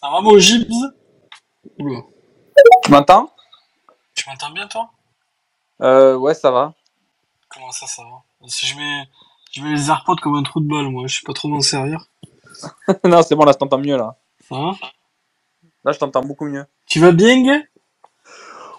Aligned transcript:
Ça 0.00 0.10
va 0.10 0.20
mon 0.20 0.38
Gibbs 0.38 0.70
Oula. 1.78 2.00
Tu 2.84 2.90
m'entends? 2.90 3.30
Tu 4.14 4.28
m'entends 4.28 4.50
bien 4.50 4.66
toi? 4.66 4.90
Euh, 5.82 6.16
Ouais, 6.16 6.34
ça 6.34 6.50
va. 6.50 6.74
Comment 7.48 7.70
ça, 7.72 7.86
ça 7.86 8.02
va? 8.02 8.22
Si 8.48 8.66
je 8.66 8.76
mets, 8.76 9.02
je 9.52 9.62
mets 9.62 9.70
les 9.72 9.88
AirPods 9.90 10.16
comme 10.16 10.36
un 10.36 10.42
trou 10.42 10.60
de 10.60 10.68
balle, 10.68 10.88
moi, 10.88 11.04
je 11.06 11.16
sais 11.16 11.26
pas 11.26 11.32
trop 11.32 11.48
m'en 11.48 11.60
servir. 11.60 12.04
non, 13.04 13.22
c'est 13.22 13.34
bon, 13.34 13.44
là, 13.44 13.52
je 13.52 13.58
t'entends 13.58 13.78
mieux, 13.78 13.96
là. 13.96 14.16
Ça 14.48 14.56
va? 14.56 14.72
Là, 15.84 15.92
je 15.92 15.98
t'entends 15.98 16.22
beaucoup 16.22 16.44
mieux. 16.46 16.64
Tu 16.86 17.00
vas 17.00 17.12
bien, 17.12 17.42
gars 17.42 17.62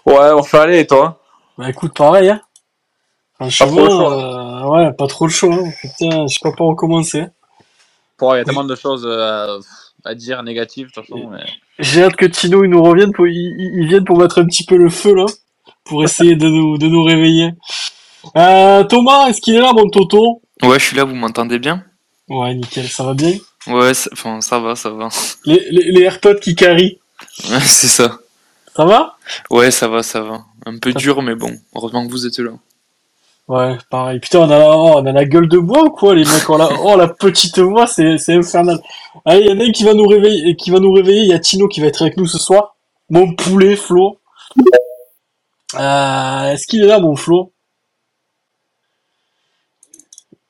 Ouais, 0.06 0.32
on 0.32 0.42
fait 0.42 0.58
aller, 0.58 0.80
et 0.80 0.86
toi? 0.86 1.20
Bah 1.58 1.68
écoute, 1.68 1.94
pareil, 1.96 2.30
hein. 2.30 2.40
Trop 3.38 3.44
le 3.46 3.50
choix. 3.50 4.12
euh, 4.12 4.68
ouais, 4.68 4.92
pas 4.92 5.06
trop 5.06 5.26
le 5.26 5.30
choix. 5.32 5.54
Hein. 5.54 5.70
Putain, 5.80 6.26
je 6.26 6.34
sais 6.34 6.40
pas 6.42 6.52
par 6.52 6.66
où 6.68 6.74
commencer. 6.74 7.26
Pour, 8.16 8.34
il 8.34 8.38
y 8.38 8.40
a 8.40 8.44
tellement 8.44 8.64
de 8.64 8.74
choses 8.76 9.04
euh, 9.04 9.60
à 10.04 10.14
dire 10.14 10.42
négatives, 10.42 10.88
de 10.88 10.92
toute 10.92 11.06
façon. 11.06 11.28
Mais... 11.30 11.44
J'ai 11.78 12.02
hâte 12.04 12.16
que 12.16 12.26
Tino 12.26 12.64
il 12.64 12.70
nous 12.70 12.82
revienne, 12.82 13.12
pour, 13.12 13.26
il, 13.26 13.34
il- 13.36 13.82
il 13.82 13.88
vienne 13.88 14.04
pour 14.04 14.18
mettre 14.18 14.40
un 14.40 14.44
petit 14.46 14.64
peu 14.64 14.76
le 14.76 14.88
feu 14.90 15.14
là, 15.14 15.26
pour 15.84 16.02
essayer 16.04 16.36
de 16.36 16.48
nous, 16.48 16.78
de 16.78 16.86
nous 16.88 17.02
réveiller. 17.04 17.50
Euh, 18.36 18.84
Thomas, 18.84 19.28
est-ce 19.28 19.40
qu'il 19.40 19.54
est 19.56 19.60
là, 19.60 19.72
mon 19.72 19.88
Toto? 19.88 20.42
Ouais, 20.62 20.78
je 20.78 20.84
suis 20.84 20.96
là, 20.96 21.04
vous 21.04 21.14
m'entendez 21.14 21.58
bien? 21.58 21.84
Ouais, 22.28 22.54
nickel, 22.54 22.88
ça 22.88 23.04
va 23.04 23.14
bien? 23.14 23.34
Ouais, 23.66 23.94
ça- 23.94 24.10
enfin, 24.12 24.40
ça 24.40 24.58
va, 24.60 24.74
ça 24.76 24.90
va. 24.90 25.08
Les, 25.44 25.60
les, 25.70 25.90
les 25.92 26.00
AirPods 26.02 26.38
qui 26.40 26.54
carrient, 26.54 26.98
Ouais, 27.50 27.60
c'est 27.60 27.88
ça. 27.88 28.18
ça 28.76 28.84
va? 28.84 29.16
Ouais, 29.50 29.70
ça 29.70 29.88
va, 29.88 30.02
ça 30.02 30.20
va. 30.22 30.44
Un 30.66 30.78
peu 30.78 30.92
dur, 30.92 31.22
mais 31.22 31.34
bon. 31.34 31.52
Heureusement 31.74 32.06
que 32.06 32.10
vous 32.10 32.26
êtes 32.26 32.38
là. 32.38 32.52
Ouais, 33.48 33.76
pareil. 33.90 34.20
Putain, 34.20 34.40
on 34.40 34.50
a, 34.50 34.58
la, 34.58 34.70
oh, 34.76 34.92
on 34.96 35.06
a 35.06 35.12
la 35.12 35.24
gueule 35.24 35.48
de 35.48 35.58
bois 35.58 35.84
ou 35.84 35.90
quoi, 35.90 36.14
les 36.14 36.24
mecs 36.24 36.48
on 36.48 36.60
a, 36.60 36.70
Oh, 36.80 36.96
la 36.96 37.08
petite 37.08 37.58
voix, 37.58 37.86
c'est, 37.86 38.16
c'est 38.16 38.34
infernal. 38.34 38.78
Allez, 39.24 39.40
il 39.42 39.48
y 39.48 39.52
en 39.52 39.60
a 39.60 39.64
un 39.68 39.72
qui 39.72 39.84
va 39.84 39.94
nous 39.94 40.06
réveiller, 40.06 40.56
qui 40.56 40.70
va 40.70 40.78
nous 40.80 40.92
réveiller. 40.92 41.22
Il 41.22 41.28
y 41.28 41.34
a 41.34 41.38
Tino 41.38 41.68
qui 41.68 41.80
va 41.80 41.88
être 41.88 42.02
avec 42.02 42.16
nous 42.16 42.26
ce 42.26 42.38
soir. 42.38 42.76
Mon 43.10 43.34
poulet, 43.34 43.76
Flo. 43.76 44.18
Euh, 45.74 46.52
est-ce 46.52 46.66
qu'il 46.66 46.82
est 46.82 46.86
là, 46.86 46.98
mon 46.98 47.16
Flo? 47.16 47.52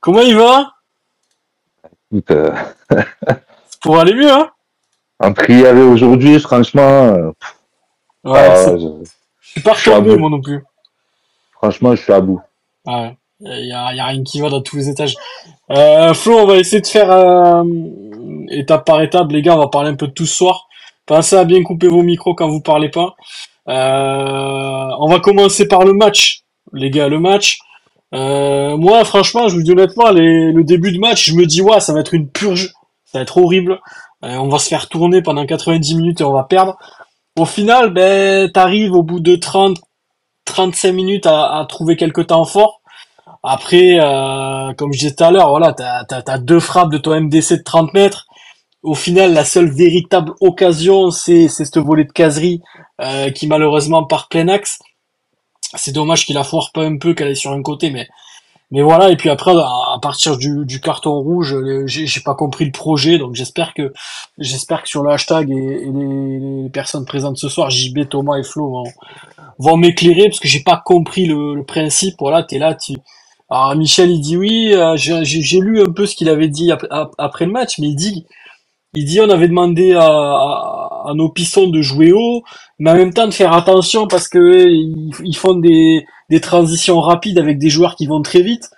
Comment 0.00 0.20
il 0.22 0.36
va? 0.36 0.72
Euh, 2.30 2.54
C'est 3.68 3.80
pour 3.80 3.98
aller 3.98 4.14
mieux, 4.14 4.30
hein? 4.30 4.50
Un 5.20 5.32
prix 5.32 5.64
avait 5.64 5.82
aujourd'hui, 5.82 6.38
franchement, 6.40 6.80
euh, 6.82 7.30
Ouais, 8.24 8.38
ah, 8.38 8.76
je- 8.76 9.04
je 9.40 9.50
suis 9.50 9.60
pas 9.62 9.74
moi 10.16 10.30
non 10.30 10.40
plus. 10.40 10.62
franchement, 11.52 11.94
je 11.94 12.02
suis 12.02 12.12
à 12.12 12.20
bout. 12.20 12.40
Ouais. 12.86 13.16
Il 13.40 13.66
y 13.66 13.72
a, 13.72 13.88
rien 13.88 14.22
qui 14.22 14.40
va 14.40 14.50
dans 14.50 14.60
tous 14.60 14.76
les 14.76 14.88
étages. 14.88 15.16
Euh, 15.70 16.14
Flo, 16.14 16.38
on 16.38 16.46
va 16.46 16.58
essayer 16.58 16.80
de 16.80 16.86
faire 16.86 17.10
euh, 17.10 17.64
étape 18.50 18.86
par 18.86 19.02
étape. 19.02 19.32
Les 19.32 19.42
gars, 19.42 19.56
on 19.56 19.60
va 19.60 19.68
parler 19.68 19.90
un 19.90 19.96
peu 19.96 20.06
de 20.06 20.12
tout 20.12 20.26
ce 20.26 20.36
soir. 20.36 20.68
Pensez 21.06 21.36
à 21.36 21.44
bien 21.44 21.62
couper 21.64 21.88
vos 21.88 22.02
micros 22.02 22.34
quand 22.34 22.48
vous 22.48 22.60
parlez 22.60 22.88
pas. 22.88 23.16
Euh, 23.68 24.88
on 24.98 25.06
va 25.08 25.18
commencer 25.18 25.66
par 25.66 25.84
le 25.84 25.92
match. 25.92 26.42
Les 26.72 26.90
gars, 26.90 27.08
le 27.08 27.18
match. 27.18 27.58
Euh, 28.14 28.76
moi, 28.76 29.04
franchement, 29.04 29.48
je 29.48 29.56
vous 29.56 29.62
dis 29.62 29.72
honnêtement, 29.72 30.10
le 30.10 30.62
début 30.62 30.92
de 30.92 30.98
match, 30.98 31.30
je 31.30 31.34
me 31.34 31.46
dis, 31.46 31.62
ouais, 31.62 31.80
ça 31.80 31.92
va 31.92 32.00
être 32.00 32.14
une 32.14 32.28
purge. 32.28 32.72
Ça 33.04 33.18
va 33.18 33.22
être 33.22 33.38
horrible. 33.38 33.80
Euh, 34.24 34.36
on 34.36 34.48
va 34.48 34.58
se 34.58 34.68
faire 34.68 34.88
tourner 34.88 35.22
pendant 35.22 35.44
90 35.44 35.96
minutes 35.96 36.20
et 36.20 36.24
on 36.24 36.32
va 36.32 36.44
perdre. 36.44 36.78
Au 37.38 37.44
final, 37.44 37.92
ben, 37.92 38.50
t'arrives 38.50 38.92
au 38.92 39.02
bout 39.02 39.20
de 39.20 39.36
30, 39.36 39.78
35 40.44 40.92
minutes 40.92 41.26
à, 41.26 41.64
trouver 41.68 41.96
quelques 41.96 42.28
temps 42.28 42.44
forts. 42.44 42.80
Après, 43.42 43.98
euh, 44.00 44.72
comme 44.74 44.92
je 44.92 44.98
disais 45.00 45.14
tout 45.14 45.24
à 45.24 45.30
l'heure, 45.30 45.50
voilà, 45.50 45.72
t'as, 45.72 46.04
t'as 46.04 46.38
deux 46.38 46.60
frappes 46.60 46.92
de 46.92 46.98
ton 46.98 47.18
MDC 47.20 47.58
de 47.58 47.62
30 47.62 47.94
mètres. 47.94 48.26
Au 48.82 48.94
final, 48.94 49.32
la 49.32 49.44
seule 49.44 49.70
véritable 49.70 50.32
occasion, 50.40 51.10
c'est, 51.10 51.48
ce 51.48 51.78
volet 51.78 52.04
de 52.04 52.12
caserie 52.12 52.60
euh, 53.00 53.30
qui 53.30 53.46
malheureusement 53.46 54.04
part 54.04 54.28
plein 54.28 54.48
axe. 54.48 54.78
C'est 55.74 55.92
dommage 55.92 56.26
qu'il 56.26 56.34
la 56.34 56.44
foire 56.44 56.70
pas 56.72 56.84
un 56.84 56.98
peu, 56.98 57.14
qu'elle 57.14 57.28
est 57.28 57.34
sur 57.36 57.52
un 57.52 57.62
côté, 57.62 57.90
mais 57.90 58.08
mais 58.72 58.82
voilà. 58.82 59.10
Et 59.10 59.16
puis 59.16 59.30
après, 59.30 59.52
à, 59.52 59.98
partir 60.02 60.38
du, 60.38 60.64
du 60.66 60.80
carton 60.80 61.20
rouge, 61.20 61.56
j'ai, 61.86 62.20
pas 62.22 62.34
compris 62.34 62.64
le 62.66 62.72
projet, 62.72 63.18
donc 63.18 63.34
j'espère 63.36 63.74
que 63.74 63.92
j'espère 64.38 64.82
que 64.82 64.88
sur 64.88 65.02
le 65.04 65.10
hashtag 65.12 65.50
et, 65.50 65.54
les, 65.54 66.62
les 66.64 66.70
personnes 66.70 67.04
présentes 67.06 67.38
ce 67.38 67.48
soir, 67.50 67.70
JB, 67.70 68.08
Thomas 68.08 68.38
et 68.38 68.44
Flo 68.44 68.70
vont, 68.70 68.84
vont 69.58 69.76
m'éclairer 69.78 70.24
parce 70.28 70.40
que 70.40 70.48
j'ai 70.48 70.60
pas 70.62 70.82
compris 70.84 71.26
le, 71.26 71.54
le 71.56 71.64
principe. 71.64 72.16
Voilà, 72.20 72.42
t'es 72.44 72.58
là, 72.58 72.74
tu. 72.74 72.94
Alors 73.50 73.76
Michel, 73.76 74.10
il 74.10 74.20
dit 74.20 74.36
oui. 74.38 74.72
euh, 74.74 74.96
j'ai 74.96 75.60
lu 75.60 75.82
un 75.82 75.92
peu 75.92 76.06
ce 76.06 76.16
qu'il 76.16 76.28
avait 76.30 76.48
dit 76.48 76.72
ap- 76.72 76.86
ap- 76.90 77.14
après 77.18 77.46
le 77.46 77.52
match, 77.52 77.78
mais 77.78 77.88
il 77.88 77.96
dit, 77.96 78.26
il 78.94 79.04
dit 79.06 79.20
on 79.20 79.30
avait 79.30 79.48
demandé 79.48 79.92
à, 79.94 80.04
à, 80.06 81.04
à 81.08 81.14
nos 81.14 81.30
pistons 81.30 81.68
de 81.68 81.82
jouer 81.82 82.12
haut, 82.12 82.42
mais 82.78 82.90
en 82.90 82.96
même 82.96 83.14
temps 83.14 83.26
de 83.26 83.32
faire 83.34 83.52
attention 83.54 84.06
parce 84.08 84.28
que 84.28 84.38
euh, 84.38 84.70
ils, 84.70 85.12
ils 85.24 85.36
font 85.36 85.54
des, 85.54 86.04
des 86.32 86.40
transitions 86.40 86.98
rapides 86.98 87.38
avec 87.38 87.58
des 87.58 87.68
joueurs 87.68 87.94
qui 87.94 88.06
vont 88.06 88.22
très 88.22 88.40
vite. 88.40 88.70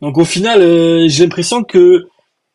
Donc 0.00 0.16
au 0.16 0.24
final, 0.24 0.62
euh, 0.62 1.08
j'ai 1.08 1.24
l'impression 1.24 1.64
que 1.64 2.06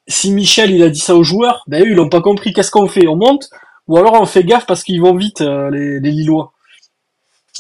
si 0.07 0.31
Michel 0.31 0.71
il 0.71 0.81
a 0.81 0.87
dit 0.89 1.01
ça 1.01 1.13
aux 1.13 1.23
joueurs, 1.23 1.65
ben 1.67 1.83
eux 1.83 1.89
ils 1.89 1.93
l'ont 1.93 2.07
pas 2.07 2.21
compris. 2.21 2.53
Qu'est-ce 2.53 2.71
qu'on 2.71 2.87
fait? 2.87 3.05
On 3.05 3.17
monte? 3.17 3.49
Ou 3.89 3.97
alors 3.97 4.13
on 4.13 4.25
fait 4.25 4.45
gaffe 4.45 4.65
parce 4.65 4.83
qu'ils 4.83 5.01
vont 5.01 5.13
vite 5.13 5.41
euh, 5.41 5.69
les, 5.71 5.99
les 5.99 6.11
Lillois. 6.11 6.53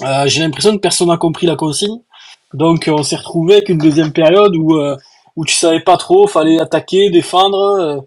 Euh, 0.03 0.23
j'ai 0.27 0.39
l'impression 0.41 0.71
que 0.71 0.79
personne 0.79 1.09
n'a 1.09 1.17
compris 1.17 1.47
la 1.47 1.57
consigne. 1.57 1.99
Donc 2.53 2.89
on 2.89 3.03
s'est 3.03 3.17
retrouvé 3.17 3.55
avec 3.55 3.67
une 3.67 3.77
deuxième 3.77 4.13
période 4.13 4.55
où 4.55 4.79
où 5.35 5.43
tu 5.43 5.53
savais 5.53 5.81
pas 5.81 5.97
trop, 5.97 6.27
fallait 6.27 6.61
attaquer, 6.61 7.09
défendre. 7.09 8.05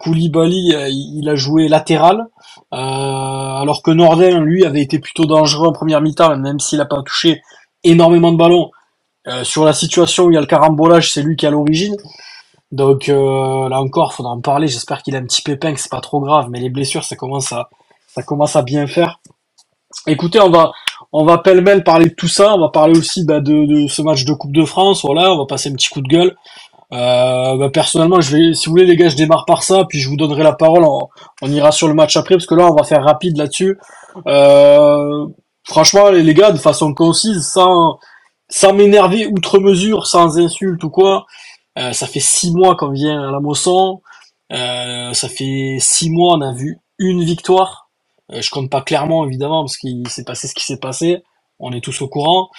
Koulibaly, 0.00 0.74
il 1.18 1.28
a 1.28 1.34
joué 1.34 1.68
latéral, 1.68 2.26
alors 2.70 3.82
que 3.82 3.90
Nordin, 3.90 4.40
lui, 4.40 4.64
avait 4.64 4.82
été 4.82 4.98
plutôt 4.98 5.26
dangereux 5.26 5.68
en 5.68 5.72
première 5.72 6.00
mi-temps, 6.00 6.36
même 6.38 6.60
s'il 6.60 6.80
a 6.80 6.86
pas 6.86 7.02
touché 7.02 7.42
énormément 7.84 8.32
de 8.32 8.36
ballons. 8.36 8.70
Euh, 9.26 9.44
sur 9.44 9.64
la 9.64 9.74
situation 9.74 10.24
où 10.24 10.30
il 10.30 10.34
y 10.34 10.38
a 10.38 10.40
le 10.40 10.46
carambolage, 10.46 11.12
c'est 11.12 11.22
lui 11.22 11.36
qui 11.36 11.46
à 11.46 11.50
l'origine. 11.50 11.96
Donc 12.72 13.08
euh, 13.08 13.68
là 13.68 13.80
encore, 13.80 14.14
faudra 14.14 14.32
en 14.32 14.40
parler. 14.40 14.68
J'espère 14.68 15.02
qu'il 15.02 15.14
a 15.14 15.18
un 15.18 15.24
petit 15.24 15.42
pépin, 15.42 15.74
que 15.74 15.80
c'est 15.80 15.90
pas 15.90 16.00
trop 16.00 16.20
grave, 16.20 16.46
mais 16.50 16.60
les 16.60 16.70
blessures, 16.70 17.04
ça 17.04 17.16
commence 17.16 17.52
à 17.52 17.68
ça 18.06 18.22
commence 18.22 18.56
à 18.56 18.62
bien 18.62 18.86
faire. 18.86 19.20
Écoutez, 20.06 20.40
on 20.40 20.50
va 20.50 20.72
on 21.12 21.24
va 21.24 21.38
pêle-mêle 21.38 21.84
parler 21.84 22.06
de 22.06 22.14
tout 22.14 22.28
ça. 22.28 22.54
On 22.54 22.60
va 22.60 22.68
parler 22.68 22.98
aussi 22.98 23.24
bah, 23.24 23.40
de, 23.40 23.66
de 23.66 23.88
ce 23.88 24.02
match 24.02 24.24
de 24.24 24.32
Coupe 24.32 24.52
de 24.52 24.64
France. 24.64 25.04
Voilà, 25.04 25.32
on 25.32 25.38
va 25.38 25.46
passer 25.46 25.68
un 25.68 25.74
petit 25.74 25.88
coup 25.88 26.00
de 26.00 26.08
gueule. 26.08 26.36
Euh, 26.92 27.56
bah, 27.56 27.70
personnellement, 27.70 28.20
je 28.20 28.36
vais, 28.36 28.54
si 28.54 28.66
vous 28.66 28.72
voulez, 28.72 28.86
les 28.86 28.96
gars, 28.96 29.08
je 29.08 29.16
démarre 29.16 29.44
par 29.44 29.62
ça, 29.62 29.84
puis 29.88 29.98
je 30.00 30.08
vous 30.08 30.16
donnerai 30.16 30.42
la 30.42 30.52
parole. 30.52 30.84
On, 30.84 31.08
on 31.42 31.50
ira 31.50 31.72
sur 31.72 31.88
le 31.88 31.94
match 31.94 32.16
après, 32.16 32.36
parce 32.36 32.46
que 32.46 32.54
là, 32.54 32.68
on 32.70 32.74
va 32.74 32.84
faire 32.84 33.04
rapide 33.04 33.36
là-dessus. 33.36 33.78
Euh, 34.26 35.26
franchement, 35.64 36.10
les, 36.10 36.34
gars, 36.34 36.52
de 36.52 36.58
façon 36.58 36.94
concise, 36.94 37.46
sans 37.46 37.98
sans 38.48 38.72
m'énerver 38.72 39.26
outre 39.28 39.58
mesure, 39.60 40.06
sans 40.08 40.38
insulte 40.38 40.82
ou 40.84 40.90
quoi. 40.90 41.26
euh, 41.78 41.92
ça 41.92 42.06
fait 42.08 42.20
six 42.20 42.50
mois 42.52 42.74
qu'on 42.76 42.90
vient 42.90 43.28
à 43.28 43.32
la 43.32 43.40
Mosson. 43.40 44.02
Euh, 44.52 45.12
ça 45.14 45.28
fait 45.28 45.76
six 45.80 46.10
mois, 46.10 46.34
on 46.36 46.40
a 46.40 46.52
vu 46.52 46.80
une 46.98 47.22
victoire. 47.24 47.88
Euh, 48.32 48.42
je 48.42 48.50
compte 48.50 48.70
pas 48.70 48.82
clairement, 48.82 49.24
évidemment, 49.26 49.62
parce 49.64 49.76
qu'il 49.76 50.06
s'est 50.08 50.24
passé 50.24 50.48
ce 50.48 50.54
qui 50.54 50.64
s'est 50.64 50.78
passé. 50.80 51.22
On 51.60 51.72
est 51.72 51.80
tous 51.80 52.02
au 52.02 52.08
courant. 52.08 52.50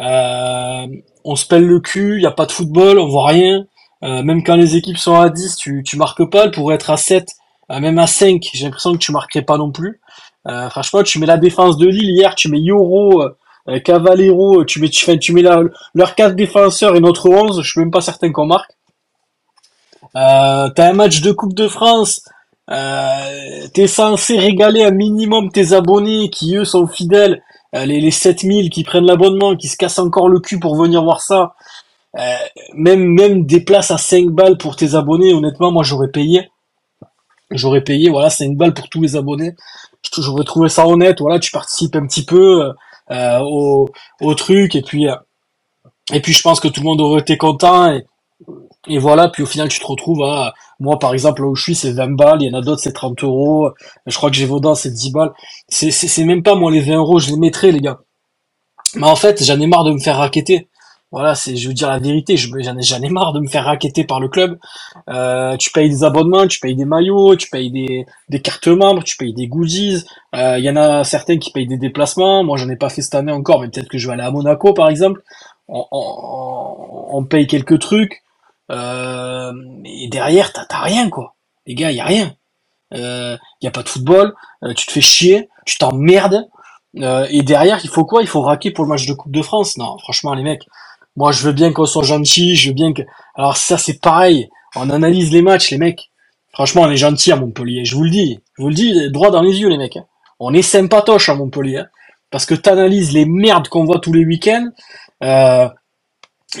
Euh, 0.00 0.86
on 1.24 1.36
se 1.36 1.46
pèle 1.46 1.66
le 1.66 1.80
cul, 1.80 2.16
il 2.18 2.22
y 2.22 2.26
a 2.26 2.30
pas 2.30 2.46
de 2.46 2.52
football, 2.52 2.98
on 2.98 3.08
voit 3.08 3.26
rien. 3.28 3.66
Même 4.02 4.44
quand 4.44 4.54
les 4.56 4.76
équipes 4.76 4.98
sont 4.98 5.16
à 5.16 5.30
10, 5.30 5.56
tu, 5.56 5.82
tu 5.84 5.96
marques 5.96 6.24
pas. 6.30 6.48
Pour 6.50 6.72
être 6.72 6.90
à 6.90 6.96
7, 6.96 7.28
euh, 7.70 7.80
même 7.80 7.98
à 7.98 8.06
5, 8.06 8.42
j'ai 8.52 8.64
l'impression 8.64 8.92
que 8.92 8.98
tu 8.98 9.12
marquerais 9.12 9.42
pas 9.42 9.58
non 9.58 9.72
plus. 9.72 10.00
Euh, 10.48 10.68
franchement, 10.70 11.02
tu 11.02 11.18
mets 11.18 11.26
la 11.26 11.38
défense 11.38 11.76
de 11.76 11.86
Lille 11.88 12.10
hier, 12.16 12.34
tu 12.34 12.48
mets 12.48 12.60
Yoro, 12.60 13.22
euh, 13.22 14.64
tu 14.66 14.80
mets, 14.80 14.88
tu, 14.88 15.18
tu 15.18 15.32
mets 15.32 15.42
la- 15.42 15.62
leurs 15.94 16.14
4 16.14 16.36
défenseurs 16.36 16.94
et 16.96 17.00
notre 17.00 17.28
11, 17.28 17.62
je 17.62 17.68
suis 17.70 17.80
même 17.80 17.90
pas 17.90 18.00
certain 18.00 18.30
qu'on 18.30 18.46
marque. 18.46 18.70
Euh, 20.14 20.70
t'as 20.70 20.90
un 20.90 20.92
match 20.92 21.20
de 21.20 21.32
Coupe 21.32 21.54
de 21.54 21.68
France, 21.68 22.22
euh, 22.70 23.66
t'es 23.74 23.86
censé 23.86 24.38
régaler 24.38 24.84
un 24.84 24.90
minimum 24.92 25.50
tes 25.50 25.72
abonnés 25.72 26.30
qui 26.30 26.56
eux 26.56 26.64
sont 26.64 26.86
fidèles, 26.86 27.42
euh, 27.74 27.84
les, 27.84 28.00
les 28.00 28.10
7000 28.10 28.70
qui 28.70 28.84
prennent 28.84 29.04
l'abonnement, 29.06 29.56
qui 29.56 29.68
se 29.68 29.76
cassent 29.76 29.98
encore 29.98 30.28
le 30.28 30.40
cul 30.40 30.58
pour 30.60 30.76
venir 30.76 31.02
voir 31.02 31.20
ça. 31.20 31.54
Euh, 32.18 32.34
même 32.74 33.04
même 33.04 33.44
des 33.44 33.60
places 33.60 33.90
à 33.90 33.98
5 33.98 34.28
balles 34.30 34.56
pour 34.58 34.76
tes 34.76 34.94
abonnés, 34.94 35.34
honnêtement, 35.34 35.70
moi 35.72 35.82
j'aurais 35.82 36.08
payé. 36.08 36.48
J'aurais 37.50 37.82
payé, 37.82 38.10
voilà, 38.10 38.30
5 38.30 38.56
balles 38.56 38.74
pour 38.74 38.88
tous 38.88 39.02
les 39.02 39.16
abonnés. 39.16 39.54
Je- 40.14 40.22
J'aurais 40.22 40.44
trouvé 40.44 40.68
ça 40.68 40.86
honnête, 40.86 41.20
voilà, 41.20 41.38
tu 41.38 41.50
participes 41.50 41.96
un 41.96 42.06
petit 42.06 42.24
peu 42.24 42.72
euh, 43.10 43.38
au, 43.40 44.34
truc, 44.34 44.74
et 44.74 44.82
puis, 44.82 45.08
euh, 45.08 45.14
et 46.12 46.20
puis 46.20 46.32
je 46.32 46.42
pense 46.42 46.60
que 46.60 46.68
tout 46.68 46.80
le 46.80 46.86
monde 46.86 47.00
aurait 47.00 47.20
été 47.20 47.36
content, 47.36 47.92
et, 48.88 48.98
voilà, 48.98 49.28
puis 49.28 49.42
au 49.42 49.46
final 49.46 49.68
tu 49.68 49.80
te 49.80 49.86
retrouves 49.86 50.22
à, 50.22 50.54
moi 50.80 50.98
par 50.98 51.12
exemple, 51.12 51.42
là 51.42 51.48
où 51.48 51.54
je 51.56 51.62
suis, 51.62 51.74
c'est 51.74 51.92
20 51.92 52.14
balles, 52.16 52.42
il 52.42 52.50
y 52.50 52.54
en 52.54 52.58
a 52.58 52.62
d'autres, 52.62 52.82
c'est 52.82 52.92
30 52.92 53.22
euros, 53.24 53.70
je 54.06 54.16
crois 54.16 54.30
que 54.30 54.36
j'ai 54.36 54.46
Vaudan, 54.46 54.74
c'est 54.74 54.90
10 54.92 55.10
balles. 55.12 55.32
C'est, 55.68 55.90
c'est, 55.90 56.08
c'est 56.08 56.24
même 56.24 56.42
pas 56.42 56.54
moi 56.54 56.70
les 56.70 56.80
20 56.80 56.96
euros, 56.96 57.18
je 57.18 57.30
les 57.30 57.36
mettrais, 57.36 57.72
les 57.72 57.80
gars. 57.80 58.00
Mais 58.94 59.06
en 59.06 59.16
fait, 59.16 59.42
j'en 59.44 59.60
ai 59.60 59.66
marre 59.66 59.84
de 59.84 59.92
me 59.92 59.98
faire 59.98 60.16
raqueter. 60.18 60.68
Voilà, 61.12 61.34
c'est, 61.34 61.56
je 61.56 61.68
veux 61.68 61.74
dire 61.74 61.88
la 61.88 61.98
vérité, 61.98 62.36
je, 62.36 62.48
j'en 62.58 62.76
ai, 62.76 62.82
j'en 62.82 63.00
ai 63.00 63.08
marre 63.08 63.32
de 63.32 63.40
me 63.40 63.46
faire 63.46 63.64
raqueter 63.64 64.04
par 64.04 64.20
le 64.20 64.28
club. 64.28 64.58
Euh, 65.08 65.56
tu 65.56 65.70
payes 65.70 65.88
des 65.88 66.02
abonnements, 66.04 66.46
tu 66.46 66.58
payes 66.58 66.74
des 66.74 66.84
maillots, 66.84 67.36
tu 67.36 67.48
payes 67.48 67.70
des, 67.70 68.06
des 68.28 68.42
cartes 68.42 68.66
membres, 68.68 69.04
tu 69.04 69.16
payes 69.16 69.32
des 69.32 69.46
goodies. 69.46 70.04
Euh, 70.34 70.58
Il 70.58 70.64
y 70.64 70.70
en 70.70 70.76
a 70.76 71.04
certains 71.04 71.38
qui 71.38 71.52
payent 71.52 71.66
des 71.68 71.78
déplacements. 71.78 72.42
Moi, 72.44 72.56
j'en 72.58 72.68
ai 72.68 72.76
pas 72.76 72.88
fait 72.88 73.02
cette 73.02 73.14
année 73.14 73.32
encore, 73.32 73.60
mais 73.60 73.68
peut-être 73.68 73.88
que 73.88 73.98
je 73.98 74.06
vais 74.08 74.14
aller 74.14 74.24
à 74.24 74.30
Monaco, 74.30 74.72
par 74.74 74.88
exemple. 74.88 75.22
On, 75.68 75.84
on, 75.92 77.24
paye 77.24 77.46
quelques 77.46 77.78
trucs. 77.78 78.22
Euh, 78.70 79.52
et 79.84 80.08
derrière, 80.08 80.52
t'as, 80.52 80.64
t'as 80.64 80.80
rien, 80.80 81.08
quoi. 81.08 81.34
Les 81.66 81.74
gars, 81.74 81.90
y 81.92 82.00
a 82.00 82.04
rien. 82.04 82.34
Il 82.92 83.38
y 83.62 83.66
a 83.66 83.70
pas 83.70 83.82
de 83.82 83.88
football. 83.88 84.34
euh, 84.62 84.74
tu 84.74 84.86
te 84.86 84.92
fais 84.92 85.00
chier, 85.00 85.48
tu 85.64 85.78
t'emmerdes. 85.78 86.48
Euh, 86.98 87.26
et 87.30 87.42
derrière, 87.42 87.80
il 87.84 87.90
faut 87.90 88.04
quoi? 88.04 88.22
Il 88.22 88.28
faut 88.28 88.42
raquer 88.42 88.70
pour 88.70 88.84
le 88.84 88.90
match 88.90 89.06
de 89.06 89.12
Coupe 89.14 89.32
de 89.32 89.42
France? 89.42 89.76
Non, 89.76 89.98
franchement, 89.98 90.34
les 90.34 90.42
mecs, 90.42 90.66
moi, 91.16 91.32
je 91.32 91.42
veux 91.44 91.52
bien 91.52 91.72
qu'on 91.72 91.86
soit 91.86 92.02
gentil, 92.04 92.56
je 92.56 92.68
veux 92.68 92.74
bien 92.74 92.92
que. 92.92 93.02
Alors 93.34 93.56
ça, 93.56 93.78
c'est 93.78 94.00
pareil. 94.00 94.48
On 94.76 94.90
analyse 94.90 95.32
les 95.32 95.42
matchs, 95.42 95.70
les 95.70 95.78
mecs. 95.78 96.10
Franchement, 96.52 96.82
on 96.82 96.90
est 96.90 96.96
gentil 96.96 97.32
à 97.32 97.36
Montpellier. 97.36 97.84
Je 97.84 97.94
vous 97.96 98.04
le 98.04 98.10
dis, 98.10 98.40
je 98.56 98.62
vous 98.62 98.68
le 98.68 98.74
dis 98.74 99.10
droit 99.10 99.30
dans 99.30 99.42
les 99.42 99.58
yeux, 99.60 99.68
les 99.68 99.78
mecs. 99.78 99.96
hein. 99.96 100.06
On 100.40 100.52
est 100.54 100.62
sympatoche 100.62 101.28
à 101.28 101.34
Montpellier, 101.34 101.78
hein. 101.78 101.86
parce 102.30 102.46
que 102.46 102.54
t'analyses 102.54 103.12
les 103.12 103.24
merdes 103.26 103.68
qu'on 103.68 103.84
voit 103.84 103.98
tous 104.00 104.12
les 104.12 104.24
week-ends. 104.24 104.68
Euh, 105.22 105.68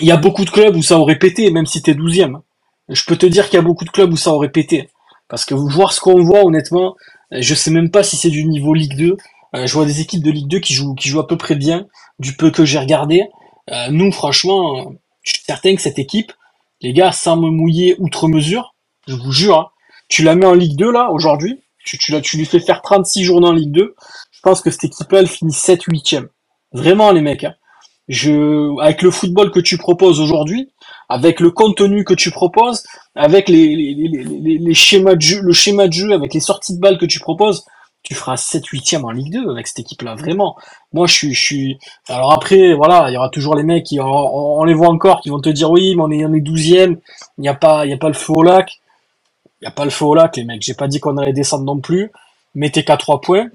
Il 0.00 0.06
y 0.06 0.10
a 0.12 0.16
beaucoup 0.16 0.44
de 0.44 0.50
clubs 0.50 0.76
où 0.76 0.82
ça 0.82 0.98
aurait 0.98 1.18
pété, 1.18 1.50
même 1.50 1.66
si 1.66 1.82
t'es 1.82 1.94
douzième. 1.94 2.40
Je 2.88 3.04
peux 3.04 3.16
te 3.16 3.26
dire 3.26 3.46
qu'il 3.48 3.54
y 3.56 3.60
a 3.60 3.62
beaucoup 3.62 3.84
de 3.84 3.90
clubs 3.90 4.12
où 4.12 4.16
ça 4.16 4.30
aurait 4.32 4.50
pété, 4.50 4.90
parce 5.28 5.44
que 5.44 5.54
voir 5.54 5.92
ce 5.92 6.00
qu'on 6.00 6.22
voit, 6.22 6.44
honnêtement, 6.44 6.96
je 7.32 7.54
sais 7.54 7.70
même 7.70 7.90
pas 7.90 8.02
si 8.02 8.16
c'est 8.16 8.30
du 8.30 8.44
niveau 8.44 8.74
Ligue 8.74 8.96
2. 8.96 9.16
Euh, 9.54 9.66
je 9.66 9.72
vois 9.74 9.86
des 9.86 10.00
équipes 10.00 10.22
de 10.22 10.30
Ligue 10.30 10.48
2 10.48 10.60
qui 10.60 10.74
jouent, 10.74 10.94
qui 10.94 11.08
jouent 11.08 11.20
à 11.20 11.26
peu 11.26 11.36
près 11.36 11.54
bien, 11.56 11.86
du 12.18 12.34
peu 12.34 12.50
que 12.50 12.64
j'ai 12.64 12.78
regardé. 12.78 13.24
Euh, 13.70 13.88
nous, 13.90 14.12
franchement, 14.12 14.92
je 15.22 15.32
suis 15.34 15.42
certain 15.44 15.74
que 15.74 15.82
cette 15.82 15.98
équipe, 15.98 16.32
les 16.80 16.92
gars, 16.92 17.12
sans 17.12 17.36
me 17.36 17.50
mouiller 17.50 17.96
outre 17.98 18.28
mesure, 18.28 18.74
je 19.08 19.14
vous 19.14 19.32
jure, 19.32 19.58
hein, 19.58 19.68
tu 20.08 20.22
la 20.22 20.34
mets 20.34 20.46
en 20.46 20.54
Ligue 20.54 20.76
2 20.76 20.92
là, 20.92 21.10
aujourd'hui, 21.10 21.60
tu, 21.84 21.98
tu, 21.98 22.20
tu 22.22 22.36
lui 22.36 22.44
fais 22.44 22.60
faire 22.60 22.82
36 22.82 23.24
journées 23.24 23.48
en 23.48 23.52
Ligue 23.52 23.72
2, 23.72 23.94
je 24.30 24.40
pense 24.42 24.60
que 24.60 24.70
cette 24.70 24.84
équipe-là, 24.84 25.20
elle 25.20 25.28
finit 25.28 25.52
7 25.52 25.82
8 25.84 26.16
Vraiment, 26.72 27.10
les 27.12 27.22
mecs. 27.22 27.44
hein. 27.44 27.54
Je, 28.08 28.80
avec 28.80 29.02
le 29.02 29.10
football 29.10 29.50
que 29.50 29.58
tu 29.58 29.78
proposes 29.78 30.20
aujourd'hui, 30.20 30.70
avec 31.08 31.40
le 31.40 31.50
contenu 31.50 32.04
que 32.04 32.14
tu 32.14 32.30
proposes, 32.30 32.84
avec 33.16 33.48
les, 33.48 33.74
les, 33.74 33.94
les, 33.94 34.24
les- 34.24 34.58
les 34.58 34.74
schémas 34.74 35.16
de 35.16 35.20
jeu, 35.22 35.40
le 35.42 35.52
schéma 35.52 35.88
de 35.88 35.92
jeu, 35.92 36.12
avec 36.12 36.32
les 36.32 36.40
sorties 36.40 36.76
de 36.76 36.80
balles 36.80 36.98
que 36.98 37.06
tu 37.06 37.18
proposes, 37.18 37.64
tu 38.06 38.14
feras 38.14 38.36
7 38.36 38.64
8 38.66 38.94
en 39.02 39.10
Ligue 39.10 39.32
2 39.32 39.50
avec 39.50 39.66
cette 39.66 39.80
équipe-là, 39.80 40.14
vraiment. 40.14 40.56
Moi, 40.92 41.06
je 41.08 41.28
suis. 41.32 41.78
Alors 42.08 42.32
après, 42.32 42.72
voilà, 42.74 43.10
il 43.10 43.14
y 43.14 43.16
aura 43.16 43.30
toujours 43.30 43.56
les 43.56 43.64
mecs 43.64 43.84
qui, 43.84 43.98
on, 44.00 44.62
les 44.64 44.74
voit 44.74 44.88
encore, 44.88 45.20
qui 45.20 45.30
vont 45.30 45.40
te 45.40 45.48
dire 45.48 45.70
oui, 45.72 45.96
mais 45.96 46.02
on 46.02 46.10
est, 46.12 46.24
on 46.24 46.32
est 46.32 46.40
12 46.40 46.66
Il 46.66 46.98
n'y 47.38 47.48
a 47.48 47.54
pas, 47.54 47.84
il 47.84 47.90
y 47.90 47.94
a 47.94 47.98
pas 47.98 48.08
le 48.08 48.14
feu 48.14 48.32
au 48.36 48.42
lac. 48.44 48.80
Il 49.60 49.64
n'y 49.64 49.68
a 49.68 49.72
pas 49.72 49.84
le 49.84 49.90
feu 49.90 50.04
au 50.04 50.14
lac, 50.14 50.36
les 50.36 50.44
mecs. 50.44 50.62
J'ai 50.62 50.74
pas 50.74 50.86
dit 50.86 51.00
qu'on 51.00 51.16
allait 51.16 51.32
descendre 51.32 51.64
non 51.64 51.78
plus. 51.80 52.12
Mettez 52.54 52.84
qu'à 52.84 52.96
3 52.96 53.20
points. 53.20 53.48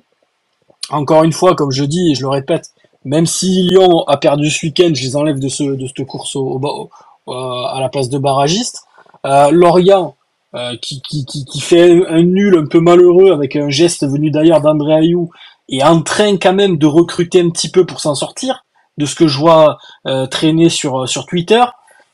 Encore 0.90 1.24
une 1.24 1.32
fois, 1.34 1.56
comme 1.56 1.72
je 1.72 1.84
dis 1.86 2.12
et 2.12 2.16
je 2.16 2.22
le 2.22 2.30
répète, 2.30 2.72
même 3.06 3.26
si 3.26 3.64
Lyon 3.64 4.04
a 4.08 4.18
perdu 4.18 4.50
ce 4.50 4.66
week-end, 4.66 4.92
je 4.94 5.04
les 5.04 5.16
enlève 5.16 5.40
de 5.40 5.48
ce, 5.48 5.64
de 5.64 5.88
cette 5.88 6.06
course 6.06 6.36
au, 6.36 6.60
au- 6.62 6.90
euh, 7.30 7.64
à 7.66 7.80
la 7.80 7.90
place 7.90 8.10
de 8.10 8.18
barragiste. 8.18 8.84
Euh, 9.26 9.52
Lorient, 9.52 10.16
euh, 10.56 10.76
qui, 10.82 11.02
qui, 11.02 11.26
qui, 11.26 11.46
qui 11.46 11.60
fait 11.62 12.06
un, 12.08 12.24
nul 12.24 12.58
un 12.58 12.66
peu 12.66 12.80
malheureux 12.80 13.32
avec 13.32 13.56
un 13.56 13.70
geste 13.70 14.06
venu 14.06 14.32
d'ailleurs 14.32 14.62
d'André 14.62 14.94
Ayou 14.94 15.30
est 15.70 15.84
en 15.84 16.02
train 16.02 16.38
quand 16.38 16.54
même 16.54 16.78
de 16.78 16.86
recruter 16.86 17.42
un 17.42 17.50
petit 17.50 17.72
peu 17.72 17.86
pour 17.86 18.00
s'en 18.00 18.16
sortir 18.16 18.66
de 18.98 19.06
ce 19.06 19.16
que 19.16 19.28
je 19.28 19.38
vois 19.38 19.78
euh, 20.08 20.28
traîner 20.28 20.70
sur 20.70 21.08
sur 21.08 21.26
Twitter. 21.26 21.64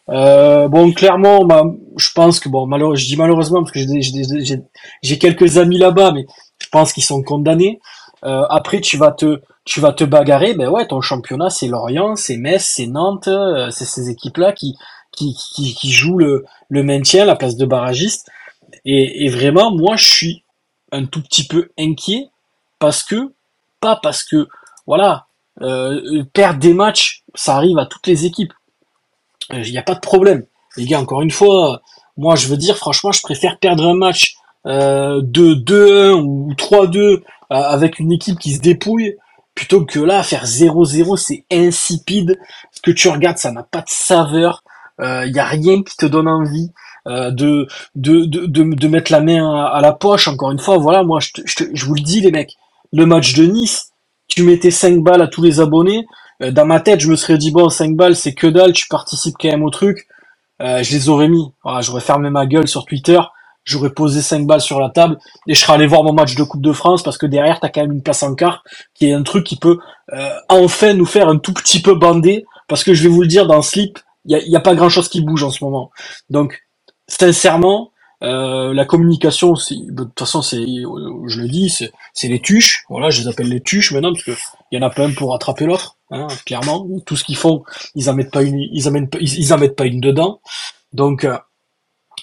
Euh, 0.09 0.67
bon, 0.67 0.93
clairement, 0.93 1.43
bah, 1.43 1.63
je 1.97 2.09
pense 2.15 2.39
que 2.39 2.47
bon, 2.49 2.65
malheureux, 2.65 2.95
je 2.95 3.05
dis 3.05 3.17
malheureusement 3.17 3.61
parce 3.61 3.71
que 3.71 3.79
j'ai 5.01 5.17
quelques 5.17 5.57
amis 5.57 5.77
là-bas, 5.77 6.11
mais 6.13 6.25
je 6.59 6.67
pense 6.69 6.93
qu'ils 6.93 7.03
sont 7.03 7.23
condamnés. 7.23 7.79
Euh, 8.23 8.45
après, 8.49 8.81
tu 8.81 8.97
vas 8.97 9.11
te 9.11 9.41
tu 9.65 9.81
vas 9.81 9.91
te 9.91 10.05
bagarrer, 10.05 10.53
ben 10.53 10.69
ouais, 10.69 10.87
ton 10.87 11.01
championnat 11.01 11.49
c'est 11.49 11.67
Lorient, 11.67 12.15
c'est 12.15 12.37
Metz, 12.37 12.63
c'est 12.63 12.87
Nantes, 12.87 13.27
euh, 13.27 13.69
c'est 13.69 13.85
ces 13.85 14.09
équipes-là 14.09 14.53
qui 14.53 14.77
qui, 15.17 15.35
qui 15.55 15.73
qui 15.73 15.91
jouent 15.91 16.17
le 16.17 16.45
le 16.69 16.83
maintien, 16.83 17.25
la 17.25 17.35
place 17.35 17.57
de 17.57 17.65
barragiste. 17.65 18.29
Et, 18.85 19.25
et 19.25 19.29
vraiment, 19.29 19.71
moi, 19.71 19.95
je 19.95 20.09
suis 20.09 20.43
un 20.91 21.05
tout 21.05 21.21
petit 21.21 21.45
peu 21.47 21.69
inquiet 21.77 22.29
parce 22.79 23.03
que, 23.03 23.33
pas 23.79 23.99
parce 24.01 24.23
que, 24.23 24.47
voilà, 24.85 25.27
euh, 25.61 26.23
perdre 26.33 26.59
des 26.59 26.73
matchs, 26.73 27.23
ça 27.35 27.55
arrive 27.55 27.77
à 27.77 27.85
toutes 27.85 28.07
les 28.07 28.25
équipes. 28.25 28.53
Il 29.51 29.71
n'y 29.71 29.77
a 29.77 29.83
pas 29.83 29.95
de 29.95 29.99
problème. 29.99 30.45
Les 30.75 30.85
gars, 30.85 30.99
encore 30.99 31.21
une 31.21 31.31
fois, 31.31 31.81
moi, 32.17 32.35
je 32.35 32.47
veux 32.47 32.57
dire, 32.57 32.77
franchement, 32.77 33.11
je 33.11 33.21
préfère 33.21 33.59
perdre 33.59 33.85
un 33.87 33.95
match 33.95 34.35
euh, 34.65 35.21
de 35.23 35.55
2-1 35.55 36.21
ou 36.21 36.53
3-2 36.53 36.99
euh, 36.99 37.21
avec 37.49 37.99
une 37.99 38.11
équipe 38.11 38.39
qui 38.39 38.53
se 38.53 38.59
dépouille 38.59 39.15
plutôt 39.55 39.85
que 39.85 39.99
là, 39.99 40.21
faire 40.21 40.45
0-0, 40.45 41.17
c'est 41.17 41.45
insipide. 41.51 42.39
Ce 42.71 42.81
que 42.81 42.91
tu 42.91 43.07
regardes, 43.07 43.37
ça 43.37 43.51
n'a 43.51 43.63
pas 43.63 43.79
de 43.79 43.89
saveur. 43.89 44.63
Il 44.99 45.31
y 45.33 45.39
a 45.39 45.45
rien 45.45 45.83
qui 45.83 45.95
te 45.95 46.05
donne 46.05 46.27
envie 46.27 46.71
euh, 47.07 47.31
de, 47.31 47.67
de, 47.95 48.25
de, 48.25 48.45
de, 48.47 48.87
mettre 48.89 49.13
la 49.13 49.21
main 49.21 49.65
à, 49.65 49.79
la 49.79 49.93
poche. 49.93 50.27
Encore 50.27 50.51
une 50.51 50.59
fois, 50.59 50.77
voilà, 50.77 51.03
moi, 51.03 51.19
je, 51.21 51.85
vous 51.85 51.93
le 51.95 52.01
dis, 52.01 52.19
les 52.19 52.31
mecs, 52.31 52.55
le 52.91 53.05
match 53.05 53.33
de 53.33 53.45
Nice, 53.45 53.91
tu 54.27 54.43
mettais 54.43 54.71
5 54.71 55.01
balles 55.01 55.21
à 55.21 55.27
tous 55.27 55.41
les 55.41 55.61
abonnés. 55.61 56.05
Euh, 56.43 56.51
dans 56.51 56.65
ma 56.65 56.81
tête, 56.81 56.99
je 56.99 57.09
me 57.09 57.15
serais 57.15 57.37
dit, 57.37 57.51
bon, 57.51 57.69
5 57.69 57.95
balles, 57.95 58.15
c'est 58.15 58.33
que 58.33 58.47
dalle, 58.47 58.73
tu 58.73 58.89
participes 58.89 59.35
quand 59.39 59.47
même 59.47 59.63
au 59.63 59.69
truc. 59.69 60.07
Euh, 60.61 60.83
je 60.83 60.91
les 60.91 61.07
aurais 61.07 61.29
mis. 61.29 61.45
J'aurais 61.79 62.01
fermé 62.01 62.29
ma 62.29 62.45
gueule 62.45 62.67
sur 62.67 62.83
Twitter. 62.83 63.19
J'aurais 63.63 63.91
posé 63.91 64.21
5 64.21 64.45
balles 64.45 64.61
sur 64.61 64.81
la 64.81 64.89
table 64.89 65.17
et 65.47 65.53
je 65.53 65.59
serais 65.59 65.73
allé 65.73 65.87
voir 65.87 66.03
mon 66.03 66.13
match 66.13 66.35
de 66.35 66.43
Coupe 66.43 66.61
de 66.61 66.71
France 66.73 67.03
parce 67.03 67.17
que 67.17 67.25
derrière, 67.25 67.59
t'as 67.59 67.69
quand 67.69 67.81
même 67.81 67.91
une 67.91 68.01
place 68.01 68.23
en 68.23 68.33
quart 68.33 68.63
qui 68.95 69.09
est 69.09 69.13
un 69.13 69.23
truc 69.23 69.45
qui 69.45 69.57
peut 69.57 69.77
euh, 70.13 70.29
enfin 70.47 70.93
nous 70.93 71.05
faire 71.05 71.27
un 71.27 71.37
tout 71.37 71.53
petit 71.53 71.81
peu 71.81 71.93
bander 71.93 72.45
parce 72.69 72.85
que 72.85 72.93
je 72.93 73.03
vais 73.03 73.09
vous 73.09 73.21
le 73.21 73.27
dire, 73.27 73.45
dans 73.45 73.61
Slip, 73.61 73.99
il 74.27 74.37
y 74.47 74.55
a, 74.55 74.59
a 74.59 74.61
pas 74.61 74.75
grand 74.75 74.89
chose 74.89 75.09
qui 75.09 75.21
bouge 75.21 75.43
en 75.43 75.49
ce 75.51 75.63
moment. 75.63 75.91
Donc, 76.29 76.61
sincèrement, 77.07 77.91
euh, 78.23 78.73
la 78.73 78.85
communication, 78.85 79.53
de 79.53 80.03
toute 80.03 80.19
façon, 80.19 80.41
c'est, 80.41 80.57
je 80.65 81.41
le 81.41 81.47
dis, 81.47 81.69
c'est, 81.69 82.27
les 82.27 82.41
tuches. 82.41 82.85
Voilà, 82.89 83.09
je 83.09 83.21
les 83.21 83.27
appelle 83.27 83.47
les 83.49 83.61
tuches 83.61 83.91
maintenant 83.91 84.11
parce 84.13 84.23
que 84.23 84.31
il 84.71 84.79
y 84.79 84.83
en 84.83 84.87
a 84.87 84.91
un 85.01 85.11
pour 85.13 85.31
rattraper 85.31 85.65
l'autre, 85.65 85.97
hein, 86.11 86.27
clairement. 86.45 86.87
Tout 87.05 87.15
ce 87.15 87.23
qu'ils 87.23 87.37
font, 87.37 87.63
ils 87.95 88.09
en 88.09 88.13
mettent 88.13 88.31
pas 88.31 88.43
une, 88.43 88.59
ils 88.59 88.87
en 88.87 88.91
mettent, 88.91 89.15
ils, 89.19 89.39
ils 89.39 89.53
en 89.53 89.57
mettent 89.57 89.75
pas 89.75 89.85
une 89.85 90.01
dedans. 90.01 90.41
Donc, 90.93 91.23
euh, 91.23 91.37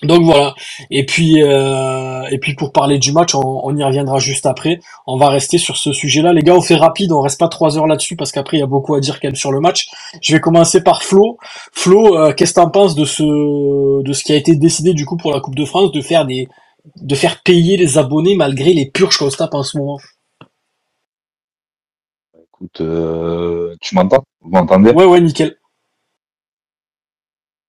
donc 0.03 0.23
voilà. 0.23 0.55
Et 0.91 1.07
puis, 1.07 1.43
euh, 1.43 2.25
et 2.31 2.39
puis 2.39 2.55
pour 2.55 2.73
parler 2.73 2.99
du 2.99 3.13
match, 3.13 3.35
on, 3.35 3.61
on 3.65 3.77
y 3.77 3.83
reviendra 3.83 4.19
juste 4.19 4.45
après. 4.45 4.81
On 5.07 5.17
va 5.17 5.29
rester 5.29 5.57
sur 5.57 5.77
ce 5.77 5.93
sujet-là, 5.93 6.33
les 6.33 6.43
gars. 6.43 6.55
On 6.55 6.61
fait 6.61 6.75
rapide, 6.77 7.13
on 7.13 7.21
reste 7.21 7.39
pas 7.39 7.49
trois 7.49 7.79
heures 7.79 7.87
là-dessus 7.87 8.17
parce 8.17 8.33
qu'après 8.33 8.59
il 8.59 8.61
y 8.61 8.65
a 8.65 8.67
beaucoup 8.67 8.95
à 8.95 9.01
dire 9.01 9.21
quand 9.21 9.29
même 9.29 9.37
sur 9.37 9.53
le 9.53 9.61
match. 9.61 9.89
Je 10.21 10.35
vais 10.35 10.41
commencer 10.41 10.83
par 10.83 11.03
Flo. 11.03 11.39
Flo, 11.73 12.19
euh, 12.19 12.33
qu'est-ce 12.35 12.53
que 12.55 12.61
t'en 12.61 12.71
penses 12.71 12.95
de 12.95 13.05
ce, 13.05 14.03
de 14.03 14.13
ce 14.13 14.25
qui 14.25 14.33
a 14.33 14.37
été 14.37 14.57
décidé 14.57 14.93
du 14.93 15.07
coup 15.07 15.17
pour 15.17 15.33
la 15.33 15.41
Coupe 15.41 15.55
de 15.55 15.65
France 15.65 15.93
de 15.93 16.01
faire 16.03 16.27
des, 16.27 16.49
de 16.97 17.15
faire 17.15 17.43
payer 17.43 17.77
les 17.77 17.97
abonnés 17.97 18.37
malgré 18.37 18.75
les 18.75 18.91
purges 18.91 19.17
qu'on 19.17 19.31
se 19.31 19.37
tape 19.37 19.55
en 19.55 19.63
ce 19.63 19.79
moment? 19.79 19.99
Écoute, 22.37 22.81
euh, 22.83 23.75
tu 23.81 23.95
m'entends? 23.95 24.25
Vous 24.41 24.51
m'entendez? 24.51 24.91
Ouais, 24.91 25.07
ouais, 25.07 25.21
nickel. 25.21 25.57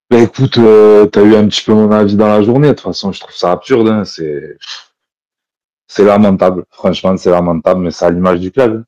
Bah 0.10 0.20
écoute, 0.20 0.58
euh, 0.58 1.06
t'as 1.08 1.24
eu 1.24 1.36
un 1.36 1.48
petit 1.48 1.64
peu 1.64 1.74
mon 1.74 1.92
avis 1.92 2.16
dans 2.16 2.28
la 2.28 2.42
journée. 2.42 2.70
De 2.70 2.74
toute 2.74 2.82
façon, 2.82 3.12
je 3.12 3.20
trouve 3.20 3.36
ça 3.36 3.52
absurde. 3.52 3.88
hein. 3.88 4.04
C'est, 4.06 4.58
c'est 5.88 6.04
lamentable. 6.06 6.66
Franchement, 6.72 7.18
c'est 7.18 7.32
lamentable, 7.32 7.82
mais 7.82 7.92
c'est 7.92 8.06
à 8.06 8.12
l'image 8.12 8.40
du 8.40 8.52
club. 8.52 8.84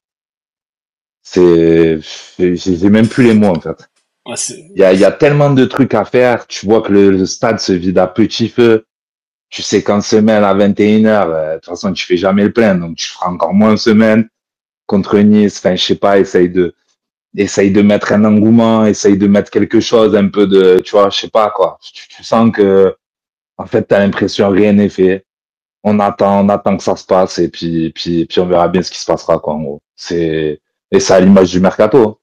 C'est, 1.24 2.00
j'ai 2.38 2.90
même 2.90 3.08
plus 3.08 3.26
les 3.26 3.34
mots 3.34 3.48
en 3.56 3.60
fait. 3.60 3.90
Ouais, 4.26 4.36
Il 4.76 4.80
y 4.80 4.84
a, 4.84 4.94
y 4.94 5.04
a 5.06 5.12
tellement 5.12 5.50
de 5.52 5.66
trucs 5.66 5.94
à 5.94 6.06
faire. 6.06 6.48
Tu 6.48 6.66
vois 6.66 6.82
que 6.82 6.92
le, 6.92 7.12
le 7.12 7.26
stade 7.26 7.60
se 7.60 7.74
vide 7.74 7.98
à 7.98 8.08
petit 8.08 8.50
feu. 8.50 8.86
Tu 9.50 9.62
sais 9.62 9.84
qu'en 9.84 10.02
semaine 10.02 10.44
à 10.44 10.54
21h, 10.54 11.30
euh, 11.30 11.54
de 11.56 11.60
toute 11.60 11.66
façon, 11.66 11.94
tu 11.94 12.06
fais 12.06 12.18
jamais 12.18 12.44
le 12.46 12.54
plein. 12.54 12.76
Donc, 12.76 12.98
tu 12.98 13.08
feras 13.08 13.30
encore 13.30 13.54
moins 13.54 13.74
en 13.74 13.78
semaine 13.78 14.30
contre 14.88 15.18
Nice. 15.20 15.60
Enfin, 15.60 15.76
je 15.76 15.84
sais 15.84 15.96
pas, 15.96 16.20
essaye 16.20 16.50
de, 16.50 16.76
essaye 17.38 17.72
de 17.72 17.82
mettre 17.82 18.12
un 18.14 18.26
engouement, 18.26 18.86
essaye 18.86 19.18
de 19.18 19.28
mettre 19.28 19.52
quelque 19.52 19.80
chose, 19.80 20.16
un 20.16 20.28
peu 20.30 20.48
de, 20.48 20.80
tu 20.80 20.92
vois, 20.92 21.10
je 21.10 21.20
sais 21.20 21.30
pas 21.30 21.52
quoi. 21.52 21.80
Tu, 21.94 22.24
sens 22.24 22.52
que, 22.52 22.96
en 23.58 23.66
fait, 23.68 23.84
t'as 23.84 24.00
l'impression 24.00 24.50
rien 24.50 24.74
n'est 24.74 24.90
fait. 24.90 25.26
On 25.84 26.00
attend, 26.00 26.46
on 26.46 26.50
attend 26.50 26.78
que 26.78 26.84
ça 26.84 26.96
se 26.96 27.06
passe 27.06 27.40
et 27.40 27.50
puis, 27.50 27.92
puis, 27.94 28.26
puis 28.26 28.40
on 28.42 28.48
verra 28.48 28.68
bien 28.68 28.82
ce 28.82 28.92
qui 28.92 29.00
se 29.00 29.06
passera, 29.06 29.40
quoi, 29.40 29.54
en 29.54 29.62
gros. 29.62 29.82
C'est, 29.96 30.62
et 30.92 31.00
c'est 31.00 31.14
à 31.14 31.20
l'image 31.20 31.52
du 31.52 31.60
mercato. 31.60 32.20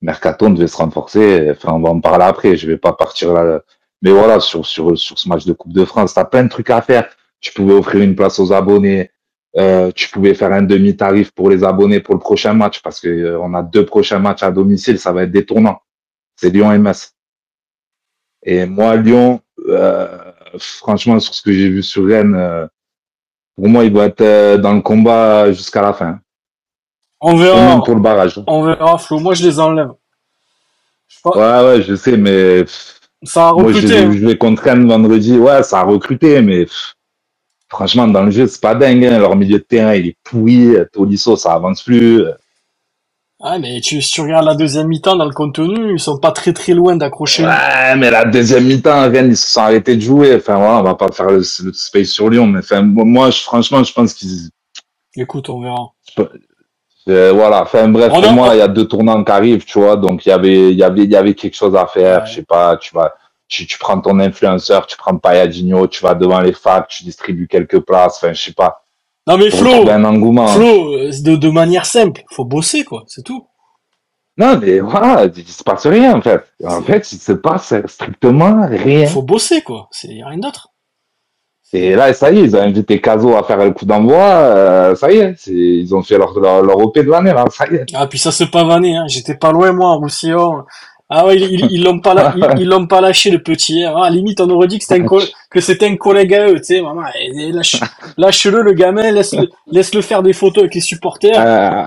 Mercato, 0.00 0.46
on 0.46 0.50
devait 0.50 0.68
se 0.68 0.76
renforcer. 0.76 1.50
Enfin, 1.50 1.72
on 1.74 1.80
va 1.80 1.90
en 1.90 2.00
parler 2.00 2.24
après. 2.24 2.56
Je 2.56 2.66
vais 2.66 2.78
pas 2.78 2.92
partir 2.92 3.32
là. 3.32 3.60
Mais 4.02 4.10
voilà, 4.10 4.40
sur, 4.40 4.66
sur, 4.66 4.98
sur 4.98 5.18
ce 5.18 5.28
match 5.28 5.44
de 5.46 5.52
Coupe 5.52 5.72
de 5.72 5.84
France, 5.84 6.14
t'as 6.14 6.24
plein 6.24 6.44
de 6.44 6.48
trucs 6.48 6.70
à 6.70 6.82
faire. 6.82 7.08
Tu 7.40 7.52
pouvais 7.52 7.74
offrir 7.74 8.02
une 8.02 8.16
place 8.16 8.38
aux 8.40 8.52
abonnés. 8.52 9.10
Euh, 9.58 9.90
tu 9.94 10.08
pouvais 10.08 10.34
faire 10.34 10.52
un 10.52 10.62
demi-tarif 10.62 11.30
pour 11.32 11.50
les 11.50 11.62
abonnés 11.62 12.00
pour 12.00 12.14
le 12.14 12.20
prochain 12.20 12.54
match 12.54 12.80
parce 12.80 12.98
que 13.00 13.08
euh, 13.08 13.38
on 13.40 13.52
a 13.52 13.62
deux 13.62 13.84
prochains 13.84 14.18
matchs 14.18 14.42
à 14.42 14.50
domicile. 14.50 14.98
Ça 14.98 15.12
va 15.12 15.24
être 15.24 15.30
des 15.30 15.44
tournants. 15.44 15.80
c'est 16.36 16.50
Lyon 16.50 16.72
et 16.72 16.78
Metz. 16.78 17.14
Et 18.44 18.64
moi, 18.64 18.96
Lyon, 18.96 19.40
euh, 19.68 20.08
franchement, 20.58 21.20
sur 21.20 21.34
ce 21.34 21.42
que 21.42 21.52
j'ai 21.52 21.68
vu 21.68 21.82
sur 21.82 22.06
Rennes, 22.06 22.68
pour 23.54 23.68
moi, 23.68 23.84
il 23.84 23.92
doit 23.92 24.06
être 24.06 24.56
dans 24.56 24.72
le 24.72 24.80
combat 24.80 25.52
jusqu'à 25.52 25.82
la 25.82 25.92
fin. 25.92 26.18
On 27.20 27.36
verra. 27.36 27.80
pour 27.84 27.94
le 27.94 28.00
barrage. 28.00 28.40
On 28.48 28.64
verra, 28.64 28.98
Flo. 28.98 29.20
Moi, 29.20 29.34
je 29.34 29.44
les 29.44 29.60
enlève. 29.60 29.90
Je 31.06 31.18
Ouais, 31.28 31.64
ouais, 31.64 31.82
je 31.82 31.94
sais, 31.94 32.16
mais 32.16 32.64
ça 33.22 33.50
a 33.50 33.52
moi, 33.52 33.70
je 33.70 33.76
recruté. 33.76 33.98
hein. 33.98 34.10
je 34.12 34.26
vais 34.26 34.36
contre 34.36 34.62
Rennes 34.64 34.88
vendredi. 34.88 35.38
Ouais, 35.38 35.62
ça 35.62 35.80
a 35.80 35.82
recruté, 35.84 36.40
mais 36.42 36.66
franchement, 37.72 38.06
dans 38.08 38.22
le 38.24 38.30
jeu, 38.30 38.46
c'est 38.46 38.60
pas 38.60 38.74
dingue. 38.76 39.04
hein. 39.06 39.18
Leur 39.18 39.34
milieu 39.36 39.58
de 39.58 39.64
terrain, 39.64 39.94
il 39.94 40.08
est 40.08 40.16
pourri. 40.22 40.74
Tolisso, 40.92 41.36
ça 41.36 41.54
avance 41.54 41.82
plus. 41.82 42.24
Ouais, 43.40 43.58
mais 43.58 43.80
tu, 43.80 44.00
si 44.00 44.12
tu 44.12 44.20
regardes 44.20 44.46
la 44.46 44.54
deuxième 44.54 44.86
mi-temps 44.88 45.16
dans 45.16 45.24
le 45.24 45.32
contenu, 45.34 45.94
ils 45.94 45.98
sont 46.00 46.18
pas 46.18 46.30
très 46.32 46.52
très 46.52 46.74
loin 46.74 46.96
d'accrocher. 46.96 47.44
Ouais, 47.44 47.96
mais 47.96 48.10
la 48.10 48.24
deuxième 48.24 48.64
mi-temps, 48.66 49.10
Rennes, 49.10 49.30
ils 49.30 49.36
se 49.36 49.48
sont 49.48 49.60
arrêtés 49.62 49.96
de 49.96 50.00
jouer. 50.00 50.36
Enfin, 50.36 50.56
voilà, 50.56 50.78
on 50.80 50.82
va 50.84 50.94
pas 50.94 51.10
faire 51.10 51.26
le, 51.28 51.38
le 51.38 51.72
space 51.72 52.08
sur 52.08 52.30
Lyon, 52.30 52.46
mais 52.46 52.60
enfin, 52.60 52.82
moi, 52.82 53.30
je, 53.30 53.40
franchement, 53.42 53.82
je 53.82 53.92
pense 53.92 54.14
qu'ils, 54.14 54.50
Écoute, 55.16 55.48
on 55.50 55.60
verra. 55.60 55.92
euh, 57.08 57.32
voilà. 57.32 57.62
Enfin, 57.62 57.88
bref, 57.88 58.10
pour 58.10 58.32
moi, 58.32 58.54
il 58.54 58.58
y 58.58 58.62
a 58.62 58.68
deux 58.68 58.86
tournants 58.86 59.24
qui 59.24 59.32
arrivent, 59.32 59.64
tu 59.64 59.78
vois. 59.80 59.96
Donc, 59.96 60.24
il 60.26 60.28
y 60.30 60.32
avait, 60.32 60.70
il 60.72 60.78
y 60.78 60.84
avait, 60.84 61.04
il 61.04 61.10
y 61.10 61.16
avait 61.16 61.34
quelque 61.34 61.56
chose 61.56 61.74
à 61.76 61.86
faire. 61.86 62.20
Ouais. 62.20 62.26
Je 62.26 62.34
sais 62.36 62.44
pas, 62.44 62.76
tu 62.76 62.94
vas, 62.94 63.12
tu, 63.52 63.66
tu 63.66 63.78
prends 63.78 64.00
ton 64.00 64.18
influenceur, 64.18 64.86
tu 64.86 64.96
prends 64.96 65.16
Payadinho, 65.16 65.86
tu 65.86 66.02
vas 66.02 66.14
devant 66.14 66.40
les 66.40 66.52
facs, 66.54 66.88
tu 66.88 67.04
distribues 67.04 67.46
quelques 67.48 67.80
places. 67.80 68.16
Enfin, 68.16 68.32
je 68.32 68.42
sais 68.42 68.52
pas. 68.54 68.84
Non, 69.26 69.36
mais 69.38 69.50
Flo, 69.50 69.88
un 69.88 70.04
engouement. 70.04 70.48
Flo, 70.48 70.94
euh, 70.94 71.10
de, 71.22 71.36
de 71.36 71.50
manière 71.50 71.86
simple, 71.86 72.22
faut 72.32 72.44
bosser, 72.44 72.82
quoi. 72.84 73.04
C'est 73.06 73.22
tout. 73.22 73.46
Non, 74.38 74.58
mais 74.58 74.80
voilà, 74.80 75.26
il 75.36 75.46
se 75.46 75.62
passe 75.62 75.86
rien, 75.86 76.16
en 76.16 76.22
fait. 76.22 76.42
En 76.64 76.80
fait, 76.82 77.12
il 77.12 77.18
se 77.18 77.32
passe 77.32 77.74
strictement 77.86 78.66
rien. 78.66 79.06
Faut 79.06 79.22
bosser, 79.22 79.60
quoi. 79.60 79.88
C'est 79.90 80.08
rien 80.08 80.38
d'autre. 80.38 80.68
Et 81.74 81.94
là, 81.94 82.12
ça 82.12 82.30
y 82.30 82.38
est, 82.38 82.42
ils 82.42 82.54
ont 82.56 82.60
invité 82.60 83.00
Caso 83.00 83.34
à 83.34 83.44
faire 83.44 83.56
le 83.64 83.70
coup 83.70 83.86
d'envoi. 83.86 84.18
euh, 84.18 84.94
ça 84.94 85.10
y 85.10 85.16
est, 85.18 85.46
ils 85.46 85.94
ont 85.94 86.02
fait 86.02 86.18
leur, 86.18 86.38
leur, 86.38 86.62
leur 86.62 86.76
OP 86.78 86.96
de 86.98 87.10
l'année, 87.10 87.32
là. 87.32 87.44
Ça 87.50 87.66
y 87.70 87.76
est. 87.76 87.86
Ah, 87.94 88.06
puis 88.06 88.18
ça 88.18 88.30
se 88.30 88.44
pavaner, 88.44 88.96
hein. 88.96 89.04
J'étais 89.08 89.36
pas 89.36 89.52
loin, 89.52 89.72
moi, 89.72 89.88
en 89.90 89.98
Roussillon. 89.98 90.64
Ah 91.14 91.26
ouais, 91.26 91.36
ils, 91.36 91.52
ils, 91.60 91.66
ils 91.72 91.84
l'ont 91.84 92.00
pas, 92.00 92.14
la- 92.14 92.30
ils, 92.34 92.48
ils 92.56 92.66
l'ont 92.68 92.86
pas 92.86 93.00
lâché, 93.02 93.30
le 93.30 93.42
petit. 93.42 93.84
hein. 93.84 93.94
Ah, 93.96 94.08
limite, 94.10 94.40
on 94.40 94.48
aurait 94.50 94.66
dit 94.68 94.78
que 94.78 94.84
c'était 94.84 95.02
un, 95.02 95.04
que 95.50 95.60
c'était 95.60 95.86
un 95.86 95.96
collègue 95.96 96.34
à 96.34 96.48
eux, 96.48 96.56
tu 96.56 96.64
sais, 96.64 96.80
maman. 96.80 97.02
Lâche, 97.52 97.76
lâche-le, 98.16 98.62
le 98.62 98.72
gamin, 98.72 99.10
laisse-le, 99.12 99.48
laisse-le 99.70 100.00
faire 100.00 100.22
des 100.22 100.32
photos 100.32 100.62
avec 100.64 100.74
les 100.74 100.80
supporters. 100.80 101.34
Euh, 101.38 101.82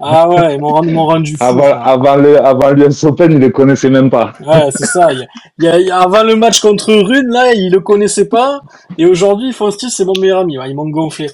Ah 0.00 0.28
ouais, 0.28 0.54
ils 0.54 0.60
m'ont 0.60 0.72
rendu, 0.72 0.88
ils 0.88 0.94
m'ont 0.94 1.06
rendu 1.06 1.36
fou. 1.36 1.44
avant, 1.44 1.62
ça. 1.62 1.80
avant 1.82 2.16
le, 2.16 2.44
avant 2.44 2.70
l'US 2.70 3.04
Open, 3.04 3.32
ils 3.32 3.38
les 3.40 3.52
connaissaient 3.52 3.90
même 3.90 4.10
pas. 4.10 4.32
Ouais, 4.40 4.70
c'est 4.70 4.86
ça. 4.86 5.12
Il 5.12 5.64
y 5.64 5.68
a, 5.68 5.78
il 5.78 5.86
y 5.86 5.90
avant 5.90 6.22
le 6.22 6.36
match 6.36 6.60
contre 6.60 6.92
Rune, 6.94 7.28
là, 7.28 7.52
il 7.52 7.70
le 7.70 7.80
connaissait 7.80 8.28
pas. 8.28 8.60
Et 8.98 9.06
aujourd'hui, 9.06 9.48
ils 9.48 9.54
font 9.54 9.70
style, 9.70 9.90
c'est 9.90 10.04
mon 10.04 10.14
meilleur 10.20 10.40
ami. 10.40 10.58
Ouais, 10.58 10.70
ils 10.70 10.74
m'ont 10.76 10.88
gonflé. 10.88 11.30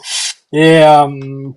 Et 0.53 0.81
euh, 0.83 1.07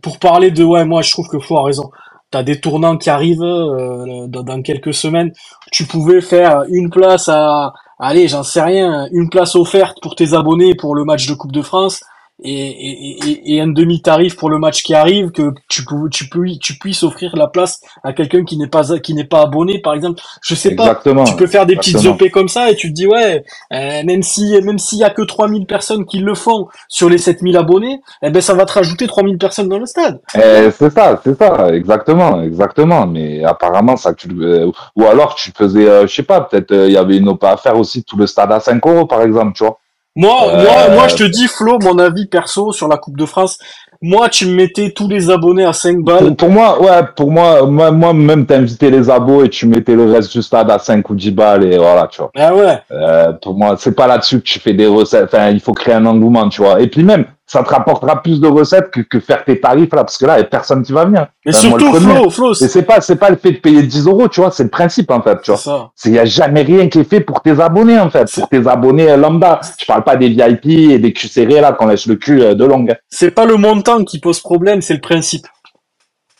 pour 0.02 0.20
parler 0.20 0.52
de, 0.52 0.64
ouais, 0.64 0.86
moi, 0.86 1.02
je 1.02 1.12
trouve 1.12 1.28
que 1.30 1.40
Flo 1.40 1.58
a 1.58 1.64
raison. 1.64 1.90
T'as 2.32 2.44
des 2.44 2.60
tournants 2.60 2.98
qui 2.98 3.10
arrivent 3.10 3.44
euh, 3.44 4.26
dans, 4.28 4.44
dans 4.44 4.62
quelques 4.62 4.94
semaines. 4.94 5.34
Tu 5.72 5.86
pouvais 5.86 6.22
faire 6.22 6.64
une 6.70 6.90
place 6.90 7.28
à, 7.28 7.74
allez, 8.00 8.28
j'en 8.28 8.44
sais 8.44 8.62
rien, 8.62 9.08
une 9.12 9.30
place 9.30 9.56
offerte 9.56 9.98
pour 10.02 10.16
tes 10.16 10.34
abonnés 10.34 10.74
pour 10.76 10.96
le 10.96 11.04
match 11.04 11.28
de 11.28 11.34
Coupe 11.34 11.52
de 11.52 11.62
France. 11.62 12.02
Et, 12.44 12.52
et, 12.52 13.56
et, 13.56 13.62
un 13.62 13.68
demi-tarif 13.68 14.36
pour 14.36 14.50
le 14.50 14.58
match 14.58 14.82
qui 14.82 14.96
arrive 14.96 15.30
que 15.32 15.54
tu 15.70 15.86
peux 15.86 16.10
tu 16.10 16.28
peux 16.28 16.46
tu 16.60 16.78
puisses 16.80 17.04
offrir 17.04 17.36
la 17.36 17.48
place 17.48 17.82
à 18.04 18.14
quelqu'un 18.14 18.44
qui 18.44 18.58
n'est 18.58 18.68
pas 18.68 18.98
qui 19.00 19.14
n'est 19.14 19.26
pas 19.26 19.42
abonné 19.42 19.80
par 19.80 19.94
exemple 19.94 20.22
je 20.42 20.56
sais 20.56 20.76
pas 20.76 20.84
Exactement. 20.84 21.24
tu 21.24 21.36
peux 21.36 21.46
faire 21.46 21.66
des 21.66 21.76
petites. 21.76 22.02
OP 22.06 22.30
comme 22.30 22.48
ça 22.48 22.70
et 22.72 22.76
tu 22.76 22.90
te 22.90 22.94
dis 22.94 23.08
ouais, 23.08 23.44
euh, 23.74 24.04
même 24.04 24.24
si 24.24 24.60
même 24.62 24.80
s'il 24.80 25.00
y 25.00 25.04
a 25.04 25.10
que 25.10 25.22
3000 25.22 25.66
personnes 25.66 26.06
qui 26.06 26.20
le 26.20 26.36
font 26.36 26.68
sur 26.88 27.10
les 27.10 27.18
7000 27.18 27.58
abonnés, 27.58 28.02
eh 28.22 28.30
ben 28.30 28.42
ça 28.42 28.54
va 28.54 28.66
te 28.66 28.74
rajouter 28.74 29.08
3000 29.08 29.38
personnes 29.38 29.70
dans 29.70 29.80
le 29.80 29.86
stade. 29.86 30.20
Eh, 30.36 30.70
c'est 30.72 30.92
ça, 30.92 31.20
c'est 31.24 31.38
ça, 31.38 31.74
exactement, 31.74 32.42
exactement. 32.42 33.06
Mais 33.08 33.44
apparemment, 33.44 33.98
ça, 33.98 34.14
tu, 34.14 34.28
euh, 34.42 34.72
ou 34.96 35.04
alors 35.04 35.36
tu 35.36 35.52
faisais, 35.56 35.88
euh, 35.88 36.08
je 36.08 36.14
sais 36.14 36.24
pas, 36.24 36.42
peut-être 36.42 36.74
il 36.74 36.92
y 36.92 36.98
avait 36.98 37.18
une 37.18 37.30
OP 37.30 37.44
à 37.44 37.58
faire 37.58 37.78
aussi, 37.78 38.04
tout 38.04 38.18
le 38.18 38.28
stade 38.28 38.52
à 38.52 38.60
5 38.60 38.86
euros, 38.86 39.06
par 39.06 39.22
exemple, 39.22 39.54
tu 39.56 39.64
vois. 39.64 39.81
Moi 40.15 40.50
Euh, 40.50 40.63
moi 40.63 40.96
moi 40.96 41.08
je 41.08 41.15
te 41.15 41.24
dis 41.24 41.48
Flo, 41.48 41.80
mon 41.82 41.98
avis 42.00 42.25
perso 42.27 42.72
sur 42.72 42.88
la 42.88 42.98
Coupe 42.98 43.18
de 43.18 43.25
France, 43.25 43.58
moi 44.01 44.27
tu 44.27 44.46
me 44.46 44.56
mettais 44.56 44.91
tous 44.91 45.08
les 45.08 45.30
abonnés 45.30 45.63
à 45.63 45.74
5 45.74 46.00
balles. 46.03 46.27
Pour, 46.27 46.36
pour 46.36 46.50
moi, 46.50 46.82
ouais, 46.82 47.01
pour 47.15 47.32
moi, 47.32 47.65
moi, 47.65 47.91
moi 47.91 48.13
même 48.13 48.46
t'invitais 48.46 48.89
les 48.89 49.10
abos 49.10 49.44
et 49.44 49.50
tu 49.50 49.68
mettais 49.68 49.96
le 49.96 50.12
reste 50.12 50.32
du 50.34 50.41
stade 50.41 50.70
à 50.70 50.80
5 50.80 51.10
ou 51.10 51.15
10 51.15 51.32
balles 51.32 51.63
et 51.63 51.77
voilà, 51.77 52.08
tu 52.08 52.22
vois. 52.22 52.32
Ah 52.36 52.53
ouais. 52.53 52.80
Euh, 52.91 53.32
pour 53.34 53.56
moi, 53.56 53.75
c'est 53.77 53.96
pas 53.96 54.08
là-dessus 54.08 54.39
que 54.39 54.46
tu 54.46 54.60
fais 54.60 54.74
des 54.74 54.88
recettes. 54.88 55.30
Enfin, 55.34 55.50
il 55.50 55.60
faut 55.60 55.74
créer 55.74 55.96
un 55.96 56.06
engouement, 56.06 56.50
tu 56.50 56.62
vois. 56.62 56.82
Et 56.82 56.88
puis 56.88 57.03
même, 57.03 57.25
ça 57.48 57.64
te 57.64 57.70
rapportera 57.70 58.22
plus 58.22 58.40
de 58.40 58.48
recettes 58.48 58.92
que, 58.92 59.02
que 59.02 59.20
faire 59.20 59.44
tes 59.44 59.60
tarifs 59.60 59.94
là, 59.94 60.04
parce 60.04 60.18
que 60.18 60.26
là, 60.26 60.38
il 60.38 60.42
y 60.42 60.44
a 60.44 60.46
personne 60.46 60.84
qui 60.84 60.94
va 60.94 61.06
venir. 61.06 61.28
Mais 61.46 61.54
Euh, 61.54 61.70
moi, 61.70 61.80
surtout 61.80 61.92
premier. 61.92 62.16
Flo, 62.16 62.30
Flo, 62.30 62.52
Et 62.52 62.56
c'est 62.56 62.68
c'est 62.70 62.84
pas, 62.84 63.02
c'est 63.02 63.18
pas 63.18 63.30
le 63.30 63.36
fait 63.36 63.52
de 63.52 63.58
payer 63.58 63.84
10 63.84 64.08
euros, 64.08 64.28
tu 64.30 64.42
vois. 64.42 64.52
C'est 64.52 64.64
le 64.64 64.70
principe, 64.70 65.12
en 65.12 65.22
fait, 65.22 65.42
tu 65.42 65.52
vois. 65.52 65.60
ça. 65.60 65.92
Il 66.06 66.14
y 66.14 66.20
a 66.20 66.26
jamais 66.26 66.62
rien 66.62 66.88
qui 66.88 67.00
est 67.00 67.04
fait 67.04 67.20
pour 67.20 67.42
tes 67.42 67.60
abonnés, 67.60 68.00
en 68.00 68.10
fait. 68.10 68.32
Pour 68.34 68.48
tes 68.48 68.66
abonnés 68.68 69.10
euh, 69.10 69.18
lambda. 69.18 69.60
Je 69.78 69.86
parle 69.86 70.04
pas 70.04 70.16
des 70.16 70.30
VIP 70.30 70.66
et 70.66 71.00
des 71.00 71.14
cul 71.14 71.28
serrés, 71.28 71.62
là, 71.62 71.74
qu'on 71.74 71.88
laisse 71.88 72.06
le 72.06 72.16
cul 72.16 72.42
euh, 72.42 72.56
de 72.56 72.64
longue. 72.64 72.96
C'est 73.10 73.32
pas 73.32 73.46
le 73.46 73.58
montant 73.58 74.04
qui 74.06 74.20
pose 74.20 74.40
problème, 74.40 74.82
c'est 74.82 74.94
le 74.94 75.02
principe. 75.02 75.46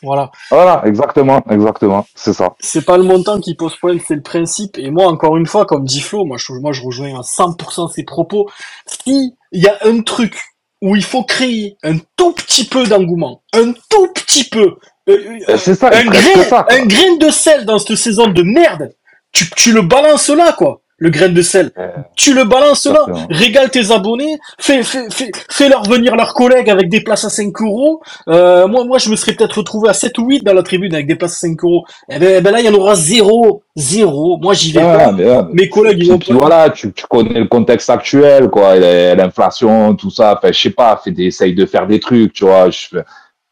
Voilà. 0.02 0.32
Voilà, 0.50 0.82
exactement, 0.84 1.42
exactement. 1.48 2.06
C'est 2.14 2.32
ça. 2.32 2.54
c'est 2.58 2.84
pas 2.84 2.96
le 2.96 3.04
montant 3.04 3.38
qui 3.38 3.54
pose 3.54 3.76
problème, 3.76 4.00
c'est 4.04 4.16
le 4.16 4.22
principe. 4.22 4.76
Et 4.78 4.90
moi, 4.90 5.06
encore 5.06 5.36
une 5.36 5.46
fois, 5.46 5.64
comme 5.64 5.84
dit 5.84 6.00
Flo, 6.00 6.24
moi, 6.24 6.38
je, 6.38 6.52
moi, 6.54 6.72
je 6.72 6.82
rejoins 6.82 7.18
à 7.18 7.22
100% 7.22 7.92
ses 7.92 8.02
propos. 8.02 8.48
Si 8.86 9.36
il 9.52 9.62
y 9.62 9.68
a 9.68 9.76
un 9.84 10.00
truc 10.00 10.51
où 10.82 10.96
il 10.96 11.04
faut 11.04 11.24
créer 11.24 11.76
un 11.84 11.96
tout 12.16 12.32
petit 12.32 12.64
peu 12.66 12.86
d'engouement, 12.86 13.42
un 13.54 13.72
tout 13.88 14.08
petit 14.12 14.44
peu, 14.44 14.76
euh, 15.08 15.38
Euh, 15.48 15.56
C'est 15.56 15.74
ça, 15.76 15.90
un 15.92 16.04
presque 16.04 16.34
grain, 16.34 16.44
ça. 16.44 16.64
quoi. 16.64 16.74
un 16.74 16.84
grain 16.86 17.16
de 17.18 17.30
sel 17.30 17.64
dans 17.64 17.78
cette 17.78 17.96
saison 17.96 18.26
de 18.28 18.42
merde, 18.42 18.92
tu, 19.32 19.48
tu 19.56 19.72
le 19.72 19.82
balances 19.82 20.28
là, 20.28 20.52
quoi. 20.52 20.82
Le 21.02 21.10
grain 21.10 21.30
de 21.30 21.42
sel. 21.42 21.72
Euh, 21.78 21.88
Tu 22.14 22.32
le 22.32 22.44
balances 22.44 22.86
là. 22.86 23.04
Régale 23.28 23.70
tes 23.70 23.90
abonnés. 23.90 24.38
Fais, 24.60 24.84
fais, 24.84 25.10
fais, 25.10 25.32
fais-leur 25.50 25.82
venir 25.82 26.14
leurs 26.14 26.32
collègues 26.32 26.70
avec 26.70 26.88
des 26.88 27.00
places 27.00 27.24
à 27.24 27.28
5 27.30 27.60
euros. 27.60 28.00
Euh, 28.28 28.68
moi, 28.68 28.84
moi, 28.84 28.98
je 28.98 29.10
me 29.10 29.16
serais 29.16 29.32
peut-être 29.32 29.58
retrouvé 29.58 29.88
à 29.88 29.94
7 29.94 30.16
ou 30.18 30.28
8 30.28 30.44
dans 30.44 30.54
la 30.54 30.62
tribune 30.62 30.94
avec 30.94 31.08
des 31.08 31.16
places 31.16 31.32
à 31.34 31.48
5 31.48 31.64
euros. 31.64 31.84
Eh 32.08 32.20
ben, 32.20 32.34
eh 32.38 32.40
ben 32.40 32.52
là, 32.52 32.60
il 32.60 32.66
y 32.66 32.68
en 32.68 32.74
aura 32.74 32.94
zéro. 32.94 33.64
Zéro. 33.74 34.38
Moi, 34.40 34.54
j'y 34.54 34.70
vais 34.70 34.84
Ouais, 34.84 34.96
pas. 34.96 35.10
mais, 35.10 35.24
ouais. 35.24 35.42
Mes 35.52 35.68
collègues, 35.68 35.98
ils 36.02 36.08
vont 36.12 36.18
pas. 36.20 36.34
voilà, 36.34 36.70
tu, 36.70 36.92
tu 36.92 37.04
connais 37.08 37.40
le 37.40 37.46
contexte 37.48 37.90
actuel, 37.90 38.48
quoi, 38.48 38.76
l'inflation, 38.76 39.96
tout 39.96 40.10
ça. 40.10 40.36
Enfin, 40.38 40.52
je 40.52 40.60
sais 40.60 40.70
pas, 40.70 41.00
fais 41.02 41.10
des, 41.10 41.24
essaye 41.24 41.54
de 41.54 41.66
faire 41.66 41.88
des 41.88 41.98
trucs, 41.98 42.32
tu 42.32 42.44
vois. 42.44 42.70
Je, 42.70 42.98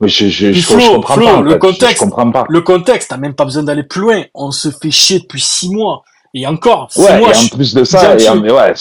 je, 0.02 0.28
je, 0.28 0.52
je, 0.52 0.60
Flo, 0.62 0.78
je 0.80 0.88
comprends 0.90 1.14
Flo, 1.14 1.26
pas. 1.26 1.40
le 1.42 1.56
contexte. 1.56 1.94
Je, 1.96 1.98
comprends 2.04 2.30
pas. 2.30 2.44
Le 2.48 2.60
contexte, 2.60 3.10
t'as 3.10 3.16
même 3.16 3.34
pas 3.34 3.44
besoin 3.44 3.64
d'aller 3.64 3.82
plus 3.82 4.02
loin. 4.02 4.22
On 4.34 4.50
se 4.52 4.68
fait 4.70 4.90
chier 4.92 5.18
depuis 5.18 5.40
6 5.40 5.70
mois. 5.74 6.04
Et 6.32 6.46
encore, 6.46 6.92
6 6.92 7.00
Ouais, 7.00 7.18
mois, 7.18 7.32
et 7.32 7.36
en 7.36 7.48
plus 7.56 7.74
de 7.74 7.82
ça, 7.82 8.16
et 8.16 8.28
en- 8.28 8.40
ouais, 8.40 8.72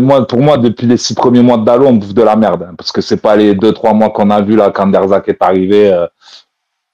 moi, 0.00 0.26
pour 0.26 0.40
moi, 0.40 0.58
depuis 0.58 0.86
les 0.88 0.96
six 0.96 1.14
premiers 1.14 1.40
mois 1.42 1.56
de 1.56 1.64
Dalo, 1.64 1.86
on 1.86 1.92
bouffe 1.92 2.12
de 2.14 2.22
la 2.22 2.34
merde, 2.34 2.66
hein, 2.68 2.74
parce 2.76 2.90
que 2.90 3.00
c'est 3.00 3.18
pas 3.18 3.36
les 3.36 3.54
deux, 3.54 3.72
trois 3.72 3.92
mois 3.92 4.10
qu'on 4.10 4.30
a 4.30 4.40
vu 4.40 4.56
là 4.56 4.70
quand 4.74 4.88
Derzak 4.88 5.28
est 5.28 5.40
arrivé. 5.42 5.92
euh, 5.92 6.06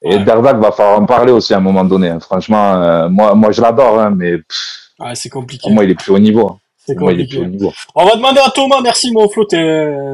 et 0.03 0.15
Ouais. 0.15 0.23
Derzak 0.23 0.57
va 0.59 0.71
falloir 0.71 0.99
en 1.01 1.05
parler 1.05 1.31
aussi 1.31 1.53
à 1.53 1.57
un 1.57 1.61
moment 1.61 1.83
donné. 1.83 2.09
hein. 2.09 2.19
Franchement, 2.19 2.75
euh, 2.75 3.09
moi, 3.09 3.33
moi, 3.33 3.51
je 3.51 3.61
l'adore, 3.61 3.99
hein, 3.99 4.13
mais 4.15 4.37
pff, 4.37 4.89
ouais, 4.99 5.15
c'est 5.15 5.29
compliqué. 5.29 5.63
pour 5.63 5.71
moi, 5.71 5.83
il 5.83 5.89
est 5.89 5.95
plus 5.95 6.11
au 6.11 6.19
niveau. 6.19 6.57
C'est 6.95 7.11
il 7.13 7.21
est 7.21 7.27
plus. 7.27 7.67
On 7.95 8.05
va 8.05 8.15
demander 8.15 8.39
à 8.39 8.49
Thomas, 8.49 8.81
merci 8.83 9.11
mon 9.11 9.27
Flo, 9.29 9.45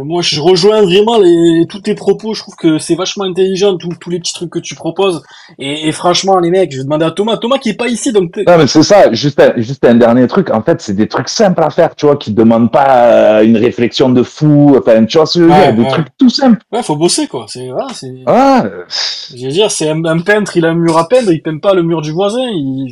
moi 0.04 0.22
je 0.22 0.40
rejoins 0.42 0.82
vraiment 0.82 1.18
les, 1.20 1.66
tous 1.70 1.82
tes 1.82 1.96
propos, 1.96 2.34
je 2.34 2.42
trouve 2.42 2.56
que 2.56 2.78
c'est 2.78 2.96
vachement 2.96 3.24
intelligent, 3.26 3.78
tous 3.78 4.10
les 4.10 4.20
petits 4.20 4.34
trucs 4.34 4.50
que 4.50 4.60
tu 4.60 4.76
proposes, 4.76 5.24
et, 5.60 5.88
et 5.88 5.92
franchement 5.92 6.40
les 6.40 6.50
mecs, 6.50 6.72
je 6.72 6.78
vais 6.78 6.84
demander 6.84 7.06
à 7.06 7.12
Thomas, 7.12 7.38
Thomas 7.38 7.58
qui 7.58 7.70
est 7.70 7.74
pas 7.78 7.88
ici, 7.88 8.12
donc 8.12 8.36
Non, 8.38 8.58
mais 8.58 8.68
c'est 8.68 8.84
ça, 8.84 9.12
juste 9.14 9.40
un, 9.40 9.54
juste 9.58 9.86
un 9.86 9.96
dernier 9.96 10.28
truc. 10.28 10.50
En 10.52 10.62
fait, 10.62 10.82
c'est 10.82 10.94
des 10.96 11.08
trucs 11.08 11.30
simples 11.30 11.64
à 11.64 11.70
faire, 11.70 11.96
tu 11.96 12.06
vois, 12.06 12.16
qui 12.18 12.32
demandent 12.34 12.72
pas 12.72 13.40
euh, 13.40 13.44
une 13.46 13.58
réflexion 13.58 14.10
de 14.10 14.24
fou. 14.24 14.76
Enfin, 14.78 15.06
tu 15.06 15.18
vois 15.18 15.26
ce 15.26 15.40
que 15.40 15.46
je 15.46 15.50
veux 15.50 15.52
Ouais, 15.52 15.66
dire, 15.68 15.76
des 15.76 15.82
ouais. 15.84 15.90
trucs 15.90 16.08
tout 16.18 16.30
simples. 16.30 16.60
ouais, 16.72 16.84
faut 16.84 16.96
bosser 16.96 17.28
quoi, 17.28 17.46
c'est, 17.48 17.70
voilà, 17.70 17.88
c'est, 17.94 18.12
Ah, 18.26 18.66
je 19.36 19.46
veux 19.46 19.52
dire, 19.52 19.72
c'est 19.72 19.90
un, 19.90 20.04
un 20.06 20.20
peintre, 20.20 20.58
il 20.58 20.66
a 20.66 20.70
un 20.70 20.76
mur 20.76 20.98
à 20.98 21.08
peindre, 21.08 21.32
il 21.32 21.42
peint 21.42 21.58
pas 21.58 21.74
le 21.74 21.84
mur 21.84 22.02
du 22.02 22.12
voisin, 22.12 22.44
il, 22.52 22.90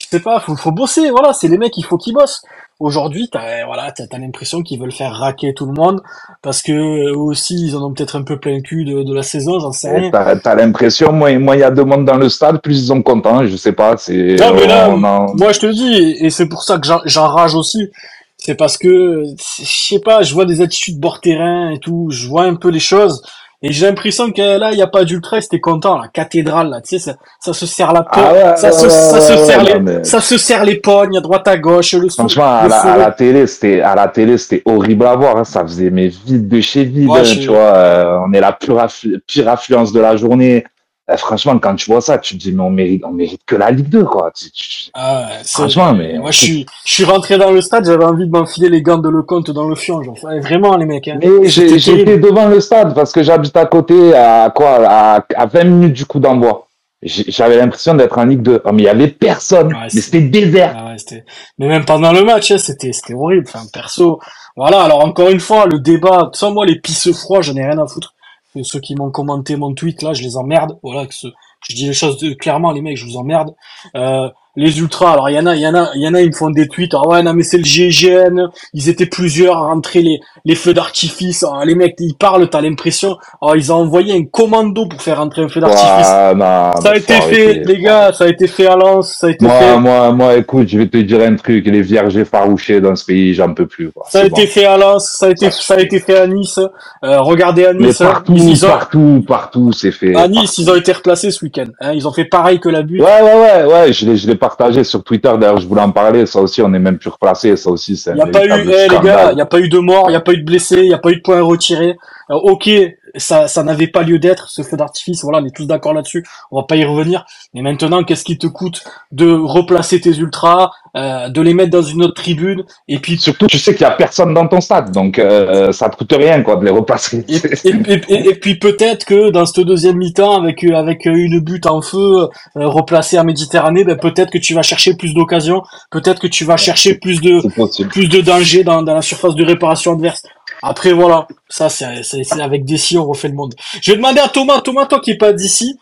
je 0.00 0.06
sais 0.08 0.20
pas, 0.20 0.40
faut, 0.40 0.56
faut 0.56 0.72
bosser, 0.72 1.10
voilà, 1.10 1.32
c'est 1.32 1.48
les 1.48 1.58
mecs, 1.58 1.76
il 1.76 1.84
faut 1.84 1.96
qu'ils 1.98 2.14
bossent. 2.14 2.42
Aujourd'hui, 2.80 3.28
t'as, 3.30 3.64
voilà, 3.66 3.92
t'as, 3.92 4.06
t'as 4.08 4.18
l'impression 4.18 4.62
qu'ils 4.62 4.80
veulent 4.80 4.92
faire 4.92 5.12
raquer 5.14 5.54
tout 5.54 5.64
le 5.66 5.72
monde, 5.72 6.02
parce 6.42 6.60
que 6.60 6.72
eux 6.72 7.16
aussi, 7.16 7.54
ils 7.68 7.76
en 7.76 7.82
ont 7.82 7.92
peut-être 7.92 8.16
un 8.16 8.22
peu 8.22 8.38
plein 8.38 8.56
le 8.56 8.62
cul 8.62 8.84
de, 8.84 9.02
de 9.04 9.14
la 9.14 9.22
saison, 9.22 9.60
j'en 9.60 9.70
sais 9.72 9.90
rien. 9.96 10.10
T'as 10.10 10.36
t'as 10.36 10.54
l'impression, 10.56 11.12
moi, 11.12 11.38
moi, 11.38 11.56
il 11.56 11.60
y 11.60 11.62
a 11.62 11.70
deux 11.70 11.84
mondes 11.84 12.04
dans 12.04 12.16
le 12.16 12.28
stade, 12.28 12.60
plus 12.60 12.82
ils 12.82 12.86
sont 12.88 13.00
contents, 13.02 13.46
je 13.46 13.56
sais 13.56 13.72
pas, 13.72 13.96
c'est, 13.96 14.36
Non, 14.40 14.52
mais 14.54 14.66
là, 14.66 14.88
on 14.90 15.02
en- 15.04 15.34
Moi, 15.36 15.52
je 15.52 15.60
te 15.60 15.66
le 15.66 15.72
dis, 15.72 15.94
et 15.94 16.26
et 16.26 16.30
c'est 16.30 16.48
pour 16.48 16.64
ça 16.64 16.78
que 16.78 16.86
j'en- 16.86 17.02
j'enrage 17.04 17.54
aussi. 17.54 17.90
C'est 18.36 18.56
parce 18.56 18.76
que, 18.76 19.22
je 19.60 19.64
sais 19.88 20.00
pas, 20.00 20.22
je 20.22 20.34
vois 20.34 20.44
des 20.44 20.60
attitudes 20.60 20.98
bord 20.98 21.20
terrain 21.20 21.70
et 21.70 21.78
tout, 21.78 22.08
je 22.10 22.26
vois 22.28 22.42
un 22.42 22.56
peu 22.56 22.68
les 22.70 22.80
choses. 22.80 23.22
Et 23.66 23.72
j'ai 23.72 23.86
l'impression 23.86 24.30
que 24.30 24.58
là, 24.58 24.72
il 24.72 24.76
n'y 24.76 24.82
a 24.82 24.86
pas 24.86 25.04
d'ultra, 25.04 25.40
c'était 25.40 25.58
content, 25.58 25.98
la 25.98 26.08
cathédrale, 26.08 26.68
là, 26.68 26.82
tu 26.82 26.98
sais, 26.98 26.98
ça, 26.98 27.16
ça 27.40 27.54
se 27.54 27.64
serre 27.64 27.94
la 27.94 28.02
peau, 28.02 28.20
Ah 28.22 28.32
ouais, 28.34 28.56
ça, 28.56 28.70
se, 28.72 28.90
ça, 28.90 29.20
se 29.22 29.36
serre 29.38 29.64
les, 29.64 29.78
mais- 29.80 30.04
ça 30.04 30.20
se 30.20 30.36
serre 30.36 30.64
les 30.66 30.74
pognes 30.76 31.16
à 31.16 31.22
droite 31.22 31.48
à 31.48 31.56
gauche, 31.56 31.94
le 31.94 32.10
Franchement, 32.10 32.44
à 32.44 32.68
la, 32.68 32.76
à 32.76 32.80
fourreau. 32.82 32.98
la 32.98 33.10
télé, 33.12 33.46
c'était 33.46 33.80
à 33.80 33.94
la 33.94 34.08
télé, 34.08 34.36
c'était 34.36 34.60
horrible 34.66 35.06
à 35.06 35.16
voir. 35.16 35.38
hein. 35.38 35.44
Ça 35.44 35.62
faisait 35.62 35.88
mais 35.88 36.08
vide 36.08 36.46
de 36.46 36.60
chez 36.60 36.84
vide. 36.84 37.08
Ouais, 37.08 37.20
hein, 37.20 37.38
Tu 37.40 37.48
vois, 37.48 37.56
euh, 37.74 38.18
on 38.28 38.34
est 38.34 38.40
la 38.40 38.52
pure, 38.52 38.76
afflu- 38.76 39.18
pire 39.26 39.48
affluence 39.48 39.92
de 39.94 40.00
la 40.00 40.14
journée. 40.16 40.64
Euh, 41.10 41.16
franchement, 41.18 41.58
quand 41.58 41.74
tu 41.76 41.90
vois 41.90 42.00
ça, 42.00 42.16
tu 42.16 42.34
te 42.34 42.40
dis 42.42 42.52
mais 42.52 42.62
on 42.62 42.70
mérite, 42.70 43.02
on 43.04 43.10
mérite 43.12 43.42
que 43.44 43.56
la 43.56 43.70
Ligue 43.70 43.88
2, 43.90 44.04
quoi. 44.04 44.30
Tu- 44.34 44.50
tu- 44.50 44.90
Ah 44.94 45.28
Franchement, 45.46 45.92
mais 45.94 46.18
moi, 46.18 46.30
je 46.30 46.38
suis, 46.38 46.66
je 46.86 46.94
suis 46.94 47.04
rentré 47.04 47.36
dans 47.36 47.50
le 47.50 47.60
stade, 47.60 47.84
j'avais 47.84 48.04
envie 48.04 48.26
de 48.26 48.30
m'enfiler 48.30 48.70
les 48.70 48.80
gants 48.80 48.96
de 48.96 49.10
Lecomte 49.10 49.50
dans 49.50 49.68
le 49.68 49.74
fion, 49.74 50.02
genre, 50.02 50.16
vraiment, 50.40 50.76
les 50.78 50.86
mecs, 50.86 51.06
hein. 51.08 51.18
Mais 51.20 51.46
j'étais 51.48 52.16
devant 52.18 52.48
le 52.48 52.58
stade 52.60 52.94
parce 52.94 53.12
que 53.12 53.22
j'habite 53.22 53.54
à 53.56 53.66
côté, 53.66 54.14
à 54.14 54.50
quoi, 54.54 54.78
à, 54.88 55.24
à 55.36 55.46
20 55.46 55.64
minutes 55.64 55.92
du 55.92 56.06
coup 56.06 56.20
d'envoi. 56.20 56.68
J'avais 57.02 57.58
l'impression 57.58 57.92
d'être 57.94 58.16
en 58.16 58.24
Ligue 58.24 58.40
2. 58.40 58.62
Oh, 58.64 58.72
mais 58.72 58.82
il 58.84 58.86
y 58.86 58.88
avait 58.88 59.08
personne. 59.08 59.74
Ouais, 59.74 59.88
mais 59.92 60.00
c'était 60.00 60.22
désert. 60.22 60.74
Ah 60.78 60.86
ouais, 60.86 61.22
mais 61.58 61.68
même 61.68 61.84
pendant 61.84 62.12
le 62.12 62.24
match, 62.24 62.50
hein, 62.50 62.56
c'était, 62.56 62.92
c'était 62.94 63.12
horrible. 63.12 63.44
Enfin, 63.46 63.66
perso. 63.70 64.20
Voilà. 64.56 64.80
Alors, 64.84 65.04
encore 65.04 65.28
une 65.28 65.40
fois, 65.40 65.66
le 65.66 65.80
débat, 65.80 66.30
sans 66.32 66.50
moi, 66.52 66.64
les 66.64 66.76
pisses 66.80 67.12
froids, 67.12 67.42
j'en 67.42 67.56
ai 67.56 67.62
rien 67.66 67.76
à 67.76 67.86
foutre. 67.86 68.13
Ceux 68.62 68.80
qui 68.80 68.94
m'ont 68.94 69.10
commenté 69.10 69.56
mon 69.56 69.74
tweet, 69.74 70.02
là, 70.02 70.12
je 70.12 70.22
les 70.22 70.36
emmerde. 70.36 70.78
Voilà, 70.82 71.06
que 71.06 71.14
ce- 71.14 71.28
je 71.68 71.74
dis 71.74 71.86
les 71.86 71.92
choses 71.92 72.22
clairement, 72.38 72.72
les 72.72 72.82
mecs, 72.82 72.96
je 72.96 73.04
vous 73.06 73.16
emmerde. 73.16 73.54
Euh, 73.96 74.28
les 74.56 74.78
ultras, 74.78 75.12
alors 75.12 75.28
il 75.30 75.34
y 75.34 75.38
en 75.38 75.46
a, 75.46 75.54
il 75.54 75.60
y 75.62 75.66
en 75.66 75.74
a, 75.74 75.90
il 75.94 76.02
y 76.02 76.08
en 76.08 76.14
a, 76.14 76.20
ils 76.20 76.28
me 76.28 76.32
font 76.34 76.50
des 76.50 76.68
tweets. 76.68 76.94
Ah 76.94 77.06
ouais, 77.08 77.22
non 77.22 77.32
mais 77.34 77.42
c'est 77.42 77.58
le 77.58 77.64
GIGN. 77.64 78.48
Ils 78.72 78.88
étaient 78.88 79.06
plusieurs 79.06 79.56
à 79.56 79.66
rentrer 79.66 80.02
les, 80.02 80.20
les 80.44 80.54
feux 80.54 80.74
d'artifice. 80.74 81.44
Ah, 81.48 81.64
les 81.64 81.74
mecs, 81.74 81.94
ils 81.98 82.14
parlent, 82.14 82.48
t'as 82.48 82.60
l'impression. 82.60 83.16
Ah, 83.42 83.52
ils 83.56 83.72
ont 83.72 83.76
envoyé 83.76 84.14
un 84.14 84.24
commando 84.24 84.86
pour 84.86 85.00
faire 85.02 85.18
rentrer 85.18 85.42
un 85.42 85.48
feu 85.48 85.60
d'artifice. 85.60 85.84
Ouais, 86.08 86.34
non, 86.34 86.72
Ça 86.80 86.88
a 86.88 86.92
mais 86.92 86.98
été 86.98 87.14
fait, 87.20 87.54
les 87.64 87.78
gars, 87.80 88.12
ça 88.12 88.24
a 88.24 88.28
été 88.28 88.46
fait 88.46 88.66
à 88.66 88.76
Lens, 88.76 89.16
ça 89.18 89.26
a 89.26 89.30
été 89.30 89.44
Moi, 89.44 89.58
fait. 89.58 89.78
moi, 89.78 90.12
moi, 90.12 90.36
écoute, 90.36 90.68
je 90.68 90.78
vais 90.78 90.86
te 90.86 90.98
dire 90.98 91.20
un 91.20 91.34
truc. 91.36 91.66
Les 91.66 91.82
vierges 91.82 92.16
effarouchées 92.16 92.80
dans 92.80 92.94
ce 92.94 93.04
pays, 93.04 93.34
j'en 93.34 93.52
peux 93.54 93.66
plus. 93.66 93.90
quoi. 93.90 94.06
Ça 94.08 94.20
a 94.20 94.24
été 94.24 94.46
fait 94.46 94.64
à 94.66 94.76
Lens, 94.76 95.16
ça 95.18 95.26
a 95.26 95.30
été, 95.30 95.50
ça 95.50 95.74
a 95.74 95.80
été 95.80 95.98
fait 95.98 96.18
à 96.18 96.26
Nice. 96.26 96.58
Euh, 97.04 97.20
regardez 97.20 97.66
à 97.66 97.72
Mais 97.72 97.86
Nice, 97.88 98.00
hein, 98.00 98.06
partout, 98.06 98.34
ils, 98.36 98.50
ils 98.50 98.64
ont, 98.64 98.68
partout, 98.68 99.24
partout, 99.26 99.72
c'est 99.72 99.90
fait. 99.92 100.14
à 100.14 100.28
Nice, 100.28 100.58
ils 100.58 100.70
ont 100.70 100.74
été 100.76 100.92
replacés 100.92 101.30
ce 101.30 101.44
week-end. 101.44 101.66
Hein, 101.80 101.92
ils 101.94 102.06
ont 102.06 102.12
fait 102.12 102.24
pareil 102.26 102.60
que 102.60 102.68
la 102.68 102.82
butte. 102.82 103.00
Ouais, 103.02 103.22
ouais, 103.22 103.64
ouais, 103.64 103.72
ouais, 103.72 103.92
je 103.92 104.06
l'ai, 104.06 104.16
je 104.16 104.26
l'ai 104.28 104.36
partagé 104.44 104.84
sur 104.84 105.02
Twitter. 105.02 105.32
D'ailleurs, 105.40 105.58
je 105.58 105.66
voulais 105.66 105.80
en 105.80 105.90
parler. 105.90 106.26
Ça 106.26 106.38
aussi, 106.40 106.60
on 106.60 106.72
est 106.74 106.78
même 106.78 106.98
plus 106.98 107.08
replacé. 107.08 107.56
Ça 107.56 107.70
aussi, 107.70 107.96
c'est 107.96 108.10
Il 108.10 108.16
n'y 108.16 108.20
a 108.20 108.26
pas 108.26 108.44
eu, 108.44 108.48
véritable 108.48 108.70
eh, 108.74 108.88
les 108.88 109.08
gars, 109.08 109.30
il 109.32 109.36
n'y 109.36 109.40
a 109.40 109.46
pas 109.46 109.60
eu 109.60 109.68
de 109.70 109.78
mort, 109.78 110.04
il 110.08 110.10
n'y 110.10 110.16
a 110.16 110.20
pas 110.20 110.32
eu 110.32 110.38
de 110.38 110.44
blessés, 110.44 110.82
il 110.82 110.88
n'y 110.88 110.94
a 110.94 110.98
pas 110.98 111.10
eu 111.10 111.16
de 111.16 111.22
points 111.22 111.40
retirés. 111.40 111.96
Euh, 112.30 112.34
ok, 112.34 112.68
ça, 113.16 113.48
ça 113.48 113.62
n'avait 113.62 113.86
pas 113.86 114.02
lieu 114.02 114.18
d'être, 114.18 114.48
ce 114.48 114.62
feu 114.62 114.76
d'artifice, 114.76 115.22
voilà, 115.22 115.38
on 115.42 115.46
est 115.46 115.54
tous 115.54 115.66
d'accord 115.66 115.92
là-dessus, 115.94 116.24
on 116.50 116.56
va 116.60 116.64
pas 116.64 116.76
y 116.76 116.84
revenir. 116.84 117.24
Mais 117.54 117.62
maintenant, 117.62 118.02
qu'est-ce 118.04 118.24
qui 118.24 118.38
te 118.38 118.46
coûte 118.46 118.82
de 119.12 119.30
replacer 119.30 120.00
tes 120.00 120.16
ultras, 120.16 120.70
euh, 120.96 121.28
de 121.28 121.40
les 121.40 121.54
mettre 121.54 121.70
dans 121.70 121.82
une 121.82 122.02
autre 122.04 122.14
tribune, 122.14 122.64
et 122.88 122.98
puis 122.98 123.18
Surtout, 123.18 123.46
tu 123.46 123.58
sais 123.58 123.72
qu'il 123.74 123.82
y 123.82 123.84
a 123.84 123.90
personne 123.92 124.34
dans 124.34 124.46
ton 124.46 124.60
stade, 124.60 124.90
donc 124.92 125.18
euh, 125.18 125.72
ça 125.72 125.88
te 125.88 125.96
coûte 125.96 126.12
rien, 126.12 126.42
quoi, 126.42 126.56
de 126.56 126.64
les 126.64 126.70
replacer. 126.70 127.24
Et, 127.28 127.36
et, 127.36 127.74
et- 127.94 128.02
et- 128.08 128.28
et 128.30 128.34
puis 128.34 128.56
peut-être 128.58 129.04
que 129.04 129.30
dans 129.30 129.46
cette 129.46 129.64
deuxième 129.64 129.96
mi-temps, 129.96 130.40
avec 130.40 130.62
avec 130.64 131.06
une 131.06 131.40
butte 131.40 131.66
en 131.66 131.80
feu 131.80 132.28
euh, 132.56 132.66
replacée 132.68 133.18
en 133.18 133.24
Méditerranée, 133.24 133.84
ben 133.84 133.96
peut-être 133.96 134.30
que 134.30 134.38
tu 134.38 134.54
vas 134.54 134.62
chercher 134.62 134.94
plus 134.94 135.14
d'occasions, 135.14 135.62
peut-être 135.90 136.20
que 136.20 136.26
tu 136.26 136.44
vas 136.44 136.56
chercher 136.56 136.94
plus 136.96 137.20
de 137.20 137.40
plus 137.88 138.08
de 138.08 138.20
danger 138.20 138.64
dans, 138.64 138.82
dans 138.82 138.94
la 138.94 139.02
surface 139.02 139.34
de 139.34 139.44
réparation 139.44 139.92
adverse. 139.92 140.22
Après 140.66 140.94
voilà, 140.94 141.28
ça 141.50 141.68
c'est 141.68 142.40
avec 142.40 142.62
si 142.78 142.96
on 142.96 143.04
refait 143.04 143.28
le 143.28 143.34
monde. 143.34 143.54
Je 143.82 143.90
vais 143.90 143.98
demander 143.98 144.20
à 144.20 144.28
Thomas, 144.28 144.62
Thomas 144.62 144.86
toi 144.86 144.98
qui 144.98 145.10
est 145.10 145.18
pas 145.18 145.34
d'ici, 145.34 145.78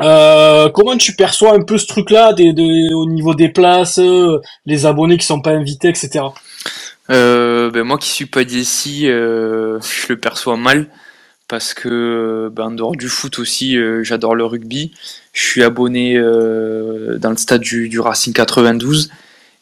euh, 0.00 0.70
comment 0.70 0.96
tu 0.96 1.14
perçois 1.14 1.52
un 1.52 1.62
peu 1.62 1.76
ce 1.76 1.86
truc-là 1.86 2.32
au 2.32 3.06
niveau 3.06 3.34
des 3.34 3.50
places, 3.50 3.98
euh, 3.98 4.40
les 4.64 4.86
abonnés 4.86 5.18
qui 5.18 5.26
sont 5.26 5.42
pas 5.42 5.50
invités, 5.50 5.88
etc. 5.88 6.24
Euh, 7.10 7.70
ben 7.70 7.84
moi 7.84 7.98
qui 7.98 8.08
suis 8.08 8.24
pas 8.24 8.44
d'ici, 8.44 9.02
je 9.04 10.06
le 10.08 10.16
perçois 10.16 10.56
mal 10.56 10.88
parce 11.46 11.74
que 11.74 12.50
ben, 12.54 12.68
en 12.68 12.70
dehors 12.70 12.96
du 12.96 13.08
foot 13.08 13.38
aussi, 13.38 13.76
j'adore 14.00 14.34
le 14.34 14.46
rugby. 14.46 14.92
Je 15.34 15.42
suis 15.42 15.62
abonné 15.62 16.14
dans 16.18 17.30
le 17.30 17.36
stade 17.36 17.60
du 17.60 18.00
Racing 18.00 18.32
92 18.32 19.10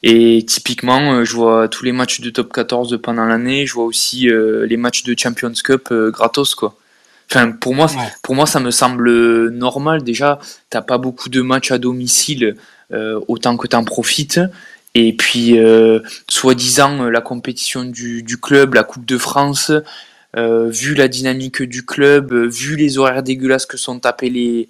et 0.02 0.44
typiquement, 0.46 1.12
euh, 1.14 1.24
je 1.24 1.34
vois 1.36 1.68
tous 1.68 1.84
les 1.84 1.92
matchs 1.92 2.20
de 2.20 2.30
top 2.30 2.52
14 2.52 2.98
pendant 3.02 3.24
l'année. 3.24 3.66
Je 3.66 3.74
vois 3.74 3.84
aussi 3.84 4.28
euh, 4.28 4.66
les 4.66 4.76
matchs 4.76 5.04
de 5.04 5.14
Champions 5.18 5.52
Cup 5.62 5.88
euh, 5.92 6.10
gratos 6.10 6.54
quoi. 6.54 6.76
Enfin, 7.30 7.52
pour 7.52 7.74
moi, 7.74 7.86
Ouais. 7.86 8.08
pour 8.22 8.34
moi, 8.34 8.46
ça 8.46 8.60
me 8.60 8.70
semble 8.70 9.48
normal. 9.50 10.02
Déjà, 10.02 10.38
t'as 10.70 10.82
pas 10.82 10.98
beaucoup 10.98 11.28
de 11.30 11.40
matchs 11.40 11.70
à 11.70 11.78
domicile, 11.78 12.56
euh, 12.92 13.18
autant 13.28 13.56
que 13.56 13.66
t'en 13.66 13.84
profites. 13.84 14.40
Et 14.94 15.14
puis, 15.16 15.58
euh, 15.58 16.00
soi-disant, 16.28 17.04
la 17.08 17.22
compétition 17.22 17.84
du, 17.84 18.22
du 18.22 18.36
club, 18.38 18.74
la 18.74 18.82
Coupe 18.84 19.06
de 19.06 19.16
France, 19.16 19.72
euh, 20.36 20.68
vu 20.68 20.94
la 20.94 21.08
dynamique 21.08 21.62
du 21.62 21.86
club, 21.86 22.34
vu 22.34 22.76
les 22.76 22.98
horaires 22.98 23.22
dégueulasses 23.22 23.64
que 23.64 23.78
sont 23.78 23.98
tapés 24.00 24.28
les, 24.28 24.68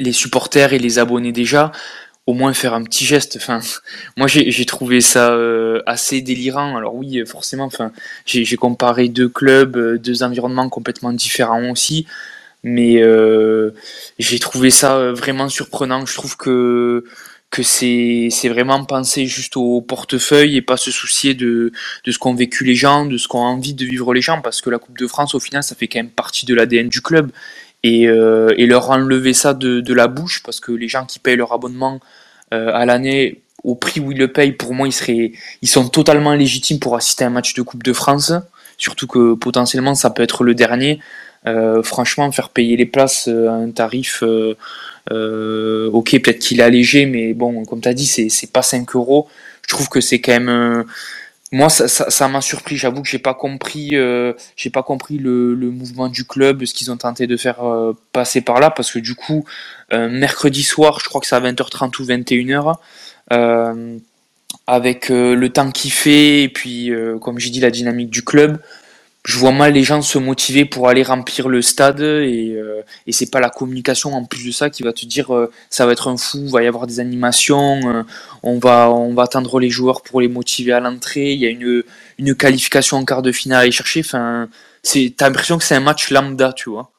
les 0.00 0.12
supporters 0.12 0.74
et 0.74 0.78
les 0.78 0.98
abonnés 0.98 1.32
déjà, 1.32 1.72
au 2.28 2.34
moins 2.34 2.52
faire 2.52 2.74
un 2.74 2.82
petit 2.82 3.06
geste. 3.06 3.38
Enfin, 3.40 3.60
moi, 4.18 4.26
j'ai 4.26 4.66
trouvé 4.66 5.00
ça 5.00 5.32
euh, 5.32 5.80
assez 5.86 6.20
délirant. 6.20 6.76
Alors 6.76 6.94
oui, 6.94 7.22
forcément, 7.26 7.64
enfin, 7.64 7.90
j'ai 8.26 8.56
comparé 8.56 9.08
deux 9.08 9.30
clubs, 9.30 9.78
euh, 9.78 9.98
deux 9.98 10.22
environnements 10.22 10.68
complètement 10.68 11.14
différents 11.14 11.70
aussi. 11.70 12.06
Mais 12.62 13.02
euh, 13.02 13.70
j'ai 14.18 14.38
trouvé 14.40 14.68
ça 14.68 15.10
vraiment 15.12 15.48
surprenant. 15.48 16.04
Je 16.04 16.14
trouve 16.14 16.36
que 16.36 17.04
que 17.50 17.62
c'est 17.62 18.28
c'est 18.30 18.50
vraiment 18.50 18.84
penser 18.84 19.24
juste 19.26 19.56
au 19.56 19.80
portefeuille 19.80 20.56
et 20.56 20.60
pas 20.60 20.76
se 20.76 20.90
soucier 20.90 21.32
de 21.32 21.72
de 22.04 22.12
ce 22.12 22.18
qu'ont 22.18 22.34
vécu 22.34 22.62
les 22.62 22.74
gens, 22.74 23.06
de 23.06 23.16
ce 23.16 23.26
qu'ont 23.26 23.38
envie 23.38 23.72
de 23.72 23.86
vivre 23.86 24.12
les 24.12 24.20
gens, 24.20 24.42
parce 24.42 24.60
que 24.60 24.68
la 24.68 24.78
Coupe 24.78 24.98
de 24.98 25.06
France 25.06 25.34
au 25.34 25.40
final 25.40 25.62
ça 25.62 25.74
fait 25.74 25.88
quand 25.88 26.00
même 26.00 26.10
partie 26.10 26.44
de 26.44 26.54
l'ADN 26.54 26.90
du 26.90 27.00
club 27.00 27.30
et 27.82 28.08
euh, 28.08 28.52
et 28.56 28.66
leur 28.66 28.90
enlever 28.90 29.34
ça 29.34 29.54
de 29.54 29.80
de 29.80 29.94
la 29.94 30.08
bouche 30.08 30.42
parce 30.44 30.60
que 30.60 30.72
les 30.72 30.88
gens 30.88 31.04
qui 31.04 31.18
payent 31.18 31.36
leur 31.36 31.52
abonnement 31.52 32.00
euh, 32.52 32.72
à 32.74 32.86
l'année 32.86 33.40
au 33.64 33.74
prix 33.74 34.00
où 34.00 34.12
ils 34.12 34.18
le 34.18 34.28
payent, 34.28 34.52
pour 34.52 34.74
moi 34.74 34.88
ils 34.88 34.92
seraient 34.92 35.32
ils 35.62 35.68
sont 35.68 35.88
totalement 35.88 36.34
légitimes 36.34 36.78
pour 36.78 36.96
assister 36.96 37.24
à 37.24 37.28
un 37.28 37.30
match 37.30 37.54
de 37.54 37.62
Coupe 37.62 37.82
de 37.82 37.92
France, 37.92 38.32
surtout 38.76 39.06
que 39.06 39.34
potentiellement 39.34 39.94
ça 39.94 40.10
peut 40.10 40.22
être 40.22 40.44
le 40.44 40.54
dernier. 40.54 41.00
Euh, 41.46 41.82
franchement, 41.82 42.30
faire 42.32 42.50
payer 42.50 42.76
les 42.76 42.86
places 42.86 43.28
euh, 43.28 43.48
à 43.48 43.52
un 43.52 43.70
tarif, 43.70 44.22
euh, 44.22 44.56
euh, 45.12 45.88
ok, 45.92 46.10
peut-être 46.22 46.40
qu'il 46.40 46.60
est 46.60 46.64
allégé, 46.64 47.06
mais 47.06 47.32
bon, 47.32 47.64
comme 47.64 47.80
tu 47.80 47.88
as 47.88 47.94
dit, 47.94 48.06
c'est 48.06 48.28
c'est 48.28 48.52
pas 48.52 48.62
5 48.62 48.94
euros. 48.96 49.28
Je 49.62 49.68
trouve 49.68 49.88
que 49.88 50.00
c'est 50.00 50.20
quand 50.20 50.32
même. 50.40 50.84
Moi, 51.52 51.68
ça 51.70 51.88
ça- 51.88 52.10
ça 52.10 52.28
m'a 52.28 52.40
surpris. 52.40 52.76
J'avoue 52.76 53.02
que 53.02 53.08
j'ai 53.08 53.18
pas 53.18 53.34
compris, 53.34 53.90
euh, 53.94 54.32
j'ai 54.56 54.70
pas 54.70 54.82
compris 54.82 55.18
le, 55.18 55.54
le 55.54 55.70
mouvement 55.70 56.08
du 56.08 56.24
club, 56.24 56.64
ce 56.64 56.74
qu'ils 56.74 56.90
ont 56.92 56.96
tenté 56.98 57.26
de 57.26 57.36
faire 57.36 57.64
euh, 57.66 57.94
passer 58.12 58.40
par 58.42 58.60
là, 58.60 58.70
parce 58.70 58.92
que 58.92 58.98
du 58.98 59.14
coup, 59.14 59.44
euh, 59.92 60.08
mercredi 60.10 60.62
soir, 60.62 61.00
je 61.00 61.08
crois 61.08 61.20
que 61.20 61.26
c'est 61.26 61.36
à 61.36 61.40
20h30 61.40 61.98
ou 62.00 62.04
21h. 62.04 62.80
Euh, 63.32 63.98
avec 64.66 65.10
euh, 65.10 65.34
le 65.34 65.50
temps 65.50 65.70
qu'il 65.70 65.92
fait 65.92 66.42
et 66.42 66.48
puis 66.48 66.90
euh, 66.90 67.18
comme 67.18 67.38
j'ai 67.38 67.50
dit 67.50 67.60
la 67.60 67.70
dynamique 67.70 68.10
du 68.10 68.22
club 68.24 68.58
je 69.24 69.38
vois 69.38 69.52
mal 69.52 69.74
les 69.74 69.82
gens 69.82 70.00
se 70.00 70.18
motiver 70.18 70.64
pour 70.64 70.88
aller 70.88 71.02
remplir 71.02 71.48
le 71.48 71.60
stade 71.60 72.00
et, 72.00 72.54
euh, 72.56 72.82
et 73.06 73.12
c'est 73.12 73.30
pas 73.30 73.40
la 73.40 73.50
communication 73.50 74.14
en 74.14 74.24
plus 74.24 74.46
de 74.46 74.52
ça 74.52 74.70
qui 74.70 74.82
va 74.82 74.92
te 74.92 75.04
dire 75.04 75.34
euh, 75.34 75.50
ça 75.70 75.86
va 75.86 75.92
être 75.92 76.08
un 76.08 76.16
fou, 76.16 76.48
va 76.48 76.62
y 76.62 76.66
avoir 76.66 76.86
des 76.86 77.00
animations, 77.00 77.80
euh, 77.84 78.02
on 78.42 78.58
va 78.58 78.90
on 78.90 79.14
va 79.14 79.24
attendre 79.24 79.60
les 79.60 79.70
joueurs 79.70 80.02
pour 80.02 80.20
les 80.20 80.28
motiver 80.28 80.72
à 80.72 80.80
l'entrée, 80.80 81.32
il 81.32 81.40
y 81.40 81.46
a 81.46 81.50
une 81.50 81.82
une 82.18 82.34
qualification 82.34 82.96
en 82.96 83.04
quart 83.04 83.22
de 83.22 83.32
finale 83.32 83.58
à 83.58 83.62
aller 83.62 83.72
chercher, 83.72 84.00
enfin 84.00 84.48
t'as 84.82 85.26
l'impression 85.26 85.58
que 85.58 85.64
c'est 85.64 85.74
un 85.74 85.80
match 85.80 86.10
lambda, 86.10 86.52
tu 86.52 86.70
vois. 86.70 86.90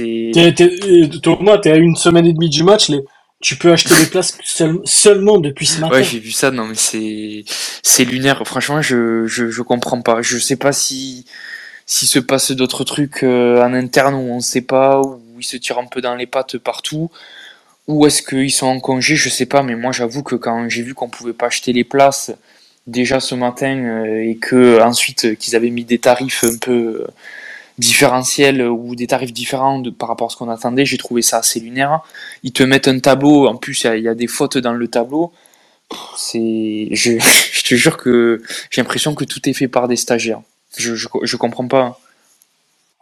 Euh, 0.00 1.58
t'es 1.60 1.70
à 1.70 1.76
une 1.76 1.96
semaine 1.96 2.26
et 2.26 2.32
demie 2.32 2.48
du 2.48 2.62
match, 2.64 2.88
les, 2.88 3.04
tu 3.40 3.56
peux 3.56 3.72
acheter 3.72 3.94
les 3.98 4.06
places 4.06 4.38
seul- 4.44 4.80
seulement 4.84 5.38
depuis 5.38 5.66
ce 5.66 5.80
matin. 5.80 5.94
Ouais, 5.96 6.04
j'ai 6.04 6.18
vu 6.18 6.30
ça. 6.32 6.50
Non, 6.50 6.66
mais 6.66 6.74
c'est 6.74 7.44
c'est 7.82 8.04
lunaire. 8.04 8.42
Franchement, 8.46 8.82
je, 8.82 9.26
je 9.26 9.50
je 9.50 9.62
comprends 9.62 10.00
pas. 10.02 10.22
Je 10.22 10.38
sais 10.38 10.56
pas 10.56 10.72
si 10.72 11.26
s'il 11.86 12.08
se 12.08 12.18
passe 12.18 12.50
d'autres 12.52 12.84
trucs 12.84 13.22
euh, 13.22 13.62
en 13.62 13.72
interne 13.74 14.14
où 14.14 14.32
on 14.32 14.40
sait 14.40 14.62
pas, 14.62 15.00
où 15.00 15.20
ils 15.38 15.44
se 15.44 15.56
tirent 15.56 15.78
un 15.78 15.86
peu 15.86 16.00
dans 16.00 16.16
les 16.16 16.26
pattes 16.26 16.58
partout, 16.58 17.10
ou 17.88 18.06
est-ce 18.06 18.22
qu'ils 18.22 18.50
sont 18.52 18.66
en 18.66 18.80
congé, 18.80 19.16
je 19.16 19.28
sais 19.28 19.46
pas. 19.46 19.62
Mais 19.62 19.76
moi, 19.76 19.92
j'avoue 19.92 20.22
que 20.22 20.34
quand 20.36 20.68
j'ai 20.68 20.82
vu 20.82 20.94
qu'on 20.94 21.08
pouvait 21.08 21.32
pas 21.34 21.46
acheter 21.46 21.72
les 21.72 21.84
places 21.84 22.32
déjà 22.86 23.20
ce 23.20 23.34
matin 23.34 23.76
euh, 23.78 24.22
et 24.30 24.36
que 24.36 24.80
ensuite 24.82 25.38
qu'ils 25.38 25.56
avaient 25.56 25.70
mis 25.70 25.84
des 25.84 25.98
tarifs 25.98 26.44
un 26.44 26.56
peu 26.58 27.06
différentiels 27.78 28.62
ou 28.62 28.94
des 28.94 29.06
tarifs 29.06 29.32
différents 29.32 29.78
de, 29.78 29.90
par 29.90 30.08
rapport 30.08 30.28
à 30.28 30.30
ce 30.30 30.36
qu'on 30.36 30.48
attendait, 30.48 30.86
j'ai 30.86 30.98
trouvé 30.98 31.22
ça 31.22 31.38
assez 31.38 31.60
lunaire. 31.60 32.00
Ils 32.42 32.52
te 32.52 32.62
mettent 32.62 32.88
un 32.88 32.98
tableau, 32.98 33.46
en 33.46 33.56
plus 33.56 33.84
il 33.84 33.98
y 33.98 34.02
y, 34.02 34.08
a 34.08 34.14
des 34.14 34.26
fautes 34.26 34.58
dans 34.58 34.72
le 34.72 34.88
tableau. 34.88 35.32
C'est, 36.16 36.88
je, 36.92 37.18
je 37.52 37.64
te 37.64 37.74
jure 37.74 37.96
que 37.96 38.42
j'ai 38.70 38.80
l'impression 38.82 39.14
que 39.14 39.24
tout 39.24 39.48
est 39.48 39.52
fait 39.52 39.68
par 39.68 39.88
des 39.88 39.96
stagiaires. 39.96 40.40
Je, 40.76 40.94
je, 40.94 41.08
je 41.22 41.36
comprends 41.36 41.68
pas. 41.68 41.98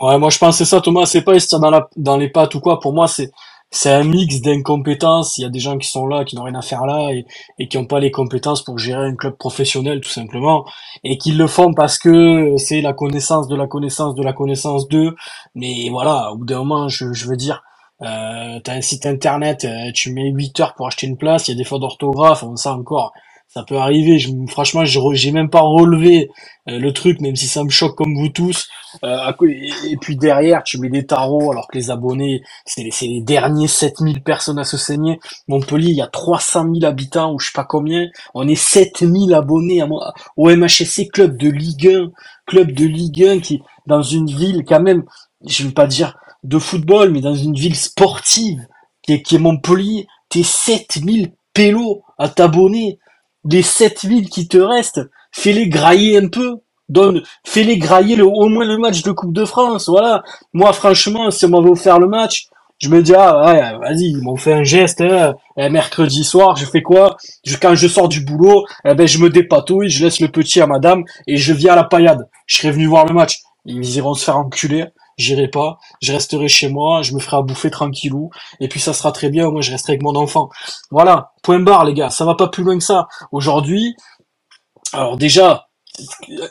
Ouais, 0.00 0.18
moi 0.18 0.30
je 0.30 0.38
pensais 0.38 0.64
ça, 0.64 0.80
Thomas, 0.80 1.06
c'est 1.06 1.22
pas 1.22 1.38
se 1.38 1.56
dans, 1.56 1.70
la, 1.70 1.88
dans 1.96 2.16
les 2.16 2.28
pattes 2.28 2.54
ou 2.54 2.60
quoi. 2.60 2.80
Pour 2.80 2.92
moi, 2.92 3.08
c'est 3.08 3.30
c'est 3.74 3.92
un 3.92 4.04
mix 4.04 4.40
d'incompétences. 4.40 5.36
Il 5.36 5.42
y 5.42 5.44
a 5.44 5.48
des 5.48 5.58
gens 5.58 5.76
qui 5.78 5.88
sont 5.88 6.06
là, 6.06 6.24
qui 6.24 6.36
n'ont 6.36 6.44
rien 6.44 6.54
à 6.54 6.62
faire 6.62 6.86
là 6.86 7.10
et, 7.12 7.26
et 7.58 7.66
qui 7.68 7.76
n'ont 7.76 7.86
pas 7.86 7.98
les 7.98 8.12
compétences 8.12 8.62
pour 8.62 8.78
gérer 8.78 9.04
un 9.04 9.16
club 9.16 9.36
professionnel, 9.36 10.00
tout 10.00 10.10
simplement, 10.10 10.64
et 11.02 11.18
qui 11.18 11.32
le 11.32 11.46
font 11.48 11.74
parce 11.74 11.98
que 11.98 12.54
c'est 12.56 12.80
la 12.80 12.92
connaissance 12.92 13.48
de 13.48 13.56
la 13.56 13.66
connaissance 13.66 14.14
de 14.14 14.22
la 14.22 14.32
connaissance 14.32 14.88
d'eux. 14.88 15.16
Mais 15.56 15.88
voilà, 15.90 16.32
au 16.32 16.36
bout 16.38 16.46
d'un 16.46 16.58
moment, 16.58 16.88
je, 16.88 17.12
je 17.12 17.26
veux 17.26 17.36
dire, 17.36 17.62
euh, 18.02 18.60
t'as 18.62 18.74
un 18.74 18.80
site 18.80 19.06
internet, 19.06 19.64
euh, 19.64 19.90
tu 19.92 20.12
mets 20.12 20.30
8 20.30 20.60
heures 20.60 20.74
pour 20.74 20.86
acheter 20.86 21.06
une 21.06 21.16
place, 21.16 21.48
il 21.48 21.52
y 21.52 21.54
a 21.54 21.58
des 21.58 21.64
fautes 21.64 21.80
d'orthographe, 21.80 22.44
on 22.44 22.54
sait 22.56 22.68
encore 22.68 23.12
ça 23.48 23.62
peut 23.62 23.76
arriver. 23.76 24.18
Je, 24.18 24.30
franchement, 24.48 24.84
j'ai 24.84 25.32
même 25.32 25.48
pas 25.48 25.60
relevé 25.60 26.28
euh, 26.68 26.78
le 26.78 26.92
truc, 26.92 27.20
même 27.20 27.36
si 27.36 27.46
ça 27.46 27.62
me 27.62 27.70
choque 27.70 27.96
comme 27.96 28.14
vous 28.14 28.28
tous. 28.28 28.68
Euh, 29.04 29.32
et, 29.48 29.96
puis 30.00 30.16
derrière, 30.16 30.64
tu 30.64 30.78
mets 30.78 30.90
des 30.90 31.06
tarots, 31.06 31.52
alors 31.52 31.68
que 31.68 31.78
les 31.78 31.90
abonnés, 31.90 32.42
c'est 32.66 32.82
les, 32.82 32.90
les, 33.02 33.22
derniers 33.22 33.68
7000 33.68 34.22
personnes 34.22 34.58
à 34.58 34.64
se 34.64 34.76
saigner. 34.76 35.20
Montpellier, 35.46 35.90
il 35.90 35.96
y 35.96 36.02
a 36.02 36.08
300 36.08 36.66
000 36.74 36.84
habitants, 36.84 37.32
ou 37.32 37.38
je 37.38 37.46
sais 37.46 37.52
pas 37.54 37.64
combien. 37.64 38.08
On 38.34 38.48
est 38.48 38.54
7000 38.54 39.32
abonnés 39.34 39.80
à, 39.80 39.88
au 40.36 40.50
MHSC, 40.50 41.08
club 41.12 41.36
de 41.36 41.48
Ligue 41.48 41.88
1. 41.88 42.10
Club 42.46 42.72
de 42.72 42.84
Ligue 42.84 43.24
1 43.24 43.40
qui, 43.40 43.62
dans 43.86 44.02
une 44.02 44.26
ville 44.26 44.64
quand 44.66 44.80
même, 44.80 45.04
je 45.46 45.64
veux 45.64 45.72
pas 45.72 45.86
dire 45.86 46.16
de 46.42 46.58
football, 46.58 47.10
mais 47.10 47.20
dans 47.20 47.34
une 47.34 47.54
ville 47.54 47.76
sportive, 47.76 48.66
qui 49.02 49.12
est, 49.12 49.22
qui 49.22 49.36
est 49.36 49.38
Montpellier, 49.38 50.06
t'es 50.28 50.42
7000 50.42 51.32
pélos 51.52 52.02
à 52.18 52.28
t'abonner 52.28 52.98
les 53.44 53.62
7000 53.62 54.28
qui 54.28 54.48
te 54.48 54.58
restent, 54.58 55.00
fais-les 55.32 55.68
grailler 55.68 56.18
un 56.18 56.28
peu. 56.28 56.56
Donne, 56.90 57.22
fais-les 57.46 57.78
grailler 57.78 58.14
le, 58.14 58.26
au 58.26 58.48
moins 58.48 58.66
le 58.66 58.76
match 58.76 59.02
de 59.02 59.10
Coupe 59.10 59.32
de 59.32 59.46
France, 59.46 59.88
voilà. 59.88 60.22
Moi, 60.52 60.70
franchement, 60.74 61.30
si 61.30 61.46
on 61.46 61.48
m'avait 61.48 61.70
offert 61.70 61.98
le 61.98 62.08
match, 62.08 62.48
je 62.78 62.90
me 62.90 63.02
dis, 63.02 63.14
ah, 63.16 63.46
ouais, 63.46 63.78
vas-y, 63.78 64.10
ils 64.10 64.20
m'ont 64.20 64.36
fait 64.36 64.52
un 64.52 64.64
geste, 64.64 65.00
hein. 65.00 65.34
Mercredi 65.56 66.24
soir, 66.24 66.56
je 66.56 66.66
fais 66.66 66.82
quoi? 66.82 67.16
Je, 67.46 67.56
quand 67.56 67.74
je 67.74 67.88
sors 67.88 68.08
du 68.08 68.20
boulot, 68.20 68.66
eh 68.84 68.94
ben, 68.94 69.08
je 69.08 69.18
me 69.18 69.30
dépatouille, 69.30 69.88
je 69.88 70.04
laisse 70.04 70.20
le 70.20 70.28
petit 70.28 70.60
à 70.60 70.66
madame, 70.66 71.04
et 71.26 71.38
je 71.38 71.54
viens 71.54 71.72
à 71.72 71.76
la 71.76 71.84
paillade. 71.84 72.28
Je 72.46 72.58
serais 72.58 72.72
venu 72.72 72.86
voir 72.86 73.06
le 73.06 73.14
match. 73.14 73.40
Ils 73.64 73.96
iront 73.96 74.12
se 74.12 74.24
faire 74.24 74.36
enculer 74.36 74.84
j'irai 75.16 75.48
pas, 75.48 75.78
je 76.02 76.12
resterai 76.12 76.48
chez 76.48 76.68
moi, 76.68 77.02
je 77.02 77.14
me 77.14 77.20
ferai 77.20 77.38
à 77.38 77.42
bouffer 77.42 77.70
tranquillou, 77.70 78.30
et 78.60 78.68
puis 78.68 78.80
ça 78.80 78.92
sera 78.92 79.12
très 79.12 79.30
bien, 79.30 79.50
moi 79.50 79.60
je 79.60 79.70
resterai 79.70 79.94
avec 79.94 80.02
mon 80.02 80.16
enfant. 80.16 80.50
Voilà, 80.90 81.32
point 81.42 81.60
barre 81.60 81.84
les 81.84 81.94
gars, 81.94 82.10
ça 82.10 82.24
va 82.24 82.34
pas 82.34 82.48
plus 82.48 82.64
loin 82.64 82.76
que 82.78 82.84
ça. 82.84 83.08
Aujourd'hui, 83.32 83.96
alors 84.92 85.16
déjà, 85.16 85.68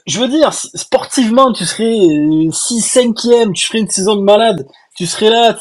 je 0.05 0.19
veux 0.19 0.27
dire, 0.27 0.53
sportivement, 0.53 1.51
tu 1.51 1.65
serais 1.65 1.93
6 2.51 2.81
5 2.81 3.15
tu 3.53 3.67
ferais 3.67 3.79
une 3.79 3.89
saison 3.89 4.15
de 4.15 4.21
malade, 4.21 4.67
tu 4.95 5.05
serais 5.05 5.29
là, 5.29 5.57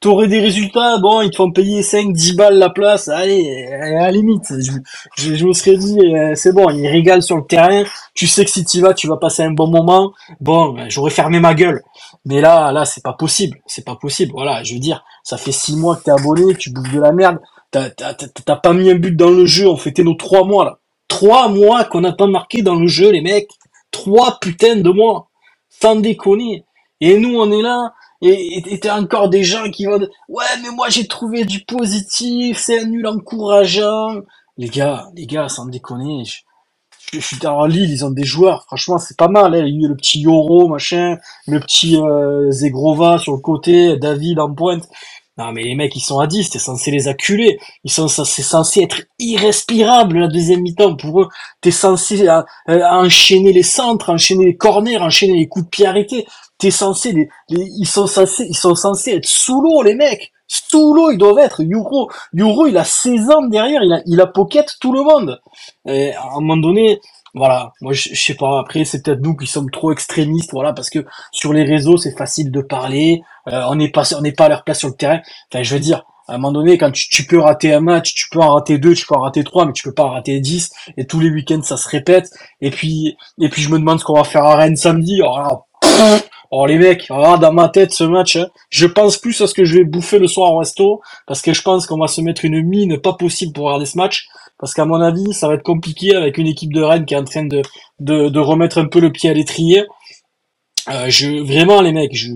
t'aurais 0.00 0.28
des 0.28 0.40
résultats, 0.40 0.98
bon, 0.98 1.20
ils 1.20 1.30
te 1.30 1.36
font 1.36 1.52
payer 1.52 1.82
5, 1.82 2.12
10 2.12 2.34
balles 2.34 2.58
la 2.58 2.70
place, 2.70 3.08
allez, 3.08 3.66
à 3.66 3.90
la 3.90 4.10
limite, 4.10 4.44
je, 4.48 5.34
je, 5.34 5.46
me 5.46 5.52
serais 5.52 5.76
dit, 5.76 5.98
euh, 6.00 6.32
c'est 6.34 6.52
bon, 6.52 6.70
ils 6.70 6.88
régalent 6.88 7.20
sur 7.20 7.36
le 7.36 7.44
terrain, 7.44 7.84
tu 8.14 8.26
sais 8.26 8.44
que 8.44 8.50
si 8.50 8.64
tu 8.64 8.80
vas, 8.80 8.94
tu 8.94 9.06
vas 9.06 9.18
passer 9.18 9.42
un 9.42 9.52
bon 9.52 9.68
moment, 9.68 10.12
bon, 10.40 10.72
ben, 10.72 10.88
j'aurais 10.88 11.10
fermé 11.10 11.38
ma 11.38 11.54
gueule. 11.54 11.82
Mais 12.24 12.40
là, 12.40 12.72
là, 12.72 12.84
c'est 12.84 13.02
pas 13.02 13.12
possible, 13.12 13.58
c'est 13.66 13.84
pas 13.84 13.96
possible, 13.96 14.32
voilà, 14.32 14.62
je 14.62 14.74
veux 14.74 14.80
dire, 14.80 15.04
ça 15.22 15.36
fait 15.36 15.52
6 15.52 15.76
mois 15.76 15.96
que 15.96 16.04
t'es 16.04 16.10
abonné, 16.10 16.54
tu 16.54 16.70
bouffes 16.70 16.92
de 16.92 17.00
la 17.00 17.12
merde, 17.12 17.38
t'as 17.70 18.56
pas 18.56 18.72
mis 18.72 18.90
un 18.90 18.96
but 18.96 19.14
dans 19.14 19.30
le 19.30 19.44
jeu, 19.44 19.68
on 19.68 19.76
fêtait 19.76 20.02
nos 20.02 20.14
3 20.14 20.44
mois, 20.44 20.64
là. 20.64 20.78
3 21.08 21.48
mois 21.48 21.84
qu'on 21.84 22.00
n'a 22.00 22.12
pas 22.12 22.26
marqué 22.26 22.62
dans 22.62 22.76
le 22.76 22.86
jeu, 22.86 23.10
les 23.10 23.20
mecs. 23.20 23.50
3 23.90 24.38
putains 24.40 24.76
de 24.76 24.90
mois. 24.90 25.28
Sans 25.68 25.96
déconner. 25.96 26.64
Et 27.00 27.18
nous, 27.18 27.38
on 27.38 27.50
est 27.50 27.62
là, 27.62 27.92
et 28.22 28.78
t'as 28.80 29.00
encore 29.00 29.30
des 29.30 29.44
gens 29.44 29.70
qui 29.70 29.86
vont 29.86 29.98
ouais, 30.28 30.44
mais 30.62 30.70
moi 30.70 30.88
j'ai 30.90 31.06
trouvé 31.06 31.44
du 31.44 31.60
positif, 31.64 32.58
c'est 32.58 32.80
un 32.80 32.84
nul 32.84 33.06
encourageant. 33.06 34.20
Les 34.58 34.68
gars, 34.68 35.08
les 35.14 35.26
gars, 35.26 35.48
sans 35.48 35.66
déconner, 35.66 36.24
je, 37.12 37.18
suis 37.18 37.38
dans 37.38 37.64
Lille, 37.64 37.90
ils 37.90 38.04
ont 38.04 38.10
des 38.10 38.24
joueurs, 38.24 38.64
franchement, 38.64 38.98
c'est 38.98 39.16
pas 39.16 39.28
mal, 39.28 39.54
hein. 39.54 39.64
Il 39.66 39.80
y 39.80 39.86
a 39.86 39.88
le 39.88 39.96
petit 39.96 40.20
Yoro, 40.20 40.68
machin, 40.68 41.16
le 41.46 41.60
petit 41.60 41.96
euh, 41.96 42.50
Zegrova 42.50 43.16
sur 43.16 43.32
le 43.32 43.38
côté, 43.38 43.96
David 43.96 44.38
en 44.38 44.52
pointe. 44.52 44.86
Non, 45.38 45.52
mais 45.52 45.62
les 45.62 45.74
mecs, 45.74 45.96
ils 45.96 46.00
sont 46.00 46.18
à 46.18 46.26
10, 46.26 46.50
t'es 46.50 46.58
censé 46.58 46.90
les 46.90 47.08
acculer. 47.08 47.58
Ils 47.84 47.90
sont, 47.90 48.08
c'est 48.08 48.42
censé 48.42 48.82
être 48.82 49.04
irrespirable 49.18 50.18
la 50.18 50.28
deuxième 50.28 50.60
mi-temps 50.60 50.96
pour 50.96 51.22
eux. 51.22 51.28
T'es 51.62 51.70
censé 51.70 52.28
euh, 52.28 52.42
euh, 52.68 52.82
enchaîner 52.90 53.54
les 53.54 53.62
centres, 53.62 54.10
enchaîner 54.10 54.44
les 54.44 54.56
corners, 54.58 54.98
enchaîner 54.98 55.38
les 55.38 55.48
coups 55.48 55.64
de 55.64 55.70
pied 55.70 55.86
arrêtés. 55.86 56.26
T'es 56.60 56.70
censé, 56.70 57.12
les, 57.12 57.28
ils 57.48 57.88
sont 57.88 58.06
censés, 58.06 58.46
ils 58.48 58.56
sont 58.56 58.74
censés 58.74 59.12
être 59.12 59.26
sous 59.26 59.60
l'eau, 59.60 59.82
les 59.82 59.94
mecs. 59.94 60.32
Sous 60.46 60.94
l'eau, 60.94 61.10
ils 61.10 61.18
doivent 61.18 61.38
être. 61.38 61.62
Yuro, 61.62 62.10
Yuro, 62.32 62.66
il 62.66 62.76
a 62.76 62.84
16 62.84 63.30
ans 63.30 63.46
derrière, 63.46 63.82
il 63.82 63.92
a, 63.92 64.02
il 64.06 64.20
a 64.20 64.26
pocket 64.26 64.76
tout 64.80 64.92
le 64.92 65.02
monde. 65.02 65.40
Et 65.86 66.12
à 66.12 66.22
un 66.22 66.40
moment 66.40 66.56
donné, 66.56 67.00
voilà, 67.34 67.72
moi 67.80 67.92
je, 67.92 68.14
sais 68.14 68.34
pas. 68.34 68.58
Après, 68.60 68.84
c'est 68.84 69.02
peut-être 69.02 69.20
nous 69.20 69.36
qui 69.36 69.46
sommes 69.46 69.70
trop 69.70 69.92
extrémistes, 69.92 70.50
voilà, 70.52 70.72
parce 70.72 70.90
que 70.90 71.06
sur 71.32 71.52
les 71.52 71.62
réseaux 71.62 71.96
c'est 71.96 72.16
facile 72.16 72.50
de 72.50 72.60
parler. 72.60 73.22
Euh, 73.48 73.62
on 73.68 73.76
n'est 73.76 73.90
pas, 73.90 74.12
on 74.14 74.20
n'est 74.20 74.32
pas 74.32 74.46
à 74.46 74.48
leur 74.48 74.64
place 74.64 74.80
sur 74.80 74.88
le 74.88 74.94
terrain. 74.94 75.20
Enfin, 75.52 75.62
je 75.62 75.74
veux 75.74 75.80
dire, 75.80 76.04
à 76.26 76.34
un 76.34 76.38
moment 76.38 76.52
donné, 76.52 76.78
quand 76.78 76.90
tu, 76.90 77.08
tu, 77.08 77.26
peux 77.26 77.38
rater 77.38 77.72
un 77.72 77.80
match, 77.80 78.14
tu 78.14 78.28
peux 78.30 78.40
en 78.40 78.54
rater 78.54 78.78
deux, 78.78 78.94
tu 78.94 79.06
peux 79.06 79.14
en 79.14 79.20
rater 79.20 79.44
trois, 79.44 79.66
mais 79.66 79.72
tu 79.72 79.82
peux 79.84 79.94
pas 79.94 80.04
en 80.04 80.10
rater 80.10 80.40
dix. 80.40 80.70
Et 80.96 81.06
tous 81.06 81.20
les 81.20 81.30
week-ends, 81.30 81.62
ça 81.62 81.76
se 81.76 81.88
répète. 81.88 82.30
Et 82.60 82.70
puis, 82.70 83.16
et 83.40 83.48
puis 83.48 83.62
je 83.62 83.70
me 83.70 83.78
demande 83.78 84.00
ce 84.00 84.04
qu'on 84.04 84.14
va 84.14 84.24
faire 84.24 84.44
à 84.44 84.56
Rennes 84.56 84.76
samedi. 84.76 85.20
Oh, 85.24 85.64
oh 86.50 86.66
les 86.66 86.78
mecs, 86.78 87.06
oh, 87.10 87.36
dans 87.38 87.52
ma 87.52 87.68
tête 87.68 87.92
ce 87.92 88.04
match, 88.04 88.36
hein, 88.36 88.48
je 88.70 88.86
pense 88.86 89.18
plus 89.18 89.40
à 89.40 89.46
ce 89.46 89.54
que 89.54 89.64
je 89.64 89.78
vais 89.78 89.84
bouffer 89.84 90.18
le 90.18 90.28
soir 90.28 90.52
au 90.52 90.58
resto, 90.58 91.00
parce 91.26 91.42
que 91.42 91.52
je 91.52 91.62
pense 91.62 91.86
qu'on 91.86 91.98
va 91.98 92.08
se 92.08 92.20
mettre 92.20 92.44
une 92.44 92.62
mine 92.62 92.98
pas 92.98 93.14
possible 93.14 93.52
pour 93.52 93.66
regarder 93.66 93.86
ce 93.86 93.96
match 93.96 94.28
parce 94.60 94.74
qu'à 94.74 94.84
mon 94.84 95.00
avis, 95.00 95.32
ça 95.32 95.48
va 95.48 95.54
être 95.54 95.62
compliqué 95.62 96.14
avec 96.14 96.36
une 96.36 96.46
équipe 96.46 96.72
de 96.72 96.82
Rennes 96.82 97.06
qui 97.06 97.14
est 97.14 97.16
en 97.16 97.24
train 97.24 97.46
de, 97.46 97.62
de, 97.98 98.38
remettre 98.38 98.76
un 98.76 98.86
peu 98.86 99.00
le 99.00 99.10
pied 99.10 99.30
à 99.30 99.32
l'étrier. 99.32 99.86
Euh, 100.88 101.06
je 101.08 101.42
vraiment 101.42 101.80
les 101.80 101.92
mecs, 101.92 102.14
je 102.14 102.32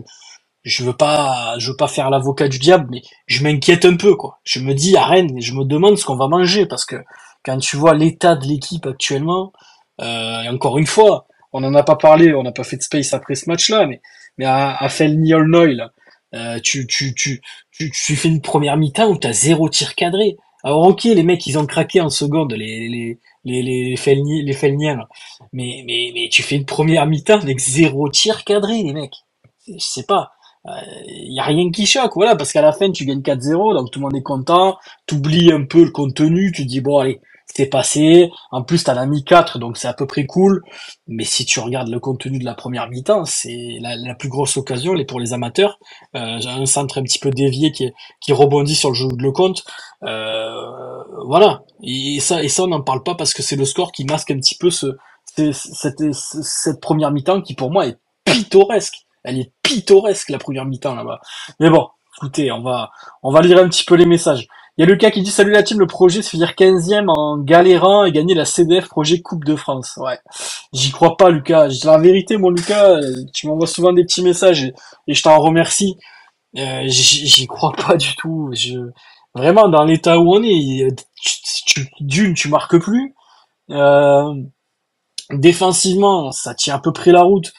je 0.65 0.83
veux 0.83 0.95
pas 0.95 1.59
je 1.59 1.71
veux 1.71 1.77
pas 1.77 1.89
faire 1.89 2.09
l'avocat 2.09 2.49
du 2.49 2.59
diable, 2.59 2.87
mais 2.91 3.03
je 3.27 3.43
m'inquiète 3.43 3.85
un 3.85 3.97
peu 3.97 4.17
quoi. 4.17 4.41
Je 4.45 4.61
me 4.61 4.73
dis 4.73 4.97
à 4.97 5.05
Rennes, 5.05 5.39
je 5.41 5.53
me 5.53 5.65
demande 5.65 5.99
ce 5.99 6.07
qu'on 6.07 6.17
va 6.17 6.29
manger 6.29 6.65
parce 6.65 6.87
que 6.87 6.97
quand 7.45 7.59
tu 7.59 7.77
vois 7.77 7.95
l'état 7.95 8.37
de 8.37 8.47
l'équipe 8.47 8.87
actuellement, 8.87 9.53
euh, 10.01 10.49
encore 10.51 10.79
une 10.79 10.87
fois, 10.87 11.27
on 11.55 11.61
n'en 11.61 11.73
a 11.75 11.85
pas 11.85 11.97
parlé, 11.97 12.35
on 12.35 12.43
n'a 12.43 12.53
pas 12.53 12.65
fait 12.65 12.77
de 12.77 12.83
space 12.83 13.15
après 13.15 13.37
ce 13.37 13.49
match-là, 13.49 13.87
mais 13.87 14.03
mais 14.37 14.45
à, 14.45 14.77
à 14.77 14.89
Felny 14.89 15.33
Olnoy, 15.33 15.79
euh, 16.35 16.59
tu, 16.61 16.87
tu, 16.89 17.15
tu, 17.15 17.41
tu, 17.71 17.93
tu 17.93 18.17
fais 18.17 18.29
une 18.29 18.43
première 18.43 18.77
mi-temps 18.77 19.09
où 19.09 19.17
t'as 19.17 19.33
zéro 19.33 19.69
tir 19.69 19.95
cadré. 19.95 20.37
Alors 20.65 20.83
ok, 20.89 21.05
les 21.05 21.23
mecs, 21.23 21.47
ils 21.47 21.57
ont 21.59 21.67
craqué 21.67 22.01
en 22.01 22.11
seconde, 22.11 22.53
les 22.53 22.89
les 22.89 23.19
les 23.45 23.63
les 23.63 23.97
Felni, 23.97 24.43
les 24.43 24.53
Felniens, 24.53 25.07
mais 25.53 25.85
mais 25.87 26.11
mais 26.13 26.29
tu 26.31 26.43
fais 26.43 26.57
une 26.57 26.65
première 26.67 27.07
mi-temps 27.07 27.41
avec 27.41 27.61
zéro 27.61 28.09
tir 28.11 28.45
cadré, 28.45 28.83
les 28.83 28.93
mecs. 28.93 29.15
Je 29.69 29.75
sais 29.79 30.05
pas. 30.05 30.33
Il 30.67 30.71
euh, 30.71 31.35
y 31.35 31.41
a 31.41 31.45
rien 31.45 31.71
qui 31.71 31.87
choque, 31.87 32.13
voilà, 32.15 32.37
parce 32.37 32.53
qu'à 32.53 32.63
la 32.63 32.73
fin 32.73 32.91
tu 32.91 33.05
gagnes 33.05 33.21
4-0, 33.21 33.77
donc 33.77 33.91
tout 33.91 34.01
le 34.01 34.05
monde 34.05 34.17
est 34.17 34.23
content, 34.23 34.79
t'oublies 35.07 35.53
un 35.53 35.65
peu 35.67 35.85
le 35.85 35.91
contenu, 35.91 36.53
tu 36.53 36.65
dis 36.65 36.81
bon 36.81 36.99
allez, 36.99 37.21
c'est 37.55 37.67
passé. 37.67 38.31
En 38.51 38.63
plus, 38.63 38.85
t'as 38.85 38.95
la 38.95 39.07
mi-4, 39.07 39.59
donc 39.59 39.77
c'est 39.77 39.89
à 39.89 39.95
peu 39.95 40.07
près 40.07 40.27
cool. 40.27 40.63
Mais 41.07 41.25
si 41.25 41.45
tu 41.45 41.61
regardes 41.61 41.89
le 41.89 42.01
contenu 42.01 42.39
de 42.39 42.45
la 42.45 42.55
première 42.55 42.89
mi-temps, 42.89 43.25
c'est 43.25 43.79
la, 43.81 44.15
plus 44.15 44.29
grosse 44.29 44.57
occasion, 44.57 44.95
elle 44.95 45.01
est 45.01 45.05
pour 45.05 45.21
les 45.21 45.33
amateurs. 45.33 45.79
Euh, 46.17 46.39
un 46.45 46.67
centre 46.67 46.99
un 46.99 47.03
petit 47.03 47.19
peu 47.19 47.31
dévié 47.31 47.73
qui, 47.73 47.93
qui 48.21 48.33
rebondit 48.33 48.75
sur 48.75 48.91
le 48.91 48.95
jeu 48.95 49.09
de 49.09 49.23
le 49.23 49.33
compte. 49.33 49.65
Euh, 50.03 51.03
voilà. 51.27 51.63
Et 51.83 52.19
ça, 52.21 52.43
et 52.43 52.49
ça, 52.49 52.65
on 52.65 52.69
n'en 52.69 52.83
parle 52.83 53.03
pas 53.03 53.15
parce 53.15 53.33
que 53.33 53.43
c'est 53.43 53.57
le 53.57 53.65
score 53.65 53.93
qui 53.93 54.05
masque 54.05 54.31
un 54.33 54.37
petit 54.37 54.57
peu 54.57 54.71
ce, 54.71 54.97
cette, 55.25 56.13
cette 56.13 56.81
première 56.81 57.13
mi-temps 57.13 57.41
qui 57.41 57.55
pour 57.55 57.71
moi 57.71 57.87
est 57.87 57.99
pittoresque. 58.25 59.07
Elle 59.23 59.39
est 59.39 59.53
pittoresque 59.63 60.31
la 60.31 60.39
première 60.39 60.65
mi-temps 60.65 60.95
là-bas. 60.95 61.21
Mais 61.61 61.71
bon, 61.71 61.89
écoutez, 62.19 62.51
on 62.51 62.63
va, 62.63 62.91
on 63.23 63.31
va 63.31 63.41
lire 63.43 63.59
un 63.59 63.69
petit 63.69 63.85
peu 63.85 63.95
les 63.95 64.07
messages. 64.07 64.49
Il 64.77 64.81
y 64.81 64.85
a 64.85 64.87
Lucas 64.87 65.13
qui 65.13 65.23
dit 65.23 65.31
salut 65.31 65.53
la 65.53 65.63
team, 65.63 65.79
le 65.79 65.87
projet 65.87 66.21
se 66.21 66.31
finir 66.31 66.51
15e 66.51 67.09
en 67.09 67.39
galérant 67.39 68.05
et 68.05 68.13
gagner 68.13 68.35
la 68.35 68.45
CDF 68.45 68.89
projet 68.89 69.21
Coupe 69.21 69.45
de 69.45 69.55
France. 69.55 69.97
Ouais. 69.99 70.19
J'y 70.73 70.91
crois 70.91 71.17
pas 71.17 71.31
Lucas. 71.31 71.69
La 71.85 71.99
vérité 71.99 72.37
mon 72.39 72.51
Lucas, 72.51 72.99
tu 73.33 73.47
m'envoies 73.47 73.69
souvent 73.69 73.93
des 73.93 74.03
petits 74.03 74.23
messages 74.23 74.65
et, 74.65 75.15
je 75.15 75.23
t'en 75.23 75.39
remercie. 75.39 75.97
Euh, 76.59 76.83
j'y 76.87 77.47
crois 77.47 77.73
pas 77.73 77.97
du 77.97 78.17
tout. 78.17 78.51
Je 78.53 78.91
vraiment 79.35 79.69
dans 79.69 79.85
l'état 79.85 80.19
où 80.19 80.35
on 80.35 80.43
est, 80.43 80.89
tu, 81.67 81.89
d'une 82.01 82.35
tu 82.35 82.49
marques 82.49 82.79
plus. 82.79 83.15
Euh, 83.71 84.35
défensivement, 85.31 86.33
ça 86.33 86.55
tient 86.55 86.77
à 86.77 86.79
peu 86.81 86.93
près 86.93 87.13
la 87.13 87.23
route. 87.23 87.53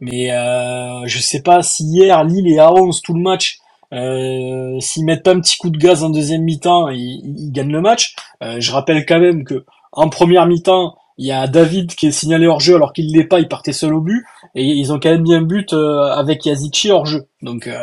Mais 0.00 0.32
euh, 0.32 1.02
je 1.06 1.18
sais 1.18 1.42
pas 1.42 1.62
si 1.62 1.84
hier 1.84 2.24
Lille 2.24 2.48
est 2.48 2.58
à 2.58 2.72
11 2.72 3.02
tout 3.02 3.14
le 3.14 3.20
match 3.20 3.58
euh, 3.92 4.78
S'ils 4.80 5.04
mettent 5.04 5.22
pas 5.24 5.32
un 5.32 5.40
petit 5.40 5.56
coup 5.58 5.70
de 5.70 5.78
gaz 5.78 6.02
en 6.04 6.10
deuxième 6.10 6.42
mi-temps, 6.42 6.88
ils, 6.88 7.22
ils, 7.24 7.52
gagnent 7.52 7.72
le 7.72 7.80
match. 7.80 8.14
Euh, 8.42 8.56
je 8.60 8.72
rappelle 8.72 9.04
quand 9.06 9.20
même 9.20 9.44
que 9.44 9.64
en 9.92 10.08
première 10.08 10.46
mi-temps, 10.46 10.96
il 11.18 11.26
y 11.26 11.32
a 11.32 11.46
David 11.48 11.94
qui 11.94 12.06
est 12.06 12.12
signalé 12.12 12.46
hors 12.46 12.60
jeu 12.60 12.76
alors 12.76 12.92
qu'il 12.92 13.12
l'est 13.12 13.24
pas, 13.24 13.40
il 13.40 13.48
partait 13.48 13.72
seul 13.72 13.92
au 13.94 14.00
but. 14.00 14.24
et 14.54 14.64
ils 14.64 14.92
ont 14.92 14.98
quand 15.00 15.10
même 15.10 15.22
mis 15.22 15.34
un 15.34 15.42
but 15.42 15.72
euh, 15.72 16.04
avec 16.12 16.46
Yazici 16.46 16.90
hors 16.90 17.06
jeu. 17.06 17.26
Donc 17.42 17.66
euh, 17.66 17.76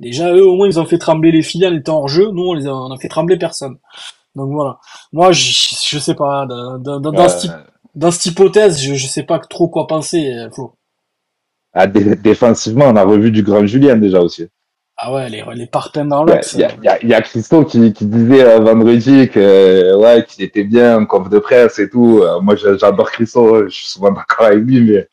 déjà 0.00 0.32
eux 0.34 0.44
au 0.46 0.56
moins 0.56 0.66
ils 0.66 0.80
ont 0.80 0.86
fait 0.86 0.98
trembler 0.98 1.30
les 1.30 1.42
filles 1.42 1.66
en 1.66 1.74
étant 1.74 1.98
hors 1.98 2.08
jeu. 2.08 2.30
Nous 2.32 2.42
on 2.42 2.54
les 2.54 2.66
a, 2.66 2.74
on 2.74 2.90
a 2.90 2.98
fait 2.98 3.08
trembler 3.08 3.36
personne. 3.36 3.76
Donc 4.34 4.50
voilà. 4.52 4.78
Moi 5.12 5.32
je, 5.32 5.52
je 5.84 5.98
sais 5.98 6.14
pas 6.14 6.46
dans, 6.46 6.78
dans, 6.78 6.98
dans, 7.00 7.12
dans 7.12 7.22
Euh, 7.24 7.28
ce 7.28 7.38
type- 7.42 7.52
dans 7.94 8.10
cette 8.10 8.26
hypothèse 8.26 8.80
je, 8.80 8.94
je 8.94 9.06
sais 9.06 9.22
pas 9.24 9.38
trop 9.38 9.68
quoi 9.68 9.86
penser 9.86 10.32
Flo. 10.54 10.74
ah, 11.74 11.86
dé- 11.86 12.16
défensivement, 12.16 12.86
on 12.86 12.96
a 12.96 13.04
revu 13.04 13.30
du 13.30 13.42
grand 13.42 13.66
Julien 13.66 13.96
déjà 13.96 14.20
aussi. 14.20 14.48
Ah 15.04 15.12
ouais 15.12 15.28
les 15.28 15.42
les 15.54 15.66
parpaings 15.66 16.04
dans 16.04 16.22
l'axe. 16.22 16.52
il 16.54 16.60
y 16.60 16.64
a- 16.64 16.70
y 16.80 16.88
a- 16.88 16.98
il 17.02 17.08
y 17.08 17.14
a 17.14 17.20
Christo 17.22 17.64
qui, 17.64 17.92
qui 17.92 18.06
disait 18.06 18.44
euh, 18.44 18.60
vendredi 18.60 19.28
que 19.28 19.40
euh, 19.40 19.96
ouais 19.96 20.24
qu'il 20.28 20.44
était 20.44 20.62
bien 20.62 20.96
en 21.00 21.06
conf 21.06 21.28
de 21.28 21.40
presse 21.40 21.80
et 21.80 21.90
tout. 21.90 22.20
Euh, 22.22 22.40
moi 22.40 22.54
j'a- 22.54 22.76
j'adore 22.76 23.10
Christo, 23.10 23.64
je 23.64 23.74
suis 23.74 23.88
souvent 23.88 24.12
d'accord 24.12 24.46
avec 24.46 24.60
lui, 24.60 24.80
mais 24.80 25.08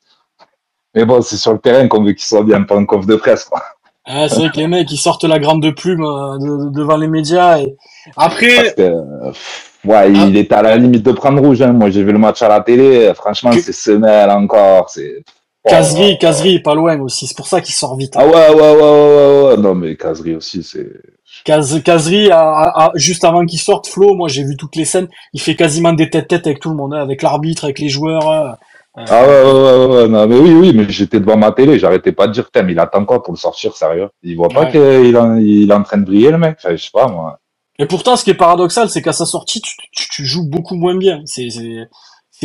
mais 0.93 1.05
bon 1.05 1.21
c'est 1.21 1.37
sur 1.37 1.53
le 1.53 1.59
terrain 1.59 1.87
qu'on 1.87 2.03
veut 2.03 2.11
qu'il 2.13 2.21
soit 2.25 2.43
bien, 2.43 2.61
pas 2.61 2.75
en 2.75 2.85
conf 2.85 3.07
de 3.07 3.15
presse. 3.15 3.45
Quoi. 3.45 3.63
Ah, 4.05 4.27
c'est 4.29 4.35
vrai 4.41 4.49
que 4.51 4.57
les 4.57 4.67
mecs 4.67 4.91
ils 4.91 4.97
sortent 4.97 5.23
la 5.23 5.39
grande 5.39 5.67
plume 5.75 6.01
de- 6.03 6.65
de- 6.65 6.69
devant 6.69 6.97
les 6.97 7.07
médias 7.07 7.57
et 7.59 7.75
après 8.15 8.73
que 8.77 8.91
ouais 9.85 10.11
il 10.11 10.37
était 10.37 10.53
à 10.55 10.61
la 10.61 10.75
limite 10.77 11.03
de 11.03 11.11
prendre 11.13 11.41
rouge. 11.41 11.63
Hein. 11.63 11.73
Moi 11.73 11.89
j'ai 11.89 12.03
vu 12.03 12.11
le 12.11 12.19
match 12.19 12.43
à 12.43 12.47
la 12.47 12.61
télé, 12.61 13.11
franchement 13.15 13.49
Que- 13.51 13.59
c'est 13.61 13.71
semelle 13.73 14.29
encore, 14.29 14.89
c'est. 14.91 15.23
Kazri 15.69 16.11
oh, 16.13 16.17
Kazri 16.19 16.55
est 16.55 16.59
pas 16.63 16.75
loin 16.75 16.99
aussi 16.99 17.27
c'est 17.27 17.37
pour 17.37 17.47
ça 17.47 17.61
qu'il 17.61 17.75
sort 17.75 17.95
vite. 17.95 18.13
Ah 18.15 18.25
ouais 18.25 18.33
ouais 18.33 18.53
ouais 18.53 18.71
ouais 18.71 18.81
ouais, 18.81 19.43
ouais. 19.49 19.57
non 19.57 19.75
mais 19.75 19.95
Kazri 19.95 20.35
aussi 20.35 20.63
c'est. 20.63 20.87
A- 22.31 22.91
juste 22.95 23.23
avant 23.23 23.45
qu'il 23.45 23.59
sorte, 23.59 23.87
Flo, 23.87 24.15
moi 24.15 24.27
j'ai 24.27 24.43
vu 24.43 24.57
toutes 24.57 24.75
les 24.75 24.85
scènes, 24.85 25.07
il 25.33 25.39
fait 25.41 25.55
quasiment 25.55 25.93
des 25.93 26.09
têtes-têtes 26.09 26.47
avec 26.47 26.59
tout 26.59 26.69
le 26.69 26.75
monde, 26.75 26.93
hein, 26.93 27.01
avec 27.01 27.21
l'arbitre, 27.21 27.63
avec 27.65 27.79
les 27.79 27.89
joueurs. 27.89 28.29
euh. 28.29 28.51
Ah 28.97 29.21
ouais, 29.25 29.43
ouais, 29.43 29.51
ouais, 29.53 29.85
ouais, 29.95 30.07
non, 30.09 30.27
mais 30.27 30.35
oui, 30.37 30.51
oui, 30.51 30.73
mais 30.73 30.89
j'étais 30.89 31.19
devant 31.19 31.37
ma 31.37 31.51
télé, 31.51 31.79
j'arrêtais 31.79 32.11
pas 32.11 32.27
de 32.27 32.33
dire, 32.33 32.49
mais 32.65 32.73
il 32.73 32.79
attend 32.79 33.05
quoi 33.05 33.23
pour 33.23 33.33
le 33.33 33.37
sortir, 33.39 33.75
sérieux? 33.77 34.09
Il 34.23 34.35
voit 34.35 34.49
pas 34.49 34.65
qu'il 34.65 34.81
il 34.81 35.69
est 35.69 35.73
en 35.73 35.83
train 35.83 35.97
de 35.97 36.05
briller, 36.05 36.31
le 36.31 36.37
mec? 36.37 36.57
Enfin, 36.57 36.75
je 36.75 36.83
sais 36.83 36.89
pas, 36.91 37.07
moi. 37.07 37.39
Et 37.77 37.85
pourtant, 37.85 38.17
ce 38.17 38.25
qui 38.25 38.31
est 38.31 38.33
paradoxal, 38.33 38.89
c'est 38.89 39.01
qu'à 39.01 39.13
sa 39.13 39.25
sortie, 39.25 39.61
tu, 39.61 39.71
tu, 39.93 40.09
tu 40.09 40.25
joues 40.25 40.49
beaucoup 40.49 40.75
moins 40.75 40.97
bien. 40.97 41.21
C'est, 41.25 41.47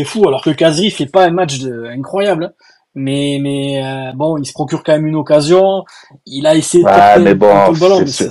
fou, 0.05 0.29
alors 0.29 0.43
que 0.45 0.51
Kazri 0.51 0.91
fait 0.93 1.07
pas 1.07 1.25
un 1.25 1.31
match 1.31 1.59
de, 1.59 1.87
incroyable. 1.87 2.45
hein. 2.45 2.53
Mais, 2.95 3.39
mais 3.41 3.83
euh, 3.85 4.13
bon, 4.15 4.37
il 4.39 4.47
se 4.47 4.53
procure 4.53 4.83
quand 4.85 4.93
même 4.93 5.07
une 5.07 5.17
occasion. 5.17 5.85
Il 6.27 6.47
a 6.47 6.55
essayé 6.55 6.85
de 6.85 6.89
Ouais, 6.89 7.19
mais 7.19 7.35
bon, 7.35 7.71
le 7.73 7.79
ballon. 7.79 8.01
mais 8.01 8.29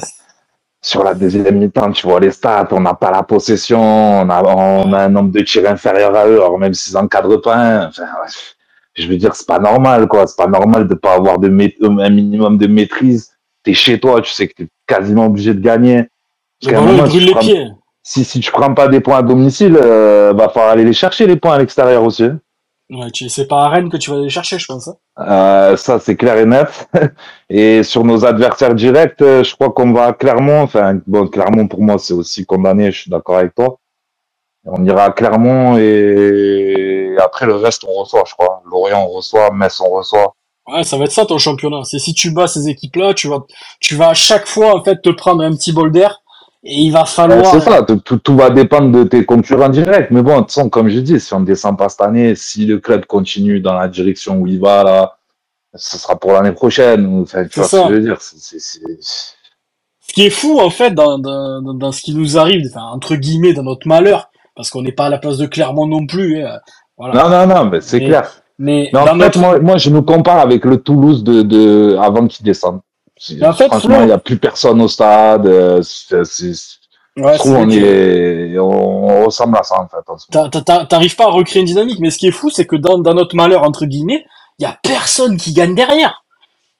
Sur 0.82 1.04
la 1.04 1.14
deuxième 1.14 1.58
mi-temps, 1.60 1.92
tu 1.92 2.08
vois 2.08 2.20
les 2.20 2.32
stats, 2.32 2.68
on 2.72 2.82
n'a 2.82 2.94
pas 2.94 3.12
la 3.12 3.24
possession, 3.24 3.82
on 3.82 4.30
a, 4.30 4.44
on 4.44 4.92
a 4.94 5.04
un 5.04 5.10
nombre 5.10 5.32
de 5.32 5.40
tirs 5.42 5.70
inférieur 5.70 6.16
à 6.16 6.28
eux, 6.28 6.36
alors 6.42 6.58
même 6.60 6.74
s'ils 6.74 6.98
encadrent 6.98 7.42
pas 7.42 7.56
un, 7.56 7.88
enfin, 7.88 8.04
ouais, 8.04 8.30
je 8.96 9.08
veux 9.08 9.16
dire, 9.18 9.36
c'est 9.36 9.48
pas 9.48 9.60
normal, 9.60 10.08
quoi. 10.08 10.28
C'est 10.28 10.38
pas 10.38 10.48
normal 10.48 10.88
de 10.88 10.94
pas 10.94 11.14
avoir 11.16 11.40
de 11.40 11.48
un 11.48 12.10
minimum 12.10 12.58
de 12.58 12.68
maîtrise. 12.68 13.32
T'es 13.64 13.74
chez 13.74 14.00
toi, 14.00 14.22
tu 14.22 14.32
sais 14.34 14.48
que 14.48 14.54
t'es 14.56 14.68
quasiment 14.86 15.28
obligé 15.28 15.54
de 15.54 15.62
gagner. 15.62 16.10
Parce 16.62 16.74
moment, 16.82 17.04
brûle 17.04 17.26
les 17.26 17.32
prends- 17.32 17.40
pieds. 17.40 17.68
si, 18.04 18.24
si 18.26 18.40
tu 18.42 18.52
prends 18.52 18.74
pas 18.74 18.88
des 18.90 19.00
points 19.00 19.20
à 19.20 19.24
domicile, 19.24 19.78
euh, 19.82 20.34
va 20.36 20.50
falloir 20.50 20.72
aller 20.74 20.84
les 20.84 20.94
chercher, 20.94 21.26
les 21.28 21.38
points 21.38 21.54
à 21.54 21.60
l'extérieur 21.60 22.04
aussi. 22.04 22.30
Ouais, 22.90 23.08
c'est 23.30 23.48
pas 23.48 23.64
à 23.64 23.70
Rennes 23.70 23.90
que 23.90 23.98
tu 23.98 24.12
vas 24.12 24.18
aller 24.18 24.30
chercher, 24.30 24.60
je 24.60 24.66
pense. 24.68 24.88
hein. 24.88 24.96
Euh, 25.20 25.78
ça, 25.78 26.00
c'est 26.00 26.16
clair 26.16 26.38
et 26.38 26.46
net. 26.46 26.90
Et 27.50 27.82
sur 27.84 28.04
nos 28.04 28.26
adversaires 28.26 28.76
directs, 28.76 29.22
euh, 29.22 29.44
je 29.44 29.54
crois 29.56 29.72
qu'on 29.72 29.94
va 29.94 30.08
à 30.08 30.14
Clermont. 30.14 30.62
Enfin, 30.62 31.00
bon, 31.08 31.28
Clermont, 31.28 31.68
pour 31.68 31.82
moi, 31.82 31.98
c'est 31.98 32.14
aussi 32.14 32.46
condamné, 32.46 32.92
je 32.92 33.02
suis 33.02 33.10
d'accord 33.12 33.38
avec 33.38 33.56
toi. 33.56 33.78
On 34.66 34.84
ira 34.86 35.06
à 35.06 35.12
Clermont 35.12 35.78
et 35.78 37.16
après 37.22 37.46
le 37.46 37.56
reste, 37.56 37.84
on 37.86 37.94
reçoit, 38.02 38.24
je 38.26 38.34
crois. 38.34 38.62
Lorient, 38.70 39.04
on 39.04 39.10
reçoit. 39.10 39.52
Metz, 39.52 39.82
on 39.82 39.90
reçoit. 39.90 40.34
Ouais, 40.68 40.84
ça 40.86 40.98
va 40.98 41.04
être 41.04 41.12
ça 41.12 41.26
ton 41.26 41.38
championnat. 41.38 41.84
C'est 41.84 42.00
si 42.00 42.14
tu 42.14 42.32
bats 42.32 42.48
ces 42.48 42.70
équipes-là, 42.70 43.14
tu 43.14 43.28
vas, 43.28 43.40
tu 43.82 43.96
vas 43.96 44.10
à 44.10 44.14
chaque 44.14 44.48
fois 44.48 44.74
en 44.80 44.82
fait 44.84 45.02
te 45.02 45.10
prendre 45.10 45.44
un 45.44 45.52
petit 45.54 45.74
bol 45.74 45.92
d'air 45.92 46.22
et 46.64 46.76
il 46.82 46.92
va 46.92 47.06
falloir. 47.06 47.46
c'est 47.46 47.60
ça, 47.60 47.84
tout, 47.84 48.18
tout, 48.18 48.36
va 48.36 48.50
dépendre 48.50 48.92
de 48.92 49.04
tes 49.04 49.26
concurrents 49.26 49.70
directs. 49.70 50.12
Mais 50.12 50.22
bon, 50.22 50.36
de 50.36 50.40
toute 50.42 50.52
façon, 50.54 50.70
comme 50.70 50.88
je 50.90 51.00
dis, 51.00 51.20
si 51.20 51.34
on 51.34 51.42
ne 51.42 51.46
descend 51.46 51.78
pas 51.78 51.90
cette 51.90 52.02
année, 52.02 52.36
si 52.36 52.66
le 52.66 52.80
club 52.80 53.06
continue 53.06 53.60
dans 53.60 53.74
la 53.74 53.88
direction 53.88 54.38
où 54.40 54.48
il 54.48 54.60
va, 54.60 54.84
là, 54.84 55.18
ce 55.76 55.98
sera 55.98 56.18
pour 56.18 56.32
l'année 56.34 56.52
prochaine. 56.54 57.22
Enfin, 57.22 57.46
tu 57.46 57.60
vois 57.60 57.68
ce 57.68 57.76
que 57.76 57.88
je 57.90 57.94
veux 57.94 58.02
dire. 58.02 58.22
C'est- 58.22 58.60
Ce 58.60 60.14
qui 60.14 60.26
est 60.26 60.30
fou 60.30 60.60
en 60.60 60.70
fait 60.70 60.92
dans, 60.92 61.18
dans, 61.18 61.62
dans- 61.74 61.92
ce 61.92 62.02
qui 62.02 62.14
nous 62.14 62.38
arrive, 62.38 62.62
enfin, 62.70 62.86
entre 62.94 63.16
guillemets, 63.16 63.54
dans 63.54 63.64
notre 63.64 63.88
malheur, 63.88 64.30
parce 64.56 64.70
qu'on 64.70 64.82
n'est 64.84 64.92
pas 64.92 65.06
à 65.06 65.10
la 65.10 65.18
place 65.18 65.38
de 65.38 65.46
Clermont 65.48 65.88
non 65.88 66.06
plus. 66.06 66.44
hein, 66.46 66.60
voilà. 66.98 67.24
Non, 67.24 67.30
non, 67.30 67.56
non, 67.56 67.70
mais 67.70 67.82
c'est 67.82 68.00
clair. 68.00 68.30
Mais, 68.60 68.90
Mais 68.94 69.00
en 69.00 69.06
fait, 69.08 69.16
notre... 69.16 69.40
moi, 69.40 69.60
moi, 69.60 69.78
je 69.78 69.90
nous 69.90 70.04
compare 70.04 70.38
avec 70.38 70.64
le 70.66 70.78
Toulouse 70.78 71.24
de, 71.24 71.42
de 71.42 71.98
avant 72.00 72.28
qu'ils 72.28 72.46
descendent. 72.46 72.82
En 73.42 73.54
fait, 73.54 73.68
Franchement, 73.68 74.02
il 74.02 74.08
n'y 74.08 74.12
a 74.12 74.18
plus 74.18 74.38
personne 74.38 74.82
au 74.82 74.88
stade. 74.88 75.46
euh, 75.48 75.82
Ouais, 77.16 77.34
je 77.34 77.38
trouve 77.38 77.54
on, 77.58 77.70
est, 77.70 78.58
on 78.58 79.26
ressemble 79.26 79.56
à 79.58 79.62
ça, 79.62 79.76
en 79.80 79.88
fait. 79.88 80.88
T'arrives 80.90 81.16
pas 81.16 81.26
à 81.26 81.30
recréer 81.30 81.60
une 81.62 81.68
dynamique, 81.68 82.00
mais 82.00 82.10
ce 82.10 82.18
qui 82.18 82.28
est 82.28 82.32
fou, 82.32 82.50
c'est 82.50 82.66
que 82.66 82.76
dans, 82.76 82.98
dans 82.98 83.14
notre 83.14 83.36
malheur 83.36 83.62
entre 83.64 83.86
guillemets, 83.86 84.26
il 84.58 84.64
y 84.64 84.66
a 84.66 84.76
personne 84.82 85.38
qui 85.38 85.54
gagne 85.54 85.76
derrière. 85.76 86.24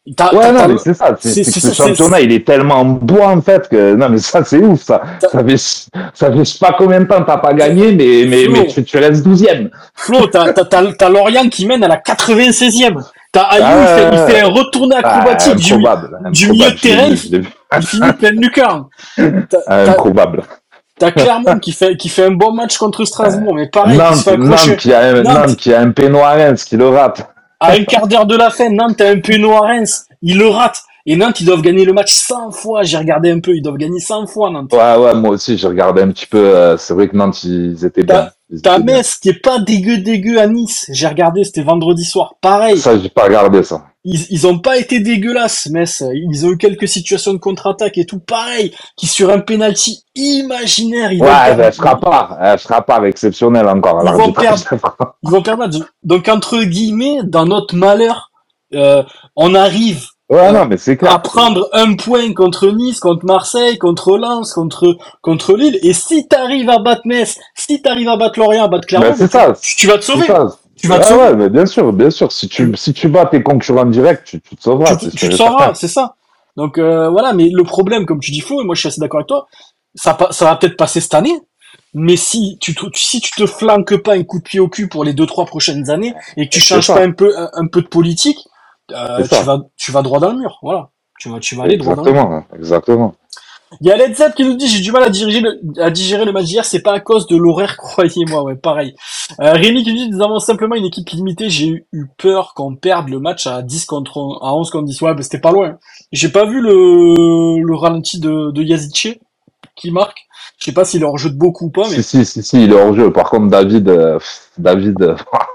Ouais, 0.06 0.52
non, 0.52 0.68
mais 0.68 0.78
c'est 0.78 0.96
ça. 0.96 1.16
C'est 1.20 1.44
que 1.44 1.74
championnat, 1.74 2.20
il 2.22 2.32
est 2.32 2.46
tellement 2.46 2.76
en 2.76 2.86
bois, 2.86 3.28
en 3.28 3.42
fait, 3.42 3.70
que 3.70 3.94
non, 3.96 4.10
mais 4.10 4.18
ça, 4.18 4.44
c'est 4.44 4.58
ouf, 4.58 4.82
ça. 4.82 5.02
Ça 5.22 5.44
fait, 5.46 5.58
ça 5.58 6.34
fait 6.34 6.60
pas 6.60 6.76
combien 6.78 7.00
de 7.02 7.06
temps 7.06 7.24
t'as 7.24 7.38
pas 7.38 7.54
gagné, 7.54 7.94
mais, 7.94 8.26
mais, 8.28 8.44
Flo. 8.46 8.54
mais 8.54 8.68
tu, 8.68 8.84
tu 8.84 8.98
restes 8.98 9.24
douzième. 9.24 9.70
Flo, 9.96 10.28
t'as, 10.28 10.52
t'as, 10.52 10.66
t'as, 10.66 10.92
t'as 10.94 11.10
Lorient 11.10 11.48
qui 11.48 11.66
mène 11.68 11.84
à 11.84 11.88
la 11.88 11.98
96e. 11.98 13.02
T'as 13.34 13.42
Ayou, 13.50 13.66
Ah, 13.66 13.82
il, 13.82 13.88
fait, 13.88 14.10
il 14.14 14.32
fait 14.32 14.42
un 14.42 14.48
retourné 14.50 14.96
Ah, 15.04 15.18
acrobatique 15.18 15.56
du, 15.56 15.74
improbable. 15.74 16.10
du 16.32 16.46
improbable, 16.46 16.54
milieu 16.54 16.72
de 16.72 16.80
terrain, 16.80 17.10
vu. 17.10 17.48
il 17.80 17.86
finit 17.88 18.14
pleine 18.14 18.40
lucarne. 18.40 18.86
T'as, 19.18 19.24
Ah, 19.68 19.84
t'as, 19.86 19.92
Improbable. 19.92 20.44
t'as 21.00 21.12
Clermont 21.12 21.58
qui 21.60 21.72
fait, 21.72 21.98
qui 21.98 22.10
fait 22.10 22.26
un 22.26 22.32
bon 22.32 22.52
match 22.54 22.78
contre 22.78 23.04
Strasbourg, 23.06 23.56
mais 23.56 23.68
pareil, 23.70 23.98
se 23.98 24.02
Nantes, 24.02 24.16
fait 24.18 24.32
accrocher. 24.34 24.70
Nantes, 24.70 24.78
qui 24.80 24.94
a 24.94 25.00
un, 25.00 25.14
Nantes. 25.24 25.26
Nantes 25.48 25.56
qui 25.58 25.74
a 25.74 25.80
un 25.82 25.92
peignoir 25.92 26.30
à 26.30 26.34
Reims, 26.36 26.64
qui 26.64 26.78
le 26.78 26.88
rate. 26.90 27.28
À 27.60 27.72
un 27.72 27.84
quart 27.86 28.08
d'heure 28.08 28.28
de 28.28 28.38
la 28.38 28.52
fin, 28.52 28.70
Nantes 28.70 29.02
a 29.02 29.10
un 29.10 29.20
péno 29.20 29.52
à 29.54 29.62
Reims. 29.62 30.06
Il 30.22 30.38
le 30.38 30.48
rate. 30.50 30.78
Et 31.06 31.18
Nantes, 31.18 31.42
ils 31.42 31.46
doivent 31.46 31.62
gagner 31.62 31.84
le 31.84 31.92
match 31.92 32.14
100 32.14 32.52
fois. 32.52 32.84
J'ai 32.84 32.98
regardé 32.98 33.30
un 33.30 33.42
peu. 33.42 33.54
Ils 33.56 33.62
doivent 33.62 33.78
gagner 33.78 34.00
100 34.00 34.28
fois, 34.28 34.50
Nantes. 34.50 34.72
Ouais, 34.72 34.96
ouais, 34.96 35.14
moi 35.16 35.32
aussi, 35.32 35.58
j'ai 35.58 35.68
regardé 35.68 36.02
un 36.02 36.10
petit 36.12 36.26
peu. 36.26 36.38
euh, 36.38 36.78
c'est 36.78 36.94
vrai 36.94 37.10
que 37.10 37.18
Nantes, 37.18 37.44
ils 37.44 37.84
étaient 37.86 38.04
bien. 38.04 38.30
Bien. 38.50 38.78
Metz 38.80 39.16
qui 39.16 39.30
est 39.30 39.42
pas 39.42 39.60
dégueu 39.60 39.98
dégueu 39.98 40.40
à 40.40 40.48
Nice. 40.48 40.86
J'ai 40.92 41.08
regardé, 41.08 41.44
c'était 41.44 41.64
vendredi 41.64 42.06
soir. 42.06 42.36
Pareil. 42.40 42.78
Ça, 42.78 42.98
j'ai 42.98 43.10
pas 43.10 43.24
regardé 43.24 43.64
ça. 43.64 43.84
Ils, 44.06 44.26
ils 44.30 44.48
ont 44.48 44.60
pas 44.60 44.78
été 44.78 45.00
dégueulasses, 45.00 45.68
Metz. 45.72 46.04
Ils 46.14 46.46
ont 46.46 46.52
eu 46.52 46.58
quelques 46.58 46.88
situations 46.88 47.34
de 47.34 47.38
contre-attaque 47.40 47.98
et 47.98 48.06
tout. 48.06 48.20
Pareil. 48.20 48.74
Qui 48.96 49.08
sur 49.08 49.30
un 49.30 49.40
penalty 49.40 50.04
imaginaire, 50.16 51.12
ils 51.12 51.22
Ouais, 51.22 51.28
pas. 51.28 52.38
Elle 52.42 52.60
fera 52.60 52.82
pas 52.82 53.02
exceptionnel 53.04 53.68
encore. 53.68 54.02
Ils 54.06 54.12
vont 54.14 54.32
perdre. 54.32 54.64
Ils 55.24 55.30
vont 55.30 55.42
perdre. 55.42 55.68
Donc, 56.04 56.30
entre 56.30 56.64
guillemets, 56.64 57.18
dans 57.24 57.46
notre 57.46 57.76
malheur, 57.76 58.32
euh, 58.74 59.04
on 59.36 59.54
arrive 59.56 60.06
Ouais, 60.30 60.52
non, 60.52 60.66
mais 60.66 60.78
c'est 60.78 60.98
clair. 60.98 61.12
à 61.12 61.20
prendre 61.20 61.70
un 61.74 61.96
point 61.96 62.34
contre 62.34 62.68
Nice, 62.70 63.00
contre 63.00 63.26
Marseille, 63.26 63.78
contre 63.78 64.18
Lens, 64.18 64.54
contre 64.54 64.98
contre 65.22 65.56
Lille. 65.56 65.78
Et 65.84 65.94
si 65.94 66.28
t'arrives 66.28 66.70
à 66.70 66.80
battre 66.80 67.02
Metz, 67.06 67.38
si 67.56 67.82
t'arrives 67.82 68.08
à 68.10 68.16
battre 68.18 68.40
Lorient, 68.40 68.64
à 68.64 68.68
battre 68.68 68.88
Clermont, 68.88 69.10
Ben, 69.10 69.16
c'est 69.16 69.32
ça. 69.32 69.54
tu, 69.62 69.86
vas 69.88 69.98
te 69.98 70.06
sauver. 70.06 70.26
ça. 70.26 70.48
Tu 70.76 70.88
vas 70.88 71.00
te 71.00 71.06
sauver. 71.06 71.22
ouais, 71.24 71.36
mais 71.36 71.50
bien 71.50 71.66
sûr, 71.66 71.92
bien 71.94 72.10
sûr. 72.10 72.32
Si 72.32 72.48
tu, 72.48 72.72
si 72.76 72.94
tu 72.94 73.10
bats 73.10 73.26
tes 73.26 73.44
concurrents 73.44 73.86
directs, 73.86 74.24
tu, 74.24 74.42
tu 74.42 74.56
te 74.56 74.64
sauveras. 74.64 74.96
tu, 74.96 75.10
tu 75.12 75.30
te 75.30 75.36
sauveras, 75.36 75.76
c'est 75.76 75.88
ça. 75.90 76.16
Donc 76.56 76.78
euh, 76.78 77.10
voilà, 77.10 77.34
mais 77.34 77.50
le 77.52 77.64
problème, 77.64 78.06
comme 78.06 78.20
tu 78.20 78.32
dis 78.32 78.42
Flo, 78.42 78.62
et 78.62 78.66
moi 78.66 78.76
je 78.76 78.80
suis 78.82 78.88
assez 78.88 79.02
d'accord 79.02 79.20
avec 79.20 79.28
toi, 79.28 79.48
ça, 79.96 80.18
va 80.42 80.56
peut-être 80.56 80.78
passer 80.78 81.02
cette 81.02 81.14
année. 81.14 81.38
Mais 81.96 82.16
si 82.16 82.58
tu, 82.60 82.74
te- 82.74 82.86
si 82.96 83.22
tu 83.22 83.32
te 83.32 83.46
flanques 83.46 83.98
pas 83.98 84.14
un 84.14 84.24
coup 84.24 84.40
de 84.40 84.44
pied 84.44 84.60
au 84.60 84.68
cul 84.68 84.88
pour 84.88 85.04
les 85.04 85.14
deux 85.14 85.26
trois 85.28 85.46
prochaines 85.46 85.90
années 85.92 86.14
et 86.38 86.48
que 86.48 86.54
tu 86.54 86.60
changes 86.60 86.88
ça. 86.88 86.96
pas 86.96 87.04
un 87.04 87.12
peu 87.12 87.38
un, 87.38 87.50
un 87.54 87.68
peu 87.68 87.82
de 87.82 87.88
politique, 87.88 88.38
euh, 88.92 89.28
tu 89.28 89.44
vas 89.44 89.60
tu 89.78 89.92
vas 89.92 90.02
droit 90.02 90.20
dans 90.20 90.32
le 90.32 90.40
mur. 90.40 90.60
Voilà, 90.62 90.92
tu 91.20 91.30
vas 91.30 91.40
tu 91.40 91.56
vas 91.56 91.64
aller 91.64 91.78
droit 91.78 91.96
dans 91.96 92.06
le 92.06 92.12
mur. 92.12 92.20
Exactement, 92.20 92.46
exactement. 92.56 93.16
Il 93.82 93.88
y 93.88 93.92
a 93.92 93.98
Led 93.98 94.16
Zepp 94.16 94.36
qui 94.36 94.44
nous 94.44 94.56
dit 94.56 94.68
j'ai 94.68 94.82
du 94.82 94.92
mal 94.92 95.04
à 95.04 95.10
digérer 95.10 95.42
le, 95.42 95.62
à 95.84 95.92
digérer 95.92 96.26
le 96.26 96.32
match 96.32 96.46
d'hier, 96.46 96.66
c'est 96.66 96.82
pas 96.82 96.94
à 96.94 97.00
cause 97.00 97.28
de 97.28 97.38
l'horaire, 97.38 97.78
croyez-moi, 97.80 98.44
ouais, 98.44 98.56
pareil. 98.56 98.96
Euh, 99.42 99.54
Rémi 99.54 99.84
qui 99.84 99.92
nous 99.92 99.98
dit 99.98 100.10
nous 100.10 100.24
avons 100.24 100.40
simplement 100.40 100.76
une 100.76 100.86
équipe 100.86 101.10
limitée, 101.10 101.50
j'ai 101.50 101.68
eu- 101.68 101.88
eu 101.94 102.08
peur 102.18 102.54
qu'on 102.56 102.76
perde 102.76 103.10
le 103.10 103.20
match 103.20 103.48
à 103.48 103.62
10 103.62 103.86
contre 103.86 104.18
on- 104.18 104.38
à 104.40 104.54
11 104.54 104.72
contre 104.72 104.86
10. 104.86 105.02
Ouais, 105.02 105.14
bah, 105.16 105.24
c'était 105.24 105.40
pas 105.40 105.52
loin. 105.52 105.78
J'ai 106.12 106.30
pas 106.30 106.46
vu 106.46 106.62
le, 106.62 107.62
le 107.64 107.76
ralenti 107.76 108.20
de, 108.20 108.52
de 108.52 108.64
Yazice 108.64 109.18
qui 109.76 109.92
marque. 109.92 110.18
Je 110.60 110.66
sais 110.66 110.72
pas 110.74 110.86
s'il 110.86 111.02
est 111.02 111.06
hors 111.06 111.18
jeu 111.18 111.30
de 111.32 111.38
beaucoup 111.38 111.66
ou 111.66 111.72
pas, 111.72 111.90
mais, 111.90 111.96
Si, 111.96 112.04
si, 112.04 112.26
si, 112.26 112.44
si, 112.44 112.64
il 112.64 112.72
est 112.72 112.76
hors 112.76 112.94
jeu. 112.96 113.12
Par 113.12 113.30
contre, 113.30 113.48
David, 113.50 113.90
euh, 113.90 114.20
David, 114.58 115.02
euh, 115.02 115.16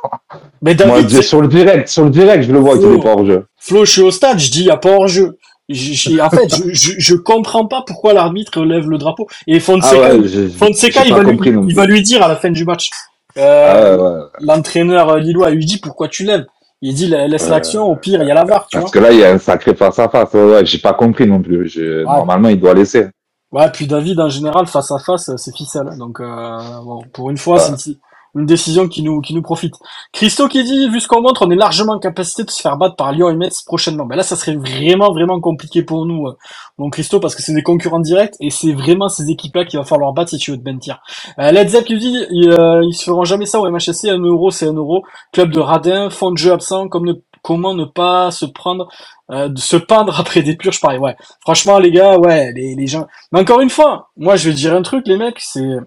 mais 0.62 0.74
moi, 0.86 0.96
David, 0.96 1.10
c'est- 1.10 1.22
sur 1.22 1.40
le 1.40 1.48
direct, 1.48 1.88
sur 1.88 2.04
le 2.04 2.10
direct, 2.10 2.44
je 2.44 2.52
le 2.52 2.58
vois 2.58 2.74
qu'il 2.78 2.86
Flo. 2.86 2.98
est 2.98 3.02
pas 3.02 3.12
hors 3.12 3.26
jeu. 3.26 3.46
Flo, 3.58 3.84
je 3.84 3.90
suis 3.92 4.02
au 4.02 4.10
stade, 4.10 4.38
je 4.38 4.50
dis 4.50 4.64
y 4.64 4.70
a 4.70 4.76
pas 4.76 4.90
hors 4.90 5.08
jeu. 5.08 5.36
En 5.70 6.30
fait, 6.30 6.48
je, 6.48 6.72
je, 6.72 6.92
je 6.98 7.14
comprends 7.14 7.66
pas 7.66 7.82
pourquoi 7.86 8.14
l'arbitre 8.14 8.62
lève 8.64 8.88
le 8.88 8.96
drapeau. 8.96 9.26
Et 9.46 9.56
Ah 9.56 9.60
Fonseca, 9.60 10.14
ouais, 10.16 10.20
j'ai- 10.26 10.48
Fonseca, 10.48 11.04
il 11.04 11.12
va, 11.12 11.20
lui, 11.22 11.30
compris 11.32 11.50
non 11.52 11.60
il 11.62 11.66
plus. 11.66 11.74
va 11.74 11.84
lui 11.84 12.02
dire 12.02 12.22
à 12.22 12.28
la 12.28 12.36
fin 12.36 12.50
du 12.50 12.64
match. 12.64 12.88
Ah 13.36 13.40
Euh, 13.40 13.96
ouais, 13.96 14.02
ouais. 14.02 14.22
l'entraîneur 14.40 15.10
euh, 15.10 15.18
lillois 15.18 15.50
lui 15.50 15.64
dit 15.66 15.78
pourquoi 15.78 16.08
tu 16.08 16.24
lèves? 16.24 16.46
Il 16.80 16.94
dit 16.94 17.06
la- 17.08 17.28
laisse 17.28 17.48
Euh, 17.48 17.50
l'action, 17.50 17.84
au 17.84 17.96
pire, 17.96 18.22
il 18.22 18.28
y 18.28 18.30
a 18.30 18.34
la 18.34 18.44
VAR, 18.44 18.66
tu 18.68 18.76
vois. 18.78 18.84
Parce 18.84 18.92
que 18.92 18.98
là, 18.98 19.12
il 19.12 19.18
y 19.18 19.24
a 19.24 19.30
un 19.32 19.38
sacré 19.38 19.74
face 19.74 19.98
à 19.98 20.08
face. 20.08 20.30
J'ai 20.64 20.78
pas 20.78 20.94
compris 20.94 21.26
non 21.26 21.42
plus. 21.42 21.68
Je- 21.68 22.02
Normalement, 22.04 22.48
il 22.48 22.58
doit 22.58 22.72
laisser. 22.74 23.08
Ouais, 23.52 23.70
puis 23.72 23.86
David, 23.86 24.20
en 24.20 24.28
général, 24.28 24.66
face 24.66 24.90
à 24.90 24.98
face, 24.98 25.30
c'est 25.36 25.54
ficelle. 25.56 25.88
Donc, 25.98 26.20
euh, 26.20 26.58
bon, 26.84 27.02
pour 27.12 27.30
une 27.30 27.36
fois, 27.38 27.56
Ouais. 27.56 27.74
c'est 27.76 27.96
une, 28.38 28.46
décision 28.46 28.88
qui 28.88 29.02
nous, 29.02 29.20
qui 29.20 29.34
nous 29.34 29.42
profite. 29.42 29.74
Christo 30.12 30.48
qui 30.48 30.64
dit, 30.64 30.88
vu 30.88 31.00
ce 31.00 31.08
qu'on 31.08 31.20
montre, 31.20 31.46
on 31.46 31.50
est 31.50 31.56
largement 31.56 31.94
en 31.94 31.98
capacité 31.98 32.44
de 32.44 32.50
se 32.50 32.60
faire 32.60 32.76
battre 32.76 32.96
par 32.96 33.12
Lyon 33.12 33.30
et 33.30 33.34
Metz 33.34 33.62
prochainement. 33.62 34.06
Ben 34.06 34.16
là, 34.16 34.22
ça 34.22 34.36
serait 34.36 34.56
vraiment, 34.56 35.12
vraiment 35.12 35.40
compliqué 35.40 35.82
pour 35.82 36.06
nous, 36.06 36.26
euh, 36.26 36.36
mon 36.78 36.90
Christo, 36.90 37.20
parce 37.20 37.34
que 37.34 37.42
c'est 37.42 37.54
des 37.54 37.62
concurrents 37.62 38.00
directs 38.00 38.34
et 38.40 38.50
c'est 38.50 38.72
vraiment 38.72 39.08
ces 39.08 39.30
équipes-là 39.30 39.64
qu'il 39.64 39.78
va 39.78 39.84
falloir 39.84 40.12
battre 40.12 40.30
si 40.30 40.38
tu 40.38 40.50
veux 40.50 40.58
te 40.58 40.68
mentir. 40.68 41.00
Euh, 41.38 41.50
Led 41.52 41.68
Zepp 41.68 41.84
qui 41.84 41.96
dit, 41.98 42.26
ils, 42.30 42.50
euh, 42.50 42.82
ils 42.84 42.94
se 42.94 43.04
feront 43.04 43.24
jamais 43.24 43.46
ça 43.46 43.60
au 43.60 43.70
MHSC, 43.70 44.08
un 44.08 44.18
euro, 44.18 44.50
c'est 44.50 44.68
un 44.68 44.74
euro. 44.74 45.02
Club 45.32 45.50
de 45.50 45.60
radin, 45.60 46.10
fond 46.10 46.30
de 46.30 46.38
jeu 46.38 46.52
absent, 46.52 46.88
comme 46.88 47.06
ne, 47.06 47.14
comment 47.42 47.74
ne 47.74 47.84
pas 47.84 48.30
se 48.30 48.46
prendre, 48.46 48.88
euh, 49.30 49.48
se 49.56 49.76
peindre 49.76 50.18
après 50.20 50.42
des 50.42 50.56
purges 50.56 50.80
pareil. 50.80 50.98
Ouais. 50.98 51.16
Franchement, 51.40 51.78
les 51.78 51.90
gars, 51.90 52.18
ouais, 52.18 52.52
les, 52.52 52.74
les 52.74 52.86
gens, 52.86 53.06
mais 53.32 53.40
encore 53.40 53.60
une 53.60 53.70
fois, 53.70 54.10
moi 54.16 54.36
je 54.36 54.48
vais 54.48 54.54
dire 54.54 54.74
un 54.74 54.82
truc, 54.82 55.06
les 55.06 55.16
mecs, 55.16 55.40
c'est 55.40 55.78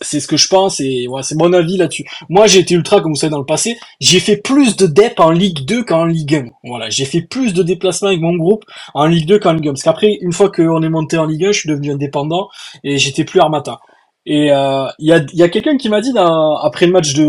c'est 0.00 0.20
ce 0.20 0.26
que 0.28 0.36
je 0.36 0.48
pense 0.48 0.80
et 0.80 1.06
ouais, 1.08 1.22
c'est 1.22 1.34
mon 1.36 1.52
avis 1.52 1.76
là-dessus. 1.76 2.04
Moi 2.28 2.46
j'ai 2.46 2.60
été 2.60 2.74
ultra, 2.74 3.00
comme 3.00 3.12
vous 3.12 3.16
savez 3.18 3.30
dans 3.30 3.38
le 3.38 3.44
passé, 3.46 3.78
j'ai 4.00 4.20
fait 4.20 4.36
plus 4.36 4.76
de 4.76 4.86
dep 4.86 5.20
en 5.20 5.30
Ligue 5.30 5.64
2 5.66 5.84
qu'en 5.84 6.04
Ligue 6.04 6.34
1. 6.36 6.44
Voilà, 6.64 6.90
j'ai 6.90 7.04
fait 7.04 7.22
plus 7.22 7.52
de 7.54 7.62
déplacements 7.62 8.08
avec 8.08 8.20
mon 8.20 8.36
groupe 8.36 8.64
en 8.94 9.06
Ligue 9.06 9.26
2 9.26 9.38
qu'en 9.38 9.52
Ligue 9.52 9.68
1. 9.68 9.72
Parce 9.72 9.82
qu'après, 9.82 10.18
une 10.20 10.32
fois 10.32 10.50
qu'on 10.50 10.82
est 10.82 10.88
monté 10.88 11.18
en 11.18 11.26
Ligue 11.26 11.44
1, 11.46 11.52
je 11.52 11.58
suis 11.60 11.68
devenu 11.68 11.92
indépendant 11.92 12.48
et 12.84 12.98
j'étais 12.98 13.24
plus 13.24 13.40
armata. 13.40 13.80
Et 14.26 14.52
euh, 14.52 14.86
il 14.98 15.08
y 15.08 15.12
a, 15.12 15.20
y 15.32 15.42
a 15.42 15.48
quelqu'un 15.48 15.76
qui 15.76 15.88
m'a 15.88 16.00
dit 16.00 16.12
dans, 16.12 16.56
après 16.56 16.86
le 16.86 16.92
match 16.92 17.14
de 17.14 17.28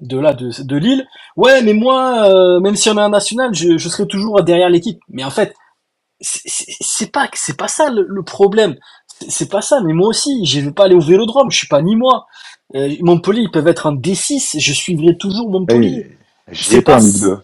de 0.00 0.18
là 0.18 0.34
de, 0.34 0.50
de 0.64 0.76
Lille, 0.76 1.06
ouais 1.36 1.62
mais 1.62 1.74
moi 1.74 2.28
euh, 2.28 2.60
même 2.60 2.74
si 2.74 2.90
on 2.90 2.96
est 2.98 3.02
en 3.02 3.08
national, 3.10 3.54
je, 3.54 3.78
je 3.78 3.88
serai 3.88 4.06
toujours 4.08 4.42
derrière 4.42 4.68
l'équipe. 4.68 4.98
Mais 5.08 5.22
en 5.24 5.30
fait, 5.30 5.54
c'est- 6.20 7.12
pas 7.12 7.28
c'est 7.34 7.56
pas 7.56 7.68
ça 7.68 7.90
le 7.90 8.22
problème 8.22 8.76
C'est- 9.28 9.50
pas 9.50 9.62
ça 9.62 9.80
mais 9.84 9.92
moi 9.92 10.08
aussi 10.08 10.44
je 10.46 10.60
vais 10.60 10.70
pas 10.72 10.84
aller 10.84 10.94
au 10.94 11.00
vélodrome 11.00 11.50
je 11.50 11.58
suis 11.58 11.68
pas 11.68 11.82
ni 11.82 11.96
moi. 11.96 12.26
Euh, 12.74 12.94
Montpellier 13.00 13.42
ils 13.42 13.50
peuvent 13.50 13.68
être 13.68 13.86
en 13.86 13.92
D6 13.94 14.56
je 14.58 14.72
suivrai 14.72 15.16
toujours 15.18 15.50
Montpellier. 15.50 16.06
Hey, 16.48 16.56
C'est 16.56 16.82
pas 16.82 16.96
pas- 16.96 17.02
en 17.02 17.04
Ligue 17.06 17.20
2. 17.20 17.38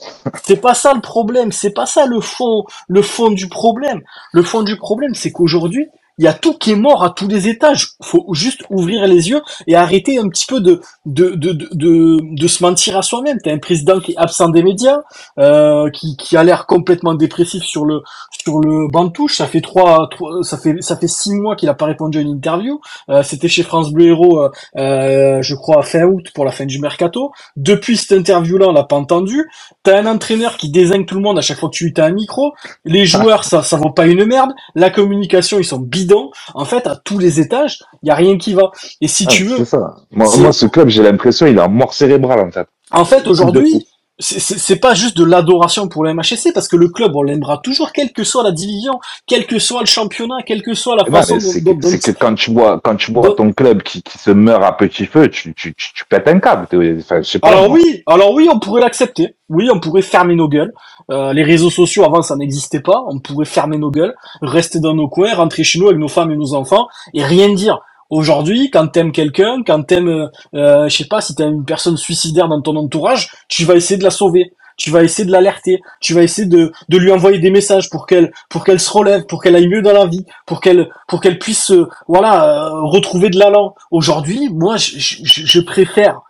c'est 0.44 0.60
pas 0.60 0.74
ça 0.74 0.92
le 0.94 1.00
problème 1.00 1.52
c'est 1.52 1.70
pas 1.70 1.86
ça 1.86 2.06
le 2.06 2.20
fond 2.20 2.64
le 2.88 3.02
fond 3.02 3.30
du 3.30 3.48
problème. 3.48 4.00
Le 4.32 4.42
fond 4.42 4.62
du 4.62 4.76
problème 4.76 5.14
c'est 5.14 5.30
qu'aujourd'hui 5.32 5.86
il 6.18 6.24
y 6.24 6.28
a 6.28 6.32
tout 6.34 6.54
qui 6.54 6.72
est 6.72 6.76
mort 6.76 7.02
à 7.04 7.10
tous 7.10 7.28
les 7.28 7.48
étages. 7.48 7.92
Faut 8.02 8.26
juste 8.32 8.62
ouvrir 8.70 9.06
les 9.06 9.30
yeux 9.30 9.40
et 9.66 9.74
arrêter 9.74 10.18
un 10.18 10.28
petit 10.28 10.46
peu 10.46 10.60
de 10.60 10.80
de 11.06 11.30
de 11.30 11.52
de, 11.52 12.46
se 12.46 12.62
mentir 12.62 12.96
à 12.96 13.02
soi-même. 13.02 13.38
T'as 13.42 13.52
un 13.52 13.58
président 13.58 14.00
qui 14.00 14.12
est 14.12 14.16
absent 14.16 14.48
des 14.50 14.62
médias, 14.62 15.00
euh, 15.38 15.90
qui 15.90 16.16
qui 16.16 16.36
a 16.36 16.44
l'air 16.44 16.66
complètement 16.66 17.14
dépressif 17.14 17.62
sur 17.62 17.84
le 17.84 18.02
sur 18.44 18.60
le 18.60 18.88
banc. 18.88 19.08
Ça 19.28 19.46
fait 19.46 19.60
trois, 19.60 20.08
ça 20.42 20.58
fait 20.58 20.76
ça 20.80 20.96
fait 20.96 21.08
six 21.08 21.32
mois 21.34 21.56
qu'il 21.56 21.68
a 21.68 21.74
pas 21.74 21.86
répondu 21.86 22.18
à 22.18 22.20
une 22.20 22.28
interview. 22.28 22.80
Euh, 23.08 23.22
C'était 23.22 23.48
chez 23.48 23.62
France 23.62 23.90
Bleu 23.90 24.08
Héros, 24.08 24.48
euh, 24.76 25.42
je 25.42 25.54
crois 25.54 25.82
fin 25.82 26.04
août 26.04 26.26
pour 26.34 26.44
la 26.44 26.50
fin 26.50 26.66
du 26.66 26.78
mercato. 26.78 27.32
Depuis 27.56 27.96
cette 27.96 28.12
interview-là, 28.12 28.66
on 28.68 28.72
l'a 28.72 28.84
pas 28.84 28.96
entendu. 28.96 29.48
T'as 29.88 30.00
un 30.02 30.06
entraîneur 30.06 30.58
qui 30.58 30.68
désigne 30.68 31.06
tout 31.06 31.14
le 31.14 31.22
monde 31.22 31.38
à 31.38 31.40
chaque 31.40 31.58
fois 31.58 31.70
que 31.70 31.74
tu 31.74 31.84
lui 31.86 31.94
as 31.96 32.04
un 32.04 32.10
micro. 32.10 32.52
Les 32.84 33.06
joueurs, 33.06 33.44
ça 33.44 33.62
ça 33.62 33.78
vaut 33.78 33.88
pas 33.88 34.06
une 34.06 34.26
merde. 34.26 34.50
La 34.74 34.90
communication, 34.90 35.58
ils 35.58 35.64
sont 35.64 35.78
bidons. 35.78 36.30
En 36.52 36.66
fait, 36.66 36.86
à 36.86 36.94
tous 36.94 37.18
les 37.18 37.40
étages, 37.40 37.78
il 38.02 38.08
y 38.08 38.10
a 38.10 38.14
rien 38.14 38.36
qui 38.36 38.52
va. 38.52 38.70
Et 39.00 39.08
si 39.08 39.24
Ah, 39.26 39.30
tu 39.30 39.44
veux, 39.44 39.64
ça. 39.64 39.96
Moi, 40.10 40.52
ce 40.52 40.66
club, 40.66 40.88
j'ai 40.90 41.02
l'impression, 41.02 41.46
il 41.46 41.58
a 41.58 41.68
mort 41.68 41.94
cérébrale, 41.94 42.40
en 42.40 42.50
fait. 42.50 42.66
en 42.90 43.06
fait, 43.06 43.26
aujourd'hui, 43.26 43.86
c'est- 44.18 44.76
pas 44.76 44.94
juste 44.94 45.16
de 45.16 45.24
l'adoration 45.24 45.88
pour 45.88 46.04
le 46.04 46.10
MHSC 46.10 46.52
parce 46.52 46.68
que 46.68 46.76
le 46.76 46.88
club, 46.88 47.14
on 47.14 47.22
l'aimera 47.22 47.58
toujours, 47.58 47.92
quelle 47.92 48.12
que 48.12 48.24
soit 48.24 48.42
la 48.42 48.52
division, 48.52 48.98
quel 49.26 49.46
que 49.46 49.58
soit 49.58 49.80
le 49.80 49.86
championnat, 49.86 50.36
quelle 50.46 50.62
que 50.62 50.74
soit 50.74 50.96
la 50.96 51.04
Ouais, 51.04 51.10
façon 51.10 51.38
mais 51.54 51.60
dont, 51.60 51.78
c'est 51.82 51.98
que, 51.98 52.18
quand 52.18 52.34
tu 52.34 52.52
vois, 52.52 52.80
quand 52.82 52.96
tu 52.96 53.12
vois 53.12 53.34
ton 53.34 53.52
club 53.52 53.82
qui, 53.82 54.02
qui 54.02 54.18
se 54.18 54.30
meurt 54.30 54.62
à 54.64 54.72
petit 54.72 55.06
feu, 55.06 55.28
tu, 55.28 55.54
tu, 55.54 55.74
tu, 55.74 55.92
tu 55.94 56.04
pètes 56.06 56.26
un 56.28 56.40
câble. 56.40 56.66
Enfin, 57.00 57.22
je 57.22 57.28
sais 57.28 57.38
pas. 57.38 57.48
Alors 57.48 57.68
moi. 57.68 57.78
oui, 57.78 58.02
alors 58.06 58.32
oui, 58.32 58.48
on 58.52 58.58
pourrait 58.58 58.80
l'accepter. 58.80 59.34
Oui, 59.48 59.68
on 59.72 59.80
pourrait 59.80 60.02
fermer 60.02 60.34
nos 60.34 60.48
gueules. 60.48 60.72
Euh, 61.10 61.32
les 61.32 61.42
réseaux 61.42 61.70
sociaux 61.70 62.04
avant 62.04 62.20
ça 62.22 62.36
n'existait 62.36 62.80
pas. 62.80 63.02
On 63.08 63.18
pourrait 63.18 63.46
fermer 63.46 63.78
nos 63.78 63.90
gueules, 63.90 64.14
rester 64.42 64.78
dans 64.80 64.94
nos 64.94 65.08
coins, 65.08 65.34
rentrer 65.34 65.64
chez 65.64 65.78
nous 65.78 65.86
avec 65.86 65.98
nos 65.98 66.08
femmes 66.08 66.30
et 66.30 66.36
nos 66.36 66.54
enfants 66.54 66.88
et 67.14 67.22
rien 67.24 67.52
dire. 67.54 67.80
Aujourd'hui, 68.10 68.70
quand 68.70 68.88
t'aimes 68.88 69.12
quelqu'un, 69.12 69.62
quand 69.66 69.82
t'aimes, 69.84 70.30
euh, 70.54 70.88
je 70.88 70.96
sais 70.96 71.06
pas, 71.08 71.20
si 71.20 71.34
t'as 71.34 71.48
une 71.48 71.64
personne 71.64 71.96
suicidaire 71.96 72.48
dans 72.48 72.62
ton 72.62 72.76
entourage, 72.76 73.32
tu 73.48 73.64
vas 73.64 73.74
essayer 73.74 73.98
de 73.98 74.04
la 74.04 74.10
sauver. 74.10 74.52
Tu 74.76 74.90
vas 74.90 75.02
essayer 75.02 75.26
de 75.26 75.32
l'alerter. 75.32 75.80
Tu 76.00 76.14
vas 76.14 76.22
essayer 76.22 76.46
de, 76.48 76.72
de 76.88 76.98
lui 76.98 77.12
envoyer 77.12 77.38
des 77.38 77.50
messages 77.50 77.90
pour 77.90 78.06
qu'elle, 78.06 78.32
pour 78.48 78.64
qu'elle 78.64 78.80
se 78.80 78.90
relève, 78.90 79.26
pour 79.26 79.42
qu'elle 79.42 79.56
aille 79.56 79.68
mieux 79.68 79.82
dans 79.82 79.92
la 79.92 80.06
vie, 80.06 80.24
pour 80.46 80.60
qu'elle, 80.60 80.90
pour 81.08 81.20
qu'elle 81.20 81.38
puisse, 81.38 81.72
euh, 81.72 81.88
voilà, 82.08 82.44
euh, 82.68 82.82
retrouver 82.84 83.30
de 83.30 83.38
l'allant. 83.38 83.74
Aujourd'hui, 83.90 84.48
moi, 84.52 84.76
je, 84.76 84.98
je, 84.98 85.16
je- 85.24 85.46
je 85.46 85.60
préfère, 85.60 86.20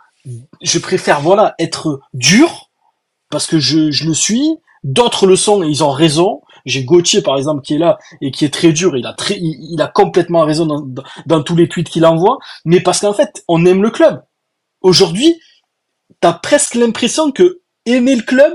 je 0.62 0.78
préfère, 0.78 1.20
voilà, 1.20 1.54
être 1.58 2.00
dur 2.14 2.70
parce 3.30 3.46
que 3.46 3.58
je, 3.58 3.90
je 3.90 4.06
le 4.06 4.14
suis. 4.14 4.58
D'autres 4.84 5.26
le 5.26 5.36
sont 5.36 5.62
et 5.64 5.68
ils 5.68 5.84
ont 5.84 5.90
raison. 5.90 6.42
J'ai 6.68 6.85
Gauthier 6.85 7.22
par 7.22 7.37
exemple 7.37 7.62
qui 7.62 7.74
est 7.74 7.78
là 7.78 7.98
et 8.20 8.31
qui 8.31 8.44
est 8.44 8.52
très 8.52 8.72
dur. 8.72 8.96
Il 8.96 9.07
a 9.07 9.12
très, 9.12 9.38
il, 9.40 9.81
a 9.81 9.87
complètement 9.87 10.44
raison 10.44 10.66
dans, 11.26 11.42
tous 11.42 11.57
les 11.57 11.68
tweets 11.68 11.88
qu'il 11.88 12.04
envoie. 12.04 12.38
Mais 12.64 12.81
parce 12.81 13.00
qu'en 13.00 13.12
fait, 13.12 13.42
on 13.48 13.64
aime 13.64 13.83
le 13.83 13.90
club. 13.90 14.22
Aujourd'hui, 14.81 15.40
t'as 16.20 16.35
presque 16.35 16.74
l'impression 16.74 17.33
que 17.33 17.61
aimer 17.87 18.16
le 18.16 18.22
club, 18.22 18.52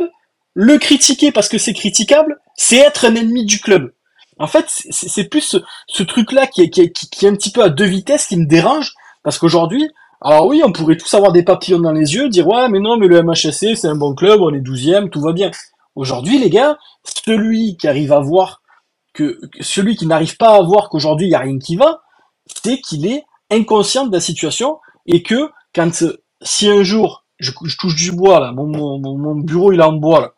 le 0.53 0.77
critiquer 0.77 1.31
parce 1.31 1.49
que 1.49 1.57
c'est 1.57 1.73
critiquable, 1.73 2.39
c'est 2.55 2.77
être 2.77 3.05
un 3.05 3.15
ennemi 3.15 3.45
du 3.45 3.59
club. 3.59 3.93
En 4.39 4.47
fait, 4.47 4.65
c'est- 4.67 5.29
plus 5.29 5.57
ce, 5.87 6.03
truc-là 6.03 6.47
qui 6.47 6.61
est, 6.61 6.69
qui, 6.69 6.81
est, 6.81 7.29
un 7.29 7.35
petit 7.35 7.51
peu 7.51 7.63
à 7.63 7.69
deux 7.69 7.85
vitesses 7.85 8.27
qui 8.27 8.37
me 8.37 8.45
dérange 8.45 8.93
parce 9.23 9.37
qu'aujourd'hui, 9.37 9.89
alors 10.21 10.47
oui, 10.47 10.61
on 10.63 10.71
pourrait 10.71 10.97
tous 10.97 11.13
avoir 11.13 11.31
des 11.31 11.43
papillons 11.43 11.79
dans 11.79 11.91
les 11.91 12.15
yeux, 12.15 12.29
dire 12.29 12.47
ouais, 12.47 12.69
mais 12.69 12.79
non, 12.79 12.97
mais 12.97 13.07
le 13.07 13.21
MHSC, 13.21 13.75
c'est 13.75 13.87
un 13.87 13.95
bon 13.95 14.15
club, 14.15 14.41
on 14.41 14.53
est 14.53 14.59
12e, 14.59 15.09
tout 15.09 15.21
va 15.21 15.33
bien. 15.33 15.51
Aujourd'hui, 15.95 16.39
les 16.39 16.49
gars, 16.49 16.77
celui 17.25 17.77
qui 17.77 17.87
arrive 17.87 18.13
à 18.13 18.19
voir 18.19 18.61
que, 19.13 19.39
celui 19.61 19.95
qui 19.95 20.07
n'arrive 20.07 20.37
pas 20.37 20.55
à 20.55 20.61
voir 20.61 20.89
qu'aujourd'hui 20.89 21.27
il 21.27 21.31
y 21.31 21.35
a 21.35 21.39
rien 21.39 21.59
qui 21.59 21.75
va, 21.75 22.01
c'est 22.63 22.79
qu'il 22.81 23.05
est 23.07 23.23
inconscient 23.51 24.07
de 24.07 24.13
la 24.13 24.19
situation 24.21 24.79
et 25.05 25.23
que 25.23 25.49
quand 25.75 26.01
euh, 26.03 26.23
si 26.41 26.67
un 26.69 26.83
jour 26.83 27.25
je, 27.39 27.51
touche 27.79 27.95
du 27.95 28.11
bois 28.11 28.39
là, 28.39 28.51
mon- 28.53 28.99
mon 28.99 29.35
bureau 29.35 29.71
il 29.71 29.79
est 29.79 29.83
en 29.83 29.93
bois 29.93 30.21
là, 30.21 30.33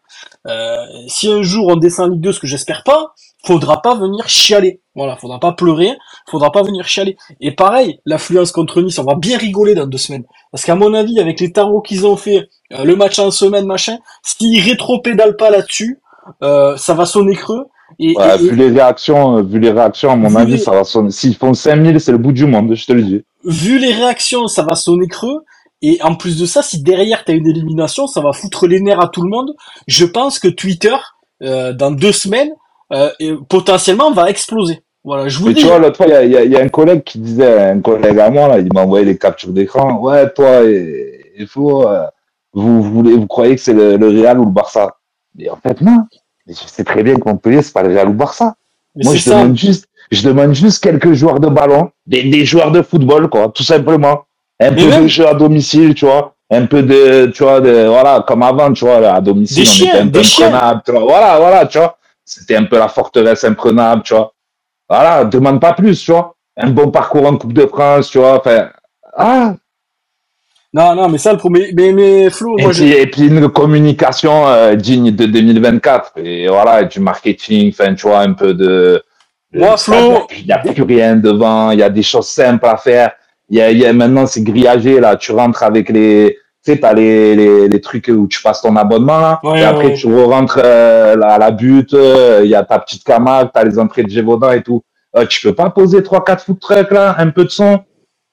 euh, 0.47 0.77
si 1.07 1.31
un 1.31 1.41
jour 1.41 1.67
on 1.67 1.75
descend 1.75 2.09
en 2.09 2.13
Ligue 2.13 2.21
2, 2.21 2.31
ce 2.33 2.39
que 2.39 2.47
j'espère 2.47 2.83
pas, 2.83 3.13
faudra 3.45 3.81
pas 3.81 3.95
venir 3.95 4.27
chialer. 4.27 4.81
Voilà, 4.95 5.17
faudra 5.17 5.39
pas 5.39 5.51
pleurer, 5.51 5.91
faudra 6.29 6.51
pas 6.51 6.63
venir 6.63 6.87
chialer. 6.87 7.17
Et 7.41 7.51
pareil, 7.51 7.99
l'affluence 8.05 8.51
contre 8.51 8.81
Nice, 8.81 8.97
on 8.99 9.03
va 9.03 9.15
bien 9.15 9.37
rigoler 9.37 9.75
dans 9.75 9.85
deux 9.87 9.97
semaines. 9.97 10.23
Parce 10.51 10.63
qu'à 10.63 10.75
mon 10.75 10.93
avis, 10.93 11.19
avec 11.19 11.39
les 11.39 11.51
tarots 11.51 11.81
qu'ils 11.81 12.05
ont 12.07 12.15
fait, 12.17 12.47
euh, 12.73 12.83
le 12.83 12.95
match 12.95 13.19
en 13.19 13.29
semaine, 13.31 13.65
machin, 13.65 13.97
s'ils 14.23 14.61
rétropédalent 14.63 15.35
pas 15.37 15.49
là-dessus, 15.49 15.99
euh, 16.43 16.75
ça 16.77 16.93
va 16.93 17.05
sonner 17.05 17.35
creux. 17.35 17.65
Et, 17.99 18.17
Ouais, 18.17 18.35
et- 18.35 18.37
vu 18.39 18.55
les 18.55 18.69
réactions, 18.69 19.43
vu 19.43 19.59
les 19.59 19.69
réactions, 19.69 20.09
à 20.11 20.15
mon 20.15 20.33
avis, 20.35 20.53
les- 20.53 20.57
ça 20.57 20.71
va 20.71 20.83
sonner. 20.83 21.11
S'ils 21.11 21.35
font 21.35 21.53
5000, 21.53 21.99
c'est 21.99 22.11
le 22.11 22.17
bout 22.17 22.31
du 22.31 22.45
monde, 22.47 22.73
je 22.73 22.85
te 22.85 22.93
le 22.93 23.03
dis. 23.03 23.23
vu 23.47 23.77
les 23.77 23.93
réactions, 23.93 24.47
ça 24.47 24.63
va 24.63 24.73
sonner 24.73 25.07
creux. 25.07 25.43
Et 25.87 26.01
en 26.01 26.15
plus 26.15 26.37
de 26.39 26.45
ça, 26.45 26.61
si 26.63 26.81
derrière 26.81 27.23
t'as 27.25 27.33
une 27.33 27.47
élimination, 27.47 28.07
ça 28.07 28.21
va 28.21 28.31
foutre 28.33 28.65
les 28.67 28.79
nerfs 28.81 29.01
à 29.01 29.07
tout 29.09 29.21
le 29.21 29.29
monde. 29.29 29.51
Je 29.87 30.05
pense 30.05 30.39
que 30.39 30.47
Twitter, 30.47 30.95
euh, 31.43 31.73
dans 31.73 31.91
deux 31.91 32.11
semaines, 32.11 32.51
euh, 32.93 33.09
potentiellement 33.49 34.11
va 34.11 34.29
exploser. 34.29 34.81
Voilà, 35.03 35.27
je 35.27 35.37
vous 35.37 35.49
dis. 35.53 35.61
tu 35.61 35.67
vois, 35.67 35.77
l'autre 35.77 35.97
fois, 35.97 36.07
il 36.07 36.11
y 36.13 36.15
a, 36.15 36.23
il 36.23 36.31
y 36.31 36.37
a- 36.37 36.43
il 36.45 36.51
y 36.51 36.57
a 36.57 36.61
un 36.61 36.67
collègue 36.69 37.03
qui 37.03 37.19
disait, 37.19 37.69
un 37.69 37.79
collègue 37.81 38.17
à 38.19 38.29
moi, 38.31 38.47
là, 38.47 38.57
il 38.59 38.73
m'a 38.73 38.81
envoyé 38.81 39.05
des 39.05 39.17
captures 39.17 39.49
d'écran. 39.53 39.99
Ouais, 39.99 40.27
toi, 40.33 40.61
il 41.37 41.45
faut, 41.47 41.87
euh, 41.87 42.05
vous, 42.53 42.81
vous, 42.81 42.91
voulez, 42.91 43.13
vous 43.13 43.27
croyez 43.27 43.55
que 43.55 43.61
c'est 43.61 43.73
le, 43.73 43.97
le 43.97 44.07
Real 44.07 44.39
ou 44.39 44.45
le 44.45 44.51
Barça? 44.51 44.95
Mais 45.35 45.49
en 45.49 45.57
fait, 45.57 45.81
non. 45.81 45.97
Mais 46.47 46.53
je 46.53 46.67
sais 46.67 46.83
très 46.83 47.03
bien 47.03 47.15
que 47.15 47.27
Montpellier, 47.29 47.61
c'est 47.61 47.73
pas 47.73 47.83
le 47.83 47.89
Real 47.93 48.07
ou 48.07 48.11
le 48.11 48.17
Barça. 48.17 48.55
Mais 48.95 49.03
Moi, 49.03 49.15
je 49.15 49.21
ça. 49.21 49.31
demande 49.41 49.57
juste, 49.57 49.85
je 50.11 50.27
demande 50.27 50.53
juste 50.53 50.81
quelques 50.83 51.13
joueurs 51.13 51.39
de 51.39 51.49
ballon, 51.49 51.91
des, 52.07 52.23
des 52.23 52.45
joueurs 52.45 52.71
de 52.71 52.81
football, 52.81 53.29
quoi, 53.29 53.49
tout 53.53 53.63
simplement. 53.63 54.21
Un 54.59 54.71
Mais 54.71 54.83
peu 54.83 54.89
même- 54.89 55.03
de 55.03 55.07
jeu 55.07 55.27
à 55.27 55.33
domicile, 55.33 55.93
tu 55.95 56.05
vois. 56.05 56.33
Un 56.51 56.65
peu 56.67 56.83
de, 56.83 57.31
tu 57.33 57.43
vois, 57.43 57.59
de, 57.59 57.85
voilà, 57.87 58.23
comme 58.27 58.43
avant, 58.43 58.71
tu 58.71 58.85
vois, 58.85 58.97
à 59.09 59.19
domicile, 59.19 59.63
Des 59.63 59.69
on 59.69 59.73
chiens, 59.73 59.87
était 59.89 59.97
un 59.99 60.07
peu 60.07 60.19
imprenable, 60.19 60.81
tu 60.85 60.91
vois. 60.91 61.01
Voilà, 61.01 61.37
voilà, 61.39 61.65
tu 61.65 61.77
vois. 61.79 61.97
C'était 62.23 62.55
un 62.55 62.63
peu 62.65 62.77
la 62.77 62.87
forteresse 62.87 63.43
imprenable, 63.43 64.03
tu 64.03 64.13
vois. 64.13 64.31
Voilà, 64.89 65.25
demande 65.25 65.59
pas 65.59 65.73
plus, 65.73 66.03
tu 66.03 66.11
vois. 66.11 66.35
Un 66.57 66.69
bon 66.69 66.89
parcours 66.91 67.25
en 67.25 67.35
Coupe 67.37 67.53
de 67.53 67.65
France, 67.65 68.09
tu 68.11 68.19
vois. 68.19 68.37
Enfin, 68.37 68.69
ah. 69.17 69.55
Non, 70.73 70.93
non, 70.93 71.07
mais 71.09 71.17
ça, 71.17 71.31
le 71.31 71.37
premier. 71.39 71.71
Mais, 71.75 71.91
mais 71.93 72.29
Flo, 72.29 72.57
Et 72.59 72.63
moi, 72.63 72.71
je. 72.73 72.83
puis, 72.83 72.91
et 72.93 73.07
puis 73.07 73.27
une 73.27 73.49
communication 73.49 74.45
euh, 74.47 74.75
digne 74.75 75.11
de 75.11 75.25
2024. 75.25 76.13
Et 76.17 76.47
voilà, 76.47 76.83
du 76.83 76.99
marketing, 76.99 77.69
enfin, 77.71 77.93
tu 77.95 78.07
vois, 78.07 78.19
un 78.19 78.33
peu 78.33 78.53
de. 78.53 79.01
Moi, 79.53 79.75
Flo- 79.77 80.27
Il 80.37 80.45
n'y 80.45 80.51
a 80.51 80.57
plus 80.59 80.83
rien 80.83 81.15
devant, 81.15 81.71
il 81.71 81.79
y 81.79 81.83
a 81.83 81.89
des 81.89 82.03
choses 82.03 82.27
simples 82.27 82.65
à 82.67 82.75
faire. 82.77 83.11
Il 83.49 83.57
y 83.57 83.61
a, 83.61 83.71
il 83.71 83.77
y 83.77 83.85
a, 83.85 83.93
maintenant, 83.93 84.25
c'est 84.25 84.41
grillagé, 84.41 84.99
là. 84.99 85.15
Tu 85.15 85.31
rentres 85.31 85.63
avec 85.63 85.89
les. 85.89 86.37
Tu 86.63 86.71
sais, 86.71 86.79
t'as 86.79 86.93
les, 86.93 87.35
les, 87.35 87.67
les 87.67 87.81
trucs 87.81 88.07
où 88.07 88.27
tu 88.27 88.41
passes 88.41 88.61
ton 88.61 88.75
abonnement, 88.75 89.19
là. 89.19 89.39
Ouais, 89.43 89.59
et 89.59 89.63
après, 89.63 89.87
ouais. 89.87 89.93
tu 89.93 90.07
rentres 90.11 90.59
euh, 90.63 91.15
à 91.21 91.37
la 91.37 91.51
butte, 91.51 91.93
euh, 91.93 92.41
il 92.43 92.49
y 92.49 92.55
a 92.55 92.63
ta 92.63 92.79
petite 92.79 93.03
camarade, 93.03 93.51
t'as 93.53 93.63
les 93.63 93.77
entrées 93.77 94.03
de 94.03 94.09
Gévaudan 94.09 94.51
et 94.51 94.63
tout. 94.63 94.81
Euh, 95.15 95.25
tu 95.27 95.41
peux 95.47 95.53
pas 95.53 95.69
poser 95.69 96.01
trois, 96.01 96.23
quatre 96.23 96.43
food 96.43 96.59
trucks, 96.59 96.89
là, 96.91 97.15
un 97.19 97.29
peu 97.29 97.43
de 97.43 97.49
son, 97.49 97.81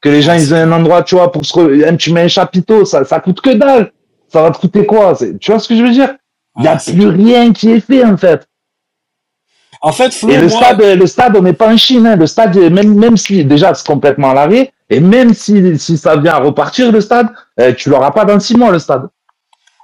que 0.00 0.08
les 0.08 0.22
gens, 0.22 0.32
ils 0.32 0.52
aient 0.52 0.62
un 0.62 0.72
endroit, 0.72 1.02
tu 1.02 1.14
vois, 1.14 1.30
pour 1.30 1.44
se, 1.44 1.52
re- 1.52 1.96
tu 1.98 2.12
mets 2.12 2.22
un 2.22 2.28
chapiteau, 2.28 2.86
ça, 2.86 3.04
ça 3.04 3.20
coûte 3.20 3.40
que 3.42 3.50
dalle. 3.50 3.92
Ça 4.28 4.42
va 4.42 4.50
te 4.50 4.58
coûter 4.58 4.86
quoi? 4.86 5.12
Tu 5.38 5.50
vois 5.50 5.60
ce 5.60 5.68
que 5.68 5.76
je 5.76 5.82
veux 5.82 5.90
dire? 5.90 6.14
Il 6.58 6.64
y 6.64 6.68
a 6.68 6.76
plus 6.76 7.08
rien 7.08 7.52
qui 7.52 7.70
est 7.70 7.80
fait, 7.80 8.02
en 8.02 8.16
fait. 8.16 8.46
En 9.84 9.90
fait, 9.90 10.14
Flo, 10.14 10.30
Et 10.30 10.36
le 10.36 10.46
moi, 10.46 10.50
stade, 10.50 10.80
le 10.80 11.06
stade, 11.06 11.36
on 11.36 11.42
n'est 11.42 11.52
pas 11.52 11.72
en 11.72 11.76
Chine. 11.76 12.06
Hein. 12.06 12.14
Le 12.16 12.26
stade, 12.28 12.56
même, 12.56 12.94
même 12.94 13.16
si 13.16 13.44
déjà 13.44 13.74
c'est 13.74 13.86
complètement 13.86 14.30
à 14.30 14.34
l'arrêt, 14.34 14.72
et 14.88 15.00
même 15.00 15.34
si, 15.34 15.76
si 15.78 15.98
ça 15.98 16.16
vient 16.16 16.34
à 16.34 16.38
repartir 16.38 16.92
le 16.92 17.00
stade, 17.00 17.28
euh, 17.58 17.72
tu 17.74 17.90
l'auras 17.90 18.12
pas 18.12 18.24
dans 18.24 18.38
six 18.38 18.56
mois 18.56 18.70
le 18.70 18.78
stade. 18.78 19.08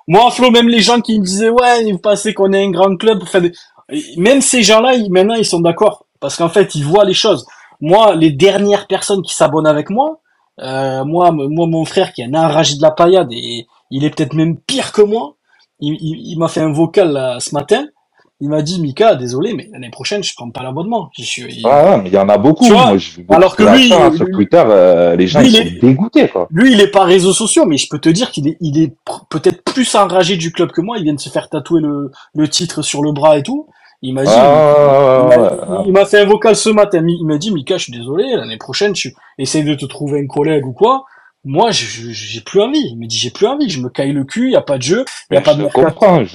moi, 0.06 0.30
Flo, 0.30 0.50
même 0.52 0.68
les 0.68 0.80
gens 0.80 1.00
qui 1.00 1.18
me 1.18 1.24
disaient, 1.24 1.48
ouais, 1.48 1.90
vous 1.90 1.98
pensez 1.98 2.32
qu'on 2.32 2.52
est 2.52 2.64
un 2.64 2.70
grand 2.70 2.96
club 2.96 3.18
des... 3.40 3.52
Même 4.16 4.40
ces 4.40 4.62
gens-là, 4.62 4.92
maintenant, 5.10 5.34
ils 5.34 5.44
sont 5.44 5.60
d'accord. 5.60 6.04
Parce 6.20 6.36
qu'en 6.36 6.48
fait, 6.48 6.74
ils 6.74 6.84
voient 6.84 7.04
les 7.04 7.14
choses. 7.14 7.44
Moi, 7.80 8.14
les 8.14 8.30
dernières 8.30 8.86
personnes 8.86 9.22
qui 9.22 9.34
s'abonnent 9.34 9.66
avec 9.66 9.90
moi, 9.90 10.20
euh, 10.60 11.04
moi, 11.04 11.32
moi, 11.32 11.66
mon 11.66 11.84
frère 11.84 12.12
qui 12.12 12.22
est 12.22 12.26
un 12.26 12.34
enragé 12.34 12.76
de 12.76 12.82
la 12.82 12.90
paillade 12.90 13.28
et 13.32 13.66
il 13.90 14.04
est 14.04 14.10
peut-être 14.10 14.34
même 14.34 14.58
pire 14.58 14.92
que 14.92 15.02
moi, 15.02 15.34
il, 15.80 15.94
il, 16.00 16.32
il 16.32 16.38
m'a 16.38 16.48
fait 16.48 16.60
un 16.60 16.72
vocal 16.72 17.12
là, 17.12 17.38
ce 17.40 17.54
matin. 17.54 17.86
Il 18.40 18.48
m'a 18.50 18.62
dit, 18.62 18.80
Mika, 18.80 19.16
désolé, 19.16 19.52
mais 19.52 19.68
l'année 19.72 19.90
prochaine, 19.90 20.22
je 20.22 20.32
prends 20.36 20.48
pas 20.50 20.62
l'abonnement. 20.62 21.10
Je 21.18 21.24
suis, 21.24 21.42
il- 21.48 21.66
Ah, 21.66 21.96
ouais, 21.96 22.02
mais 22.02 22.08
il 22.08 22.14
y 22.14 22.18
en 22.18 22.28
a 22.28 22.38
beaucoup. 22.38 22.66
Moi, 22.68 22.96
je 22.96 23.20
alors 23.30 23.56
que 23.56 23.64
lui, 23.64 23.88
lui- 23.90 24.16
sur 24.16 24.26
Twitter, 24.30 24.62
euh, 24.64 25.16
les 25.16 25.26
gens 25.26 25.40
lui, 25.40 25.48
ils 25.48 25.54
il 25.54 25.56
sont 25.56 25.62
est- 25.76 25.80
dégoûtés 25.80 26.28
quoi. 26.28 26.46
Lui, 26.52 26.72
il 26.72 26.80
est 26.80 26.90
pas 26.92 27.02
réseaux 27.02 27.32
sociaux, 27.32 27.64
mais 27.66 27.78
je 27.78 27.88
peux 27.90 27.98
te 27.98 28.08
dire 28.08 28.30
qu'il 28.30 28.46
est, 28.46 28.56
il 28.60 28.80
est 28.80 28.94
peut-être 29.28 29.64
plus 29.64 29.92
enragé 29.96 30.36
du 30.36 30.52
club 30.52 30.70
que 30.70 30.80
moi. 30.80 30.98
Il 30.98 31.04
vient 31.04 31.14
de 31.14 31.20
se 31.20 31.30
faire 31.30 31.48
tatouer 31.48 31.80
le, 31.80 32.12
le 32.32 32.48
titre 32.48 32.82
sur 32.82 33.02
le 33.02 33.10
bras 33.10 33.38
et 33.38 33.42
tout. 33.42 33.66
Il 34.02 34.14
m'a 34.14 34.22
dit, 34.22 34.30
Ah, 34.32 35.24
il 35.24 35.28
ouais, 35.30 35.36
m'a- 35.36 35.42
ouais, 35.42 35.50
ouais. 35.78 35.84
il 35.86 35.92
m'a 35.92 36.04
fait 36.06 36.20
un 36.20 36.24
vocal 36.26 36.54
ce 36.54 36.68
matin. 36.70 37.04
Il 37.08 37.26
m'a 37.26 37.38
dit, 37.38 37.50
Mika, 37.52 37.76
je 37.76 37.82
suis 37.84 37.92
désolé, 37.92 38.36
l'année 38.36 38.56
prochaine, 38.56 38.92
tu 38.92 39.16
essaye 39.38 39.64
de 39.64 39.74
te 39.74 39.84
trouver 39.86 40.20
un 40.20 40.26
collègue 40.28 40.64
ou 40.64 40.72
quoi. 40.72 41.04
Moi, 41.50 41.70
j'ai 41.70 42.40
plus 42.42 42.60
envie. 42.60 42.78
Il 42.92 42.98
me 42.98 43.06
dit, 43.06 43.16
j'ai 43.16 43.30
plus 43.30 43.46
envie. 43.46 43.70
Je 43.70 43.80
me 43.80 43.88
caille 43.88 44.12
le 44.12 44.24
cul. 44.24 44.48
Il 44.48 44.52
y 44.52 44.56
a 44.56 44.60
pas 44.60 44.76
de 44.76 44.82
jeu. 44.82 45.04
Il 45.30 45.34
y 45.34 45.38
a 45.38 45.40
pas 45.40 45.54
de 45.54 45.62
mercato. 45.62 45.80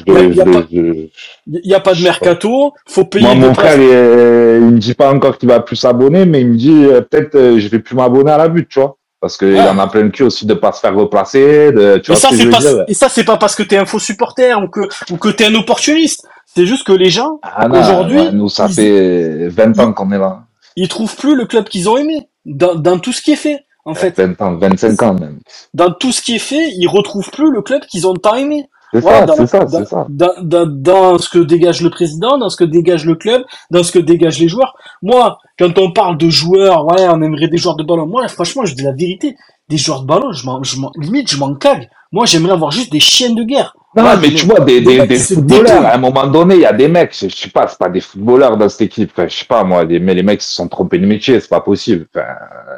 Il 0.07 0.35
y 0.35 0.41
a- 0.41 0.45
pas- 0.45 0.63
je- 0.71 1.07
Il 1.45 1.61
y 1.69 1.73
a 1.75 1.79
pas 1.79 1.93
de 1.93 2.01
mercato. 2.01 2.73
Faut 2.87 3.05
payer 3.05 3.25
Moi, 3.27 3.35
mon 3.35 3.53
frère, 3.53 3.75
il, 3.75 3.83
il 3.83 4.71
me 4.71 4.79
dit 4.79 4.95
pas 4.95 5.13
encore 5.13 5.37
qu'il 5.37 5.49
va 5.49 5.59
plus 5.59 5.75
s'abonner, 5.75 6.25
mais 6.25 6.41
il 6.41 6.47
me 6.47 6.55
dit 6.57 6.83
euh, 6.85 7.01
peut-être 7.01 7.35
euh, 7.35 7.59
je 7.59 7.67
vais 7.67 7.77
plus 7.77 7.95
m'abonner 7.95 8.31
à 8.31 8.37
la 8.37 8.47
butte, 8.47 8.69
tu 8.69 8.79
vois. 8.79 8.97
Parce 9.21 9.37
qu'il 9.37 9.53
Ouais. 9.53 9.59
en 9.61 9.77
a 9.77 9.87
plein 9.87 10.01
le 10.01 10.09
cul 10.09 10.23
aussi 10.23 10.45
de 10.47 10.53
pas 10.55 10.71
se 10.71 10.79
faire 10.81 10.95
replacer, 10.95 11.71
de, 11.71 11.97
tu 11.99 12.11
Et 12.11 12.13
vois 12.13 12.15
ça, 12.15 12.29
c'est 12.35 12.49
pas, 12.49 12.59
et 12.87 12.93
ça, 12.95 13.07
c'est 13.07 13.23
pas 13.23 13.37
parce 13.37 13.55
que 13.55 13.63
t'es 13.63 13.77
un 13.77 13.85
faux 13.85 13.99
supporter 13.99 14.59
ou 14.61 14.67
que, 14.67 14.81
ou 15.13 15.17
que 15.17 15.29
t'es 15.29 15.45
un 15.45 15.55
opportuniste. 15.55 16.27
C'est 16.55 16.65
juste 16.65 16.85
que 16.85 16.91
les 16.91 17.09
gens, 17.11 17.39
Ah 17.43 17.67
Aujourd'hui, 17.69 18.19
ouais, 18.19 18.31
nous, 18.33 18.49
ça 18.49 18.65
ils- 18.67 18.73
fait 18.73 19.47
20 19.47 19.79
ans 19.79 19.93
qu'on 19.93 20.11
est 20.11 20.17
là. 20.17 20.39
ils 20.75 20.87
trouvent 20.89 21.15
plus 21.15 21.35
le 21.35 21.45
club 21.45 21.69
qu'ils 21.69 21.87
ont 21.87 21.97
aimé. 21.97 22.27
Dans, 22.45 22.75
dans 22.75 22.97
tout 22.99 23.13
ce 23.13 23.21
qui 23.21 23.31
est 23.31 23.37
fait. 23.37 23.59
En 23.85 23.95
fait, 23.95 24.17
20 24.17 24.41
ans, 24.41 24.55
25 24.57 25.01
ans 25.03 25.13
même. 25.13 25.39
dans 25.73 25.91
tout 25.91 26.11
ce 26.11 26.21
qui 26.21 26.35
est 26.35 26.39
fait, 26.39 26.69
ils 26.77 26.87
retrouvent 26.87 27.29
plus 27.31 27.51
le 27.51 27.61
club 27.61 27.81
qu'ils 27.85 28.07
ont 28.07 28.13
tant 28.15 28.35
aimé. 28.35 28.69
C'est 28.93 29.01
Voilà, 29.01 29.21
ça, 29.21 29.25
dans, 29.25 29.35
c'est 29.35 29.47
ça, 29.47 29.67
c'est 29.67 29.85
ça. 29.85 30.05
dans, 30.07 30.33
dans- 30.41 30.65
dans 30.67 31.17
ce 31.17 31.27
que 31.27 31.39
dégage 31.39 31.81
le 31.81 31.89
président, 31.89 32.37
dans 32.37 32.49
ce 32.49 32.57
que 32.57 32.63
dégage 32.63 33.05
le 33.05 33.15
club, 33.15 33.43
dans 33.71 33.83
ce 33.83 33.91
que 33.91 33.99
dégagent 33.99 34.39
les 34.39 34.47
joueurs. 34.47 34.75
Moi, 35.01 35.39
quand 35.59 35.77
on 35.79 35.91
parle 35.91 36.17
de 36.17 36.29
joueurs, 36.29 36.85
ouais, 36.85 37.07
on 37.09 37.21
aimerait 37.21 37.47
des 37.47 37.57
joueurs 37.57 37.75
de 37.75 37.83
ballon. 37.83 38.05
Moi, 38.07 38.27
franchement, 38.27 38.65
je 38.65 38.75
dis 38.75 38.83
la 38.83 38.91
vérité. 38.93 39.35
Des 39.69 39.77
joueurs 39.77 40.01
de 40.01 40.07
ballon, 40.07 40.31
je 40.31 40.45
m'en, 40.45 40.61
je 40.63 40.77
m'en, 40.79 40.91
limite, 40.97 41.31
je 41.31 41.37
m'en 41.37 41.55
cague. 41.55 41.89
Moi, 42.11 42.25
j'aimerais 42.25 42.53
avoir 42.53 42.71
juste 42.71 42.91
des 42.91 42.99
chiens 42.99 43.33
de 43.33 43.43
guerre. 43.43 43.75
Non, 43.95 44.03
Ouais, 44.03 44.17
mais 44.21 44.31
tu 44.31 44.45
vois, 44.47 44.59
des, 44.61 44.81
des 44.81 45.05
des, 45.05 45.17
footballeurs, 45.19 45.85
à 45.85 45.93
un 45.95 45.97
moment 45.99 46.25
donné, 46.27 46.55
il 46.55 46.61
y 46.61 46.65
a 46.65 46.73
des 46.73 46.87
mecs, 46.87 47.15
je, 47.15 47.27
je 47.29 47.35
sais 47.35 47.49
pas, 47.49 47.67
c'est 47.67 47.77
pas 47.77 47.89
des 47.89 48.01
footballeurs 48.01 48.57
dans 48.57 48.67
cette 48.67 48.81
équipe, 48.81 49.11
enfin, 49.15 49.27
je 49.27 49.35
sais 49.37 49.45
pas, 49.45 49.63
moi, 49.63 49.85
des, 49.85 49.99
mais 49.99 50.15
les 50.15 50.23
mecs 50.23 50.41
se 50.41 50.51
sont 50.53 50.67
trompés 50.67 50.97
de 50.97 51.05
métier, 51.05 51.39
c'est 51.39 51.49
pas 51.49 51.61
possible. 51.61 52.07
Enfin, 52.15 52.25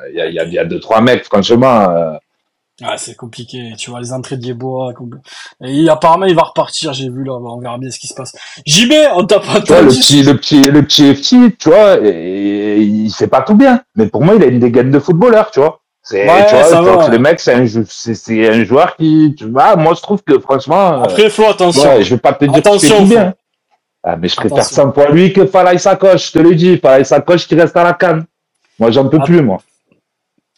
il 0.09 0.15
y 0.17 0.21
a, 0.21 0.27
il 0.27 0.33
y, 0.35 0.39
a, 0.39 0.45
y 0.45 0.59
a 0.59 0.65
deux, 0.65 0.79
trois 0.81 0.99
mecs, 1.01 1.23
franchement, 1.23 1.89
euh, 1.89 2.13
Ah, 2.83 2.97
c'est 2.97 3.15
compliqué. 3.15 3.73
Tu 3.77 3.89
vois, 3.89 4.01
les 4.01 4.11
entrées 4.11 4.35
de 4.37 4.53
compl- 4.53 5.19
Et 5.63 5.87
apparemment, 5.87 6.25
il 6.25 6.35
va 6.35 6.43
repartir. 6.43 6.91
J'ai 6.93 7.09
vu 7.09 7.23
là. 7.23 7.33
On 7.35 7.59
verra 7.59 7.77
bien 7.77 7.89
ce 7.89 7.97
qui 7.99 8.07
se 8.07 8.13
passe. 8.13 8.33
JB, 8.65 8.91
on 9.15 9.25
t'a 9.25 9.39
pas 9.39 9.59
le 9.59 9.87
petit, 9.87 10.23
le 10.23 10.35
petit, 10.35 10.61
le 10.63 10.83
petit 10.85 11.15
FT, 11.15 11.57
tu 11.57 11.69
vois, 11.69 11.97
et, 12.03 12.09
et 12.09 12.81
il 12.81 13.09
fait 13.13 13.27
pas 13.27 13.41
tout 13.43 13.55
bien. 13.55 13.81
Mais 13.95 14.07
pour 14.07 14.23
moi, 14.23 14.35
il 14.35 14.43
a 14.43 14.47
une 14.47 14.59
dégaine 14.59 14.91
de 14.91 14.99
footballeur, 14.99 15.51
tu 15.51 15.61
vois. 15.61 15.79
C'est, 16.07 16.27
Ouais, 16.29 16.45
tu 16.45 16.53
vois, 16.55 16.63
ça 16.65 17.05
que 17.07 17.11
le 17.11 17.17
mec, 17.17 17.39
c'est 17.39 17.53
un, 17.55 17.65
c'est, 17.89 18.13
c'est 18.13 18.47
un 18.47 18.63
joueur 18.63 18.95
qui, 18.95 19.33
tu 19.35 19.49
vois, 19.49 19.75
moi, 19.75 19.95
je 19.95 20.01
trouve 20.01 20.21
que 20.21 20.37
franchement, 20.39 20.99
euh, 20.99 21.03
Après, 21.03 21.29
Flo, 21.31 21.45
attention. 21.49 21.81
ouais, 21.83 22.03
je 22.03 22.13
vais 22.13 22.21
pas 22.21 22.33
te 22.33 22.45
dire 22.45 22.55
Attention, 22.55 22.97
tout 22.99 23.05
Flo. 23.07 23.15
bien. 23.15 23.33
Ah, 24.03 24.15
mais 24.15 24.27
je 24.27 24.35
préfère 24.35 24.59
Attention. 24.59 24.83
100 24.83 24.91
fois 24.93 25.09
lui 25.09 25.33
que 25.33 25.47
Falaï 25.47 25.79
Sacoche, 25.79 26.27
je 26.27 26.31
te 26.33 26.39
le 26.39 26.53
dis. 26.53 26.77
Falaï 26.77 27.03
Sacoche 27.05 27.47
qui 27.47 27.55
reste 27.55 27.75
à 27.75 27.83
la 27.83 27.93
canne. 27.93 28.25
Moi, 28.77 28.91
j'en 28.91 29.09
peux 29.09 29.17
Ah. 29.19 29.25
plus, 29.25 29.41
moi. 29.41 29.57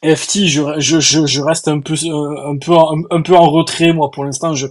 FT, 0.03 0.45
je, 0.47 0.61
je, 0.79 0.99
je, 0.99 1.25
je 1.25 1.41
reste 1.41 1.69
un 1.69 1.79
peu, 1.79 1.93
euh, 1.93 2.51
un 2.51 2.57
peu, 2.57 2.73
en- 2.73 2.97
un, 3.09 3.21
peu 3.21 3.33
en 3.35 3.49
retrait, 3.49 3.93
moi, 3.93 4.11
pour 4.11 4.25
l'instant. 4.25 4.53
Je, 4.53 4.67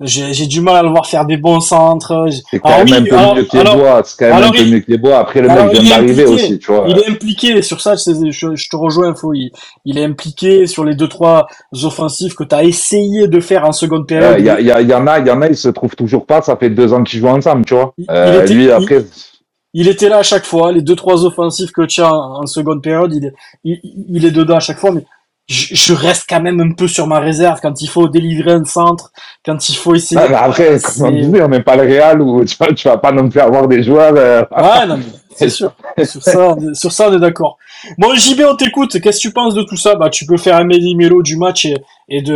j'ai, 0.00 0.46
du 0.46 0.60
mal 0.62 0.76
à 0.76 0.82
le 0.82 0.88
voir 0.88 1.06
faire 1.06 1.26
des 1.26 1.36
bons 1.36 1.60
centres. 1.60 2.26
C'est 2.50 2.58
quand 2.58 2.70
même 2.70 2.86
oui, 2.86 2.94
un 2.94 3.04
peu 3.04 3.16
alors- 3.16 3.34
mieux 3.36 3.42
que 3.44 3.52
les 3.54 3.60
alors- 3.60 3.76
bois. 3.76 4.02
C'est 4.04 4.16
quand 4.18 4.34
même 4.34 4.44
un 4.44 4.50
peu 4.50 4.58
il- 4.62 4.72
mieux 4.72 4.80
que 4.80 4.90
les 4.90 4.98
bois. 4.98 5.18
Après, 5.18 5.40
le 5.42 5.48
mec 5.48 5.72
vient 5.72 5.96
d'arriver 5.96 6.24
aussi, 6.24 6.58
tu 6.58 6.72
vois. 6.72 6.84
Il 6.88 6.98
est 6.98 7.08
impliqué 7.08 7.60
sur 7.62 7.80
ça, 7.80 7.94
je, 7.96 8.30
je 8.54 8.68
te 8.68 8.76
rejoins, 8.76 9.14
Flo. 9.14 9.34
Il, 9.34 9.50
il 9.84 9.98
est 9.98 10.04
impliqué 10.04 10.66
sur 10.66 10.84
les 10.84 10.94
deux, 10.94 11.08
trois 11.08 11.46
offensifs 11.82 12.34
que 12.34 12.44
tu 12.44 12.54
as 12.54 12.64
essayé 12.64 13.28
de 13.28 13.40
faire 13.40 13.64
en 13.64 13.72
seconde 13.72 14.06
période. 14.06 14.36
Il 14.38 14.44
y, 14.46 14.50
a, 14.50 14.60
y, 14.60 14.70
a, 14.70 14.80
il 14.80 14.88
y 14.88 14.94
en 14.94 15.06
a, 15.06 15.18
il 15.18 15.26
y 15.26 15.30
en 15.30 15.42
a, 15.42 15.48
ils 15.48 15.56
se 15.56 15.68
trouvent 15.68 15.96
toujours 15.96 16.24
pas. 16.26 16.40
Ça 16.42 16.56
fait 16.56 16.70
deux 16.70 16.92
ans 16.92 17.02
qu'ils 17.02 17.20
jouent 17.20 17.28
ensemble, 17.28 17.64
tu 17.64 17.74
vois. 17.74 17.92
Il- 17.98 18.06
Euh, 18.10 18.42
était- 18.42 18.54
lui, 18.54 18.64
il- 18.64 18.70
après, 18.70 19.04
Il 19.72 19.86
était 19.86 20.08
là 20.08 20.18
à 20.18 20.22
chaque 20.24 20.44
fois. 20.46 20.72
Les 20.72 20.82
deux, 20.82 20.96
trois 20.96 21.24
offensifs 21.24 21.70
que 21.70 21.82
tu 21.86 22.00
as 22.00 22.12
en, 22.12 22.42
en 22.42 22.46
seconde 22.46 22.82
période, 22.82 23.14
il 23.14 23.26
est, 23.26 23.32
il, 23.62 23.78
il 24.08 24.24
est 24.24 24.32
dedans 24.32 24.56
à 24.56 24.60
chaque 24.60 24.78
fois. 24.78 24.90
Mais 24.90 25.04
je, 25.50 25.74
je 25.74 25.92
reste 25.92 26.26
quand 26.28 26.40
même 26.40 26.60
un 26.60 26.72
peu 26.72 26.86
sur 26.88 27.06
ma 27.06 27.18
réserve 27.18 27.58
quand 27.60 27.82
il 27.82 27.88
faut 27.88 28.08
délivrer 28.08 28.52
un 28.52 28.64
centre, 28.64 29.12
quand 29.44 29.68
il 29.68 29.74
faut 29.76 29.94
essayer. 29.94 30.20
Non, 30.20 30.28
mais 30.28 30.36
après, 30.36 30.78
comme 30.80 31.06
on 31.06 31.10
disait, 31.10 31.42
on 31.42 31.48
n'est 31.48 31.62
pas 31.62 31.76
le 31.76 31.82
Real 31.82 32.22
où 32.22 32.44
tu, 32.44 32.56
vois, 32.56 32.72
tu 32.72 32.86
vas 32.88 32.98
pas 32.98 33.12
non 33.12 33.28
plus 33.28 33.40
avoir 33.40 33.66
des 33.66 33.82
joueurs. 33.82 34.14
euh, 34.16 34.42
Ouais, 34.52 34.86
non, 34.86 34.96
mais 34.98 35.04
c'est 35.34 35.48
sûr. 35.58 35.72
sur 36.04 36.22
ça, 36.22 36.50
on 36.56 36.70
est- 36.70 36.74
sur 36.74 36.92
ça, 36.92 37.08
on 37.10 37.14
est 37.16 37.20
d'accord. 37.20 37.58
Bon, 37.98 38.14
JB, 38.14 38.42
on 38.48 38.56
t'écoute. 38.56 39.00
Qu'est-ce 39.00 39.18
que 39.18 39.22
tu 39.28 39.32
penses 39.32 39.54
de 39.54 39.62
tout 39.62 39.76
ça? 39.76 39.96
Bah, 39.96 40.08
tu 40.10 40.24
peux 40.26 40.36
faire 40.36 40.56
un 40.56 40.64
méli-mélo 40.64 41.22
du 41.22 41.36
match 41.36 41.64
et, 41.64 41.76
et 42.08 42.22
de, 42.22 42.34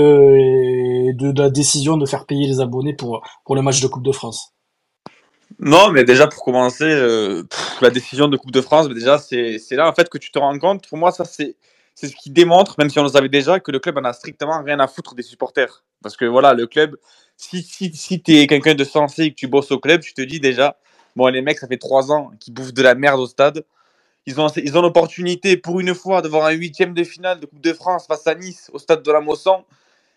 et 1.11 1.13
de, 1.15 1.31
de 1.33 1.43
la 1.43 1.51
décision 1.51 1.97
de 1.97 2.07
faire 2.07 2.27
payer 2.27 2.47
les 2.49 2.61
abonnés 2.61 2.95
pour, 2.95 3.23
pour 3.45 3.55
le 3.55 3.63
match 3.63 3.81
de 3.81 3.87
Coupe 3.87 4.05
de 4.05 4.13
France. 4.13 4.51
Non, 5.61 5.91
mais 5.93 6.05
déjà 6.05 6.27
pour 6.27 6.43
commencer, 6.43 6.85
euh, 6.85 7.45
pff, 7.45 7.81
la 7.81 7.91
décision 7.91 8.27
de 8.29 8.37
Coupe 8.37 8.51
de 8.51 8.61
France, 8.61 8.89
mais 8.89 8.95
déjà 8.95 9.19
c'est 9.19 9.59
c'est 9.59 9.77
là 9.77 9.89
en 9.89 9.93
fait 9.95 10.09
que 10.09 10.19
tu 10.19 10.33
te 10.33 10.39
rends 10.39 10.59
compte. 10.59 10.89
Pour 10.89 10.99
moi, 10.99 11.13
ça 11.13 11.25
c'est 11.25 11.55
c'est 11.95 12.09
ce 12.09 12.17
qui 12.17 12.31
démontre, 12.31 12.75
même 12.79 12.91
si 12.91 12.99
on 12.99 13.05
le 13.05 13.09
savait 13.09 13.29
déjà, 13.29 13.61
que 13.61 13.71
le 13.71 13.79
club 13.79 13.99
en 13.99 14.05
a 14.05 14.13
strictement 14.13 14.63
rien 14.63 14.81
à 14.81 14.89
foutre 14.89 15.15
des 15.15 15.23
supporters. 15.23 15.85
Parce 16.03 16.17
que 16.17 16.25
voilà, 16.25 16.53
le 16.55 16.67
club, 16.67 16.97
si 17.37 17.63
si 17.63 17.95
si 17.95 18.21
t'es 18.21 18.47
quelqu'un 18.47 18.75
de 18.75 18.85
sensé 18.85 19.25
et 19.25 19.31
que 19.31 19.37
tu 19.37 19.47
bosses 19.47 19.71
au 19.71 19.79
club, 19.79 20.01
tu 20.01 20.13
te 20.15 20.23
dis 20.23 20.41
déjà, 20.41 20.77
bon 21.17 21.29
les 21.29 21.43
mecs, 21.43 21.59
ça 21.59 21.69
fait 21.69 21.79
trois 21.79 22.13
ans 22.13 22.31
qu'ils 22.41 22.55
bouffent 22.55 22.75
de 22.75 22.83
la 22.83 22.95
merde 22.95 23.21
au 23.21 23.27
stade. 23.27 23.65
Ils 24.27 24.41
ont 24.41 24.49
ils 24.49 24.79
ont 24.79 24.83
l'opportunité 24.83 25.57
pour 25.57 25.81
une 25.81 25.95
fois 25.95 26.23
de 26.23 26.29
voir 26.29 26.47
un 26.47 26.53
huitième 26.53 26.95
de 26.95 27.05
finale 27.05 27.41
de 27.41 27.47
Coupe 27.47 27.61
de 27.61 27.73
France 27.73 28.07
face 28.07 28.27
à 28.27 28.35
Nice 28.35 28.71
au 28.73 28.79
stade 28.79 29.03
de 29.03 29.13
la 29.13 29.21
Mosson. 29.21 29.65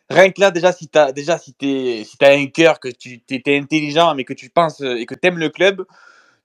Rien 0.10 0.32
que 0.32 0.40
là, 0.40 0.52
déjà, 0.52 0.72
si 0.72 0.88
tu 0.88 0.98
as, 0.98 1.12
déjà, 1.12 1.38
si 1.38 1.54
si 1.60 2.18
un 2.22 2.48
cœur, 2.48 2.80
que 2.80 2.88
tu 2.90 3.22
es, 3.30 3.58
intelligent, 3.58 4.16
mais 4.16 4.24
que 4.24 4.34
tu 4.34 4.50
penses 4.50 4.82
et 4.82 5.06
que 5.06 5.16
tu 5.16 5.28
aimes 5.28 5.38
le 5.38 5.50
club, 5.50 5.86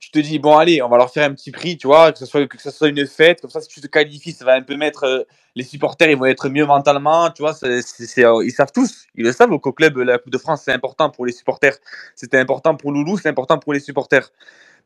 tu 0.02 0.10
te 0.10 0.18
dis, 0.18 0.40
bon, 0.40 0.56
allez, 0.58 0.82
on 0.82 0.88
va 0.88 0.96
leur 0.96 1.12
faire 1.12 1.30
un 1.30 1.32
petit 1.32 1.52
prix, 1.52 1.76
tu 1.76 1.86
vois, 1.86 2.10
que 2.10 2.18
ce 2.18 2.26
soit, 2.26 2.44
que 2.48 2.60
ce 2.60 2.72
soit 2.72 2.88
une 2.88 3.06
fête, 3.06 3.40
comme 3.40 3.50
ça, 3.50 3.60
si 3.60 3.68
tu 3.68 3.80
te 3.80 3.86
qualifies, 3.86 4.32
ça 4.32 4.44
va 4.44 4.54
un 4.54 4.62
peu 4.62 4.74
mettre 4.76 5.04
euh, 5.04 5.22
les 5.54 5.62
supporters, 5.62 6.10
ils 6.10 6.16
vont 6.16 6.24
être 6.24 6.48
mieux 6.48 6.66
mentalement, 6.66 7.30
tu 7.30 7.42
vois, 7.42 7.54
c'est, 7.54 8.24
euh, 8.24 8.44
ils 8.44 8.50
savent 8.50 8.72
tous, 8.74 9.06
ils 9.14 9.22
le 9.22 9.30
savent 9.30 9.56
qu'au 9.60 9.72
club, 9.72 9.98
la 9.98 10.18
Coupe 10.18 10.32
de 10.32 10.38
France, 10.38 10.62
c'est 10.64 10.72
important 10.72 11.08
pour 11.08 11.24
les 11.24 11.30
supporters. 11.30 11.76
C'était 12.16 12.38
important 12.38 12.74
pour 12.74 12.90
Loulou, 12.90 13.16
c'est 13.16 13.28
important 13.28 13.60
pour 13.60 13.72
les 13.72 13.78
supporters. 13.78 14.28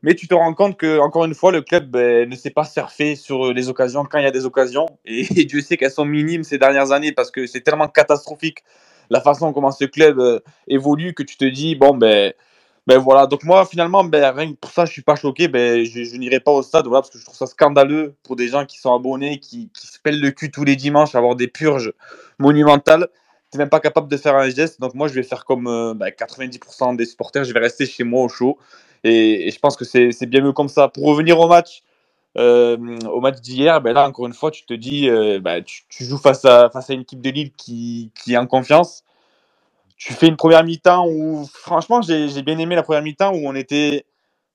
Mais 0.03 0.13
tu 0.13 0.27
te 0.27 0.35
rends 0.35 0.53
compte 0.53 0.77
que, 0.77 0.99
encore 0.99 1.25
une 1.25 1.33
fois, 1.33 1.51
le 1.51 1.63
club 1.63 1.89
ben, 1.89 2.29
ne 2.29 2.35
sait 2.35 2.51
pas 2.51 2.63
surfer 2.63 3.15
sur 3.15 3.51
les 3.51 3.69
occasions 3.69 4.05
quand 4.05 4.19
il 4.19 4.23
y 4.23 4.27
a 4.27 4.31
des 4.31 4.45
occasions. 4.45 4.85
Et, 5.05 5.21
et 5.41 5.45
Dieu 5.45 5.61
sait 5.61 5.77
qu'elles 5.77 5.89
sont 5.89 6.05
minimes 6.05 6.43
ces 6.43 6.59
dernières 6.59 6.91
années 6.91 7.11
parce 7.11 7.31
que 7.31 7.47
c'est 7.47 7.61
tellement 7.61 7.87
catastrophique 7.87 8.59
la 9.09 9.21
façon 9.21 9.51
comment 9.53 9.71
ce 9.71 9.85
club 9.85 10.19
euh, 10.19 10.39
évolue 10.67 11.15
que 11.15 11.23
tu 11.23 11.37
te 11.37 11.45
dis, 11.45 11.75
bon, 11.75 11.95
ben, 11.95 12.33
ben 12.87 12.99
voilà. 12.99 13.27
Donc, 13.27 13.43
moi, 13.43 13.65
finalement, 13.65 14.03
ben, 14.05 14.33
rien 14.33 14.53
que 14.53 14.57
pour 14.57 14.71
ça, 14.71 14.85
je 14.85 14.91
suis 14.93 15.01
pas 15.01 15.15
choqué. 15.15 15.49
Ben, 15.49 15.83
je, 15.83 16.15
n'irai 16.15 16.39
pas 16.39 16.51
au 16.51 16.63
stade 16.63 16.87
voilà, 16.87 17.01
parce 17.01 17.11
que 17.11 17.19
je 17.19 17.25
trouve 17.25 17.35
ça 17.35 17.45
scandaleux 17.45 18.15
pour 18.23 18.37
des 18.37 18.47
gens 18.47 18.65
qui 18.65 18.79
sont 18.79 18.95
abonnés, 18.95 19.39
qui, 19.39 19.69
qui 19.73 19.87
se 19.87 19.99
pèlent 19.99 20.21
le 20.21 20.31
cul 20.31 20.51
tous 20.51 20.63
les 20.63 20.77
dimanches, 20.77 21.13
avoir 21.13 21.35
des 21.35 21.49
purges 21.49 21.93
monumentales. 22.39 23.09
Tu 23.51 23.57
même 23.57 23.69
pas 23.69 23.81
capable 23.81 24.07
de 24.09 24.15
faire 24.17 24.35
un 24.35 24.49
geste. 24.49 24.79
Donc, 24.79 24.93
moi, 24.95 25.09
je 25.09 25.13
vais 25.13 25.23
faire 25.23 25.43
comme 25.43 25.67
euh, 25.67 25.93
ben, 25.93 26.07
90% 26.09 26.95
des 26.95 27.05
supporters. 27.05 27.43
Je 27.43 27.53
vais 27.53 27.59
rester 27.59 27.85
chez 27.85 28.05
moi 28.05 28.23
au 28.23 28.29
chaud. 28.29 28.57
Et, 29.03 29.51
je 29.51 29.59
pense 29.59 29.75
que 29.75 29.83
c'est 29.85 30.25
bien 30.25 30.41
mieux 30.41 30.53
comme 30.53 30.69
ça. 30.69 30.87
Pour 30.87 31.05
revenir 31.07 31.39
au 31.39 31.47
match, 31.47 31.83
euh, 32.37 32.77
au 33.11 33.19
match 33.19 33.41
d'hier, 33.41 33.81
ben 33.81 33.93
là, 33.93 34.07
encore 34.07 34.27
une 34.27 34.33
fois, 34.33 34.51
tu 34.51 34.65
te 34.65 34.73
dis, 34.73 35.09
euh, 35.09 35.39
ben, 35.41 35.61
tu, 35.63 35.83
tu 35.89 36.05
joues 36.05 36.17
face 36.17 36.45
à, 36.45 36.69
face 36.69 36.89
à 36.89 36.93
une 36.93 37.01
équipe 37.01 37.21
de 37.21 37.29
Lille 37.31 37.51
qui, 37.57 38.11
qui 38.15 38.33
est 38.33 38.37
en 38.37 38.47
confiance. 38.47 39.03
Tu 39.97 40.13
fais 40.13 40.27
une 40.27 40.37
première 40.37 40.63
mi-temps 40.63 41.07
où, 41.09 41.47
franchement, 41.53 42.01
j'ai 42.01 42.29
j'ai 42.29 42.43
bien 42.43 42.57
aimé 42.59 42.75
la 42.75 42.83
première 42.83 43.03
mi-temps 43.03 43.33
où 43.33 43.47
on 43.47 43.55
était. 43.55 44.05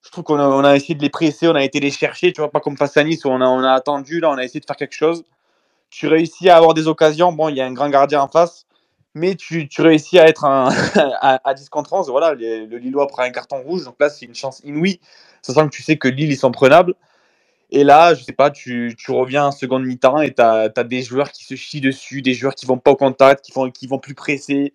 Je 0.04 0.10
trouve 0.10 0.24
qu'on 0.24 0.38
a, 0.38 0.48
on 0.48 0.64
a 0.64 0.76
essayé 0.76 0.94
de 0.96 1.02
les 1.02 1.10
presser, 1.10 1.48
on 1.48 1.54
a 1.56 1.64
été 1.64 1.80
les 1.80 1.90
chercher, 1.92 2.32
tu 2.32 2.40
vois, 2.40 2.50
pas 2.50 2.60
comme 2.60 2.76
face 2.76 2.96
à 2.96 3.04
Nice 3.04 3.24
où 3.24 3.30
on 3.30 3.40
a, 3.40 3.46
on 3.46 3.62
a 3.64 3.72
attendu, 3.72 4.20
là, 4.20 4.30
on 4.30 4.38
a 4.38 4.44
essayé 4.44 4.60
de 4.60 4.66
faire 4.66 4.76
quelque 4.76 4.94
chose. 4.94 5.24
Tu 5.90 6.08
réussis 6.08 6.50
à 6.50 6.56
avoir 6.58 6.74
des 6.74 6.88
occasions. 6.88 7.32
Bon, 7.32 7.48
il 7.50 7.56
y 7.56 7.62
a 7.62 7.66
un 7.66 7.72
grand 7.74 7.90
gardien 7.90 8.22
en 8.22 8.28
face, 8.28 8.66
mais 9.14 9.36
tu, 9.36 9.68
tu 9.68 9.82
réussis 9.82 10.18
à 10.20 10.28
être 10.28 10.44
à, 10.46 10.70
à 11.48 11.54
10 11.54 11.68
contre 11.70 11.92
11. 11.94 12.08
Voilà, 12.10 12.34
les- 12.34 12.66
le 12.66 12.78
Lillois 12.78 13.08
prend 13.08 13.22
un 13.22 13.30
carton 13.30 13.62
rouge, 13.62 13.84
donc 13.84 13.96
là, 14.00 14.10
c'est 14.10 14.26
une 14.26 14.34
chance 14.36 14.60
inouïe, 14.64 15.00
sachant 15.42 15.68
que 15.68 15.74
tu 15.76 15.82
sais 15.82 15.98
que 15.98 16.08
Lille, 16.08 16.30
ils 16.32 16.36
sont 16.38 16.52
prenables. 16.52 16.94
Et 17.70 17.84
là, 17.84 18.14
je 18.14 18.24
sais 18.24 18.32
pas, 18.34 18.50
tu, 18.50 18.96
tu 18.98 19.12
reviens 19.12 19.46
en 19.46 19.52
seconde 19.52 19.84
mi-temps 19.84 20.22
et 20.22 20.34
tu 20.34 20.42
as, 20.42 20.70
des 20.84 21.02
joueurs 21.02 21.32
qui 21.32 21.44
se 21.44 21.56
chient 21.56 21.82
dessus, 21.82 22.22
des 22.22 22.34
joueurs 22.34 22.54
qui 22.56 22.66
vont 22.66 22.78
pas 22.78 22.92
au 22.92 22.96
contact, 22.96 23.44
qui 23.44 23.52
vont, 23.52 23.70
qui 23.70 23.88
vont 23.88 24.00
plus 24.00 24.14
presser, 24.14 24.74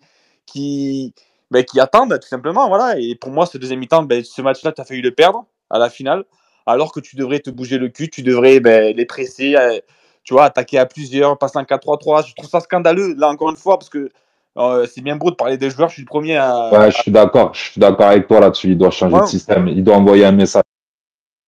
qui, 0.52 1.14
ben, 1.50 1.64
qui 1.64 1.80
attendent 1.80 2.18
tout 2.20 2.28
simplement. 2.28 2.68
Voilà. 2.68 2.98
Et 2.98 3.14
pour 3.14 3.30
moi, 3.30 3.46
ce 3.46 3.58
deuxième 3.58 3.78
mi-temps, 3.80 4.02
ben, 4.02 4.22
ce 4.24 4.42
match-là, 4.42 4.72
tu 4.72 4.80
as 4.80 4.84
failli 4.84 5.02
le 5.02 5.10
perdre 5.12 5.44
à 5.70 5.78
la 5.78 5.90
finale, 5.90 6.24
alors 6.66 6.92
que 6.92 7.00
tu 7.00 7.16
devrais 7.16 7.40
te 7.40 7.50
bouger 7.50 7.78
le 7.78 7.88
cul, 7.88 8.08
tu 8.10 8.22
devrais 8.22 8.60
ben, 8.60 8.96
les 8.96 9.06
presser, 9.06 9.54
euh, 9.56 9.78
tu 10.24 10.34
vois, 10.34 10.44
attaquer 10.44 10.78
à 10.78 10.86
plusieurs, 10.86 11.38
passer 11.38 11.58
en 11.58 11.64
4-3-3. 11.64 12.26
Je 12.26 12.34
trouve 12.34 12.48
ça 12.50 12.60
scandaleux, 12.60 13.14
là, 13.16 13.28
encore 13.28 13.50
une 13.50 13.56
fois, 13.56 13.78
parce 13.78 13.88
que 13.90 14.10
euh, 14.56 14.86
c'est 14.92 15.02
bien 15.02 15.16
beau 15.16 15.30
de 15.30 15.36
parler 15.36 15.56
des 15.56 15.70
joueurs, 15.70 15.88
je 15.88 15.94
suis 15.94 16.02
le 16.02 16.06
premier 16.08 16.36
à. 16.36 16.70
Ouais, 16.72 16.90
je 16.90 16.96
suis 17.02 17.10
d'accord. 17.12 17.54
Je 17.54 17.70
suis 17.70 17.80
d'accord 17.80 18.08
avec 18.08 18.26
toi 18.26 18.40
là-dessus. 18.40 18.70
Il 18.72 18.78
doit 18.78 18.90
changer 18.90 19.14
Ouais. 19.14 19.20
de 19.22 19.26
système. 19.26 19.68
Il 19.68 19.84
doit 19.84 19.96
envoyer 19.96 20.24
un 20.24 20.32
message. 20.32 20.62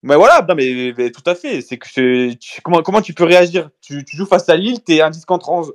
Mais 0.02 0.16
voilà, 0.16 0.44
non, 0.48 0.54
mais, 0.54 0.94
mais 0.96 1.10
tout 1.10 1.22
à 1.26 1.34
fait. 1.34 1.60
C'est 1.60 1.76
que 1.76 2.32
tu- 2.32 2.60
comment, 2.62 2.82
comment 2.82 3.02
tu 3.02 3.12
peux 3.12 3.24
réagir? 3.24 3.68
Tu, 3.82 4.04
tu 4.04 4.16
joues 4.16 4.26
face 4.26 4.48
à 4.48 4.56
Lille, 4.56 4.82
tu 4.82 4.94
es 4.94 5.02
un 5.02 5.10
10 5.10 5.24
contre 5.26 5.50
11. 5.50 5.72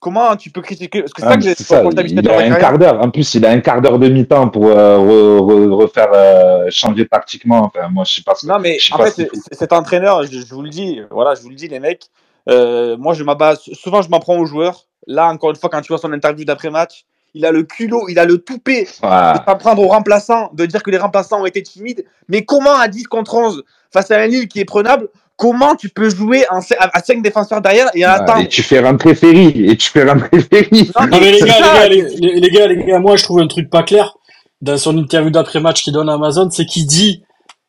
Comment 0.00 0.36
tu 0.36 0.50
peux 0.50 0.60
critiquer? 0.62 1.00
Parce 1.02 1.12
que 1.12 1.20
c'est 1.22 1.26
Ah, 1.26 1.30
ça 1.32 1.36
que 1.38 1.42
j'ai 1.42 1.54
ça. 1.54 1.82
Il 2.06 2.28
a 2.30 2.38
un 2.38 2.54
quart 2.54 2.78
d'heure. 2.78 3.00
En 3.04 3.10
plus, 3.10 3.34
il 3.34 3.44
a 3.44 3.50
un 3.50 3.60
quart 3.60 3.80
d'heure 3.80 3.98
de 3.98 4.08
mi-temps 4.08 4.48
pour 4.48 4.66
euh, 4.66 4.96
re- 4.96 5.40
re- 5.40 5.70
refaire 5.70 6.08
euh, 6.14 6.66
changer 6.70 7.06
tactiquement. 7.08 7.64
Enfin, 7.64 7.88
moi, 7.88 8.04
je 8.04 8.14
sais 8.14 8.22
pas 8.22 8.34
ce. 8.36 8.46
Non, 8.46 8.58
mais 8.60 8.78
en 8.92 8.98
pas 8.98 9.10
fait, 9.10 9.28
ce 9.34 9.40
cet 9.50 9.72
entraîneur, 9.72 10.22
je, 10.24 10.38
je 10.38 10.54
vous 10.54 10.62
le 10.62 10.70
dis, 10.70 11.00
voilà, 11.10 11.34
je 11.34 11.42
vous 11.42 11.48
le 11.48 11.56
dis, 11.56 11.66
les 11.66 11.80
mecs, 11.80 12.06
euh, 12.48 12.96
moi, 12.96 13.12
je 13.14 13.24
m'abat, 13.24 13.56
souvent, 13.56 14.00
je 14.02 14.08
m'en 14.08 14.20
prends 14.20 14.38
aux 14.38 14.46
joueurs. 14.46 14.84
Là, 15.08 15.28
encore 15.28 15.50
une 15.50 15.56
fois, 15.56 15.68
quand 15.68 15.80
tu 15.80 15.88
vois 15.88 15.98
son 15.98 16.12
interview 16.12 16.44
d'après-match, 16.44 17.04
il 17.34 17.44
a 17.44 17.50
le 17.50 17.62
culot, 17.64 18.08
il 18.08 18.18
a 18.20 18.24
le 18.24 18.38
toupet 18.38 18.84
de 18.84 19.06
Ouais. 19.06 19.34
s'en 19.46 19.56
prendre 19.56 19.82
aux 19.82 19.88
remplaçants, 19.88 20.50
de 20.54 20.64
dire 20.64 20.82
que 20.82 20.90
les 20.90 20.98
remplaçants 20.98 21.40
ont 21.42 21.46
été 21.46 21.62
timides. 21.62 22.04
Mais 22.28 22.44
comment 22.44 22.74
à 22.76 22.86
10 22.88 23.04
contre 23.04 23.34
11, 23.34 23.64
face 23.92 24.10
à 24.12 24.18
un 24.18 24.26
Lille 24.28 24.48
qui 24.48 24.60
est 24.60 24.64
prenable, 24.64 25.08
comment 25.38 25.74
tu 25.76 25.88
peux 25.88 26.10
jouer 26.10 26.44
en, 26.50 26.60
à 26.78 27.00
5 27.02 27.22
défenseurs 27.22 27.62
derrière 27.62 27.88
et 27.94 28.00
Ouais, 28.00 28.04
attendre 28.04 28.40
Et 28.42 28.48
tu 28.48 28.62
fais 28.62 28.80
rentrer 28.80 29.14
Ferry. 29.14 29.70
Et 29.70 29.76
tu 29.76 29.88
fais 29.90 30.04
rentrer 30.10 30.40
Ferry. 30.40 30.90
Non, 31.00 31.06
mais 31.20 31.32
les 31.32 31.40
gars, 31.40 31.60
les 31.60 31.70
gars, 31.72 31.88
les, 31.88 32.02
les- 32.18 32.40
les 32.40 32.50
gars, 32.50 32.66
les 32.66 32.84
gars, 32.84 32.98
moi 32.98 33.16
je 33.16 33.24
trouve 33.24 33.40
un 33.40 33.46
truc 33.46 33.70
pas 33.70 33.82
clair 33.84 34.16
dans 34.60 34.76
son 34.76 34.98
interview 34.98 35.30
d'après-match 35.30 35.82
qu'il 35.84 35.92
donne 35.94 36.08
à 36.10 36.14
Amazon, 36.14 36.50
c'est 36.50 36.66
qu'il 36.66 36.86
dit, 36.86 37.22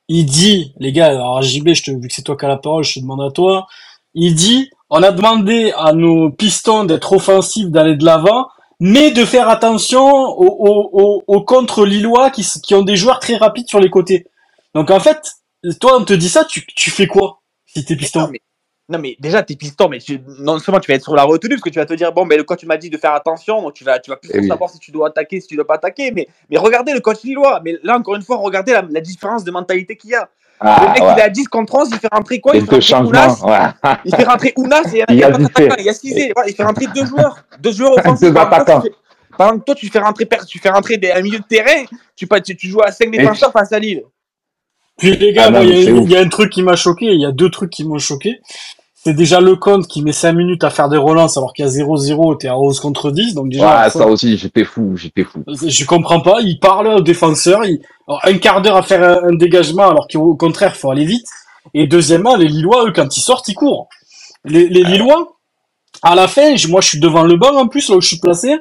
il 0.07 0.25
dit, 0.25 0.73
les 0.79 0.91
gars, 0.91 1.07
alors 1.07 1.41
JB, 1.43 1.69
je 1.75 1.83
te, 1.83 1.91
vu 1.91 2.07
que 2.07 2.13
c'est 2.13 2.23
toi 2.23 2.35
qui 2.35 2.45
as 2.45 2.49
la 2.49 2.57
parole, 2.57 2.83
je 2.83 2.95
te 2.95 2.99
demande 2.99 3.21
à 3.21 3.31
toi, 3.31 3.67
il 4.15 4.33
dit, 4.33 4.71
on 4.89 5.03
a 5.03 5.11
demandé 5.11 5.71
à 5.77 5.93
nos 5.93 6.31
pistons 6.31 6.83
d'être 6.85 7.13
offensifs, 7.13 7.69
d'aller 7.69 7.95
de 7.95 8.03
l'avant, 8.03 8.47
mais 8.79 9.11
de 9.11 9.23
faire 9.25 9.49
attention 9.49 10.03
aux, 10.03 10.55
aux, 10.67 10.89
aux, 10.93 11.23
aux 11.27 11.41
contre-lillois 11.43 12.31
qui, 12.31 12.43
qui 12.63 12.73
ont 12.73 12.81
des 12.81 12.95
joueurs 12.95 13.19
très 13.19 13.35
rapides 13.35 13.67
sur 13.69 13.79
les 13.79 13.91
côtés. 13.91 14.25
Donc 14.73 14.89
en 14.89 14.99
fait, 14.99 15.19
toi 15.79 15.97
on 15.99 16.05
te 16.05 16.13
dit 16.13 16.29
ça, 16.29 16.43
tu, 16.45 16.65
tu 16.65 16.89
fais 16.89 17.05
quoi? 17.05 17.38
Si 17.73 17.85
t'es 17.85 17.93
Mais 17.93 17.99
piston 17.99 18.19
non, 18.21 18.29
mais, 18.31 18.41
non, 18.89 18.99
mais 18.99 19.15
déjà, 19.19 19.43
t'es 19.43 19.55
piston, 19.55 19.87
mais 19.89 19.99
tu- 19.99 20.19
non 20.39 20.57
seulement 20.59 20.79
tu 20.79 20.89
vas 20.91 20.95
être 20.95 21.03
sur 21.03 21.15
la 21.15 21.23
retenue, 21.23 21.55
parce 21.55 21.61
que 21.61 21.69
tu 21.69 21.77
vas 21.79 21.85
te 21.85 21.93
dire, 21.93 22.11
bon, 22.11 22.25
mais 22.25 22.37
le 22.37 22.43
coach 22.43 22.63
m'a 22.65 22.77
dit 22.77 22.89
de 22.89 22.97
faire 22.97 23.13
attention, 23.13 23.61
donc 23.61 23.73
tu 23.73 23.83
vas, 23.83 23.99
tu 23.99 24.09
vas 24.09 24.17
plus 24.17 24.31
Eh 24.33 24.39
oui. 24.39 24.47
savoir 24.47 24.69
si 24.69 24.79
tu 24.79 24.91
dois 24.91 25.09
attaquer, 25.09 25.39
si 25.41 25.47
tu 25.47 25.55
dois 25.55 25.67
pas 25.67 25.75
attaquer. 25.75 26.11
Mais, 26.11 26.27
mais 26.49 26.57
regardez 26.57 26.93
le 26.93 26.99
coach 26.99 27.21
lillois. 27.23 27.61
Mais 27.63 27.75
là, 27.83 27.97
encore 27.97 28.15
une 28.15 28.23
fois, 28.23 28.37
regardez 28.37 28.71
la, 28.73 28.83
la 28.89 29.01
différence 29.01 29.43
de 29.43 29.51
mentalité 29.51 29.95
qu'il 29.95 30.09
y 30.09 30.15
a. 30.15 30.21
le 30.21 30.27
Ah, 30.61 30.91
mec, 30.93 31.03
il 31.03 31.19
est 31.19 31.23
à 31.23 31.29
10 31.29 31.47
contre 31.47 31.75
11, 31.75 31.89
il 31.91 31.99
fait 31.99 32.09
rentrer 32.11 32.39
quoi? 32.39 32.55
Il 32.55 32.65
fait. 32.65 32.95
Ounas, 32.95 33.41
Ouais. 33.43 33.91
il 34.05 34.15
fait 34.15 34.23
rentrer 34.23 34.53
Ounas 34.57 34.81
et 34.93 35.03
Il 35.09 35.15
y 35.19 35.23
a 35.23 35.29
il 35.79 35.85
y 35.85 35.89
a 35.89 35.93
Cizé. 35.93 36.31
Voilà, 36.35 36.49
il 36.49 36.55
fait 36.55 36.63
rentrer 36.63 36.87
deux 36.87 37.05
joueurs. 37.05 37.37
Deux 37.59 37.71
joueurs 37.71 37.93
offensifs. 37.97 38.27
Deux 38.27 38.33
Pendant 38.33 38.45
que 38.49 38.55
toi, 38.55 38.65
tu 38.65 38.71
attaquants. 38.71 38.81
fais- 38.81 38.93
Pendant 39.37 39.59
que 39.59 39.63
toi, 39.65 39.75
tu 39.75 39.87
fais 39.87 39.99
rentrer, 39.99 40.27
tu 40.47 40.57
fais 40.59 40.69
rentrer 40.69 40.97
des, 40.97 41.11
un 41.11 41.21
milieu 41.21 41.37
de 41.39 41.43
terrain, 41.45 41.85
tu, 42.15 42.25
pas- 42.27 42.41
tu, 42.41 42.57
tu 42.57 42.67
joues 42.67 42.81
à 42.81 42.91
5 42.91 43.09
défenseurs 43.11 43.51
face 43.53 43.71
à 43.71 43.77
Lille. 43.79 44.03
Puis 44.99 45.15
les 45.17 45.33
gars, 45.33 45.45
Ah 45.47 45.51
moi, 45.51 45.63
il 45.63 45.69
y, 45.69 45.87
a- 45.87 46.01
y 46.01 46.17
un 46.17 46.29
truc 46.29 46.51
qui 46.51 46.61
m'a 46.61 46.75
choqué, 46.75 47.07
il 47.07 47.19
y 47.21 47.25
a 47.25 47.31
deux 47.31 47.49
trucs 47.49 47.71
qui 47.71 47.83
m'ont 47.83 47.97
choqué. 47.97 48.39
C'est 49.01 49.13
déjà 49.13 49.39
le 49.39 49.55
compte 49.55 49.87
qui 49.87 50.01
met 50.03 50.11
5 50.11 50.33
minutes 50.33 50.63
à 50.65 50.69
faire 50.69 50.89
des 50.89 50.97
relances 50.97 51.37
alors 51.37 51.53
qu'il 51.53 51.63
y 51.63 51.67
a 51.67 51.71
0-0, 51.71 52.35
t'es 52.37 52.49
à 52.49 52.57
11 52.59 52.81
contre 52.81 53.11
10, 53.11 53.33
donc 53.33 53.47
déjà, 53.49 53.83
Ouais, 53.85 53.89
ça, 53.89 54.05
aussi, 54.07 54.37
j'étais 54.37 54.65
fou. 54.65 54.97
J'étais 54.97 55.23
fou. 55.23 55.41
je 55.47 55.85
comprends 55.85 56.19
pas, 56.19 56.41
il 56.41 56.59
parle 56.59 56.87
au 56.87 56.99
défenseur, 57.01 57.63
il, 57.65 57.79
alors, 58.09 58.19
un 58.25 58.37
quart 58.37 58.61
d'heure 58.61 58.75
à 58.75 58.81
faire 58.81 59.01
un, 59.03 59.29
un 59.29 59.35
dégagement 59.35 59.87
alors 59.89 60.07
qu'au 60.11 60.35
contraire, 60.35 60.75
faut 60.75 60.91
aller 60.91 61.05
vite. 61.05 61.25
Et 61.73 61.87
deuxièmement, 61.87 62.35
les 62.35 62.47
Lillois, 62.47 62.87
eux, 62.87 62.91
quand 62.93 63.15
ils 63.15 63.21
sortent, 63.21 63.47
ils 63.47 63.53
courent. 63.53 63.87
Les, 64.43 64.67
les 64.67 64.83
Lillois, 64.83 65.37
à 66.01 66.15
la 66.15 66.27
fin, 66.27 66.53
moi 66.67 66.81
je 66.81 66.89
suis 66.89 66.99
devant 66.99 67.23
le 67.23 67.37
banc 67.37 67.55
en 67.55 67.67
plus, 67.67 67.89
là 67.89 67.95
où 67.95 68.01
je 68.01 68.07
suis 68.07 68.19
placé. 68.19 68.57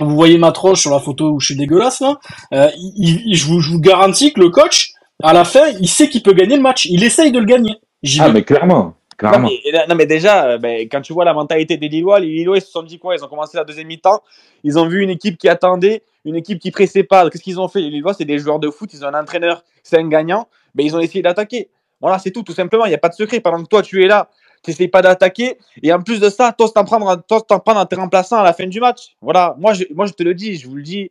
Vous 0.00 0.14
voyez 0.14 0.38
ma 0.38 0.52
tronche 0.52 0.80
sur 0.80 0.90
la 0.90 0.98
photo 0.98 1.30
où 1.30 1.40
je 1.40 1.46
suis 1.46 1.56
dégueulasse 1.56 2.00
là. 2.00 2.18
Euh, 2.54 2.68
il- 2.76 3.22
il- 3.26 3.36
je, 3.36 3.44
vous, 3.46 3.60
je 3.60 3.70
vous 3.70 3.80
garantis 3.80 4.32
que 4.32 4.40
le 4.40 4.48
coach, 4.48 4.91
à 5.22 5.32
la 5.32 5.44
fin, 5.44 5.68
il 5.80 5.88
sait 5.88 6.08
qu'il 6.08 6.22
peut 6.22 6.32
gagner 6.32 6.56
le 6.56 6.62
match. 6.62 6.86
Il 6.86 7.02
essaye 7.04 7.32
de 7.32 7.38
le 7.38 7.44
gagner. 7.44 7.76
J'y 8.02 8.20
Ah, 8.20 8.26
vais. 8.28 8.32
mais 8.34 8.42
clairement. 8.44 8.84
Non 8.84 8.94
Clairement. 9.30 9.48
mais, 9.48 9.86
non, 9.88 9.94
mais 9.94 10.06
déjà, 10.06 10.46
euh, 10.46 10.58
ben, 10.58 10.88
quand 10.90 11.00
tu 11.00 11.12
vois 11.12 11.24
la 11.24 11.32
mentalité 11.32 11.76
des 11.76 11.88
Lillois, 11.88 12.18
les 12.18 12.26
Lillois, 12.28 12.56
ils 12.58 12.62
se 12.62 12.70
sont 12.72 12.82
dit 12.82 12.98
quoi? 12.98 13.14
Ils 13.14 13.22
ont 13.24 13.28
commencé 13.28 13.56
la 13.56 13.62
deuxième 13.62 13.86
mi-temps, 13.86 14.20
ils 14.64 14.78
ont 14.80 14.86
vu 14.86 15.02
une 15.02 15.10
équipe 15.10 15.38
qui 15.38 15.48
attendait, 15.48 16.02
une 16.24 16.34
équipe 16.34 16.58
qui 16.58 16.72
pressait 16.72 17.04
pas. 17.04 17.30
Qu'est-ce 17.30 17.42
qu'ils 17.42 17.60
ont 17.60 17.68
fait? 17.68 17.80
Les 17.80 17.90
Lillois, 17.90 18.14
c'est 18.14 18.24
des 18.24 18.38
joueurs 18.38 18.58
de 18.58 18.68
foot, 18.68 18.90
ils 18.92 19.04
ont 19.04 19.08
un 19.08 19.20
entraîneur, 19.20 19.62
c'est 19.84 19.98
un 19.98 20.08
gagnant, 20.08 20.48
ben, 20.74 20.84
ils 20.84 20.96
ont 20.96 21.00
essayé 21.00 21.22
d'attaquer. 21.22 21.68
Voilà, 22.00 22.18
c'est 22.18 22.32
tout, 22.32 22.42
tout 22.42 22.52
simplement, 22.54 22.84
il 22.84 22.88
n'y 22.88 22.96
a 22.96 22.98
pas 22.98 23.10
de 23.10 23.14
secret. 23.14 23.38
Pendant 23.38 23.62
que 23.62 23.68
toi, 23.68 23.82
tu 23.82 24.02
es 24.02 24.08
là, 24.08 24.28
tu 24.64 24.70
n'essayes 24.70 24.88
pas 24.88 25.02
d'attaquer, 25.02 25.56
et 25.84 25.92
en 25.92 26.02
plus 26.02 26.18
de 26.18 26.28
ça, 26.28 26.52
toi, 26.56 26.68
t'en 26.74 26.84
prends, 26.84 27.16
toi, 27.18 27.40
t'en 27.46 27.60
prends 27.60 27.74
dans 27.74 27.86
tes 27.86 27.94
remplaçants 27.96 28.38
à 28.38 28.42
la 28.42 28.52
fin 28.52 28.66
du 28.66 28.80
match. 28.80 29.14
Voilà, 29.20 29.54
moi 29.56 29.72
je, 29.72 29.84
moi, 29.94 30.06
je 30.06 30.14
te 30.14 30.24
le 30.24 30.34
dis, 30.34 30.56
je 30.56 30.66
vous 30.66 30.74
le 30.74 30.82
dis. 30.82 31.10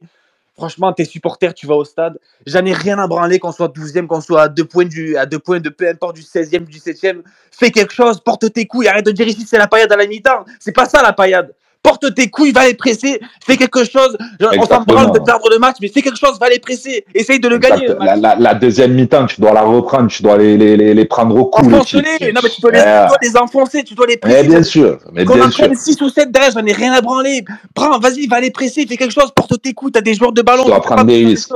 Franchement, 0.62 0.94
tes 0.94 1.06
supporters, 1.06 1.56
tu 1.56 1.66
vas 1.66 1.74
au 1.74 1.84
stade. 1.84 2.20
J'en 2.46 2.64
ai 2.66 2.74
rien 2.74 3.00
à 3.00 3.08
branler 3.08 3.40
qu'on 3.40 3.52
soit 3.52 3.76
12e, 3.76 4.06
qu'on 4.06 4.22
soit 4.22 4.44
à 4.44 4.48
deux 4.48 4.64
points, 4.64 4.86
du, 4.86 5.18
à 5.18 5.26
deux 5.26 5.40
points 5.40 5.60
de 5.60 5.70
peu 5.70 5.90
importe 5.90 6.18
du 6.18 6.22
16e, 6.22 6.66
du 6.66 6.78
17e. 6.78 7.24
Fais 7.50 7.72
quelque 7.72 7.92
chose, 7.92 8.20
porte 8.20 8.54
tes 8.54 8.68
couilles. 8.68 8.88
Arrête 8.88 9.08
de 9.08 9.12
dire 9.12 9.28
ici 9.28 9.44
c'est 9.48 9.58
la 9.58 9.66
paillade 9.66 9.92
à 9.92 9.96
la 9.96 10.06
mi-temps. 10.06 10.46
C'est 10.60 10.72
pas 10.72 10.86
ça 10.86 11.02
la 11.02 11.14
paillade. 11.14 11.52
Porte 11.84 12.14
tes 12.14 12.30
couilles, 12.30 12.52
va 12.52 12.68
les 12.68 12.76
presser. 12.76 13.20
Fais 13.44 13.58
quelque 13.58 13.84
chose. 13.84 14.16
On 14.40 14.66
s'en 14.66 14.84
branle 14.84 15.12
de 15.14 15.20
perdre 15.20 15.50
le 15.50 15.58
match, 15.58 15.78
mais 15.82 15.88
fais 15.88 16.02
quelque 16.04 16.18
chose, 16.20 16.38
va 16.40 16.48
les 16.48 16.60
presser. 16.60 17.06
Essaye 17.16 17.40
de 17.40 17.48
le 17.48 17.58
gagner. 17.58 17.88
Le 17.88 17.94
La, 17.96 18.06
match. 18.16 18.20
la, 18.22 18.36
la 18.36 18.54
deuxième 18.54 18.94
mi-temps, 18.94 19.26
tu 19.26 19.42
dois 19.42 19.52
la 19.52 19.64
reprendre. 19.64 20.08
Tu 20.12 20.22
dois 20.22 20.38
les, 20.38 20.58
les, 20.58 20.78
les, 20.78 20.94
les 20.94 21.06
prendre 21.06 21.36
au 21.36 21.46
cou. 21.46 21.64
Non, 21.68 21.80
mais 21.80 21.84
tu 21.86 21.96
dois, 21.96 22.04
les, 22.04 22.26
Ouais. 22.26 22.28
tu 22.28 23.08
dois 23.08 23.18
les 23.24 23.36
enfoncer, 23.38 23.84
tu 23.84 23.96
dois 23.96 24.06
les 24.06 24.14
Mais 24.14 24.20
presser. 24.20 24.48
bien 24.48 24.62
sûr. 24.64 25.00
Mais 25.12 25.26
Qu'on 25.26 25.34
bien 25.36 25.50
sûr. 25.50 25.66
prenne 25.66 25.76
6 25.76 26.00
ou 26.02 26.10
7 26.10 26.32
derrière, 26.32 26.52
j'en 26.52 26.66
ai 26.66 26.72
rien 26.74 26.94
à 26.94 27.02
branler. 27.02 27.44
Prends, 27.74 27.98
vas-y, 28.00 28.28
va 28.28 28.40
les 28.40 28.52
presser, 28.52 28.86
fais 28.86 28.96
quelque 28.98 29.14
chose, 29.14 29.32
porte 29.36 29.60
tes 29.62 29.74
couilles. 29.74 29.92
T'as 29.92 30.02
des 30.02 30.14
joueurs 30.14 30.34
de 30.34 30.42
ballon. 30.44 30.64
Tu 30.64 30.70
dois 30.70 30.82
prendre 30.82 31.06
des 31.06 31.26
risques. 31.26 31.52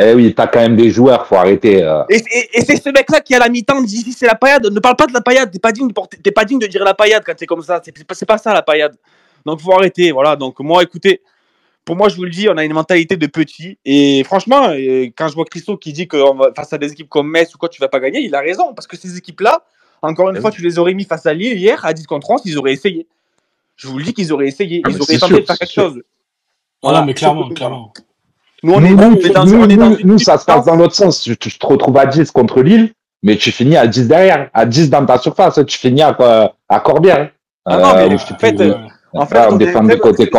Eh 0.00 0.14
oui, 0.14 0.32
t'as 0.34 0.46
quand 0.46 0.60
même 0.60 0.76
des 0.76 0.90
joueurs. 0.90 1.26
Faut 1.26 1.36
arrêter. 1.36 1.82
euh. 1.82 2.02
Et, 2.08 2.16
et- 2.16 2.48
et 2.60 2.64
c'est 2.64 2.82
ce 2.82 2.88
mec-là 2.88 3.20
qui, 3.20 3.34
à 3.34 3.38
la 3.40 3.50
mi-temps, 3.50 3.82
dit 3.82 4.10
c'est 4.16 4.26
la 4.26 4.34
paillade. 4.36 4.66
Ne 4.72 4.80
parle 4.80 4.96
pas 4.96 5.06
de 5.06 5.12
la 5.12 5.20
paillade. 5.20 5.50
T'es 5.50 5.58
pas, 5.58 5.72
digne 5.72 5.88
de 5.88 5.92
porter- 5.92 6.16
pas 6.30 6.44
digne 6.46 6.58
de 6.60 6.66
dire 6.66 6.82
la 6.82 6.94
paillade 6.94 7.22
quand 7.26 7.34
t'es 7.36 7.46
comme 7.46 7.62
ça. 7.62 7.80
C'est 7.84 7.92
c'est 7.96 8.04
pas, 8.06 8.14
c'est 8.14 8.26
pas 8.26 8.38
ça 8.38 8.54
la 8.54 8.62
paillade. 8.62 8.94
Donc, 9.46 9.60
faut 9.60 9.72
arrêter. 9.72 10.12
Voilà. 10.12 10.36
Donc, 10.36 10.60
moi, 10.60 10.82
écoutez, 10.82 11.22
pour 11.84 11.96
moi, 11.96 12.08
je 12.08 12.16
vous 12.16 12.24
le 12.24 12.30
dis, 12.30 12.48
on 12.48 12.56
a 12.58 12.64
une 12.64 12.72
mentalité 12.74 13.16
de 13.16 13.26
petit. 13.26 13.78
Et 13.84 14.22
franchement, 14.24 14.68
euh, 14.70 15.06
quand 15.16 15.28
je 15.28 15.34
vois 15.34 15.44
Christo 15.44 15.76
qui 15.76 15.92
dit 15.92 16.08
que 16.08 16.20
face 16.54 16.72
à 16.72 16.78
des 16.78 16.92
équipes 16.92 17.08
comme 17.08 17.30
Metz 17.30 17.54
ou 17.54 17.58
quoi, 17.58 17.68
tu 17.68 17.80
vas 17.80 17.88
pas 17.88 18.00
gagner, 18.00 18.20
il 18.20 18.34
a 18.34 18.40
raison. 18.40 18.74
Parce 18.74 18.86
que 18.86 18.96
ces 18.96 19.16
équipes-là, 19.16 19.62
encore 20.02 20.28
une 20.30 20.36
Eh 20.36 20.40
fois, 20.40 20.50
oui. 20.50 20.56
tu 20.56 20.62
les 20.62 20.78
aurais 20.78 20.94
mis 20.94 21.04
face 21.04 21.24
à 21.26 21.32
Lille 21.32 21.56
hier, 21.56 21.84
à 21.84 21.92
10 21.94 22.06
contre 22.06 22.28
11, 22.30 22.42
ils 22.44 22.58
auraient 22.58 22.72
essayé. 22.72 23.06
Je 23.76 23.88
vous 23.88 23.98
le 23.98 24.04
dis 24.04 24.12
qu'ils 24.14 24.32
auraient 24.32 24.48
essayé. 24.48 24.82
Ah, 24.84 24.88
Ils 24.90 24.96
auraient 25.00 25.16
tenté 25.18 25.34
sûr, 25.34 25.40
de 25.40 25.46
faire 25.46 25.58
quelque 25.58 25.70
sûr. 25.70 25.82
chose. 25.84 26.02
Voilà, 26.82 27.02
mais 27.02 27.14
clairement, 27.14 27.48
clairement. 27.50 27.92
Nous, 28.62 28.72
on 28.72 28.82
est, 28.84 28.90
Nous, 28.90 28.96
nous, 28.96 29.28
dans, 29.32 29.44
nous, 29.44 29.54
on 29.62 29.68
est 29.68 29.76
dans 29.76 29.96
nous, 30.02 30.18
ça 30.18 30.38
se 30.38 30.44
passe 30.44 30.64
dans 30.64 30.76
l'autre 30.76 30.94
sens. 30.94 31.22
Tu, 31.22 31.36
tu 31.36 31.56
te 31.58 31.66
retrouves 31.66 31.96
à 31.98 32.06
10 32.06 32.30
contre 32.32 32.62
Lille, 32.62 32.92
mais 33.22 33.36
tu 33.36 33.52
finis 33.52 33.76
à 33.76 33.86
10 33.86 34.08
derrière, 34.08 34.50
à 34.54 34.66
10 34.66 34.90
dans 34.90 35.04
ta 35.06 35.18
surface. 35.18 35.60
Tu 35.66 35.78
finis 35.78 36.02
à, 36.02 36.16
à 36.68 36.80
Corbière. 36.80 37.30
Ah 37.64 37.78
non, 37.78 37.94
mais 37.94 38.14
où 38.14 38.14
en 38.14 38.18
fait, 38.18 38.52
plus, 38.54 38.64
euh, 38.64 38.74
euh, 38.74 38.78
En 39.12 39.26
fait, 39.26 39.34
là, 39.34 39.48
on 39.50 39.56
défend 39.56 39.80
faible- 39.86 40.00
côté. 40.00 40.30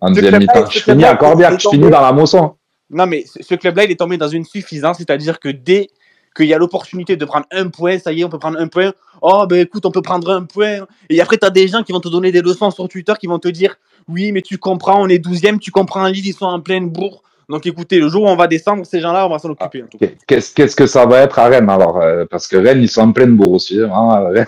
En 0.00 0.08
ce 0.08 0.20
deuxième 0.20 0.40
mi-temps. 0.40 0.66
Je 0.70 0.80
finis 0.80 1.04
à 1.04 1.16
Corbière, 1.16 1.52
il 1.52 1.60
je 1.60 1.68
finis 1.68 1.90
dans 1.90 2.00
la 2.00 2.12
moisson. 2.12 2.54
Non, 2.90 3.06
mais 3.06 3.24
ce 3.40 3.54
club-là, 3.54 3.84
il 3.84 3.90
est 3.90 3.98
tombé 3.98 4.16
dans 4.16 4.28
une 4.28 4.44
suffisance, 4.44 4.98
c'est-à-dire 4.98 5.40
que 5.40 5.48
dès 5.48 5.88
qu'il 6.36 6.46
y 6.46 6.54
a 6.54 6.58
l'opportunité 6.58 7.16
de 7.16 7.24
prendre 7.24 7.46
un 7.50 7.68
point, 7.68 7.98
ça 7.98 8.12
y 8.12 8.20
est, 8.20 8.24
on 8.24 8.28
peut 8.28 8.38
prendre 8.38 8.60
un 8.60 8.68
point. 8.68 8.92
Oh, 9.22 9.46
ben 9.48 9.60
écoute, 9.60 9.86
on 9.86 9.90
peut 9.90 10.02
prendre 10.02 10.30
un 10.30 10.44
point. 10.44 10.80
Et 11.08 11.20
après, 11.20 11.38
tu 11.38 11.46
as 11.46 11.50
des 11.50 11.66
gens 11.66 11.82
qui 11.82 11.92
vont 11.92 12.00
te 12.00 12.08
donner 12.08 12.30
des 12.30 12.42
leçons 12.42 12.70
sur 12.70 12.86
Twitter 12.88 13.14
qui 13.18 13.26
vont 13.26 13.38
te 13.38 13.48
dire 13.48 13.76
Oui, 14.06 14.30
mais 14.32 14.42
tu 14.42 14.58
comprends, 14.58 15.02
on 15.02 15.08
est 15.08 15.18
12e, 15.18 15.58
tu 15.58 15.70
comprends, 15.70 16.06
Lille, 16.06 16.26
ils 16.26 16.34
sont 16.34 16.44
en 16.46 16.60
pleine 16.60 16.90
bourre. 16.90 17.22
Donc 17.48 17.64
écoutez, 17.64 17.98
le 17.98 18.08
jour 18.08 18.24
où 18.24 18.28
on 18.28 18.36
va 18.36 18.48
descendre, 18.48 18.84
ces 18.84 19.00
gens-là, 19.00 19.26
on 19.26 19.30
va 19.30 19.38
s'en 19.38 19.50
occuper. 19.50 19.82
cas. 19.98 20.06
Qu'est-ce 20.26 20.76
que 20.76 20.86
ça 20.86 21.06
va 21.06 21.20
être 21.20 21.38
à 21.38 21.46
Rennes 21.46 21.70
alors 21.70 22.00
euh, 22.02 22.24
Parce 22.28 22.46
que 22.48 22.56
Rennes, 22.56 22.82
ils 22.82 22.88
sont 22.88 23.02
en 23.02 23.12
pleine 23.12 23.36
bourre 23.36 23.52
aussi. 23.52 23.80
hein, 23.80 24.28
Rennes. 24.32 24.46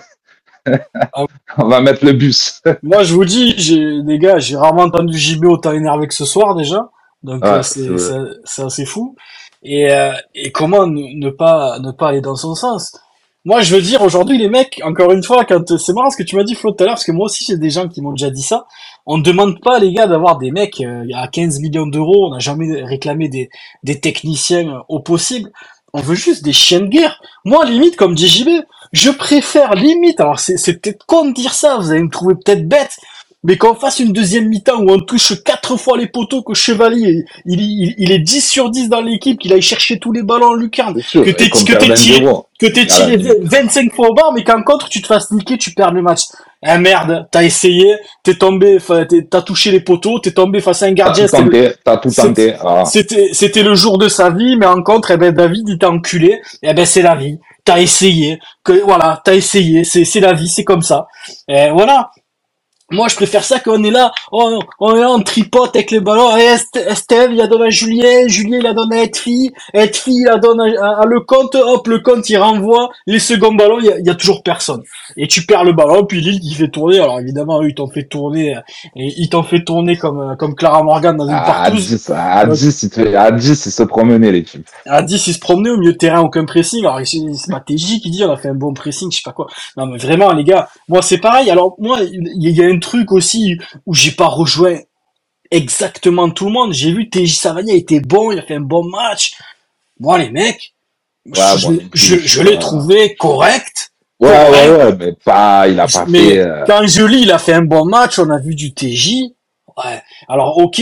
Ah. 1.13 1.25
On 1.57 1.67
va 1.67 1.81
mettre 1.81 2.05
le 2.05 2.13
bus. 2.13 2.61
Moi, 2.81 3.03
je 3.03 3.13
vous 3.13 3.25
dis, 3.25 3.55
j'ai, 3.57 3.79
les 4.05 4.19
gars, 4.19 4.39
j'ai 4.39 4.55
rarement 4.55 4.83
entendu 4.83 5.17
JB 5.17 5.45
autant 5.45 5.73
énervé 5.73 6.07
que 6.07 6.13
ce 6.13 6.25
soir, 6.25 6.55
déjà. 6.55 6.89
Donc 7.23 7.43
Ouais, 7.43 7.49
euh, 7.49 7.63
c'est 7.63 7.87
c'est 7.87 7.89
vrai. 7.89 7.97
c'est- 7.97 8.39
c'est 8.45 8.63
assez 8.63 8.85
fou. 8.85 9.15
Et, 9.63 9.91
euh, 9.91 10.13
et 10.35 10.51
comment 10.51 10.87
ne, 10.87 11.01
ne 11.15 11.29
pas 11.29 11.79
ne 11.79 11.91
pas 11.91 12.09
aller 12.09 12.21
dans 12.21 12.37
son 12.37 12.55
sens? 12.55 12.97
Moi, 13.45 13.61
je 13.61 13.75
veux 13.75 13.81
dire 13.81 14.01
aujourd'hui, 14.01 14.37
les 14.37 14.49
mecs, 14.49 14.79
encore 14.85 15.11
une 15.11 15.23
fois, 15.23 15.43
quand 15.45 15.77
c'est 15.77 15.93
marrant 15.93 16.09
ce 16.11 16.17
que 16.17 16.23
tu 16.23 16.35
m'as 16.37 16.43
dit 16.43 16.55
Flo 16.55 16.71
tout 16.71 16.83
à 16.83 16.85
l'heure, 16.85 16.95
parce 16.95 17.05
que 17.05 17.11
moi 17.11 17.25
aussi 17.25 17.43
j'ai 17.45 17.57
des 17.57 17.69
gens 17.69 17.87
qui 17.89 18.01
m'ont 18.01 18.11
déjà 18.11 18.29
dit 18.29 18.41
ça. 18.43 18.67
On 19.05 19.17
ne 19.17 19.23
demande 19.23 19.59
pas 19.61 19.79
les 19.79 19.91
gars 19.93 20.07
d'avoir 20.07 20.37
des 20.37 20.51
mecs 20.51 20.79
euh, 20.81 21.05
à 21.15 21.27
15 21.27 21.59
millions 21.59 21.87
d'euros. 21.87 22.27
On 22.27 22.31
n'a 22.33 22.39
jamais 22.39 22.83
réclamé 22.83 23.27
des 23.29 23.49
des 23.83 23.99
techniciens 23.99 24.69
euh, 24.69 24.79
au 24.89 24.99
possible. 25.01 25.51
On 25.93 26.01
veut 26.01 26.15
juste 26.15 26.43
des 26.43 26.53
chiens 26.53 26.81
de 26.81 26.87
guerre. 26.87 27.19
Moi, 27.45 27.65
limite, 27.65 27.95
comme 27.97 28.15
dit 28.15 28.27
JB, 28.27 28.49
je 28.91 29.09
préfère 29.11 29.75
limite. 29.75 30.19
Alors 30.19 30.39
c'est 30.39 30.57
c'est 30.57 30.73
peut-être 30.81 31.05
con 31.05 31.25
de 31.25 31.33
dire 31.33 31.53
ça. 31.53 31.77
Vous 31.77 31.91
allez 31.91 32.03
me 32.03 32.09
trouver 32.09 32.35
peut-être 32.35 32.67
bête. 32.67 32.91
Mais 33.45 33.55
qu'on 33.55 33.73
fasse 33.73 34.01
une 34.01 34.11
deuxième 34.11 34.49
mi-temps 34.49 34.81
où 34.81 34.91
on 34.91 34.99
touche 34.99 35.41
quatre 35.45 35.77
fois 35.77 35.97
les 35.97 36.07
poteaux, 36.07 36.41
que 36.41 36.53
Chevalier, 36.53 37.23
il, 37.45 37.61
il, 37.61 37.95
il 37.97 38.11
est 38.11 38.19
10 38.19 38.41
sur 38.45 38.69
10 38.69 38.89
dans 38.89 38.99
l'équipe, 38.99 39.39
qu'il 39.39 39.53
aille 39.53 39.61
chercher 39.61 39.97
tous 39.97 40.11
les 40.11 40.23
ballons 40.23 40.47
en 40.47 40.53
lucarne, 40.55 40.99
sûr. 41.01 41.23
que 41.23 41.29
t'es- 41.29 41.47
qu'on 41.47 41.63
que 41.63 41.71
t'es 41.71 41.93
tiré- 41.93 42.19
20-0. 42.19 42.43
que 42.59 42.65
t'aies 42.67 42.85
tiré 42.85 43.15
Voilà. 43.15 43.35
25 43.43 43.93
fois 43.95 44.09
au 44.09 44.13
bar, 44.13 44.33
mais 44.33 44.43
qu'en 44.43 44.61
contre 44.61 44.89
tu 44.89 45.01
te 45.01 45.07
fasses 45.07 45.31
niquer, 45.31 45.57
tu 45.57 45.71
perds 45.71 45.93
le 45.93 46.01
match. 46.01 46.23
Ah 46.61 46.77
merde, 46.79 47.29
t'as 47.31 47.45
essayé, 47.45 47.95
t'es 48.23 48.33
tombé, 48.35 48.77
t'as 49.31 49.41
touché 49.41 49.71
les 49.71 49.79
poteaux, 49.79 50.19
t'es 50.19 50.31
tombé 50.31 50.59
face 50.59 50.83
à 50.83 50.87
un 50.87 50.89
T'as 50.89 50.95
gardien, 50.95 51.23
tout 51.27 51.37
c'était 51.37 51.43
le- 51.43 51.49
tenté, 51.69 51.75
t'as 51.85 51.97
tout 51.97 52.11
tenté. 52.11 52.53
Voilà. 52.61 52.83
c'était 52.83 53.29
c'était 53.31 53.63
le 53.63 53.73
jour 53.73 53.97
de 53.97 54.09
sa 54.09 54.31
vie, 54.31 54.57
mais 54.57 54.65
en 54.65 54.83
contre, 54.83 55.11
eh 55.11 55.17
ben 55.17 55.33
David 55.33 55.69
il 55.69 55.77
t'a 55.77 55.89
enculé, 55.89 56.41
eh 56.61 56.73
ben 56.73 56.85
c'est 56.85 57.01
la 57.01 57.15
vie. 57.15 57.37
T'as 57.63 57.79
essayé, 57.79 58.39
que 58.63 58.81
voilà, 58.83 59.21
t'as 59.23 59.35
essayé, 59.35 59.83
c'est 59.83 60.19
la 60.19 60.33
vie, 60.33 60.49
c'est 60.49 60.63
comme 60.63 60.81
ça. 60.81 61.07
Et 61.47 61.69
voilà. 61.71 62.11
Moi, 62.91 63.07
je 63.07 63.15
préfère 63.15 63.43
ça 63.43 63.59
qu'on 63.59 63.83
est 63.83 63.91
là, 63.91 64.11
on, 64.31 64.59
on 64.79 64.95
est 64.95 64.99
là, 65.01 65.09
on 65.11 65.21
tripote 65.21 65.75
avec 65.75 65.91
les 65.91 65.99
ballons. 65.99 66.35
Et 66.37 66.41
Est- 66.41 66.93
Steve, 66.95 67.29
il 67.31 67.37
la 67.37 67.47
donne 67.47 67.63
à 67.63 67.69
Julien, 67.69 68.27
Julien, 68.27 68.57
il 68.57 68.63
la 68.63 68.73
donne 68.73 68.91
à 68.93 69.03
Edfi, 69.03 69.51
Edfi, 69.73 70.11
il 70.11 70.25
la 70.25 70.37
donne 70.37 70.59
à, 70.61 70.65
à, 70.83 71.01
à 71.01 71.05
le 71.05 71.19
compte, 71.21 71.55
hop, 71.55 71.87
le 71.87 71.99
compte, 71.99 72.29
il 72.29 72.37
renvoie. 72.37 72.89
Les 73.05 73.19
seconds 73.19 73.53
ballons, 73.53 73.79
il 73.79 73.85
y 73.85 73.91
a, 73.91 73.99
il 73.99 74.05
y 74.05 74.09
a 74.09 74.15
toujours 74.15 74.41
personne. 74.43 74.81
Et 75.17 75.27
tu 75.27 75.45
perds 75.45 75.63
le 75.63 75.73
ballon, 75.73 76.05
puis 76.05 76.21
Lille 76.21 76.39
qui 76.39 76.53
fait 76.53 76.67
tourner. 76.69 76.99
Alors 76.99 77.19
évidemment, 77.19 77.61
eux, 77.61 77.69
ils 77.69 77.75
t'ont 77.75 77.89
fait 77.89 78.03
tourner, 78.03 78.55
euh, 78.55 78.59
et 78.95 79.13
ils 79.17 79.29
t'ont 79.29 79.43
fait 79.43 79.63
tourner 79.63 79.95
comme, 79.97 80.19
euh, 80.19 80.35
comme 80.35 80.55
Clara 80.55 80.81
Morgan 80.83 81.15
dans 81.15 81.27
une 81.27 81.33
À 81.35 81.41
partouze. 81.41 81.87
10, 81.89 82.11
à 82.15 82.45
10, 82.45 82.83
il 82.83 82.89
te- 82.89 83.15
à 83.15 83.31
10, 83.31 83.65
il 83.65 83.71
se 83.71 83.83
promenait, 83.83 84.31
les 84.31 84.43
types. 84.43 84.67
À 84.85 85.01
10, 85.01 85.27
il 85.27 85.33
se 85.33 85.39
promenait 85.39 85.69
au 85.69 85.77
milieu 85.77 85.93
de 85.93 85.97
terrain, 85.97 86.21
aucun 86.21 86.45
pressing. 86.45 86.79
Alors, 86.85 86.99
c'est 87.05 87.51
pas 87.51 87.59
TJ 87.59 87.99
qui 88.01 88.09
dit, 88.09 88.23
on 88.23 88.31
a 88.31 88.37
fait 88.37 88.49
un 88.49 88.55
bon 88.55 88.73
pressing, 88.73 89.11
je 89.11 89.17
sais 89.17 89.21
pas 89.23 89.31
quoi. 89.33 89.47
Non, 89.77 89.85
mais 89.85 89.97
vraiment, 89.97 90.31
les 90.33 90.43
gars, 90.43 90.69
moi, 90.87 91.01
c'est 91.01 91.17
pareil. 91.19 91.49
Alors, 91.51 91.75
moi, 91.79 91.99
il 92.01 92.49
y 92.49 92.63
a 92.63 92.65
un 92.67 92.78
truc 92.79 93.11
aussi 93.11 93.57
où 93.85 93.93
j'ai 93.93 94.11
pas 94.11 94.27
rejoint 94.27 94.79
exactement 95.51 96.29
tout 96.29 96.45
le 96.45 96.51
monde. 96.51 96.73
J'ai 96.73 96.91
vu 96.91 97.09
TJ 97.09 97.35
Savagna 97.35 97.73
était 97.73 97.99
bon, 97.99 98.31
il 98.31 98.39
a 98.39 98.43
fait 98.43 98.55
un 98.55 98.61
bon 98.61 98.83
match. 98.83 99.33
Moi, 99.99 100.17
les 100.17 100.29
mecs, 100.29 100.73
Ouais, 101.25 101.57
je, 101.57 101.67
bon, 101.67 101.79
je, 101.93 102.15
je 102.17 102.41
l'ai 102.41 102.57
trouvé 102.57 103.15
correct. 103.15 103.91
Ouais, 104.19 104.29
ouais, 104.29 104.69
ouais, 104.69 104.95
mais 104.97 105.13
pas, 105.23 105.67
il 105.67 105.79
a 105.79 105.87
pas 105.87 106.05
mais 106.07 106.31
fait, 106.31 106.39
euh, 106.39 106.63
quand 106.65 106.85
je 106.85 107.05
lis, 107.05 107.21
il 107.21 107.31
a 107.31 107.37
fait 107.37 107.53
un 107.53 107.61
bon 107.61 107.85
match, 107.85 108.19
on 108.19 108.29
a 108.29 108.37
vu 108.39 108.55
du 108.55 108.73
TJ. 108.73 109.31
Ouais. 109.77 110.01
Alors, 110.27 110.57
ok, 110.57 110.81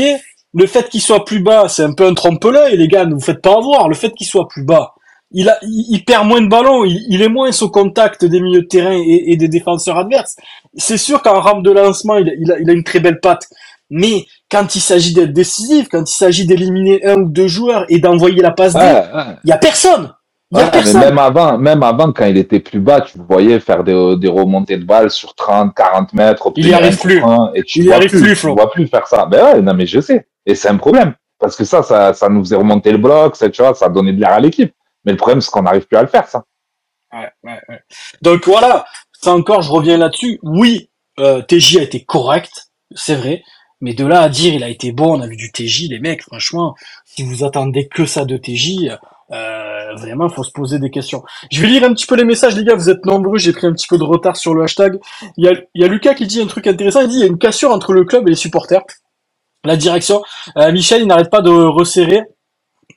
le 0.54 0.66
fait 0.66 0.89
qu'il 0.89 1.02
soit 1.02 1.24
plus 1.24 1.39
bas, 1.39 1.68
c'est 1.68 1.84
un 1.84 1.93
peu 1.93 2.08
un 2.08 2.14
trompe-l'œil, 2.14 2.78
les 2.78 2.88
gars, 2.88 3.06
ne 3.06 3.14
vous 3.14 3.20
faites 3.20 3.41
pas 3.41 3.56
avoir. 3.56 3.89
Le 3.89 3.95
fait 3.95 4.12
qu'il 4.12 4.26
soit 4.26 4.48
plus 4.48 4.64
bas, 4.64 4.95
il, 5.32 5.50
a, 5.50 5.58
il, 5.64 5.86
il 5.98 6.06
perd 6.06 6.28
moins 6.28 6.42
de 6.42 6.48
ballons, 6.48 6.86
il, 6.86 7.00
il 7.10 7.22
est 7.22 7.30
moins 7.30 7.50
au 7.62 7.70
contact 7.70 8.26
des 8.26 8.40
milieux 8.40 8.62
de 8.62 8.68
terrain 8.68 8.94
et, 8.94 9.32
et 9.32 9.38
des 9.38 9.48
défenseurs 9.48 9.98
adverses. 9.98 10.36
C'est 10.78 10.98
sûr 10.98 11.22
qu'en 11.22 11.40
rampe 11.42 11.64
de 11.64 11.72
lancement, 11.72 12.18
il, 12.18 12.30
a- 12.30 12.34
il, 12.40 12.52
a, 12.52 12.60
il 12.60 12.70
a 12.70 12.74
une 12.74 12.84
très 12.84 13.00
belle 13.00 13.20
patte. 13.20 13.44
Mais 13.90 14.26
quand 14.52 14.76
il 14.76 14.82
s'agit 14.82 15.14
d'être 15.14 15.34
décisif, 15.34 15.88
quand 15.90 16.10
il 16.10 16.14
s'agit 16.16 16.46
d'éliminer 16.46 17.06
un 17.06 17.16
ou 17.22 17.30
deux 17.30 17.48
joueurs 17.48 17.86
et 17.90 18.00
d'envoyer 18.00 18.42
la 18.42 18.52
passe 18.52 18.74
ouais, 18.74 18.82
ouais. 19.14 19.38
il 19.44 19.50
y 19.50 19.54
a 19.54 19.58
personne. 19.58 20.14
Il 20.52 20.60
y 20.60 20.62
a 20.62 20.66
Ouais, 20.66 20.72
mais 20.84 20.94
personne. 20.94 21.00
même 21.00 21.18
avant, 21.20 21.58
même 21.58 21.84
avant, 21.84 22.12
quand 22.14 22.26
il 22.26 22.38
était 22.38 22.60
plus 22.62 22.80
bas, 22.80 23.02
tu 23.02 23.18
voyais 23.30 23.60
faire 23.60 23.84
des, 23.84 24.16
des 24.18 24.30
remontées 24.30 24.78
de 24.78 24.86
balles 24.86 25.12
sur 25.12 25.36
30, 25.36 25.76
40 25.76 26.14
mètres. 26.14 26.48
Il 26.56 26.68
y 26.68 26.74
obtenir 26.74 26.74
arrive 26.74 26.98
plus. 27.00 27.24
Et 27.54 27.64
tu 27.64 27.84
Il 27.84 27.86
vois 27.86 27.96
arrive 27.96 28.10
plus, 28.10 28.20
plus, 28.20 28.36
tu 28.36 28.48
vois 28.54 28.72
plus 28.72 28.88
faire 28.88 29.08
ça. 29.08 29.26
Ben 29.26 29.44
ouais, 29.46 29.62
non, 29.62 29.74
mais 29.74 29.86
je 29.86 30.00
sais. 30.00 30.28
Et 30.46 30.56
c'est 30.56 30.70
un 30.70 30.78
problème. 30.78 31.14
Parce 31.40 31.56
que 31.56 31.66
ça, 31.66 31.84
ça, 31.84 32.14
ça 32.14 32.30
nous 32.30 32.44
faisait 32.44 32.56
remonter 32.56 32.92
le 32.92 32.98
bloc, 32.98 33.36
ça, 33.36 33.50
tu 33.50 33.62
vois, 33.62 33.74
ça 33.76 33.90
donnait 33.90 34.14
de 34.14 34.20
l'air 34.22 34.34
à 34.34 34.40
l'équipe. 34.40 34.74
Mais 35.08 35.14
le 35.14 35.18
problème, 35.18 35.39
c'est 35.39 35.49
qu'on 35.49 35.64
n'arrive 35.64 35.88
plus 35.88 35.97
à 35.97 36.01
le 36.01 36.08
faire, 36.08 36.28
ça. 36.28 36.43
Ouais, 37.14 37.30
ouais, 37.43 37.60
ouais. 37.70 37.80
Donc 38.22 38.45
voilà, 38.45 38.86
ça 39.14 39.32
encore, 39.34 39.62
je 39.62 39.72
reviens 39.72 39.97
là-dessus. 39.97 40.38
Oui, 40.43 40.89
euh, 41.18 41.41
TJ 41.41 41.78
a 41.78 41.82
été 41.82 42.03
correct, 42.03 42.68
c'est 42.93 43.16
vrai. 43.16 43.41
Mais 43.80 43.93
de 43.93 44.05
là 44.05 44.22
à 44.22 44.30
dire 44.30 44.53
il 44.53 44.64
a 44.66 44.70
été 44.70 44.91
bon, 44.91 45.18
on 45.18 45.22
a 45.22 45.28
vu 45.28 45.38
du 45.38 45.49
TJ, 45.49 45.88
les 45.89 45.99
mecs, 45.99 46.24
franchement, 46.24 46.76
si 47.05 47.24
vous 47.24 47.45
attendez 47.45 47.88
que 47.88 48.05
ça 48.05 48.26
de 48.26 48.36
TJ, 48.36 48.97
euh, 49.32 49.93
vraiment, 49.95 50.28
faut 50.28 50.43
se 50.43 50.51
poser 50.51 50.78
des 50.78 50.89
questions. 50.89 51.24
Je 51.51 51.62
vais 51.62 51.68
lire 51.68 51.86
un 51.86 51.93
petit 51.93 52.05
peu 52.05 52.16
les 52.16 52.26
messages, 52.26 52.58
les 52.58 52.66
gars, 52.66 52.76
vous 52.76 52.89
êtes 52.89 53.05
nombreux, 53.05 53.38
j'ai 53.38 53.53
pris 53.53 53.66
un 53.66 53.72
petit 53.72 53.88
peu 53.88 53.97
de 53.97 54.03
retard 54.03 54.36
sur 54.36 54.53
le 54.53 54.64
hashtag. 54.64 54.99
Il 55.38 55.45
y 55.74 55.84
a, 55.84 55.88
Lucas 55.88 56.16
qui 56.16 56.28
dit 56.28 56.41
un 56.41 56.47
truc 56.47 56.68
intéressant, 56.68 57.01
il 57.01 57.08
dit 57.08 57.16
il 57.16 57.22
y 57.22 57.24
a 57.24 57.28
une 57.28 57.38
cassure 57.38 57.72
entre 57.72 57.93
le 57.93 58.03
club 58.03 58.28
et 58.28 58.32
les 58.32 58.36
supporters. 58.36 58.84
La 59.64 59.78
direction, 59.78 60.22
euh, 60.58 60.72
Michel, 60.72 61.01
il 61.01 61.08
n'arrête 61.08 61.30
pas 61.30 61.41
de 61.41 61.49
resserrer, 61.49 62.24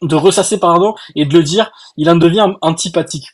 de 0.03 0.17
ressasser, 0.17 0.59
pardon, 0.59 0.95
et 1.15 1.27
de 1.27 1.33
le 1.37 1.43
dire, 1.43 1.71
il 1.97 2.09
en 2.11 2.17
devient 2.17 2.47
antipathique. 2.63 3.29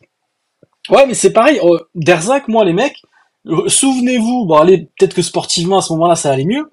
Ouais, 0.90 1.06
mais 1.06 1.14
c'est 1.14 1.32
pareil. 1.32 1.60
euh, 1.62 1.78
Derzac, 1.94 2.48
moi, 2.48 2.64
les 2.64 2.72
mecs, 2.72 3.02
euh, 3.46 3.68
souvenez-vous, 3.68 4.46
bon, 4.46 4.56
allez, 4.56 4.88
peut-être 4.98 5.14
que 5.14 5.22
sportivement, 5.22 5.78
à 5.78 5.82
ce 5.82 5.92
moment-là, 5.94 6.16
ça 6.16 6.30
allait 6.30 6.44
mieux. 6.44 6.68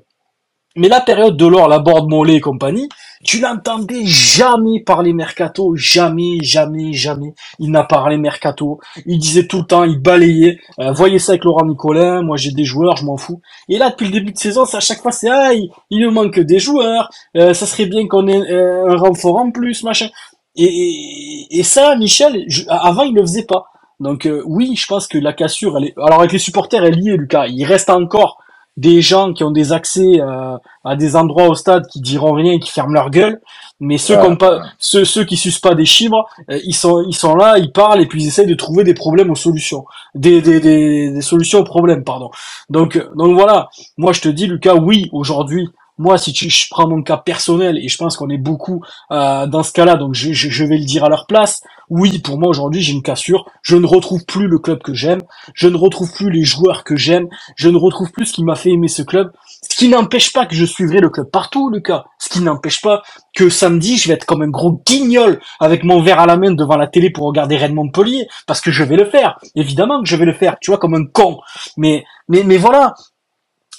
Mais 0.76 0.88
la 0.88 1.02
période 1.02 1.38
de 1.38 1.46
l'or, 1.46 1.68
la 1.68 1.78
Borde 1.78 2.10
Mollet 2.10 2.36
et 2.36 2.42
compagnie, 2.42 2.90
tu 3.24 3.40
l'entendais 3.40 4.06
jamais 4.06 4.80
parler 4.82 5.14
mercato, 5.14 5.76
jamais, 5.76 6.40
jamais, 6.42 6.94
jamais. 6.94 7.36
Il 7.60 7.70
n'a 7.70 7.84
parlé 7.84 8.18
mercato. 8.18 8.80
Il 9.06 9.20
disait 9.20 9.46
tout 9.46 9.60
le 9.60 9.66
temps, 9.66 9.84
il 9.84 10.00
balayait. 10.00 10.58
Euh, 10.80 10.92
voyez 10.92 11.20
ça 11.20 11.34
avec 11.34 11.44
Laurent 11.44 11.66
Nicolin, 11.66 12.24
moi 12.24 12.38
j'ai 12.38 12.52
des 12.52 12.66
joueurs, 12.66 12.98
je 12.98 13.06
m'en 13.06 13.18
fous. 13.18 13.40
Et 13.70 13.78
là, 13.78 13.92
depuis 13.92 14.08
le 14.08 14.12
début 14.14 14.32
de 14.34 14.38
saison, 14.38 14.66
c'est 14.66 14.78
à 14.78 14.80
chaque 14.80 15.02
fois, 15.02 15.12
c'est 15.12 15.30
ah, 15.30 15.54
il, 15.54 15.70
il 15.92 16.02
nous 16.02 16.12
manque 16.12 16.40
des 16.40 16.58
joueurs. 16.60 17.10
euh, 17.38 17.54
ça 17.54 17.68
serait 17.68 17.86
bien 17.86 18.08
qu'on 18.08 18.28
ait 18.28 18.52
euh, 18.52 18.90
un 18.90 18.98
renfort 18.98 19.38
en 19.38 19.52
plus, 19.52 19.84
machin. 19.84 20.08
Et, 20.56 21.62
ça, 21.64 21.96
Michel, 21.96 22.46
je- 22.48 22.64
avant, 22.70 23.04
il 23.04 23.14
le 23.14 23.22
faisait 23.22 23.46
pas. 23.46 23.66
Donc 24.00 24.26
euh, 24.26 24.42
oui, 24.46 24.76
je 24.76 24.86
pense 24.88 25.08
que 25.08 25.18
la 25.18 25.34
cassure, 25.34 25.78
alors 25.98 26.20
avec 26.20 26.32
les 26.32 26.40
supporters, 26.40 26.84
elle 26.84 27.00
y 27.00 27.10
est, 27.10 27.18
Lucas. 27.18 27.48
Il 27.48 27.64
reste 27.64 27.90
encore 27.90 28.38
des 28.76 29.02
gens 29.02 29.34
qui 29.34 29.44
ont 29.44 29.52
des 29.52 29.72
accès 29.72 30.20
euh, 30.20 30.58
à 30.84 30.96
des 30.96 31.16
endroits 31.16 31.48
au 31.48 31.56
stade 31.56 31.86
qui 31.88 32.02
diront 32.02 32.34
rien 32.34 32.54
et 32.54 32.60
qui 32.60 32.72
ferment 32.72 32.94
leur 32.94 33.10
gueule. 33.10 33.40
Mais 33.80 33.98
ceux, 33.98 34.16
Ouais, 34.18 34.30
qui 34.30 34.36
pas, 34.38 34.62
ceux, 34.80 35.04
ceux 35.06 35.26
qui 35.26 35.36
sucent 35.36 35.60
pas 35.60 35.76
des 35.76 35.86
chibres, 35.86 36.28
euh, 36.50 36.60
ils 36.64 36.76
sont, 36.76 37.04
ils 37.08 37.16
sont 37.16 37.36
là, 37.36 37.58
ils 37.58 37.72
parlent 37.72 38.02
et 38.02 38.06
puis 38.06 38.24
ils 38.24 38.28
essayent 38.28 38.48
de 38.48 38.54
trouver 38.56 38.84
des 38.84 38.94
problèmes 38.94 39.30
aux 39.30 39.36
solutions, 39.36 39.86
des, 40.16 40.42
des, 40.42 40.60
des, 40.60 41.12
des 41.12 41.22
solutions 41.22 41.60
aux 41.60 41.64
problèmes, 41.66 42.04
pardon. 42.04 42.30
Donc, 42.70 42.98
donc 43.16 43.34
voilà. 43.36 43.70
Moi, 43.98 44.14
je 44.14 44.22
te 44.22 44.30
dis, 44.30 44.48
Lucas, 44.48 44.76
oui, 44.76 45.10
aujourd'hui, 45.12 45.70
moi, 45.98 46.18
si 46.18 46.34
tu, 46.34 46.50
je 46.50 46.68
prends 46.70 46.88
mon 46.88 47.04
cas 47.04 47.18
personnel 47.18 47.78
et 47.78 47.88
je 47.88 47.98
pense 47.98 48.18
qu'on 48.18 48.30
est 48.30 48.38
beaucoup 48.38 48.82
euh, 49.12 49.46
dans 49.46 49.64
ce 49.64 49.72
cas-là, 49.74 49.96
donc 49.96 50.16
je, 50.16 50.64
vais 50.64 50.78
le 50.78 50.86
dire 50.86 51.04
à 51.04 51.10
leur 51.10 51.28
place. 51.28 51.62
Oui, 51.90 52.20
pour 52.20 52.40
moi 52.40 52.50
aujourd'hui, 52.50 52.82
j'ai 52.82 52.94
une 52.94 53.04
cassure. 53.04 53.46
Je 53.62 53.76
ne 53.76 53.86
retrouve 53.86 54.26
plus 54.26 54.48
le 54.48 54.58
club 54.58 54.82
que 54.82 54.94
j'aime. 54.94 55.22
Je 55.54 55.68
ne 55.68 55.78
retrouve 55.78 56.12
plus 56.12 56.32
les 56.32 56.44
joueurs 56.44 56.84
que 56.84 56.96
j'aime. 56.96 57.28
Je 57.56 57.70
ne 57.70 57.78
retrouve 57.78 58.12
plus 58.12 58.26
ce 58.26 58.34
qui 58.34 58.44
m'a 58.44 58.56
fait 58.56 58.72
aimer 58.72 58.88
ce 58.88 59.04
club. 59.04 59.32
Ce 59.70 59.78
qui 59.78 59.90
n'empêche 59.90 60.34
pas 60.34 60.46
que 60.48 60.56
je 60.56 60.66
suivrai 60.66 61.00
le 61.00 61.10
club 61.10 61.30
partout, 61.30 61.70
Lucas. 61.70 62.06
Ce 62.18 62.30
qui 62.30 62.42
n'empêche 62.42 62.82
pas 62.82 63.04
que 63.36 63.50
samedi, 63.50 63.98
je 63.98 64.08
vais 64.08 64.16
être 64.16 64.26
comme 64.26 64.42
un 64.42 64.50
gros 64.50 64.82
guignol 64.88 65.40
avec 65.60 65.84
mon 65.84 66.02
verre 66.02 66.20
à 66.20 66.26
la 66.26 66.38
main 66.38 66.52
devant 66.52 66.78
la 66.78 66.88
télé 66.88 67.12
pour 67.12 67.28
regarder 67.28 67.58
Rennes 67.58 67.76
Montpellier, 67.76 68.28
parce 68.48 68.62
que 68.62 68.72
je 68.72 68.84
vais 68.84 68.96
le 68.96 69.06
faire. 69.06 69.40
Évidemment 69.56 70.02
que 70.02 70.10
je 70.10 70.16
vais 70.16 70.26
le 70.26 70.34
faire. 70.34 70.56
Tu 70.62 70.72
vois, 70.72 70.80
comme 70.80 70.96
un 70.96 71.06
con. 71.06 71.38
Mais, 71.78 72.04
mais, 72.28 72.44
mais 72.44 72.58
voilà. 72.58 72.96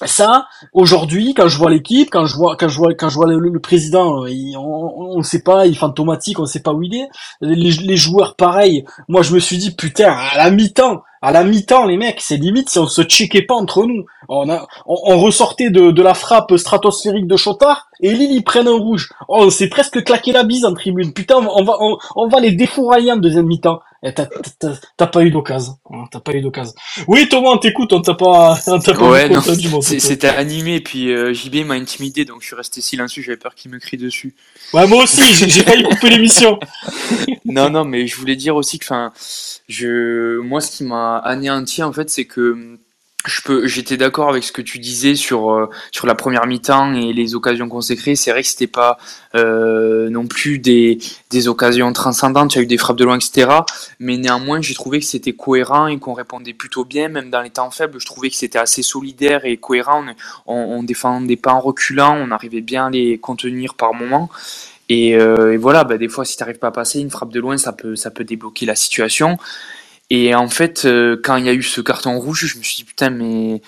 Ça, 0.06 0.46
aujourd'hui, 0.72 1.34
quand 1.34 1.48
je 1.48 1.56
vois 1.56 1.70
l'équipe, 1.70 2.08
quand 2.10 2.26
je 2.26 2.36
vois, 2.36 2.56
quand 2.56 2.68
je 2.68 2.76
vois, 2.76 2.94
quand 2.94 3.08
je 3.08 3.14
vois 3.14 3.26
le, 3.26 3.60
président, 3.60 4.24
euh, 4.24 4.30
on, 4.56 5.16
on 5.16 5.22
sait 5.22 5.42
pas, 5.42 5.66
il 5.66 5.72
est 5.72 5.76
fantomatique, 5.76 6.40
on 6.40 6.46
sait 6.46 6.60
pas 6.60 6.72
où 6.72 6.82
il 6.82 6.94
est. 6.94 7.08
Les, 7.40 7.96
joueurs, 7.96 8.34
pareil. 8.34 8.84
Moi, 9.08 9.22
je 9.22 9.32
me 9.34 9.38
suis 9.38 9.56
dit, 9.56 9.70
putain, 9.70 10.12
à 10.12 10.36
la 10.36 10.50
mi-temps, 10.50 11.02
à 11.22 11.32
la 11.32 11.44
mi-temps, 11.44 11.86
les 11.86 11.96
mecs, 11.96 12.20
c'est 12.20 12.36
limite 12.36 12.68
si 12.68 12.78
on 12.78 12.86
se 12.86 13.02
checkait 13.02 13.42
pas 13.42 13.54
entre 13.54 13.86
nous. 13.86 14.04
On, 14.28 15.18
ressortait 15.18 15.70
de, 15.70 16.02
la 16.02 16.14
frappe 16.14 16.56
stratosphérique 16.56 17.26
de 17.26 17.36
Chotard 17.36 17.88
et 18.00 18.12
Lille, 18.12 18.32
ils 18.32 18.44
prennent 18.44 18.68
un 18.68 18.76
rouge. 18.76 19.10
On 19.28 19.48
s'est 19.48 19.68
presque 19.68 20.02
claqué 20.04 20.32
la 20.32 20.42
bise 20.42 20.64
en 20.64 20.74
tribune. 20.74 21.12
Putain, 21.12 21.36
on 21.36 21.64
va, 21.64 21.76
on, 21.80 21.96
on 22.16 22.28
va 22.28 22.40
les 22.40 22.52
défourailler 22.52 23.12
en 23.12 23.16
deuxième 23.16 23.46
mi-temps. 23.46 23.80
Et 24.06 24.12
t'as, 24.12 25.06
pas 25.06 25.22
eu 25.22 25.30
d'occasion. 25.30 25.78
Hein, 25.90 26.04
T'as 26.10 26.20
pas 26.20 26.32
eu 26.32 26.42
d'occasion. 26.42 26.74
Oui, 27.08 27.26
Thomas, 27.26 27.48
on 27.52 27.56
t'écoute, 27.58 27.90
on 27.94 28.02
t'a 28.02 28.12
pas, 28.12 28.58
on 28.66 28.78
t'a 28.78 28.92
pas 28.92 29.10
Ouais, 29.10 29.30
c'était 29.80 30.28
animé, 30.28 30.80
puis 30.80 31.10
euh, 31.10 31.32
JB 31.32 31.64
m'a 31.64 31.74
intimidé, 31.74 32.26
donc 32.26 32.42
je 32.42 32.46
suis 32.48 32.54
resté 32.56 32.82
silencieux, 32.82 33.22
j'avais 33.22 33.38
peur 33.38 33.54
qu'il 33.54 33.70
me 33.70 33.78
crie 33.78 33.96
dessus. 33.96 34.34
Ouais, 34.74 34.86
moi 34.86 35.04
aussi, 35.04 35.22
j'ai 35.32 35.48
j'ai 35.48 35.62
failli 35.62 35.84
couper 35.84 36.10
l'émission. 36.10 36.58
Non, 37.46 37.68
non, 37.70 37.84
mais 37.84 38.06
je 38.06 38.16
voulais 38.16 38.36
dire 38.36 38.56
aussi 38.56 38.78
que, 38.78 38.86
enfin, 38.86 39.12
je, 39.68 40.40
moi, 40.40 40.60
ce 40.60 40.70
qui 40.70 40.82
m'a 40.82 41.18
anéanti, 41.18 41.82
en 41.82 41.92
fait, 41.92 42.08
c'est 42.10 42.24
que 42.24 42.78
je 43.26 43.40
peux, 43.42 43.66
j'étais 43.66 43.96
d'accord 43.96 44.28
avec 44.28 44.44
ce 44.44 44.52
que 44.52 44.60
tu 44.60 44.78
disais 44.78 45.14
sur 45.14 45.50
euh, 45.50 45.70
sur 45.90 46.06
la 46.06 46.14
première 46.14 46.46
mi-temps 46.46 46.94
et 46.94 47.12
les 47.12 47.34
occasions 47.34 47.68
consacrées. 47.68 48.16
C'est 48.16 48.30
vrai 48.30 48.42
que 48.42 48.48
c'était 48.48 48.66
pas 48.66 48.98
euh, 49.34 50.10
non 50.10 50.26
plus 50.26 50.58
des 50.58 50.98
des 51.30 51.48
occasions 51.48 51.92
transcendantes. 51.92 52.54
Il 52.54 52.58
y 52.58 52.60
a 52.60 52.64
eu 52.64 52.66
des 52.66 52.76
frappes 52.76 52.98
de 52.98 53.04
loin, 53.04 53.16
etc. 53.16 53.48
Mais 53.98 54.16
néanmoins, 54.18 54.60
j'ai 54.60 54.74
trouvé 54.74 55.00
que 55.00 55.06
c'était 55.06 55.32
cohérent 55.32 55.86
et 55.86 55.98
qu'on 55.98 56.12
répondait 56.12 56.52
plutôt 56.52 56.84
bien, 56.84 57.08
même 57.08 57.30
dans 57.30 57.40
les 57.40 57.50
temps 57.50 57.70
faibles. 57.70 57.98
Je 57.98 58.06
trouvais 58.06 58.28
que 58.28 58.36
c'était 58.36 58.58
assez 58.58 58.82
solidaire 58.82 59.46
et 59.46 59.56
cohérent. 59.56 60.04
On, 60.46 60.54
on, 60.54 60.82
défendait 60.82 61.36
pas 61.36 61.52
en 61.52 61.60
reculant, 61.60 62.16
on 62.16 62.30
arrivait 62.30 62.60
bien 62.60 62.86
à 62.86 62.90
les 62.90 63.18
contenir 63.18 63.74
par 63.74 63.94
moment. 63.94 64.28
Et, 64.88 65.16
euh, 65.16 65.54
et 65.54 65.56
voilà, 65.56 65.84
bah, 65.84 65.96
des 65.96 66.08
fois, 66.08 66.24
si 66.24 66.36
tu 66.36 66.42
n'arrives 66.42 66.58
pas 66.58 66.68
à 66.68 66.72
passer 66.72 67.00
une 67.00 67.10
frappe 67.10 67.32
de 67.32 67.40
loin, 67.40 67.56
ça 67.56 67.72
peut 67.72 67.96
ça 67.96 68.10
peut 68.10 68.24
débloquer 68.24 68.66
la 68.66 68.76
situation. 68.76 69.38
Et 70.16 70.32
en 70.32 70.48
fait, 70.48 70.84
euh, 70.84 71.20
quand 71.20 71.36
il 71.36 71.44
y 71.44 71.48
a 71.48 71.52
eu 71.52 71.64
ce 71.64 71.80
carton 71.80 72.20
rouge, 72.20 72.46
je 72.46 72.56
me 72.56 72.62
suis 72.62 72.76
dit 72.76 72.84
putain, 72.84 73.10
mais 73.10 73.60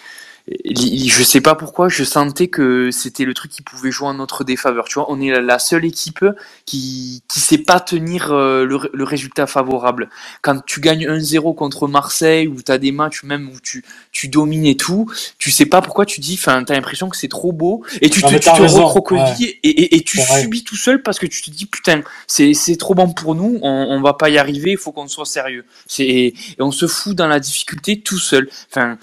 je 0.49 1.22
sais 1.24 1.40
pas 1.40 1.57
pourquoi, 1.57 1.88
je 1.88 2.05
sentais 2.05 2.47
que 2.47 2.90
c'était 2.92 3.24
le 3.24 3.34
truc 3.34 3.51
qui 3.51 3.62
pouvait 3.62 3.90
jouer 3.90 4.07
en 4.09 4.14
notre 4.14 4.44
défaveur. 4.44 4.84
Tu 4.84 4.94
vois, 4.94 5.11
on 5.11 5.20
est 5.20 5.40
la 5.40 5.59
seule 5.59 5.84
équipe 5.84 6.24
qui 6.66 7.22
qui 7.26 7.40
sait 7.40 7.59
pas 7.59 7.80
tenir 7.80 8.30
euh, 8.30 8.64
le, 8.64 8.78
le 8.92 9.05
résultat 9.05 9.49
favorable. 9.49 10.09
Quand 10.42 10.64
tu 10.64 10.80
gagnes 10.80 11.07
1-0 11.07 11.55
contre 11.57 11.88
Marseille 11.88 12.47
ou 12.47 12.62
tu 12.62 12.70
as 12.70 12.78
des 12.78 12.92
matchs 12.92 13.24
même 13.24 13.49
où 13.49 13.59
tu 13.61 13.84
tu 14.12 14.28
domines 14.28 14.66
et 14.66 14.76
tout, 14.76 15.11
tu 15.38 15.51
sais 15.51 15.66
pas 15.66 15.82
pourquoi 15.82 16.07
tu 16.07 16.20
dis 16.20 16.36
enfin 16.38 16.62
tu 16.62 16.72
as 16.72 16.76
l'impression 16.76 17.09
que 17.09 17.16
c'est 17.16 17.28
trop 17.28 17.53
beau 17.53 17.84
et 18.01 18.09
tu 18.09 18.22
te, 18.22 18.28
tu 18.28 18.38
te 18.38 18.62
recroquevilles 18.62 19.59
et, 19.64 19.68
et, 19.68 19.97
et, 19.97 20.03
tu 20.03 20.20
subis 20.20 20.62
tout 20.62 20.76
seul 20.76 21.03
parce 21.03 21.18
que 21.18 21.26
tu 21.26 21.42
te 21.42 21.51
dis 21.51 21.66
putain, 21.66 22.03
c'est 22.28 22.55
c'est 22.55 22.76
trop 22.76 22.94
bon 22.94 23.12
pour 23.12 23.34
nous, 23.34 23.59
on, 23.62 23.86
on 23.90 24.01
va 24.01 24.14
pas 24.14 24.30
y 24.30 24.38
arriver, 24.38 24.72
il 24.72 24.78
faut 24.78 24.92
qu'on 24.92 25.09
soit 25.09 25.26
sérieux. 25.26 25.64
C'est 25.86 26.07
et 26.07 26.34
on 26.61 26.70
se 26.70 26.86
fout 26.86 27.16
dans 27.16 27.26
la 27.26 27.40
difficulté 27.40 28.01
tout 28.01 28.18
seul. 28.18 28.49
Enfin 28.70 28.97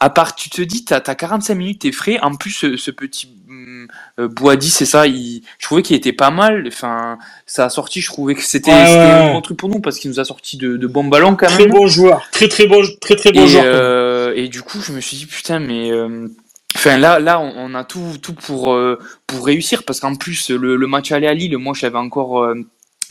à 0.00 0.10
part, 0.10 0.34
tu 0.34 0.48
te 0.48 0.62
dis, 0.62 0.84
t'as 0.84 1.02
as 1.04 1.14
45 1.14 1.54
minutes, 1.54 1.80
t'es 1.82 1.92
frais. 1.92 2.18
En 2.20 2.34
plus, 2.34 2.76
ce, 2.76 2.90
petit 2.90 3.28
hum, 3.48 3.86
euh, 4.18 4.28
Boadi, 4.28 4.70
c'est 4.70 4.86
ça, 4.86 5.06
il, 5.06 5.42
je 5.58 5.66
trouvais 5.66 5.82
qu'il 5.82 5.96
était 5.96 6.12
pas 6.12 6.30
mal. 6.30 6.64
Enfin, 6.68 7.18
ça 7.46 7.66
a 7.66 7.68
sorti, 7.68 8.00
je 8.00 8.08
trouvais 8.08 8.34
que 8.34 8.42
c'était 8.42 8.72
un 8.72 9.32
bon 9.32 9.40
truc 9.42 9.58
pour 9.58 9.68
nous 9.68 9.80
parce 9.80 9.98
qu'il 9.98 10.10
nous 10.10 10.20
a 10.20 10.24
sorti 10.24 10.56
de, 10.56 10.76
de 10.76 10.86
bons 10.86 11.04
ballons 11.04 11.36
quand 11.36 11.48
même. 11.48 11.58
Très 11.58 11.68
bon 11.68 11.86
joueur, 11.86 12.26
très 12.32 12.48
très 12.48 12.66
bon, 12.66 12.82
très 13.00 13.16
très 13.16 13.32
bon 13.32 13.44
et, 13.44 13.48
joueur. 13.48 13.64
Euh, 13.66 14.32
et 14.34 14.48
du 14.48 14.62
coup, 14.62 14.80
je 14.80 14.92
me 14.92 15.00
suis 15.00 15.16
dit, 15.16 15.26
putain, 15.26 15.58
mais. 15.58 15.90
Euh, 15.90 16.28
enfin 16.76 16.96
là, 16.96 17.18
là, 17.18 17.40
on, 17.40 17.74
a 17.74 17.84
tout, 17.84 18.18
tout 18.22 18.34
pour 18.34 18.72
euh, 18.72 18.98
pour 19.26 19.44
réussir 19.44 19.82
parce 19.84 20.00
qu'en 20.00 20.14
plus 20.14 20.50
le, 20.50 20.76
le, 20.76 20.86
match 20.86 21.12
aller 21.12 21.26
à 21.26 21.34
Lille, 21.34 21.56
moi 21.58 21.74
j'avais 21.74 21.98
encore 21.98 22.42
euh, 22.42 22.54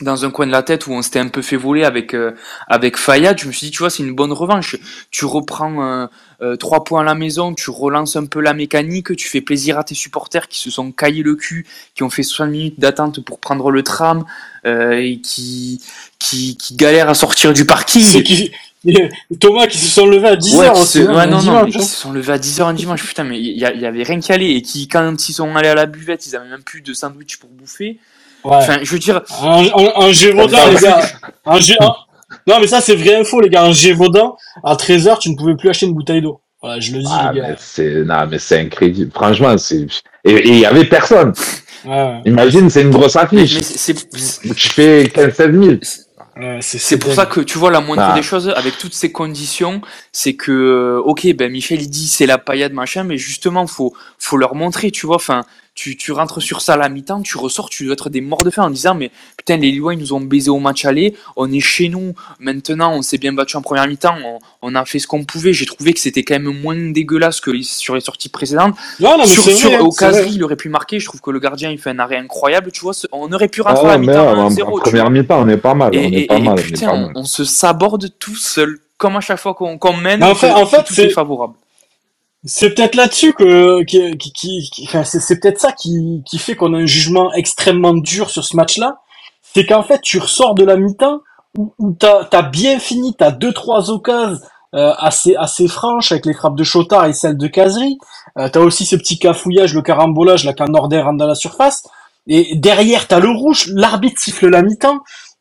dans 0.02 0.24
un 0.26 0.30
coin 0.30 0.46
de 0.46 0.52
la 0.52 0.62
tête 0.62 0.86
où 0.86 0.92
on 0.92 1.00
s'était 1.00 1.18
un 1.18 1.28
peu 1.28 1.40
fait 1.40 1.56
voler 1.56 1.84
avec 1.84 2.14
euh, 2.14 2.32
avec 2.68 2.98
Fayad, 2.98 3.38
je 3.38 3.46
me 3.46 3.52
suis 3.52 3.68
dit 3.68 3.70
tu 3.70 3.78
vois 3.78 3.90
c'est 3.90 4.02
une 4.02 4.14
bonne 4.14 4.32
revanche. 4.32 4.76
Tu 5.10 5.24
reprends 5.24 5.82
euh, 5.82 6.06
euh, 6.42 6.56
trois 6.56 6.84
points 6.84 7.00
à 7.00 7.04
la 7.04 7.14
maison, 7.14 7.54
tu 7.54 7.70
relances 7.70 8.16
un 8.16 8.26
peu 8.26 8.40
la 8.40 8.52
mécanique, 8.52 9.16
tu 9.16 9.28
fais 9.28 9.40
plaisir 9.40 9.78
à 9.78 9.84
tes 9.84 9.94
supporters 9.94 10.48
qui 10.48 10.58
se 10.58 10.70
sont 10.70 10.92
caillés 10.92 11.22
le 11.22 11.34
cul, 11.34 11.66
qui 11.94 12.02
ont 12.02 12.10
fait 12.10 12.22
60 12.22 12.50
minutes 12.50 12.80
d'attente 12.80 13.24
pour 13.24 13.38
prendre 13.38 13.70
le 13.70 13.82
tram 13.82 14.24
et 14.64 15.20
qui, 15.22 15.80
qui 16.18 16.56
qui 16.56 16.74
galèrent 16.74 17.08
à 17.08 17.14
sortir 17.14 17.52
du 17.52 17.64
parking. 17.64 18.22
Qui... 18.22 18.52
Thomas 19.40 19.66
qui 19.66 19.78
se 19.78 19.88
sont 19.88 20.06
levés 20.06 20.28
à 20.28 20.36
10h 20.36 20.56
ouais, 20.58 21.14
ouais, 21.14 21.26
non, 21.26 21.42
non, 21.42 21.66
qui 21.66 21.82
se 21.82 21.96
sont 21.96 22.12
levés 22.12 22.32
à 22.34 22.38
10h 22.38 22.64
un 22.64 22.74
dimanche, 22.74 23.04
putain, 23.04 23.24
mais 23.24 23.38
il 23.38 23.56
y, 23.56 23.60
y, 23.60 23.86
avait 23.86 24.02
rien 24.02 24.20
qui 24.20 24.32
allait, 24.32 24.52
et 24.52 24.62
qui, 24.62 24.86
quand 24.86 25.28
ils 25.28 25.32
sont 25.32 25.56
allés 25.56 25.68
à 25.68 25.74
la 25.74 25.86
buvette, 25.86 26.26
ils 26.26 26.36
avaient 26.36 26.48
même 26.48 26.62
plus 26.62 26.82
de 26.82 26.92
sandwich 26.92 27.38
pour 27.38 27.48
bouffer. 27.50 27.98
Ouais. 28.44 28.56
Enfin, 28.56 28.78
je 28.82 28.90
veux 28.90 28.98
dire. 28.98 29.22
Un, 29.42 29.64
un, 29.64 30.04
un 30.06 30.12
Gévaudan, 30.12 30.68
les 30.70 30.80
gars. 30.80 31.00
Un 31.44 31.60
G... 31.60 31.76
Non, 32.46 32.60
mais 32.60 32.66
ça, 32.66 32.80
c'est 32.80 32.94
vrai 32.94 33.16
info, 33.16 33.40
les 33.40 33.48
gars. 33.48 33.64
Un 33.64 33.72
Gévaudan, 33.72 34.36
à 34.62 34.74
13h, 34.74 35.18
tu 35.18 35.30
ne 35.30 35.36
pouvais 35.36 35.56
plus 35.56 35.68
acheter 35.68 35.86
une 35.86 35.94
bouteille 35.94 36.22
d'eau. 36.22 36.40
Voilà, 36.62 36.80
je 36.80 36.92
le 36.92 37.00
dis, 37.00 37.08
ah, 37.10 37.32
les 37.32 37.40
gars. 37.40 37.56
C'est, 37.58 38.04
non, 38.04 38.26
mais 38.28 38.38
c'est 38.38 38.60
incroyable. 38.60 39.10
Franchement, 39.12 39.56
c'est, 39.58 39.86
et 40.24 40.48
il 40.48 40.58
y 40.58 40.66
avait 40.66 40.84
personne. 40.84 41.32
Ouais. 41.84 42.20
Imagine, 42.24 42.68
c'est 42.68 42.82
une 42.82 42.90
grosse 42.90 43.16
affiche. 43.16 43.54
Mais 43.54 43.62
c'est, 43.62 43.94
tu 44.54 44.68
fais 44.70 45.04
15-16 45.04 45.80
000. 46.34 46.60
c'est 46.60 46.98
pour 46.98 47.12
ça 47.12 47.26
que 47.26 47.40
tu 47.40 47.58
vois 47.58 47.70
la 47.70 47.80
moindre 47.80 48.08
ah. 48.10 48.14
des 48.14 48.22
choses 48.22 48.52
avec 48.56 48.76
toutes 48.78 48.94
ces 48.94 49.12
conditions, 49.12 49.80
c'est 50.12 50.34
que 50.34 50.50
euh, 50.50 51.00
ok 51.00 51.26
ben 51.34 51.50
Michel 51.50 51.80
il 51.80 51.88
dit 51.88 52.08
c'est 52.08 52.26
la 52.26 52.38
paillade 52.38 52.72
machin, 52.72 53.04
mais 53.04 53.16
justement 53.16 53.66
faut 53.66 53.94
faut 54.18 54.36
leur 54.36 54.54
montrer, 54.54 54.90
tu 54.90 55.06
vois. 55.06 55.16
Enfin 55.16 55.44
tu, 55.76 55.94
tu 55.96 56.10
rentres 56.10 56.40
sur 56.42 56.62
ça 56.62 56.72
à 56.72 56.76
la 56.78 56.88
mi-temps, 56.88 57.20
tu 57.20 57.36
ressors, 57.36 57.68
tu 57.68 57.84
dois 57.84 57.92
être 57.92 58.08
des 58.08 58.22
morts 58.22 58.42
de 58.42 58.50
faim 58.50 58.64
en 58.64 58.70
disant 58.70 58.94
mais 58.94 59.10
putain 59.36 59.58
les 59.58 59.70
Lillois 59.70 59.92
ils 59.92 60.00
nous 60.00 60.14
ont 60.14 60.20
baisé 60.20 60.48
au 60.48 60.58
match 60.58 60.86
aller, 60.86 61.14
on 61.36 61.52
est 61.52 61.60
chez 61.60 61.90
nous 61.90 62.14
maintenant, 62.40 62.94
on 62.94 63.02
s'est 63.02 63.18
bien 63.18 63.34
battu 63.34 63.58
en 63.58 63.62
première 63.62 63.86
mi-temps, 63.86 64.16
on, 64.24 64.38
on, 64.62 64.74
a 64.74 64.86
fait 64.86 64.98
ce 64.98 65.06
qu'on 65.06 65.24
pouvait. 65.24 65.52
J'ai 65.52 65.66
trouvé 65.66 65.92
que 65.92 66.00
c'était 66.00 66.22
quand 66.22 66.34
même 66.34 66.60
moins 66.62 66.76
dégueulasse 66.76 67.40
que 67.40 67.50
les, 67.50 67.62
sur 67.62 67.94
les 67.94 68.00
sorties 68.00 68.30
précédentes. 68.30 68.74
Non, 69.00 69.18
non, 69.18 69.24
mais 69.24 69.26
sur, 69.26 69.42
sur 69.42 69.70
vrai, 69.70 69.78
au 69.80 69.90
Caserie, 69.90 70.32
il 70.32 70.42
aurait 70.44 70.56
pu 70.56 70.70
marquer. 70.70 70.98
Je 70.98 71.04
trouve 71.04 71.20
que 71.20 71.30
le 71.30 71.40
gardien 71.40 71.70
il 71.70 71.78
fait 71.78 71.90
un 71.90 71.98
arrêt 71.98 72.16
incroyable. 72.16 72.72
Tu 72.72 72.80
vois, 72.80 72.92
on 73.12 73.30
aurait 73.30 73.48
pu 73.48 73.60
rentrer 73.60 73.86
ah, 73.86 73.90
à 73.90 73.92
la 73.92 73.98
mi-temps 73.98 74.48
1-0. 74.48 74.62
En 74.62 74.78
première 74.78 75.10
mi-temps, 75.10 75.42
on 75.42 75.48
est 75.48 75.58
pas 75.58 75.74
mal. 75.74 75.94
Et, 75.94 75.98
on 75.98 76.12
est 76.12 76.26
pas 76.26 76.36
et, 76.36 76.40
mal, 76.40 76.56
putain, 76.56 76.88
on, 76.88 76.94
est 76.94 77.00
pas 77.00 77.06
mal. 77.08 77.12
on, 77.16 77.24
se 77.24 77.44
saborde 77.44 78.08
tout 78.18 78.36
seul, 78.36 78.78
comme 78.96 79.16
à 79.16 79.20
chaque 79.20 79.40
fois 79.40 79.52
qu'on 79.52 79.76
qu 79.76 79.92
mène. 80.00 80.24
en 80.24 80.34
fait, 80.34 80.50
en 80.50 80.64
fait 80.64 80.84
tout 80.84 80.98
est 80.98 81.10
favorable. 81.10 81.54
C'est 82.46 82.74
peut-être 82.74 82.94
là-dessus 82.94 83.32
que, 83.32 83.82
qui, 83.82 84.16
qui, 84.16 84.84
enfin, 84.86 85.04
c'est 85.04 85.40
peut-être 85.40 85.60
ça 85.60 85.72
qui, 85.72 86.22
qui 86.24 86.38
fait 86.38 86.54
qu'on 86.54 86.74
a 86.74 86.78
un 86.78 86.86
jugement 86.86 87.32
extrêmement 87.32 87.94
dur 87.94 88.30
sur 88.30 88.44
ce 88.44 88.56
match-là. 88.56 88.98
C'est 89.42 89.66
qu'en 89.66 89.82
fait, 89.82 90.00
tu 90.00 90.18
ressors 90.18 90.54
de 90.54 90.64
la 90.64 90.76
mi-temps 90.76 91.20
où, 91.58 91.74
où 91.78 91.92
t'as 91.92 92.28
as 92.30 92.42
bien 92.42 92.78
fini, 92.78 93.14
t'as 93.16 93.32
deux 93.32 93.52
trois 93.52 93.90
occasions 93.90 94.38
euh, 94.74 94.92
assez 94.98 95.34
assez 95.36 95.68
franches 95.68 96.12
avec 96.12 96.26
les 96.26 96.34
frappes 96.34 96.56
de 96.56 96.64
Chotard 96.64 97.06
et 97.06 97.12
celles 97.12 97.38
de 97.38 97.46
Casery. 97.46 97.98
Euh, 98.38 98.48
t'as 98.48 98.60
aussi 98.60 98.84
ce 98.84 98.96
petit 98.96 99.18
cafouillage, 99.18 99.74
le 99.74 99.82
carambolage, 99.82 100.44
là 100.44 100.52
quand 100.52 100.68
Nordin 100.68 101.02
rentre 101.02 101.18
dans 101.18 101.26
la 101.26 101.34
surface. 101.34 101.84
Et 102.26 102.56
derrière, 102.56 103.06
t'as 103.06 103.20
le 103.20 103.30
rouge, 103.30 103.70
l'arbitre 103.72 104.20
siffle 104.20 104.48
la 104.48 104.62
mi-temps 104.62 104.98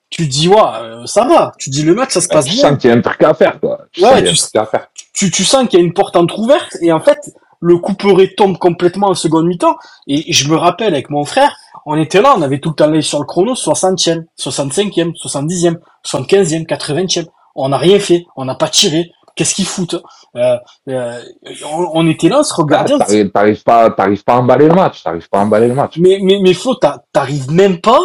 tu 0.09 0.27
dis 0.27 0.47
ouais 0.47 0.55
euh, 0.57 1.05
ça 1.05 1.25
va. 1.25 1.51
Tu 1.57 1.69
dis 1.69 1.83
le 1.83 1.95
match 1.95 2.13
ça 2.13 2.21
se 2.21 2.27
passe 2.27 2.45
tu 2.45 2.51
bien. 2.53 2.69
sens 2.69 2.77
qu'il 2.77 2.89
y 2.89 2.93
a 2.93 2.95
un 2.95 3.01
truc 3.01 3.21
à 3.23 3.33
faire 3.33 3.59
quoi. 3.59 3.79
Tu 3.91 4.01
ouais, 4.03 4.09
sens 4.09 4.17
qu'il 4.19 4.25
y 4.25 4.29
a 4.29 4.31
tu, 4.31 4.31
un 4.31 4.35
truc 4.35 4.55
à 4.55 4.65
faire. 4.65 4.87
tu, 5.13 5.31
tu 5.31 5.43
sens 5.43 5.67
qu'il 5.67 5.79
y 5.79 5.81
a 5.81 5.85
une 5.85 5.93
porte 5.93 6.15
entrouverte 6.15 6.77
et 6.81 6.91
en 6.91 6.99
fait 6.99 7.19
le 7.59 7.77
couperet 7.77 8.33
tombe 8.35 8.57
complètement 8.57 9.07
en 9.07 9.13
seconde 9.15 9.47
mi-temps. 9.47 9.75
Et 10.07 10.31
je 10.31 10.49
me 10.49 10.55
rappelle 10.55 10.93
avec 10.93 11.09
mon 11.09 11.25
frère 11.25 11.55
on 11.85 11.97
était 11.97 12.21
là 12.21 12.33
on 12.37 12.41
avait 12.41 12.59
tout 12.59 12.69
le 12.69 12.75
temps 12.75 12.87
l'œil 12.87 13.03
sur 13.03 13.19
le 13.19 13.25
chrono 13.25 13.53
60e 13.53 14.25
65e 14.39 15.13
70e 15.15 15.77
75e 16.05 16.65
80e 16.65 17.27
on 17.55 17.69
n'a 17.69 17.77
rien 17.77 17.99
fait 17.99 18.25
on 18.35 18.45
n'a 18.45 18.55
pas 18.55 18.69
tiré. 18.69 19.11
Qu'est-ce 19.35 19.53
qu'ils 19.53 19.65
foutent 19.65 20.01
euh, 20.37 20.55
euh, 20.87 21.19
on, 21.65 21.89
on, 21.93 22.07
était 22.07 22.29
là 22.29 22.39
on 22.39 22.43
se 22.43 22.53
regardait 22.53 22.93
Ah, 22.93 22.99
t'arrives 22.99 23.31
t'arrives 23.31 23.63
pas 23.63 23.89
t'arrives 23.91 24.23
pas 24.23 24.35
à 24.35 24.37
emballer 24.37 24.67
le 24.69 24.75
match 24.75 25.03
t'arrives 25.03 25.27
pas 25.27 25.39
à 25.39 25.41
emballer 25.41 25.67
le 25.67 25.75
match. 25.75 25.97
Mais 25.97 26.19
mais 26.21 26.39
mais 26.41 26.53
Flo 26.53 26.75
t'arrives 27.11 27.51
même 27.51 27.81
pas 27.81 27.99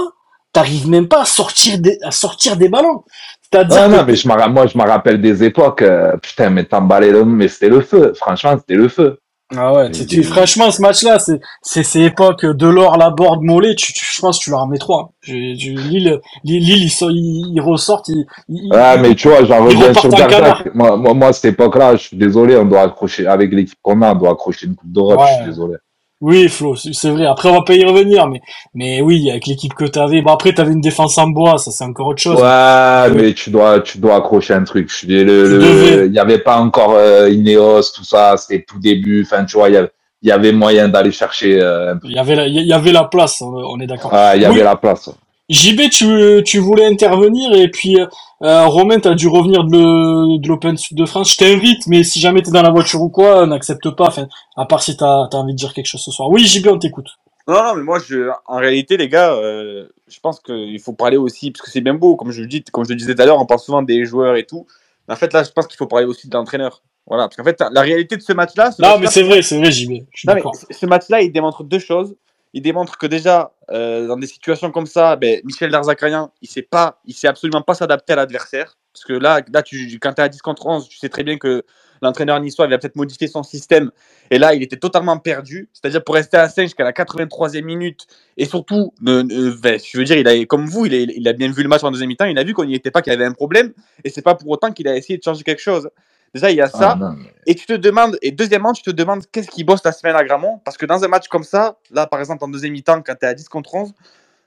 t'arrives 0.53 0.89
même 0.89 1.09
pas 1.09 1.23
à 1.23 1.25
sortir 1.25 1.79
des, 1.79 1.99
à 2.03 2.11
sortir 2.11 2.57
des 2.57 2.69
ballons. 2.69 3.05
C'est-à-dire 3.53 3.89
non, 3.89 3.95
que- 3.97 4.01
non, 4.01 4.05
mais 4.07 4.17
je 4.17 4.29
moi, 4.29 4.67
je 4.67 4.79
me 4.79 4.85
rappelle 4.85 5.21
des 5.21 5.43
époques, 5.45 5.83
euh, 5.83 6.17
putain, 6.19 6.51
mais 6.51 6.65
t'emballais 6.65 7.11
le, 7.11 7.25
mais 7.25 7.49
c'était 7.49 7.69
le 7.69 7.81
feu. 7.81 8.13
Franchement, 8.17 8.57
c'était 8.59 8.75
le 8.75 8.89
feu. 8.89 9.19
Ah 9.57 9.73
ouais, 9.73 9.91
tu, 9.91 10.07
tu- 10.07 10.23
franchement, 10.23 10.71
ce 10.71 10.81
match-là, 10.81 11.19
c'est, 11.19 11.41
c'est 11.61 11.83
ces 11.83 12.03
époques 12.03 12.47
Delors, 12.47 12.97
Laborde, 12.97 13.43
Mollet, 13.43 13.75
tu, 13.75 13.93
tu, 13.93 14.05
je 14.09 14.21
pense 14.21 14.39
que 14.39 14.45
tu 14.45 14.51
leur 14.51 14.61
en 14.61 14.69
mets 14.69 14.79
trois. 14.79 15.11
Je, 15.23 15.33
je, 15.33 15.71
Lille, 15.73 16.21
Lille, 16.45 16.63
Lille, 16.63 16.85
ils, 16.85 16.89
sont- 16.91 17.11
ils, 17.11 17.53
ils 17.57 17.61
ressortent, 17.61 18.07
ils, 18.11 18.25
ils- 18.49 18.73
Ouais, 18.73 18.97
mais 18.99 19.17
tu 19.17 19.27
vois, 19.27 19.45
j'en 19.45 19.65
reviens 19.65 19.93
sur 19.93 20.09
canard. 20.09 20.63
Moi, 20.73 20.97
moi, 20.97 21.15
moi, 21.15 21.33
cette 21.33 21.47
époque-là, 21.47 21.97
je 21.97 22.03
suis 22.03 22.17
désolé, 22.17 22.57
on 22.57 22.65
doit 22.65 22.83
accrocher, 22.83 23.27
avec 23.27 23.53
l'équipe 23.53 23.77
qu'on 23.83 24.01
a, 24.03 24.13
on 24.13 24.15
doit 24.15 24.31
accrocher 24.31 24.67
une 24.67 24.77
Coupe 24.77 24.93
d'Europe, 24.93 25.19
Ouais. 25.19 25.27
je 25.31 25.35
suis 25.39 25.45
désolé. 25.47 25.75
Oui, 26.21 26.49
Flo, 26.49 26.77
c'est 26.77 27.09
vrai. 27.11 27.25
Après, 27.25 27.49
on 27.49 27.55
va 27.55 27.63
pas 27.63 27.75
y 27.75 27.85
revenir, 27.85 28.27
mais, 28.29 28.43
mais 28.75 29.01
oui, 29.01 29.31
avec 29.31 29.47
l'équipe 29.47 29.73
que 29.73 29.87
t'avais, 29.87 30.21
bon, 30.21 30.33
après, 30.33 30.53
t'avais 30.53 30.73
une 30.73 30.83
défense 30.83 31.17
en 31.17 31.29
bois, 31.29 31.57
ça, 31.57 31.71
c'est 31.71 31.85
encore 31.85 32.09
autre 32.09 32.21
chose. 32.21 32.39
Ouais, 32.41 33.11
mais 33.15 33.33
tu 33.33 33.49
dois, 33.49 33.81
tu 33.81 33.99
dois 33.99 34.17
accrocher 34.17 34.53
un 34.53 34.65
truc. 34.65 34.91
Je 34.91 35.07
le, 35.07 36.07
il 36.07 36.13
y 36.13 36.19
avait 36.19 36.39
pas 36.39 36.59
encore 36.59 36.93
euh, 36.95 37.31
Ineos, 37.31 37.93
tout 37.95 38.05
ça, 38.05 38.37
c'était 38.37 38.65
tout 38.69 38.79
début. 38.79 39.23
Enfin, 39.25 39.47
tu 39.47 39.57
vois, 39.57 39.71
il 39.71 39.75
y 39.75 39.79
avait, 39.79 39.91
il 40.21 40.29
y 40.29 40.33
avait 40.33 40.53
moyen 40.53 40.89
d'aller 40.89 41.11
chercher. 41.11 41.59
Euh, 41.59 41.95
un 41.95 41.97
peu. 41.97 42.09
Il 42.09 42.15
y 42.15 42.19
avait 42.19 42.35
la, 42.35 42.47
il 42.47 42.67
y 42.67 42.73
avait 42.75 42.93
la 42.93 43.05
place, 43.05 43.41
on, 43.41 43.81
est 43.81 43.87
d'accord. 43.87 44.13
Ouais, 44.13 44.37
il 44.37 44.43
y 44.43 44.47
Oui. 44.47 44.57
avait 44.57 44.65
la 44.65 44.77
place. 44.77 45.09
JB, 45.51 45.91
tu, 45.91 46.43
tu 46.45 46.59
voulais 46.59 46.87
intervenir 46.87 47.53
et 47.55 47.69
puis 47.69 47.99
euh, 47.99 48.67
Romain, 48.67 49.01
t'as 49.01 49.15
dû 49.15 49.27
revenir 49.27 49.65
de, 49.65 50.47
l'Open 50.47 50.77
Sud 50.77 50.97
de 50.97 51.05
France. 51.05 51.33
Je 51.33 51.39
t'invite, 51.39 51.87
mais 51.89 52.05
si 52.05 52.21
jamais 52.21 52.41
t'es 52.41 52.53
dans 52.53 52.63
la 52.63 52.71
voiture 52.71 53.03
ou 53.03 53.11
quoi, 53.11 53.45
n'accepte 53.47 53.91
pas. 53.91 54.07
Enfin, 54.07 54.29
à 54.57 54.65
part 54.65 54.83
si 54.83 54.97
t'as 54.97 55.25
as 55.25 55.37
envie 55.37 55.53
de 55.53 55.59
dire 55.59 55.75
quelque 55.75 55.87
chose 55.87 56.03
ce 56.03 56.13
soir. 56.13 56.31
Oui, 56.31 56.47
JB, 56.47 56.69
on 56.69 56.79
t'écoute. 56.79 57.09
Non, 57.49 57.65
non, 57.65 57.75
mais 57.75 57.83
moi, 57.83 57.99
je, 57.99 58.31
en 58.47 58.59
réalité, 58.59 58.97
les 58.97 59.09
gars, 59.09 59.33
euh, 59.33 59.89
je 60.07 60.21
pense 60.21 60.39
qu'il 60.39 60.79
faut 60.79 60.93
parler 60.93 61.17
aussi, 61.17 61.51
parce 61.51 61.63
que 61.63 61.71
c'est 61.71 61.81
bien 61.81 61.95
beau, 61.95 62.15
comme 62.15 62.31
je, 62.31 62.43
le 62.43 62.47
dis, 62.47 62.63
comme 62.63 62.85
je 62.85 62.91
le 62.91 62.95
disais 62.95 63.15
tout 63.15 63.23
à 63.23 63.27
l'heure, 63.27 63.41
on 63.41 63.47
parle 63.47 63.59
souvent 63.59 63.83
des 63.83 64.05
joueurs 64.05 64.37
et 64.37 64.47
tout. 64.47 64.67
Mais 65.09 65.15
en 65.15 65.17
fait, 65.17 65.33
là, 65.33 65.43
je 65.43 65.51
pense 65.51 65.67
qu'il 65.67 65.77
faut 65.77 65.89
parler 65.89 66.07
aussi 66.07 66.29
de 66.29 66.35
l'entraîneur. 66.35 66.83
Voilà, 67.09 67.25
parce 67.25 67.35
qu'en 67.35 67.43
fait, 67.43 67.61
la 67.73 67.81
réalité 67.81 68.17
de 68.17 68.23
ce 68.23 68.33
match-là, 68.33 68.71
Non, 68.79 68.99
mais 69.01 69.09
c'est 69.09 69.25
vrai, 69.25 69.43
c'est 69.43 69.59
vrai, 69.59 69.73
JB. 69.73 69.91
Non, 70.27 70.35
mais 70.35 70.43
ce 70.71 70.87
match-là, 70.87 71.23
il 71.23 71.33
démontre 71.33 71.65
deux 71.65 71.81
choses. 71.81 72.15
Il 72.53 72.63
démontre 72.63 72.99
que 72.99 73.07
déjà, 73.07 73.53
euh, 73.71 74.07
dans 74.07 74.17
des 74.17 74.27
situations 74.27 74.71
comme 74.71 74.87
ça, 74.87 75.17
ben, 75.17 75.41
Michel 75.45 75.71
Darzacarian, 75.71 76.33
il 76.43 76.49
sait 76.49 76.67
sait 77.11 77.29
absolument 77.29 77.63
pas 77.63 77.75
s'adapter 77.75 78.13
à 78.13 78.17
l'adversaire. 78.17 78.77
Parce 78.93 79.05
que 79.05 79.13
là, 79.13 79.41
là 79.53 79.63
quand 80.01 80.13
tu 80.15 80.21
es 80.21 80.25
à 80.25 80.29
10 80.29 80.43
contre 80.43 80.67
11, 80.67 80.89
tu 80.89 80.99
sais 80.99 81.09
très 81.09 81.23
bien 81.23 81.39
que 81.39 81.65
l'entraîneur 82.03 82.41
niçois 82.41 82.67
il 82.67 82.71
va 82.71 82.79
peut-être 82.79 82.97
modifier 82.97 83.29
son 83.29 83.45
système. 83.45 83.93
Et 84.31 84.39
là, 84.39 84.55
il 84.55 84.63
était 84.63 84.79
totalement 84.79 85.19
perdu. 85.19 85.69
C'est-à-dire 85.73 86.03
pour 86.03 86.17
rester 86.17 86.39
à 86.39 86.49
5 86.49 86.63
jusqu'à 86.63 86.83
la 86.83 86.93
83e 86.93 87.63
minute. 87.63 88.07
Et 88.37 88.47
surtout, 88.47 88.93
euh, 89.07 89.23
veux 89.23 90.05
dire, 90.05 90.17
il 90.17 90.27
a, 90.27 90.45
comme 90.47 90.67
vous, 90.67 90.87
il 90.87 90.95
a, 90.95 90.99
il 90.99 91.29
a 91.29 91.33
bien 91.33 91.53
vu 91.53 91.63
le 91.63 91.69
match 91.69 91.85
en 91.85 91.93
deuxième 91.93 92.09
mi-temps. 92.09 92.25
Il 92.25 92.39
a 92.39 92.43
vu 92.43 92.53
qu'on 92.53 92.65
n'y 92.65 92.75
était 92.75 92.91
pas, 92.91 93.01
qu'il 93.03 93.13
y 93.13 93.17
avait 93.17 93.25
un 93.25 93.33
problème. 93.33 93.73
Et 94.03 94.11
c'est 94.11 94.23
pas 94.23 94.35
pour 94.35 94.49
autant 94.49 94.73
qu'il 94.73 94.89
a 94.89 94.97
essayé 94.97 95.19
de 95.19 95.23
changer 95.23 95.45
quelque 95.45 95.63
chose. 95.63 95.89
Déjà, 96.35 96.51
il 96.51 96.57
y 96.57 96.61
a 96.61 96.69
ça. 96.69 96.93
Ah, 96.93 96.97
non, 96.97 97.13
mais- 97.19 97.33
Et 97.47 97.55
tu 97.55 97.67
te 97.67 97.73
demandes, 97.73 98.17
et 98.23 98.31
deuxièmement, 98.31 98.73
tu 98.73 98.83
te 98.83 98.91
demandes 98.91 99.25
qu'est-ce 99.33 99.49
qui 99.51 99.65
bosse 99.65 99.83
la 99.85 99.93
semaine 99.93 100.15
à 100.15 100.23
Gramont? 100.23 100.61
Parce 100.65 100.77
que 100.77 100.87
dans 100.87 101.03
un 101.03 101.09
match 101.09 101.27
comme 101.29 101.43
ça, 101.43 101.77
là 101.91 102.07
par 102.07 102.21
exemple 102.21 102.45
en 102.45 102.49
deuxième 102.49 102.73
mi-temps, 102.73 103.03
quand 103.05 103.15
tu 103.19 103.27
es 103.27 103.29
à 103.29 103.35
10 103.35 103.49
contre 103.49 103.75
11, 103.75 103.93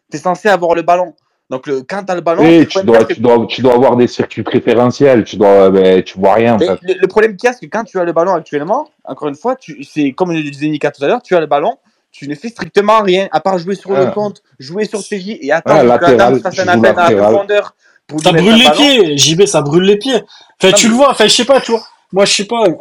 tu 0.09 0.17
es 0.17 0.19
censé 0.19 0.47
avoir 0.47 0.75
le 0.75 0.81
ballon. 0.81 1.13
Donc 1.49 1.67
le, 1.67 1.81
quand 1.81 2.03
tu 2.05 2.11
as 2.11 2.15
le 2.15 2.21
ballon, 2.21 2.41
Oui, 2.43 2.65
tu 2.67 2.81
dois, 2.83 3.03
tu, 3.03 3.19
dois, 3.19 3.45
tu 3.47 3.61
dois 3.61 3.73
avoir 3.73 3.97
des 3.97 4.07
circuits 4.07 4.43
préférentiels. 4.43 5.25
Tu 5.25 5.35
dois, 5.35 5.69
ben, 5.71 6.01
tu 6.01 6.17
vois 6.17 6.35
rien 6.35 6.55
en 6.55 6.59
c'est- 6.59 6.67
fait. 6.67 6.79
le, 6.83 6.93
le 7.01 7.07
problème 7.07 7.35
qu'il 7.35 7.47
y 7.47 7.49
a, 7.49 7.53
c'est 7.53 7.65
que 7.67 7.69
quand 7.77 7.83
tu 7.83 7.99
as 7.99 8.05
le 8.05 8.13
ballon 8.13 8.33
actuellement, 8.33 8.87
encore 9.03 9.27
une 9.27 9.35
fois, 9.35 9.57
c'est 9.83 10.13
comme 10.13 10.31
je 10.31 10.37
le 10.41 10.49
disais 10.49 10.67
Nika 10.67 10.89
tout 10.91 11.03
à 11.03 11.07
l'heure, 11.07 11.21
tu 11.21 11.35
as 11.35 11.41
le 11.41 11.47
ballon, 11.47 11.77
tu 12.11 12.29
ne 12.29 12.35
fais 12.35 12.47
strictement 12.47 13.01
rien 13.01 13.27
à 13.31 13.41
part 13.41 13.57
jouer 13.57 13.75
sur 13.75 13.91
le 13.91 14.07
Ah. 14.07 14.11
compte, 14.11 14.41
jouer 14.57 14.85
sur 14.85 14.99
TJ 15.03 15.39
et 15.41 15.51
attendre 15.51 15.79
Ah, 15.79 15.83
que 15.83 15.87
latéral, 16.05 16.21
Adam 16.33 16.39
fasse 16.39 16.59
un 16.59 16.67
appel 16.69 16.97
à 16.97 17.09
la 17.11 17.21
profondeur. 17.21 17.75
Ça 18.21 18.31
brûle 18.31 18.55
les 18.55 18.69
pieds, 18.71 19.17
JB, 19.17 19.45
ça 19.45 19.61
brûle 19.61 19.83
les 19.83 19.97
pieds. 19.97 20.15
Enfin, 20.15 20.71
Non, 20.71 20.77
tu 20.77 20.85
mais- 20.85 20.91
le 20.91 20.95
vois, 20.97 21.11
enfin, 21.11 21.25
je 21.27 21.33
sais 21.33 21.45
pas, 21.45 21.61
tu 21.61 21.71
vois. 21.71 21.81
Moi, 22.11 22.25
je 22.25 22.33
sais 22.33 22.45
pas, 22.45 22.63
euh, 22.67 22.75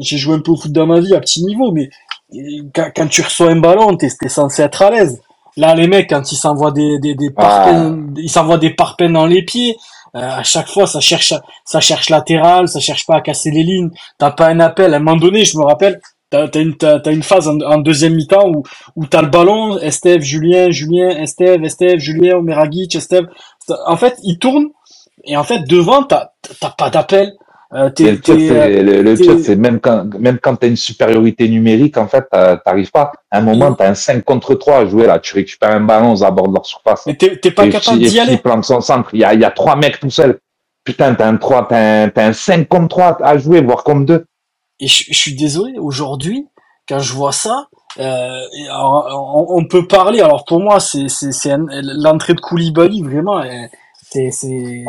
j'ai 0.00 0.18
joué 0.18 0.34
un 0.34 0.40
peu 0.40 0.50
au 0.52 0.56
foot 0.56 0.72
dans 0.72 0.86
ma 0.86 1.00
vie 1.00 1.14
à 1.14 1.20
petit 1.20 1.42
niveau, 1.44 1.72
mais 1.72 1.88
euh, 2.34 2.38
quand, 2.74 2.90
quand 2.94 3.06
tu 3.08 3.22
reçois 3.22 3.50
un 3.50 3.56
ballon, 3.60 3.96
t'es, 3.96 4.08
t'es 4.20 4.28
censé 4.28 4.62
être 4.62 4.82
à 4.82 4.90
l'aise. 4.90 5.20
Là, 5.56 5.74
les 5.74 5.88
mecs, 5.88 6.10
quand 6.10 6.30
ils 6.30 6.36
s'envoient 6.36 6.70
des, 6.72 6.98
des, 6.98 7.14
des 7.14 7.30
parpaings, 7.30 8.12
ils 8.16 8.28
s'envoient 8.30 8.58
des 8.58 8.70
parpaings 8.70 9.12
dans 9.12 9.26
les 9.26 9.42
pieds, 9.42 9.76
euh, 10.14 10.20
à 10.20 10.42
chaque 10.42 10.68
fois, 10.68 10.86
ça 10.86 11.00
cherche, 11.00 11.32
ça 11.64 11.80
cherche 11.80 12.10
latéral, 12.10 12.68
ça 12.68 12.80
cherche 12.80 13.06
pas 13.06 13.16
à 13.16 13.20
casser 13.22 13.50
les 13.50 13.62
lignes. 13.62 13.90
T'as 14.18 14.30
pas 14.32 14.48
un 14.48 14.60
appel. 14.60 14.92
À 14.92 14.98
un 14.98 15.00
moment 15.00 15.16
donné, 15.16 15.44
je 15.44 15.56
me 15.58 15.64
rappelle, 15.64 16.00
t'as, 16.30 16.46
t'as 16.48 16.60
une, 16.60 16.76
t'as, 16.76 17.00
une 17.10 17.22
phase 17.22 17.48
en, 17.48 17.58
en 17.60 17.78
deuxième 17.78 18.14
mi-temps 18.14 18.48
où, 18.50 18.62
où 18.96 19.06
t'as 19.06 19.22
le 19.22 19.28
ballon, 19.28 19.78
Estève, 19.78 20.20
Julien, 20.20 20.70
Julien, 20.70 21.08
Estève, 21.10 21.64
Estève, 21.64 21.98
Julien, 21.98 22.36
Omeragic, 22.36 22.94
Estève. 22.94 23.26
En 23.86 23.96
fait, 23.96 24.16
ils 24.22 24.38
tournent, 24.38 24.68
et 25.24 25.36
en 25.36 25.44
fait, 25.44 25.60
devant, 25.68 26.02
t'as, 26.02 26.30
t'as 26.60 26.70
pas 26.70 26.90
d'appel. 26.90 27.32
Euh, 27.74 27.90
le 27.98 28.14
pire, 28.16 28.34
euh, 28.40 29.42
c'est, 29.42 29.56
même 29.56 29.78
quand, 29.78 30.06
même 30.18 30.38
quand 30.38 30.56
t'as 30.56 30.68
une 30.68 30.76
supériorité 30.76 31.48
numérique, 31.50 31.98
en 31.98 32.08
fait, 32.08 32.24
t'arrives 32.30 32.90
pas. 32.90 33.12
À 33.30 33.38
un 33.38 33.42
moment, 33.42 33.70
Mm. 33.72 33.76
t'as 33.76 33.90
un 33.90 33.94
5 33.94 34.24
contre 34.24 34.54
3 34.54 34.76
à 34.78 34.86
jouer, 34.86 35.06
là. 35.06 35.18
Tu 35.18 35.34
récupères 35.34 35.72
un 35.72 35.80
ballon 35.80 36.12
aux 36.12 36.24
abords 36.24 36.48
de 36.48 36.54
leur 36.54 36.64
surface. 36.64 37.04
mais 37.06 37.14
t'es, 37.16 37.36
t'es 37.38 37.50
pas 37.50 37.68
capable 37.68 37.98
d'y 37.98 38.18
aller. 38.18 38.32
Fi 38.32 38.38
plante 38.38 38.64
son 38.64 38.80
centre. 38.80 39.10
Il 39.12 39.20
y 39.20 39.24
a, 39.24 39.34
il 39.34 39.40
y 39.40 39.44
a 39.44 39.50
trois 39.50 39.76
mecs 39.76 40.00
tout 40.00 40.08
seuls. 40.10 40.40
Putain, 40.84 41.14
t'as 41.14 41.28
un 41.28 41.36
3, 41.36 41.68
t'as 41.68 42.04
un, 42.04 42.08
t'as 42.08 42.28
un 42.28 42.32
5 42.32 42.66
contre 42.68 42.88
3 42.88 43.18
à 43.22 43.36
jouer, 43.36 43.60
voire 43.60 43.84
contre 43.84 44.06
2. 44.06 44.24
Et 44.80 44.86
je, 44.88 45.04
je 45.08 45.18
suis 45.18 45.34
désolé, 45.34 45.78
aujourd'hui, 45.78 46.46
quand 46.88 47.00
je 47.00 47.12
vois 47.12 47.32
ça, 47.32 47.66
euh, 47.98 48.40
alors, 48.70 49.46
on, 49.48 49.58
on 49.58 49.64
peut 49.66 49.86
parler. 49.86 50.20
Alors 50.20 50.44
pour 50.44 50.60
moi, 50.60 50.78
c'est, 50.80 51.08
c'est, 51.08 51.32
c'est 51.32 51.50
un- 51.52 51.66
l'entrée 51.82 52.34
de 52.34 52.40
Koulibaly 52.40 53.02
vraiment. 53.02 53.42
C'est, 54.10 54.30
c'est. 54.30 54.84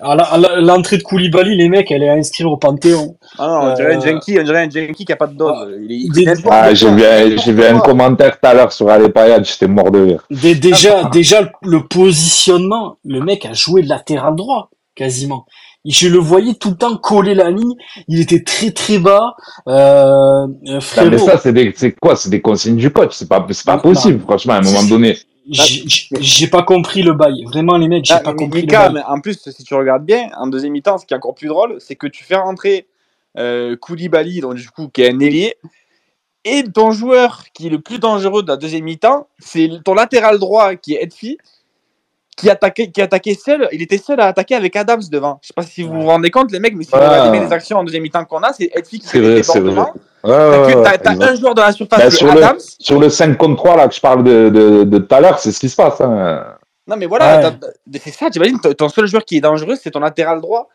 Ah, 0.00 0.16
la- 0.36 0.60
l'entrée 0.60 0.96
de 0.98 1.02
Koulibaly, 1.02 1.56
les 1.56 1.68
mecs, 1.68 1.90
elle 1.92 2.02
est 2.02 2.08
à 2.08 2.14
inscrire 2.14 2.50
au 2.50 2.56
Panthéon. 2.56 3.16
Ah 3.38 3.46
non, 3.46 3.70
on 3.70 3.74
dirait 3.74 3.94
un 3.94 3.98
Euh, 3.98 4.00
junkie, 4.00 4.36
on 4.40 4.42
dirait 4.42 4.64
un 4.66 4.70
junkie 4.70 5.04
qui 5.04 5.12
a 5.12 5.16
pas 5.16 5.26
de 5.28 5.34
dose. 5.34 5.76
Il 5.82 5.92
est- 5.92 6.20
il 6.20 6.24
n'importe 6.26 6.46
Ah, 6.58 6.74
j'ai 6.74 6.90
vu, 6.90 7.04
un- 7.04 7.36
j'ai 7.36 7.52
vu 7.52 7.62
un 7.62 7.66
N'importe 7.66 7.84
quoi. 7.84 7.92
commentaire 7.92 8.40
tout 8.40 8.46
à 8.48 8.54
l'heure 8.54 8.72
sur 8.72 8.88
Alepayad, 8.88 9.44
j'étais 9.44 9.68
mort 9.68 9.90
de 9.92 10.00
rire. 10.00 10.26
Dé- 10.30 10.54
déjà, 10.56 11.04
déjà 11.04 11.40
le- 11.42 11.50
le 11.62 11.86
positionnement, 11.86 12.96
le 13.04 13.20
mec 13.20 13.46
a 13.46 13.52
joué 13.52 13.82
latéral 13.82 14.34
droit 14.34 14.70
quasiment. 14.96 15.46
Je 15.84 16.08
le 16.08 16.18
voyais 16.18 16.54
tout 16.54 16.70
le 16.70 16.76
temps 16.76 16.96
coller 16.96 17.34
la 17.34 17.50
ligne. 17.50 17.74
Il 18.08 18.20
était 18.20 18.42
très 18.42 18.70
très 18.72 18.98
bas. 18.98 19.34
Euh, 19.68 20.46
euh, 20.66 20.80
Non, 20.96 21.10
mais 21.10 21.18
ça, 21.18 21.38
c'est 21.38 21.52
des, 21.52 21.72
c'est 21.76 21.92
quoi? 21.92 22.16
C'est 22.16 22.30
des 22.30 22.40
consignes 22.40 22.76
du 22.76 22.90
coach. 22.90 23.14
C'est 23.14 23.28
pas, 23.28 23.46
c'est 23.50 23.64
pas 23.64 23.76
Non. 23.76 23.82
possible, 23.82 24.20
franchement, 24.20 24.54
à 24.54 24.58
un 24.58 24.62
moment 24.62 24.82
donné. 24.84 25.16
j'ai 25.50 26.48
pas 26.48 26.62
compris 26.62 27.02
le 27.02 27.12
bail. 27.14 27.44
Vraiment 27.44 27.76
les 27.78 27.88
mecs, 27.88 28.04
j'ai 28.04 28.14
Ah, 28.14 28.20
pas 28.20 28.34
compris 28.34 28.62
Mika, 28.62 28.88
le 28.88 28.94
bail. 28.94 29.02
mais 29.08 29.14
en 29.14 29.20
plus, 29.20 29.38
si 29.50 29.64
tu 29.64 29.74
regardes 29.74 30.04
bien, 30.04 30.28
en 30.36 30.46
deuxième 30.46 30.72
mi-temps, 30.72 30.98
ce 30.98 31.06
qui 31.06 31.14
est 31.14 31.16
encore 31.16 31.34
plus 31.34 31.48
drôle, 31.48 31.76
c'est 31.80 31.94
que 31.96 32.06
tu 32.06 32.22
fais 32.24 32.36
rentrer 32.36 32.86
euh, 33.38 33.76
Koulibaly, 33.76 34.40
donc 34.40 34.54
du 34.56 34.68
coup, 34.68 34.88
qui 34.88 35.02
est 35.02 35.12
un 35.12 35.20
ailier, 35.20 35.54
et 36.44 36.64
ton 36.64 36.90
joueur 36.90 37.44
qui 37.54 37.68
est 37.68 37.70
le 37.70 37.80
plus 37.80 37.98
dangereux 37.98 38.42
de 38.42 38.48
la 38.48 38.56
deuxième 38.56 38.84
mi-temps, 38.84 39.28
c'est 39.38 39.70
ton 39.84 39.94
latéral 39.94 40.38
droit 40.38 40.74
qui 40.76 40.94
est 40.94 41.02
Edfi, 41.02 41.38
qui 42.38 42.48
attaquait, 42.48 42.90
qui 42.90 43.02
attaquait 43.02 43.34
seul. 43.34 43.68
Il 43.72 43.82
était 43.82 43.98
seul 43.98 44.20
à 44.20 44.26
attaquer 44.26 44.54
avec 44.54 44.74
Adams 44.76 45.02
devant. 45.10 45.38
Je 45.42 45.48
sais 45.48 45.54
pas 45.54 45.62
si 45.62 45.82
vous 45.82 45.92
vous 45.92 46.06
rendez 46.06 46.30
compte, 46.30 46.50
les 46.52 46.60
mecs, 46.60 46.74
mais 46.76 46.84
si 46.84 46.90
vous 46.90 46.96
Ah. 47.00 47.08
regardez 47.08 47.38
bien 47.38 47.46
les 47.46 47.52
actions 47.52 47.78
en 47.78 47.84
deuxième 47.84 48.02
mi-temps 48.02 48.24
qu'on 48.24 48.42
a, 48.42 48.52
c'est 48.52 48.70
Edfi 48.74 49.00
qui 49.00 49.06
C'est 49.06 49.20
fait 49.42 49.60
vrai. 49.60 49.82
Ouais, 50.24 50.98
T'as 51.02 51.12
un 51.12 51.34
joueur 51.36 51.54
dans 51.54 51.62
la 51.62 51.72
surface, 51.72 51.98
Bah, 52.00 52.10
sur, 52.10 52.26
le, 52.32 52.42
Adams. 52.42 52.58
sur 52.78 52.98
le 52.98 53.08
5 53.08 53.36
contre 53.36 53.56
3 53.56 53.76
là, 53.76 53.88
que 53.88 53.94
je 53.94 54.00
parle 54.00 54.24
de, 54.24 54.48
de, 54.48 54.84
de 54.84 54.98
tout 54.98 55.14
à 55.14 55.20
l'heure, 55.20 55.38
c'est 55.38 55.52
ce 55.52 55.60
qui 55.60 55.68
se 55.68 55.76
passe. 55.76 56.00
Hein. 56.00 56.44
Non, 56.86 56.96
mais 56.96 57.06
voilà, 57.06 57.38
Ouais. 57.50 57.98
c'est 58.02 58.10
ça, 58.12 58.30
t'imagines, 58.30 58.58
ton 58.60 58.88
seul 58.88 59.06
joueur 59.06 59.24
qui 59.24 59.36
est 59.36 59.40
dangereux, 59.40 59.76
c'est 59.80 59.90
ton 59.90 60.00
latéral 60.00 60.40
droit. 60.40 60.68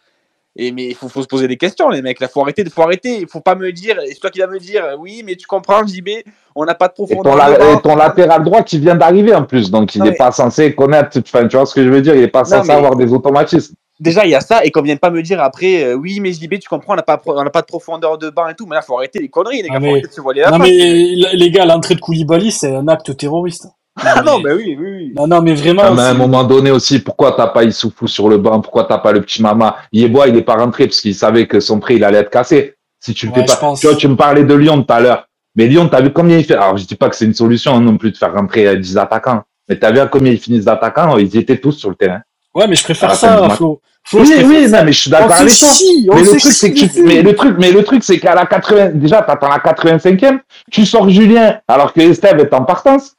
Et 0.55 0.71
mais 0.71 0.85
il 0.89 0.95
faut, 0.95 1.09
faut 1.09 1.23
se 1.23 1.27
poser 1.27 1.47
des 1.47 1.57
questions, 1.57 1.89
les 1.89 2.01
mecs. 2.03 2.19
Là, 2.19 2.27
faut 2.27 2.41
arrêter, 2.41 2.63
faut 2.69 2.83
arrêter. 2.83 3.19
Il 3.21 3.27
faut 3.27 3.39
pas 3.41 3.55
me 3.55 3.71
dire, 3.71 3.99
et 4.01 4.09
c'est 4.13 4.19
toi 4.19 4.29
qui 4.29 4.39
vas 4.39 4.45
me 4.47 4.59
dire, 4.59 4.83
oui, 4.99 5.23
mais 5.25 5.35
tu 5.35 5.47
comprends, 5.47 5.85
JB, 5.85 6.09
on 6.55 6.63
n'a 6.65 6.75
pas 6.75 6.87
de 6.89 6.93
Et 6.93 6.95
ton, 6.95 7.05
profondeur. 7.07 7.35
la- 7.35 7.73
et 7.73 7.81
ton 7.81 7.95
latéral 7.95 8.43
droit 8.43 8.61
qui 8.61 8.77
vient 8.77 8.93
d'arriver 8.95 9.33
en 9.33 9.45
plus, 9.45 9.71
donc 9.71 9.95
il 9.95 9.99
Non, 9.99 10.05
n'est 10.05 10.11
mais- 10.11 10.17
pas 10.17 10.31
censé 10.31 10.75
connaître, 10.75 11.17
enfin, 11.19 11.47
tu 11.47 11.57
vois 11.57 11.65
ce 11.65 11.73
que 11.73 11.83
je 11.83 11.89
veux 11.89 12.01
dire, 12.01 12.13
il 12.13 12.21
n'est 12.21 12.27
pas 12.27 12.45
censé 12.45 12.67
mais- 12.67 12.73
avoir 12.75 12.95
des 12.95 13.11
automatismes. 13.11 13.73
Déjà, 13.99 14.25
il 14.25 14.31
y 14.31 14.35
a 14.35 14.41
ça, 14.41 14.63
et 14.65 14.69
qu'on 14.71 14.81
vienne 14.81 14.99
pas 14.99 15.09
me 15.11 15.21
dire 15.23 15.41
après, 15.41 15.83
euh, 15.85 15.93
oui, 15.95 16.19
mais 16.19 16.31
JB, 16.33 16.59
tu 16.59 16.67
comprends, 16.69 16.93
on 16.93 16.97
n'a 16.97 17.03
pas, 17.03 17.19
on 17.25 17.43
n'a 17.43 17.49
pas 17.49 17.61
de 17.61 17.65
profondeur 17.67 18.17
de 18.19 18.29
banc 18.29 18.47
et 18.47 18.53
tout. 18.55 18.65
Mais 18.67 18.75
là, 18.75 18.81
faut 18.81 18.97
arrêter 18.97 19.19
les 19.19 19.29
conneries, 19.29 19.61
les 19.61 19.69
gars. 19.69 19.75
Ah, 19.75 19.79
Faut 19.79 19.85
mais- 19.85 19.91
arrêter 19.91 20.07
de 20.07 20.13
se 20.13 20.21
voiler 20.21 20.41
la 20.41 20.51
Non 20.51 20.57
face. 20.59 20.67
mais 20.67 21.15
les 21.33 21.51
gars, 21.51 21.65
l'entrée 21.65 21.95
de 21.95 21.99
Koulibaly, 21.99 22.51
c'est 22.51 22.75
un 22.75 22.87
acte 22.87 23.15
terroriste. 23.17 23.67
Ah 24.01 24.23
non, 24.23 24.39
bah 24.41 24.49
oui, 24.55 24.75
oui, 24.79 24.91
oui. 24.97 25.13
Non, 25.15 25.27
non, 25.27 25.41
mais 25.41 25.53
vraiment. 25.53 25.83
Ah, 25.85 25.91
mais 25.91 26.01
à 26.01 26.09
un 26.09 26.13
moment 26.15 26.43
donné 26.43 26.71
aussi, 26.71 26.99
pourquoi 26.99 27.33
t'as 27.33 27.47
pas 27.47 27.63
Issoufou 27.63 28.07
sur 28.07 28.27
le 28.27 28.37
banc? 28.37 28.59
Pourquoi 28.61 28.85
t'as 28.85 28.97
pas 28.97 29.11
le 29.11 29.21
petit 29.21 29.41
Mama? 29.41 29.75
Yeboah, 29.91 30.27
il 30.29 30.35
est 30.37 30.41
pas 30.41 30.55
rentré 30.55 30.87
parce 30.87 30.99
qu'il 30.99 31.13
savait 31.13 31.45
que 31.45 31.59
son 31.59 31.79
prix, 31.79 31.95
il 31.95 32.03
allait 32.03 32.17
être 32.19 32.31
cassé. 32.31 32.73
Si 32.99 33.13
tu 33.13 33.27
le 33.27 33.31
Ouais, 33.33 33.39
fais 33.41 33.45
pas. 33.45 33.55
pense. 33.57 33.81
Tu 33.81 33.87
vois, 33.87 33.95
tu 33.95 34.07
me 34.07 34.15
parlais 34.15 34.43
de 34.43 34.53
Lyon 34.55 34.81
tout 34.81 34.91
à 34.93 34.99
l'heure. 34.99 35.27
Mais 35.55 35.67
Lyon, 35.67 35.87
t'as 35.89 36.01
vu 36.01 36.11
combien 36.11 36.37
il 36.39 36.43
fait? 36.43 36.55
Alors, 36.55 36.77
je 36.77 36.85
dis 36.85 36.95
pas 36.95 37.09
que 37.09 37.15
c'est 37.15 37.25
une 37.25 37.33
solution 37.35 37.75
hein, 37.75 37.81
non 37.81 37.97
plus 37.97 38.11
de 38.11 38.17
faire 38.17 38.33
rentrer 38.33 38.65
euh, 38.67 38.75
10 38.77 38.97
attaquants. 38.97 39.43
Mais 39.69 39.77
t'as 39.77 39.91
vu 39.91 39.99
à 39.99 40.07
combien 40.07 40.31
ils 40.31 40.39
finissent 40.39 40.65
d'attaquants? 40.65 41.17
Ils 41.17 41.37
étaient 41.37 41.57
tous 41.57 41.73
sur 41.73 41.89
le 41.89 41.95
terrain. 41.95 42.21
Ouais, 42.55 42.67
mais 42.67 42.75
je 42.75 42.83
préfère 42.83 43.13
ça. 43.13 43.49
Flo. 43.51 43.79
Flo, 44.05 44.21
Oui, 44.21 44.33
oui, 44.45 44.67
ça. 44.69 44.79
non, 44.79 44.85
mais 44.85 44.91
je 44.91 44.99
suis 45.01 45.11
d'accord 45.11 45.31
avec 45.33 45.53
toi. 45.57 45.67
Mais 46.15 46.21
le 46.21 46.27
truc, 46.37 46.41
c'est 46.41 46.73
que 46.73 46.79
tu, 46.79 47.03
mais 47.03 47.21
le 47.21 47.35
truc, 47.35 47.55
mais 47.59 47.71
le 47.71 47.83
truc, 47.83 48.03
c'est 48.03 48.19
qu'à 48.19 48.33
la 48.35 48.45
80, 48.47 48.89
déjà, 48.95 49.21
t'attends 49.21 49.49
la 49.49 49.59
85e, 49.59 50.39
tu 50.71 50.85
sors 50.85 51.09
Julien, 51.09 51.59
alors 51.67 51.93
que 51.93 52.01
Estève 52.01 52.39
est 52.39 52.53
en 52.53 52.63
partance. 52.63 53.13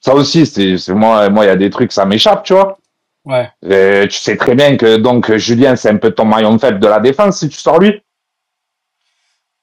Ça 0.00 0.14
aussi, 0.14 0.46
c'est, 0.46 0.76
moi, 0.94 1.28
moi, 1.28 1.44
il 1.44 1.48
y 1.48 1.50
a 1.50 1.56
des 1.56 1.70
trucs, 1.70 1.92
ça 1.92 2.04
m'échappe, 2.06 2.44
tu 2.44 2.52
vois. 2.54 2.78
Ouais. 3.24 3.48
Euh, 3.66 4.06
tu 4.06 4.18
sais 4.18 4.36
très 4.36 4.54
bien 4.54 4.76
que, 4.76 4.96
donc, 4.96 5.34
Julien, 5.36 5.76
c'est 5.76 5.90
un 5.90 5.96
peu 5.96 6.10
ton 6.12 6.24
maillon 6.24 6.58
faible 6.58 6.78
de 6.78 6.86
la 6.86 7.00
défense 7.00 7.38
si 7.40 7.48
tu 7.48 7.58
sors 7.58 7.78
lui. 7.78 8.00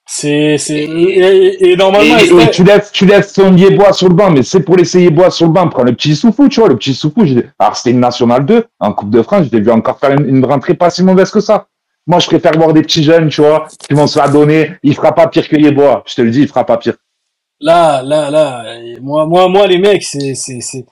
C'est, 0.08 0.56
c'est, 0.56 0.74
et, 0.84 1.18
et- 1.18 1.70
et 1.72 1.76
normalement, 1.76 2.16
Et, 2.16 2.50
tu 2.50 2.62
laisses, 2.62 2.92
tu 2.92 3.06
laisses 3.06 3.32
son 3.34 3.56
sur 3.92 4.08
le 4.08 4.14
banc, 4.14 4.30
mais 4.30 4.44
c'est 4.44 4.60
pour 4.60 4.76
laisser 4.76 5.02
Yeboah 5.02 5.32
sur 5.32 5.46
le 5.46 5.52
banc, 5.52 5.68
prends 5.68 5.82
le 5.82 5.94
petit 5.94 6.14
Soufou, 6.14 6.48
tu 6.48 6.60
vois, 6.60 6.68
le 6.68 6.76
petit 6.76 6.94
Soufou, 6.94 7.24
alors 7.58 7.76
c'était 7.76 7.90
une 7.90 7.98
nationale 7.98 8.46
2, 8.46 8.66
en 8.78 8.92
Coupe 8.92 9.10
de 9.10 9.20
France, 9.22 9.46
je 9.50 9.56
l'ai 9.56 9.60
vu 9.64 9.70
encore 9.72 9.98
faire 9.98 10.12
une, 10.12 10.28
une 10.28 10.44
rentrée 10.44 10.74
pas 10.74 10.90
si 10.90 11.02
mauvaise 11.02 11.30
que 11.32 11.40
ça. 11.40 11.66
Moi, 12.06 12.20
je 12.20 12.26
préfère 12.28 12.52
voir 12.52 12.72
des 12.72 12.82
petits 12.82 13.02
jeunes, 13.02 13.30
tu 13.30 13.40
vois, 13.40 13.66
qui 13.88 13.94
vont 13.94 14.06
se 14.06 14.16
la 14.16 14.28
donner, 14.28 14.74
il 14.84 14.94
fera 14.94 15.12
pas 15.12 15.26
pire 15.26 15.48
que 15.48 15.56
Yeboah, 15.56 16.04
je 16.06 16.14
te 16.14 16.22
le 16.22 16.30
dis, 16.30 16.42
il 16.42 16.48
fera 16.48 16.64
pas 16.64 16.76
pire. 16.76 16.94
Là, 17.60 18.02
là, 18.02 18.30
là, 18.30 18.64
moi, 19.00 19.26
moi, 19.26 19.48
moi, 19.48 19.66
les 19.66 19.78
mecs, 19.78 20.02
c'est, 20.02 20.34
c'est, 20.34 20.60
c'est, 20.60 20.84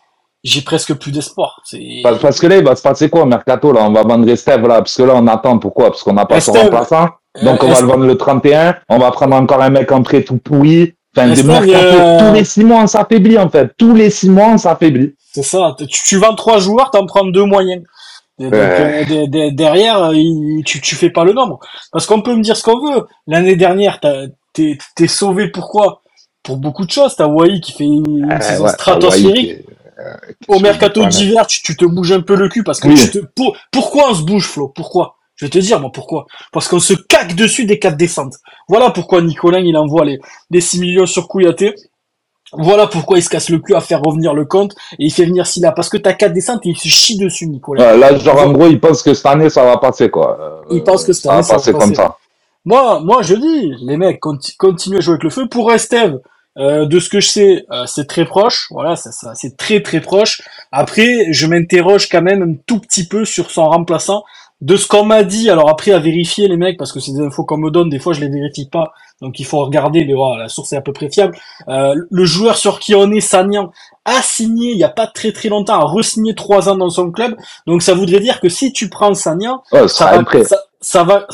j'ai 0.43 0.63
presque 0.63 0.95
plus 0.95 1.11
d'espoir. 1.13 1.61
C'est, 1.65 2.01
Parce, 2.03 2.19
parce 2.21 2.41
que 2.41 2.47
là, 2.47 2.59
il 2.59 2.65
va 2.65 2.77
se 2.77 2.83
passer 2.83 3.09
quoi 3.09 3.23
au 3.23 3.27
mercato, 3.27 3.73
là? 3.73 3.83
On 3.85 3.93
va 3.93 4.03
vendre 4.03 4.29
Estève, 4.29 4.67
là, 4.67 4.77
parce 4.77 4.97
que 4.97 5.03
là, 5.03 5.15
on 5.17 5.27
attend, 5.27 5.59
pourquoi? 5.59 5.87
Parce 5.91 6.03
qu'on 6.03 6.13
n'a 6.15 6.27
pas 6.27 6.41
son 6.41 6.53
remplaçant. 6.53 7.09
Donc, 7.43 7.63
on 7.63 7.69
euh, 7.69 7.73
va 7.73 7.81
le 7.81 7.87
vendre 7.87 8.07
le 8.07 8.17
31, 8.17 8.77
on 8.89 8.99
va 8.99 9.11
prendre 9.11 9.35
encore 9.37 9.61
un 9.63 9.71
mec 9.71 9.91
en 9.91 10.03
prêt 10.03 10.23
tout 10.23 10.39
pourri. 10.39 10.95
Enfin, 11.17 11.29
des 11.29 11.49
euh, 11.49 12.19
tous 12.19 12.35
les 12.35 12.45
six 12.45 12.65
mois, 12.65 12.83
on 12.83 12.87
s'affaiblit, 12.87 13.39
en 13.39 13.49
fait. 13.49 13.73
Tous 13.79 13.95
les 13.95 14.11
six 14.11 14.29
mois, 14.29 14.49
on 14.49 14.59
s'affaiblit. 14.59 15.15
C'est 15.33 15.43
ça. 15.45 15.75
Tu, 15.79 15.87
tu 15.87 16.17
vends 16.19 16.35
trois 16.35 16.59
joueurs, 16.59 16.91
t'en 16.91 17.07
prends 17.07 17.25
deux 17.25 17.45
moyens. 17.45 17.83
Et 18.41 18.45
donc, 18.45 18.53
euh, 18.55 19.05
de- 19.05 19.27
de- 19.27 19.51
derrière, 19.55 20.05
euh, 20.07 20.15
il- 20.15 20.63
tu, 20.65 20.81
tu 20.81 20.97
fais 20.97 21.11
pas 21.11 21.25
le 21.25 21.33
nombre. 21.33 21.61
Parce 21.93 22.07
qu'on 22.07 22.21
peut 22.21 22.35
me 22.35 22.43
dire 22.43 22.57
ce 22.57 22.65
qu'on 22.65 22.81
veut. 22.81 23.07
L'année 23.29 23.55
dernière, 23.57 24.01
t'es, 24.53 24.79
t'es 24.97 25.07
sauvé 25.07 25.49
pourquoi? 25.49 26.03
Pour 26.45 26.59
beaucoup 26.59 26.85
de 26.87 26.91
choses. 26.93 27.17
T'as 27.17 27.27
Wai 27.27 27.61
qui 27.61 27.73
fait 27.73 27.85
une 27.85 28.31
Euh, 28.31 28.41
saison 28.41 28.65
ouais, 28.65 28.71
stratosphérique. 28.71 29.51
Hawaii, 29.51 29.65
euh, 29.99 30.15
Au 30.49 30.61
mercato 30.61 31.05
d'hiver, 31.07 31.47
tu, 31.49 31.63
tu 31.63 31.77
te 31.77 31.85
bouges 31.85 32.13
un 32.13 32.21
peu 32.21 32.37
le 32.37 32.49
cul 32.49 32.63
parce 32.63 32.79
que 32.81 32.89
Oui. 32.89 32.95
tu 32.97 33.11
te, 33.11 33.19
pour- 33.19 33.57
pourquoi 33.73 34.11
on 34.11 34.15
se 34.15 34.23
bouge, 34.23 34.47
Flo? 34.47 34.69
Pourquoi? 34.69 35.17
Je 35.37 35.47
vais 35.47 35.51
te 35.51 35.59
dire, 35.59 35.81
moi, 35.81 35.91
pourquoi? 35.93 36.27
Parce 36.53 36.69
qu'on 36.69 36.79
se 36.79 36.95
caque 36.95 37.35
dessus 37.35 37.65
des 37.65 37.79
quatre 37.81 37.97
descentes. 37.97 38.35
Voilà 38.69 38.91
pourquoi 38.91 39.21
Nicolin, 39.21 39.59
il 39.59 39.77
envoie 39.77 40.05
les, 40.05 40.21
les 40.51 40.61
6 40.61 40.79
millions 40.81 41.07
sur 41.07 41.27
Kouyaté. 41.27 41.75
Voilà 42.53 42.87
pourquoi 42.87 43.19
il 43.19 43.23
se 43.23 43.29
casse 43.31 43.49
le 43.49 43.59
cul 43.59 43.75
à 43.75 43.81
faire 43.81 44.01
revenir 44.01 44.33
le 44.33 44.45
compte 44.45 44.73
et 44.99 45.07
il 45.07 45.11
fait 45.13 45.25
venir 45.25 45.45
Silla. 45.47 45.73
Parce 45.73 45.89
que 45.89 45.97
t'as 45.97 46.13
quatre 46.13 46.35
descentes 46.35 46.65
et 46.67 46.69
il 46.69 46.77
se 46.77 46.87
chie 46.89 47.17
dessus, 47.19 47.47
Nicolas. 47.49 47.97
Là, 47.97 48.17
genre, 48.17 48.39
en 48.43 48.53
gros, 48.53 48.67
il 48.69 48.79
pense 48.79 49.03
que 49.03 49.13
cette 49.15 49.27
année, 49.27 49.51
ça 49.51 49.65
va 49.65 49.79
passer, 49.79 50.09
quoi. 50.11 50.39
Euh, 50.41 50.75
Il 50.77 50.85
pense 50.85 51.05
que 51.05 51.13
cette 51.13 51.25
ça 51.25 51.29
va 51.31 51.35
année, 51.37 51.43
ça 51.43 51.53
va 51.55 51.59
passer 51.59 51.73
comme 51.73 51.95
ça. 51.95 52.17
Moi, 52.65 53.01
moi, 53.01 53.23
je 53.23 53.35
dis, 53.35 53.75
les 53.83 53.97
mecs, 53.97 54.21
conti- 54.21 54.57
continuez 54.57 54.99
à 54.99 55.01
jouer 55.01 55.13
avec 55.15 55.25
le 55.25 55.31
feu. 55.31 55.49
Pour 55.49 55.73
Estève, 55.73 56.21
euh, 56.57 56.87
de 56.87 57.01
ce 57.01 57.09
que 57.09 57.21
je 57.21 57.29
sais, 57.29 57.67
euh, 57.71 57.85
c'est 57.87 58.07
très 58.07 58.25
proche. 58.25 58.69
Voilà, 58.71 58.97
ça, 58.97 59.13
ça, 59.13 59.35
c'est 59.35 59.57
très 59.57 59.83
très 59.83 60.01
proche. 60.01 60.43
Après, 60.73 61.33
je 61.33 61.47
m'interroge 61.47 62.09
quand 62.09 62.23
même 62.23 62.43
un 62.43 62.55
tout 62.67 62.81
petit 62.81 63.07
peu 63.07 63.25
sur 63.25 63.51
son 63.51 63.69
remplaçant. 63.69 64.25
De 64.61 64.77
ce 64.77 64.87
qu'on 64.87 65.05
m'a 65.05 65.25
dit, 65.25 65.51
alors 65.51 65.69
après 65.69 65.91
à 65.91 65.99
vérifier 65.99 66.49
les 66.49 66.57
mecs, 66.57 66.79
parce 66.79 66.91
que 66.93 67.01
c'est 67.01 67.13
des 67.13 67.21
infos 67.21 67.45
qu'on 67.45 67.59
me 67.59 67.71
donne, 67.71 67.91
des 67.91 67.99
fois 67.99 68.15
je 68.15 68.21
les 68.21 68.31
vérifie 68.31 68.67
pas, 68.67 68.93
donc 69.21 69.39
il 69.39 69.45
faut 69.45 69.63
regarder, 69.63 70.07
mais 70.07 70.15
voilà, 70.15 70.45
la 70.45 70.49
source 70.49 70.73
est 70.73 70.77
à 70.77 70.81
peu 70.81 70.93
près 70.93 71.11
fiable. 71.11 71.37
Euh, 71.69 71.95
le 72.11 72.25
joueur 72.25 72.57
sur 72.57 72.79
qui 72.79 72.95
on 72.95 73.11
est, 73.11 73.21
Sagnan, 73.21 73.73
a 74.07 74.23
signé 74.23 74.71
il 74.71 74.79
y 74.79 74.85
a 74.85 74.89
pas 74.89 75.07
très 75.07 75.33
très 75.33 75.51
longtemps, 75.51 75.81
a 75.81 75.85
re-signé 75.85 76.35
trois 76.35 76.71
ans 76.71 76.77
dans 76.77 76.89
son 76.89 77.11
club, 77.11 77.37
donc 77.67 77.83
ça 77.83 77.93
voudrait 77.93 78.21
dire 78.21 78.41
que 78.41 78.49
si 78.49 78.73
tu 78.73 78.89
prends 78.89 79.13
Sagnan, 79.13 79.63
va, 79.71 79.89
ça 80.81 81.05
va, 81.05 81.27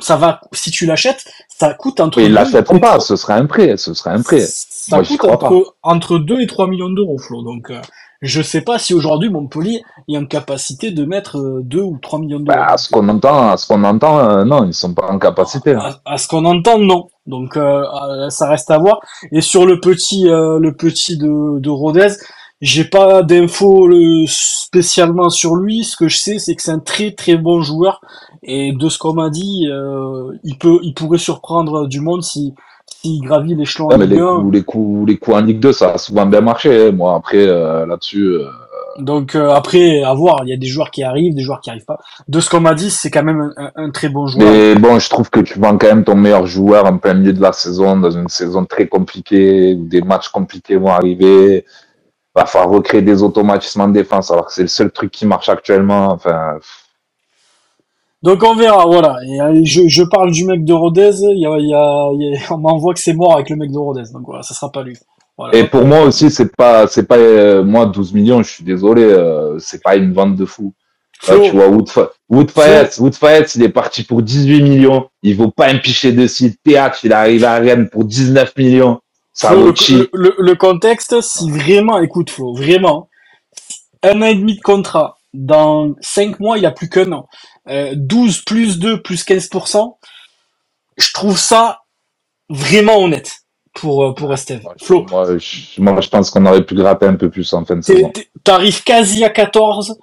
ça 0.00 0.16
va, 0.16 0.40
si 0.52 0.70
tu 0.70 0.86
l'achètes, 0.86 1.24
ça 1.48 1.74
coûte 1.74 2.00
entre 2.00 2.18
Oui, 2.18 2.24
ils 2.26 2.32
l'achèteront 2.32 2.78
pas, 2.78 3.00
ce 3.00 3.16
sera 3.16 3.34
un 3.34 3.46
prêt, 3.46 3.76
ce 3.76 3.94
sera 3.94 4.10
un 4.12 4.22
prêt. 4.22 4.40
Ça 4.40 4.96
Moi, 4.96 5.04
coûte 5.04 5.24
entre, 5.24 5.74
entre 5.82 6.18
2 6.18 6.40
et 6.40 6.46
3 6.46 6.66
millions 6.68 6.90
d'euros, 6.90 7.18
Flo. 7.18 7.42
Donc, 7.42 7.70
euh, 7.70 7.80
je 8.22 8.42
sais 8.42 8.60
pas 8.60 8.78
si 8.78 8.92
aujourd'hui 8.92 9.30
Montpellier 9.30 9.82
est 10.08 10.16
en 10.16 10.26
capacité 10.26 10.90
de 10.90 11.04
mettre 11.04 11.38
euh, 11.38 11.60
2 11.64 11.80
ou 11.80 11.98
3 12.02 12.18
millions 12.18 12.40
d'euros. 12.40 12.58
Bah, 12.58 12.66
à 12.72 12.76
ce 12.78 12.88
qu'on 12.90 13.08
entend, 13.08 13.50
à 13.50 13.56
ce 13.56 13.66
qu'on 13.66 13.84
entend, 13.84 14.18
euh, 14.18 14.44
non, 14.44 14.64
ils 14.66 14.74
sont 14.74 14.92
pas 14.94 15.06
en 15.10 15.18
capacité. 15.18 15.74
à, 15.74 16.00
à 16.04 16.18
ce 16.18 16.28
qu'on 16.28 16.44
entend, 16.44 16.78
non. 16.78 17.08
Donc, 17.26 17.56
euh, 17.56 17.82
euh, 17.82 18.30
ça 18.30 18.48
reste 18.48 18.70
à 18.70 18.78
voir. 18.78 19.00
Et 19.32 19.40
sur 19.40 19.64
le 19.66 19.80
petit, 19.80 20.28
euh, 20.28 20.58
le 20.58 20.74
petit 20.74 21.16
de, 21.16 21.58
de 21.60 21.70
Rodez, 21.70 22.08
j'ai 22.60 22.84
pas 22.84 23.22
d'infos 23.22 23.86
le- 23.86 24.26
spécialement 24.26 25.30
sur 25.30 25.56
lui. 25.56 25.84
Ce 25.84 25.96
que 25.96 26.08
je 26.08 26.18
sais, 26.18 26.38
c'est 26.38 26.54
que 26.54 26.62
c'est 26.62 26.72
un 26.72 26.78
très 26.78 27.12
très 27.12 27.36
bon 27.36 27.62
joueur. 27.62 28.00
Et 28.42 28.72
de 28.72 28.88
ce 28.88 28.98
qu'on 28.98 29.12
m'a 29.14 29.30
dit, 29.30 29.68
euh, 29.70 30.32
il 30.44 30.56
peut, 30.58 30.78
il 30.82 30.94
pourrait 30.94 31.18
surprendre 31.18 31.86
du 31.86 32.00
monde 32.00 32.22
si 32.22 32.54
s'il 33.02 33.22
gravit 33.22 33.54
l'échelon 33.54 33.88
en 33.90 33.98
mais 33.98 34.06
Ligue 34.06 34.16
les 34.16 34.20
1. 34.20 34.36
coups, 34.40 34.52
les 34.52 34.62
coups, 34.64 35.08
les 35.08 35.16
coups 35.18 35.36
en 35.36 35.40
Ligue 35.40 35.60
2, 35.60 35.72
ça 35.72 35.92
a 35.92 35.98
souvent 35.98 36.26
bien 36.26 36.40
marché. 36.40 36.88
hein. 36.88 36.92
Moi, 36.92 37.14
après, 37.14 37.46
euh, 37.46 37.86
là-dessus, 37.86 38.24
euh, 38.24 38.44
Donc 38.98 39.34
euh, 39.36 39.50
après, 39.50 40.02
à 40.02 40.12
voir, 40.14 40.40
il 40.44 40.50
y 40.50 40.52
a 40.52 40.56
des 40.56 40.66
joueurs 40.66 40.90
qui 40.90 41.02
arrivent, 41.02 41.34
des 41.34 41.42
joueurs 41.42 41.60
qui 41.60 41.70
arrivent 41.70 41.84
pas. 41.84 41.98
De 42.28 42.40
ce 42.40 42.50
qu'on 42.50 42.60
m'a 42.60 42.74
dit, 42.74 42.90
c'est 42.90 43.10
quand 43.10 43.22
même 43.22 43.52
un, 43.56 43.64
un- 43.66 43.72
un 43.86 43.90
très 43.90 44.08
bon 44.08 44.26
joueur. 44.26 44.46
mais 44.46 44.74
bon, 44.74 44.98
je 44.98 45.08
trouve 45.08 45.30
que 45.30 45.40
tu 45.40 45.58
vends 45.58 45.78
quand 45.78 45.86
même 45.86 46.04
ton 46.04 46.16
meilleur 46.16 46.46
joueur 46.46 46.84
en 46.86 46.98
plein 46.98 47.14
milieu 47.14 47.32
de 47.32 47.40
la 47.40 47.52
saison, 47.52 47.96
dans 47.96 48.10
une 48.10 48.28
saison 48.28 48.64
très 48.64 48.88
compliquée, 48.88 49.74
où 49.78 49.84
des 49.86 50.02
matchs 50.02 50.28
compliqués 50.28 50.76
vont 50.76 50.88
arriver. 50.90 51.64
Va 52.34 52.46
falloir 52.46 52.70
recréer 52.72 53.02
des 53.02 53.22
automatismes 53.22 53.80
en 53.82 53.88
défense, 53.88 54.30
alors 54.30 54.46
que 54.46 54.52
c'est 54.52 54.62
le 54.62 54.68
seul 54.68 54.90
truc 54.90 55.10
qui 55.10 55.26
marche 55.26 55.48
actuellement. 55.48 56.12
Enfin, 56.12 56.58
Donc 58.22 58.42
on 58.42 58.54
verra, 58.54 58.84
voilà. 58.86 59.16
Et 59.26 59.40
euh, 59.40 59.60
je, 59.64 59.88
je 59.88 60.02
parle 60.02 60.30
du 60.30 60.44
mec 60.44 60.64
de 60.64 60.72
Rodez, 60.72 61.10
il 61.22 61.38
y 61.40 61.46
a, 61.46 61.58
il 61.58 61.68
y 61.68 61.74
a, 61.74 62.10
il 62.12 62.22
y 62.22 62.36
a- 62.36 62.40
on 62.54 62.58
m'envoie 62.58 62.94
que 62.94 63.00
c'est 63.00 63.14
mort 63.14 63.34
avec 63.34 63.48
le 63.50 63.56
mec 63.56 63.70
de 63.72 63.78
Rodez. 63.78 64.02
Donc 64.12 64.22
voilà, 64.26 64.42
ça 64.42 64.54
sera 64.54 64.70
pas 64.70 64.82
lui. 64.82 64.96
Voilà. 65.38 65.56
Et 65.56 65.64
pour 65.64 65.84
moi 65.86 66.02
aussi, 66.02 66.30
c'est 66.30 66.54
pas, 66.54 66.86
c'est 66.86 67.06
pas, 67.06 67.16
euh, 67.16 67.62
moi, 67.64 67.86
12 67.86 68.12
millions, 68.12 68.42
je 68.42 68.50
suis 68.50 68.64
désolé, 68.64 69.04
euh, 69.04 69.58
c'est 69.58 69.82
pas 69.82 69.96
une 69.96 70.12
vente 70.12 70.36
de 70.36 70.44
fou. 70.44 70.74
Tu 71.22 71.50
vois, 71.50 71.68
Wood, 71.68 71.88
Fa- 71.88 72.10
Wood 72.30 72.50
Fayette, 72.50 72.96
Wood 72.98 73.14
Fayette, 73.14 73.54
il 73.54 73.62
est 73.62 73.68
parti 73.68 74.04
pour 74.04 74.22
18 74.22 74.62
millions. 74.62 75.08
Il 75.22 75.36
vaut 75.36 75.50
pas 75.50 75.66
un 75.68 75.76
pichet 75.78 76.12
de 76.12 76.26
site 76.26 76.58
théâtre. 76.62 76.98
Il 77.04 77.12
est 77.12 77.14
arrivé 77.14 77.44
à 77.46 77.56
Rennes 77.56 77.88
pour 77.90 78.04
19 78.04 78.56
millions. 78.56 79.00
Ça 79.34 79.54
le, 80.12 80.34
le, 80.38 80.54
contexte, 80.54 81.20
si 81.20 81.50
vraiment, 81.50 81.98
écoute 82.00 82.30
Flo, 82.30 82.54
vraiment, 82.54 83.08
un 84.02 84.22
an 84.22 84.26
et 84.26 84.34
demi 84.34 84.56
de 84.56 84.60
contrat, 84.62 85.18
dans 85.34 85.94
5 86.00 86.40
mois, 86.40 86.58
il 86.58 86.64
a 86.66 86.70
plus 86.70 86.88
qu'un 86.88 87.12
an. 87.12 87.28
Euh, 87.70 87.92
12 87.94 88.42
plus 88.44 88.78
2 88.78 89.00
plus 89.02 89.24
15%, 89.24 89.96
je 90.96 91.12
trouve 91.12 91.38
ça 91.38 91.80
vraiment 92.48 92.98
honnête 92.98 93.30
pour, 93.74 94.04
euh, 94.04 94.12
pour 94.14 94.32
Estève. 94.32 94.62
Flo, 94.82 95.06
Moi, 95.10 95.38
je, 95.38 95.80
moi, 95.80 96.00
je 96.00 96.08
pense 96.08 96.30
qu'on 96.30 96.44
aurait 96.46 96.64
pu 96.64 96.74
gratter 96.74 97.06
un 97.06 97.14
peu 97.14 97.30
plus 97.30 97.52
en 97.52 97.64
fin 97.64 97.76
de 97.76 97.82
saison. 97.82 98.12
t'arrives 98.42 98.82
quasi 98.82 99.24
à 99.24 99.30
14. 99.30 99.96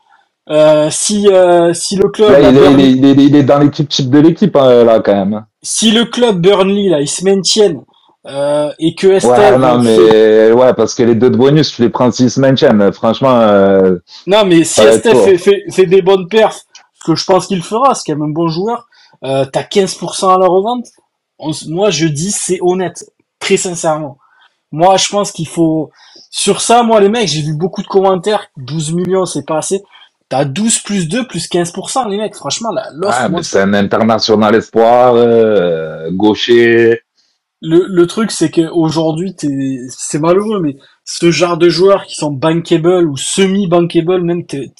Euh, 0.49 0.87
si, 0.89 1.27
euh, 1.27 1.73
si 1.73 1.97
le 1.97 2.07
club, 2.07 2.31
Là, 2.31 2.39
il, 2.39 2.45
est, 2.45 2.51
Burnley- 2.61 2.91
il, 2.91 3.05
est, 3.05 3.11
il, 3.11 3.19
est, 3.19 3.23
il 3.25 3.35
est 3.35 3.43
dans 3.43 3.59
l'équipe 3.59 3.89
type 3.89 4.09
de 4.09 4.19
l'équipe, 4.19 4.55
hein, 4.55 4.85
là, 4.85 5.01
quand 5.01 5.13
même. 5.25 5.45
si 5.61 5.91
le 5.91 6.05
club 6.05 6.39
Burnley, 6.39 6.87
là, 6.87 7.01
il 7.01 7.07
se 7.09 7.25
maintienne, 7.25 7.81
euh, 8.27 8.71
et 8.79 8.95
que 8.95 9.07
Ouais, 9.07 9.15
Estève, 9.17 9.59
non, 9.59 9.79
mais, 9.79 10.51
ouais, 10.53 10.73
parce 10.73 10.95
que 10.95 11.03
les 11.03 11.15
deux 11.15 11.29
de 11.31 11.35
bonus, 11.35 11.73
tu 11.75 11.81
les 11.81 11.89
prends 11.89 12.09
s'ils 12.13 12.31
se 12.31 12.39
maintiennent. 12.39 12.93
Franchement, 12.93 13.41
euh, 13.41 13.97
Non, 14.25 14.45
mais 14.45 14.63
si 14.63 14.79
fort. 14.79 15.21
fait, 15.25 15.37
fait, 15.37 15.63
fait 15.69 15.85
des 15.85 16.01
bonnes 16.01 16.29
perfs, 16.29 16.61
que 17.07 17.15
je 17.15 17.25
pense 17.25 17.47
qu'il 17.47 17.63
fera, 17.63 17.95
c'est 17.95 18.03
quand 18.13 18.19
même 18.19 18.29
un 18.31 18.33
bon 18.33 18.49
joueur, 18.49 18.89
euh, 19.25 19.45
t'as 19.45 19.63
15% 19.63 20.35
à 20.35 20.39
la 20.39 20.47
revente. 20.47 20.87
On 21.39 21.51
moi, 21.69 21.91
je 21.91 22.07
dis 22.07 22.31
c'est 22.31 22.59
honnête, 22.61 23.05
très 23.39 23.57
sincèrement. 23.57 24.19
Moi, 24.71 24.97
je 24.97 25.09
pense 25.09 25.33
qu'il 25.33 25.49
faut... 25.49 25.91
Sur 26.31 26.61
ça, 26.61 26.83
moi, 26.83 27.01
les 27.01 27.09
mecs, 27.09 27.29
j'ai 27.29 27.41
vu 27.43 27.55
beaucoup 27.57 27.83
de 27.83 27.87
commentaires, 27.87 28.47
12 28.57 28.93
millions, 28.93 29.25
c'est 29.25 29.45
pas 29.47 29.59
assez. 29.59 29.83
T'as 30.29 30.45
12 30.45 30.79
plus 30.81 31.09
2 31.09 31.27
plus 31.27 31.49
15%, 31.49 32.09
les 32.09 32.17
mecs. 32.19 32.35
Franchement, 32.35 32.71
l'offre, 32.93 33.27
moi, 33.29 33.39
mais 33.39 33.43
c'est 33.43 33.61
un 33.61 33.73
international 33.73 34.55
espoir, 34.55 35.15
euh, 35.15 36.11
gaucher. 36.11 37.01
Le, 37.61 37.85
le 37.89 38.07
truc, 38.07 38.31
c'est 38.31 38.51
qu'aujourd'hui, 38.51 39.35
t'es- 39.35 39.79
c'est 39.89 40.19
malheureux, 40.19 40.61
mais 40.61 40.77
ce 41.05 41.31
genre 41.31 41.57
de 41.57 41.69
joueurs 41.69 42.05
qui 42.05 42.15
sont 42.15 42.31
bankable 42.31 43.09
ou 43.09 43.17
semi-bankable, 43.17 44.23
même, 44.23 44.45
t'es 44.47 44.71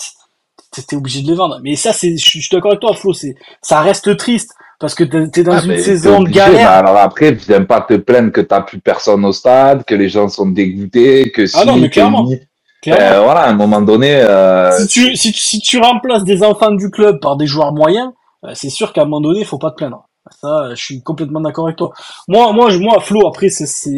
t'es 0.72 0.96
obligé 0.96 1.22
de 1.22 1.28
les 1.28 1.36
vendre. 1.36 1.60
Mais 1.64 1.76
ça, 1.76 1.94
c'est, 1.94 2.18
je 2.18 2.30
suis 2.30 2.48
d'accord 2.52 2.72
avec 2.72 2.82
toi, 2.82 2.94
Flo, 2.94 3.14
c'est, 3.14 3.36
ça 3.62 3.82
reste 3.82 4.16
triste, 4.18 4.54
parce 4.80 4.96
que 4.96 5.04
t'es 5.04 5.44
dans 5.44 5.58
Ah, 5.58 5.64
une 5.64 5.78
saison 5.78 6.22
de 6.22 6.30
galère. 6.30 6.54
mais 6.54 6.64
alors 6.64 6.98
après, 6.98 7.32
viens 7.32 7.64
pas 7.64 7.82
te 7.82 7.96
plaindre 7.96 8.32
que 8.32 8.42
t'as 8.42 8.62
plus 8.62 8.80
personne 8.80 9.26
au 9.26 9.32
stade, 9.34 9.84
que 9.86 9.96
les 9.96 10.10
gens 10.10 10.28
sont 10.30 10.48
dégoûtés, 10.48 11.32
que 11.32 11.46
si, 11.46 11.58
Ah 11.58 11.66
non, 11.66 11.78
mais 11.78 11.90
que 11.90 11.94
clairement. 11.94 12.24
ni. 12.24 12.40
clairement. 12.82 13.04
Euh, 13.04 13.22
voilà, 13.24 13.42
à 13.42 13.50
un 13.50 13.54
moment 13.54 13.82
donné, 13.82 14.16
euh, 14.16 14.72
si, 14.72 14.88
tu, 14.88 15.16
si, 15.16 15.32
tu- 15.32 15.40
si 15.40 15.60
tu 15.62 15.80
remplaces 15.80 16.24
des 16.24 16.44
enfants 16.44 16.72
du 16.72 16.90
club 16.92 17.20
par 17.22 17.38
des 17.38 17.48
joueurs 17.48 17.74
moyens, 17.74 18.12
euh, 18.46 18.52
c'est 18.54 18.70
sûr 18.70 18.94
qu'à 18.94 19.02
un 19.02 19.06
moment 19.06 19.22
donné, 19.22 19.40
il 19.42 19.46
faut 19.46 19.58
pas 19.58 19.72
te 19.72 19.76
plaindre. 19.78 20.07
Ça, 20.42 20.48
euh, 20.66 20.70
je 20.76 20.84
suis 20.84 21.02
complètement 21.02 21.42
d'accord 21.42 21.66
avec 21.66 21.78
toi. 21.78 21.92
Moi, 22.28 22.52
moi, 22.54 22.70
moi, 22.78 23.00
Flo, 23.00 23.28
après, 23.28 23.50
c'est, 23.50 23.66
c'est, 23.66 23.92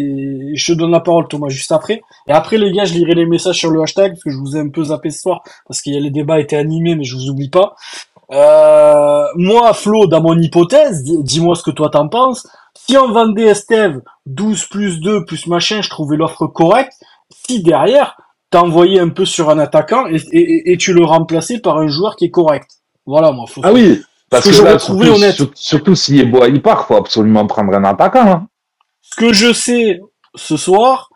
je 0.54 0.74
te 0.74 0.78
donne 0.78 0.92
la 0.92 1.00
parole, 1.00 1.28
Thomas, 1.28 1.50
juste 1.50 1.72
après. 1.72 2.02
Et 2.28 2.32
après, 2.32 2.58
les 2.58 2.72
gars, 2.72 2.86
je 2.86 2.94
lirai 2.94 3.14
les 3.16 3.26
messages 3.26 3.58
sur 3.58 3.72
le 3.72 3.82
hashtag, 3.82 4.12
parce 4.14 4.24
que 4.24 4.32
je 4.32 4.38
vous 4.38 4.56
ai 4.58 4.60
un 4.60 4.70
peu 4.70 4.84
zappé 4.86 5.10
ce 5.10 5.22
soir, 5.22 5.42
parce 5.68 5.82
que 5.82 5.90
les 5.90 6.12
débats 6.12 6.40
étaient 6.40 6.56
animés, 6.58 6.96
mais 6.96 7.04
je 7.04 7.16
vous 7.16 7.30
oublie 7.30 7.50
pas. 7.50 7.76
Euh, 8.32 9.24
moi, 9.36 9.74
Flo, 9.74 10.06
dans 10.06 10.22
mon 10.22 10.38
hypothèse, 10.40 11.04
dis- 11.04 11.24
dis-moi 11.24 11.56
ce 11.56 11.64
que 11.64 11.72
toi 11.72 11.90
t'en 11.90 12.08
penses. 12.08 12.48
Si 12.76 12.96
on 12.98 13.12
vendait 13.12 13.46
Estève 13.48 14.02
12 14.28 14.66
plus 14.66 15.00
2 15.02 15.26
plus 15.26 15.48
machin, 15.48 15.82
je 15.82 15.90
trouvais 15.90 16.16
l'offre 16.16 16.46
correcte. 16.48 16.94
Si 17.48 17.64
derrière, 17.64 18.16
t'envoyais 18.52 19.00
un 19.00 19.10
peu 19.10 19.26
sur 19.26 19.50
un 19.50 19.58
attaquant 19.60 20.06
et, 20.08 20.18
et, 20.32 20.40
et- 20.40 20.72
et 20.74 20.78
tu 20.78 20.94
le 20.94 21.04
remplaçais 21.04 21.60
par 21.60 21.78
un 21.78 21.88
joueur 21.88 22.16
qui 22.16 22.26
est 22.26 22.30
correct. 22.32 22.70
Voilà, 23.06 23.32
moi, 23.32 23.46
faut 23.48 23.62
ah 23.64 23.74
oui, 23.74 24.02
parce 24.30 24.46
que 24.50 24.56
que, 24.58 24.64
là, 24.64 24.80
surtout, 24.80 25.02
honnête. 25.02 25.36
sur- 25.36 25.52
surtout 25.56 25.96
s'il 25.96 26.20
est 26.20 26.26
beau, 26.26 26.46
il 26.46 26.62
part, 26.62 26.86
faut 26.88 26.96
absolument 26.96 27.46
prendre 27.48 27.74
un 27.74 27.84
attaquant. 27.84 28.28
Hein. 28.32 28.48
Ce 29.02 29.16
que 29.16 29.34
je 29.34 29.54
sais 29.54 30.00
ce 30.36 30.58
soir, 30.58 31.10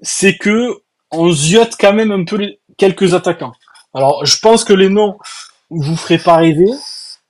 c'est 0.00 0.36
que 0.36 0.78
on 1.10 1.30
ziote 1.32 1.74
quand 1.78 1.92
même 1.92 2.12
un 2.12 2.24
peu 2.24 2.36
les, 2.36 2.60
quelques 2.78 3.14
attaquants. 3.14 3.52
Alors, 3.94 4.24
je 4.24 4.38
pense 4.38 4.62
que 4.64 4.72
les 4.72 4.88
noms 4.88 5.18
vous 5.70 5.96
feraient 5.96 6.18
pas 6.18 6.36
rêver, 6.36 6.70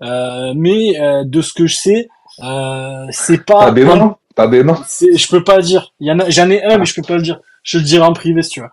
euh, 0.03 0.53
mais 0.57 1.01
euh, 1.01 1.25
de 1.25 1.41
ce 1.41 1.53
que 1.55 1.67
je 1.67 1.77
sais, 1.77 2.09
euh, 2.43 3.07
c'est 3.11 3.45
pas. 3.45 3.67
T'as 3.67 3.71
des 3.73 3.85
noms 3.85 4.17
T'as 4.35 4.47
des 4.47 4.63
noms 4.63 4.77
c'est- 4.87 5.17
je 5.17 5.29
peux 5.29 5.43
pas 5.43 5.57
le 5.57 5.63
dire. 5.63 5.93
Il 6.01 6.07
y 6.07 6.13
en 6.13 6.19
a, 6.21 6.31
j'en 6.31 6.49
ai 6.51 6.63
un, 6.63 6.79
mais 6.79 6.85
je 6.85 6.95
peux 6.95 7.03
pas 7.03 7.17
le 7.17 7.23
dire. 7.23 7.41
Je 7.63 7.79
le 7.79 7.85
dirai 7.85 8.05
en 8.05 8.13
privé 8.13 8.43
si 8.43 8.51
tu 8.51 8.61
veux. 8.61 8.69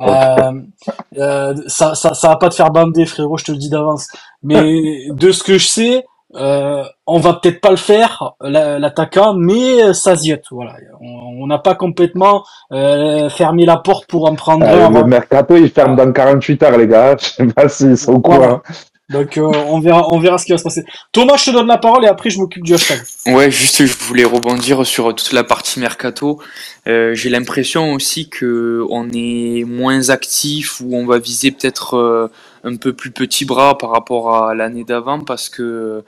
Euh, 0.00 0.52
euh, 1.18 1.54
ça, 1.66 1.94
ça, 1.94 2.14
ça 2.14 2.28
va 2.28 2.36
pas 2.36 2.48
te 2.48 2.54
faire 2.54 2.70
bander, 2.70 3.04
frérot, 3.06 3.36
je 3.36 3.44
te 3.44 3.52
le 3.52 3.58
dis 3.58 3.68
d'avance. 3.68 4.08
Mais 4.44 5.06
de 5.10 5.32
ce 5.32 5.42
que 5.42 5.58
je 5.58 5.66
sais, 5.66 6.04
euh, 6.36 6.82
on 7.06 7.18
va 7.20 7.34
peut-être 7.34 7.60
pas 7.60 7.70
le 7.70 7.76
faire, 7.76 8.32
la- 8.40 8.78
l'attaquant, 8.78 9.34
mais 9.34 9.92
ça 9.94 10.16
ziote. 10.16 10.44
Voilà, 10.50 10.74
on 11.00 11.46
n'a 11.46 11.58
pas 11.58 11.74
complètement 11.74 12.44
euh, 12.72 13.28
fermé 13.30 13.64
la 13.66 13.76
porte 13.76 14.06
pour 14.08 14.28
en 14.28 14.34
prendre 14.34 14.66
Euh, 14.66 14.86
un. 14.86 14.90
Le 14.90 15.04
mercato, 15.04 15.56
il 15.56 15.70
ferme 15.70 15.96
dans 15.96 16.10
48 16.12 16.62
heures, 16.64 16.76
les 16.78 16.88
gars. 16.88 17.16
Je 17.20 17.24
sais 17.26 17.46
pas 17.46 17.68
s'ils 17.68 17.96
sont 17.98 18.14
au 18.14 18.20
courant. 18.20 18.60
Donc 19.10 19.36
euh, 19.36 19.42
on 19.68 19.80
verra, 19.80 20.08
on 20.12 20.18
verra 20.18 20.38
ce 20.38 20.46
qui 20.46 20.52
va 20.52 20.58
se 20.58 20.64
passer. 20.64 20.82
Thomas, 21.12 21.36
je 21.36 21.44
te 21.44 21.50
donne 21.50 21.66
la 21.66 21.76
parole 21.76 22.06
et 22.06 22.08
après 22.08 22.30
je 22.30 22.38
m'occupe 22.38 22.64
du 22.64 22.72
hashtag. 22.72 23.00
Ouais, 23.26 23.50
juste 23.50 23.84
je 23.84 23.96
voulais 23.98 24.24
rebondir 24.24 24.84
sur 24.86 25.14
toute 25.14 25.32
la 25.34 25.44
partie 25.44 25.78
mercato. 25.78 26.40
Euh, 26.88 27.14
J'ai 27.14 27.28
l'impression 27.28 27.92
aussi 27.92 28.30
que 28.30 28.82
on 28.88 29.06
est 29.12 29.64
moins 29.68 30.08
actif 30.08 30.80
ou 30.80 30.96
on 30.96 31.04
va 31.04 31.18
viser 31.18 31.50
peut-être 31.50 31.96
euh, 31.98 32.28
un 32.64 32.76
peu 32.76 32.92
plus 32.92 33.10
petit 33.10 33.44
bras 33.44 33.78
par 33.78 33.90
rapport 33.90 34.34
à 34.34 34.54
l'année 34.54 34.84
d'avant 34.84 35.20
parce 35.20 35.48
que 35.48 36.04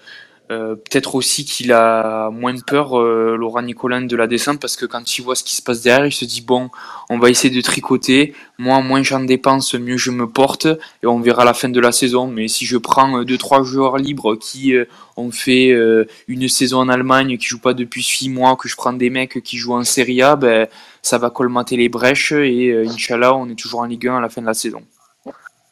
Euh, 0.53 0.77
peut-être 0.77 1.17
aussi 1.17 1.45
qu'il 1.45 1.73
a 1.73 2.31
moins 2.31 2.55
peur, 2.65 2.97
euh, 3.01 3.37
Laurent 3.37 3.63
Nicolin, 3.63 4.03
de 4.03 4.17
la 4.17 4.29
descente, 4.29 4.61
parce 4.61 4.77
que 4.77 4.87
quand 4.87 5.19
il 5.19 5.23
voit 5.23 5.35
ce 5.35 5.43
qui 5.43 5.57
se 5.57 5.63
passe 5.63 5.83
derrière, 5.83 6.07
il 6.07 6.13
se 6.13 6.25
dit 6.25 6.41
bon, 6.41 6.71
on 7.11 7.19
va 7.19 7.31
essayer 7.31 7.55
de 7.55 7.61
tricoter. 7.61 8.33
Moi, 8.59 8.81
moins 8.81 9.03
j'en 9.03 9.21
dépense, 9.21 9.75
mieux 9.75 9.97
je 9.97 10.13
me 10.13 10.29
porte, 10.29 10.67
et 11.03 11.07
on 11.07 11.19
verra 11.19 11.45
la 11.45 11.53
fin 11.53 11.69
de 11.69 11.81
la 11.81 11.91
saison. 11.91 12.29
Mais 12.29 12.47
si 12.47 12.65
je 12.65 12.77
prends 12.77 13.25
deux 13.25 13.39
trois 13.39 13.65
joueurs 13.65 13.99
libres 13.99 14.37
qui 14.37 14.75
euh, 14.77 14.85
ont 15.17 15.33
fait 15.33 15.75
une 16.29 16.49
saison 16.49 16.79
en 16.79 16.89
Allemagne, 16.89 17.39
qui 17.39 17.47
jouent 17.47 17.59
pas 17.59 17.75
depuis 17.75 18.03
six 18.03 18.29
mois, 18.29 18.57
que 18.57 18.69
je 18.69 18.77
prends 18.77 18.93
des 18.93 19.11
mecs 19.11 19.43
qui 19.43 19.57
jouent 19.57 19.75
en 19.75 19.85
Serie 19.85 20.23
A, 20.23 20.37
ben 20.37 20.69
ça 21.03 21.19
va 21.19 21.31
colmater 21.31 21.77
les 21.77 21.89
brèches, 21.89 22.33
et 22.33 22.87
Inch'Allah, 22.87 23.35
on 23.35 23.49
est 23.49 23.59
toujours 23.59 23.81
en 23.81 23.87
Ligue 23.87 24.09
1 24.09 24.19
à 24.19 24.21
la 24.21 24.29
fin 24.29 24.43
de 24.43 24.47
la 24.47 24.55
saison. 24.55 24.83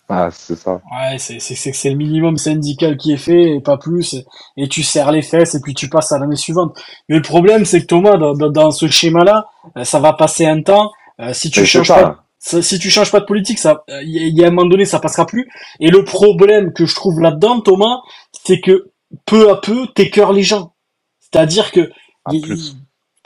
Ah, 0.08 0.28
c'est 0.30 0.56
ça. 0.56 0.82
Ouais, 0.92 1.18
c'est 1.18 1.38
c'est 1.40 1.90
le 1.90 1.96
minimum 1.96 2.36
syndical 2.36 2.96
qui 2.96 3.12
est 3.12 3.18
fait 3.18 3.56
et 3.56 3.60
pas 3.60 3.78
plus. 3.78 4.16
Et 4.56 4.68
tu 4.68 4.82
serres 4.82 5.12
les 5.12 5.22
fesses 5.22 5.54
et 5.54 5.60
puis 5.60 5.74
tu 5.74 5.88
passes 5.88 6.12
à 6.12 6.18
l'année 6.18 6.36
suivante. 6.36 6.76
Mais 7.08 7.16
le 7.16 7.22
problème, 7.22 7.64
c'est 7.64 7.80
que 7.80 7.86
Thomas, 7.86 8.16
dans, 8.18 8.34
dans, 8.34 8.70
ce 8.70 8.86
schéma-là, 8.86 9.46
euh, 9.76 9.84
ça 9.84 10.00
va 10.00 10.12
passer 10.12 10.44
un 10.46 10.60
temps. 10.60 10.90
Euh, 11.20 11.32
si 11.32 11.50
tu 11.50 11.64
changes 11.64 11.88
pas, 11.88 12.24
si 12.38 12.78
tu 12.78 12.90
changes 12.90 13.10
pas 13.10 13.20
de 13.20 13.24
politique, 13.24 13.58
ça, 13.58 13.84
il 14.02 14.38
y, 14.38 14.44
a 14.44 14.48
un 14.48 14.50
moment 14.50 14.68
donné, 14.68 14.84
ça 14.84 14.98
passera 14.98 15.24
plus. 15.24 15.48
Et 15.80 15.88
le 15.88 16.04
problème 16.04 16.74
que 16.74 16.84
je 16.84 16.94
trouve 16.94 17.20
là-dedans, 17.20 17.60
Thomas, 17.60 18.00
c'est 18.44 18.60
que 18.60 18.90
peu 19.24 19.50
à 19.50 19.56
peu, 19.56 19.86
t'écœures 19.94 20.34
les 20.34 20.42
gens. 20.42 20.74
C'est-à-dire 21.20 21.72
que 21.72 21.90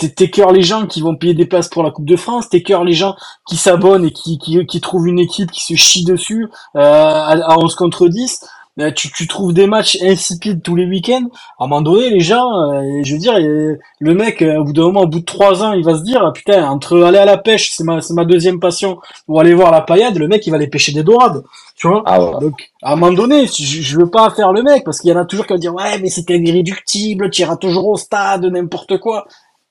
t'écœures 0.06 0.52
les 0.52 0.62
gens 0.62 0.86
qui 0.86 1.00
vont 1.00 1.16
payer 1.16 1.34
des 1.34 1.46
places 1.46 1.68
pour 1.68 1.82
la 1.82 1.90
Coupe 1.90 2.04
de 2.04 2.16
France, 2.16 2.48
t'écœures 2.48 2.84
les 2.84 2.92
gens 2.92 3.16
qui 3.48 3.56
s'abonnent 3.56 4.04
et 4.04 4.12
qui, 4.12 4.38
qui, 4.38 4.64
qui, 4.66 4.80
trouvent 4.80 5.08
une 5.08 5.18
équipe 5.18 5.50
qui 5.50 5.64
se 5.64 5.74
chie 5.74 6.04
dessus 6.04 6.48
euh, 6.76 6.80
à, 6.80 7.58
11 7.58 7.74
contre 7.74 8.08
10. 8.08 8.46
Euh, 8.80 8.92
tu, 8.92 9.10
tu 9.10 9.26
trouves 9.26 9.52
des 9.52 9.66
matchs 9.66 9.98
insipides 10.00 10.62
tous 10.62 10.76
les 10.76 10.86
week-ends. 10.86 11.26
À 11.58 11.64
un 11.64 11.66
moment 11.66 11.82
donné, 11.82 12.10
les 12.10 12.20
gens, 12.20 12.70
euh, 12.70 13.00
je 13.02 13.12
veux 13.12 13.18
dire, 13.18 13.36
le 13.36 14.14
mec, 14.14 14.40
au 14.40 14.62
bout 14.62 14.72
d'un 14.72 14.82
moment, 14.82 15.00
au 15.00 15.08
bout 15.08 15.18
de 15.18 15.24
trois 15.24 15.64
ans, 15.64 15.72
il 15.72 15.84
va 15.84 15.96
se 15.96 16.02
dire, 16.04 16.30
putain, 16.32 16.64
entre 16.70 17.02
aller 17.02 17.18
à 17.18 17.24
la 17.24 17.38
pêche, 17.38 17.72
c'est 17.72 17.82
ma, 17.82 18.00
c'est 18.00 18.14
ma 18.14 18.24
deuxième 18.24 18.60
passion, 18.60 18.98
ou 19.26 19.40
aller 19.40 19.52
voir 19.52 19.72
la 19.72 19.80
paillade, 19.80 20.16
le 20.16 20.28
mec, 20.28 20.46
il 20.46 20.50
va 20.50 20.56
aller 20.56 20.68
pêcher 20.68 20.92
des 20.92 21.02
dorades. 21.02 21.42
Tu 21.74 21.88
vois 21.88 22.04
ah 22.06 22.38
Donc, 22.40 22.70
à 22.82 22.92
un 22.92 22.96
moment 22.96 23.12
donné, 23.12 23.46
je, 23.46 23.64
je 23.64 23.98
veux 23.98 24.10
pas 24.10 24.30
faire 24.30 24.52
le 24.52 24.62
mec, 24.62 24.84
parce 24.84 25.00
qu'il 25.00 25.10
y 25.10 25.12
en 25.12 25.18
a 25.18 25.24
toujours 25.24 25.46
qui 25.46 25.54
vont 25.54 25.58
dire, 25.58 25.74
ouais, 25.74 25.98
mais 26.00 26.08
c'était 26.08 26.38
irréductible, 26.38 27.30
tu 27.30 27.42
iras 27.42 27.56
toujours 27.56 27.88
au 27.88 27.96
stade, 27.96 28.44
n'importe 28.44 28.98
quoi 28.98 29.26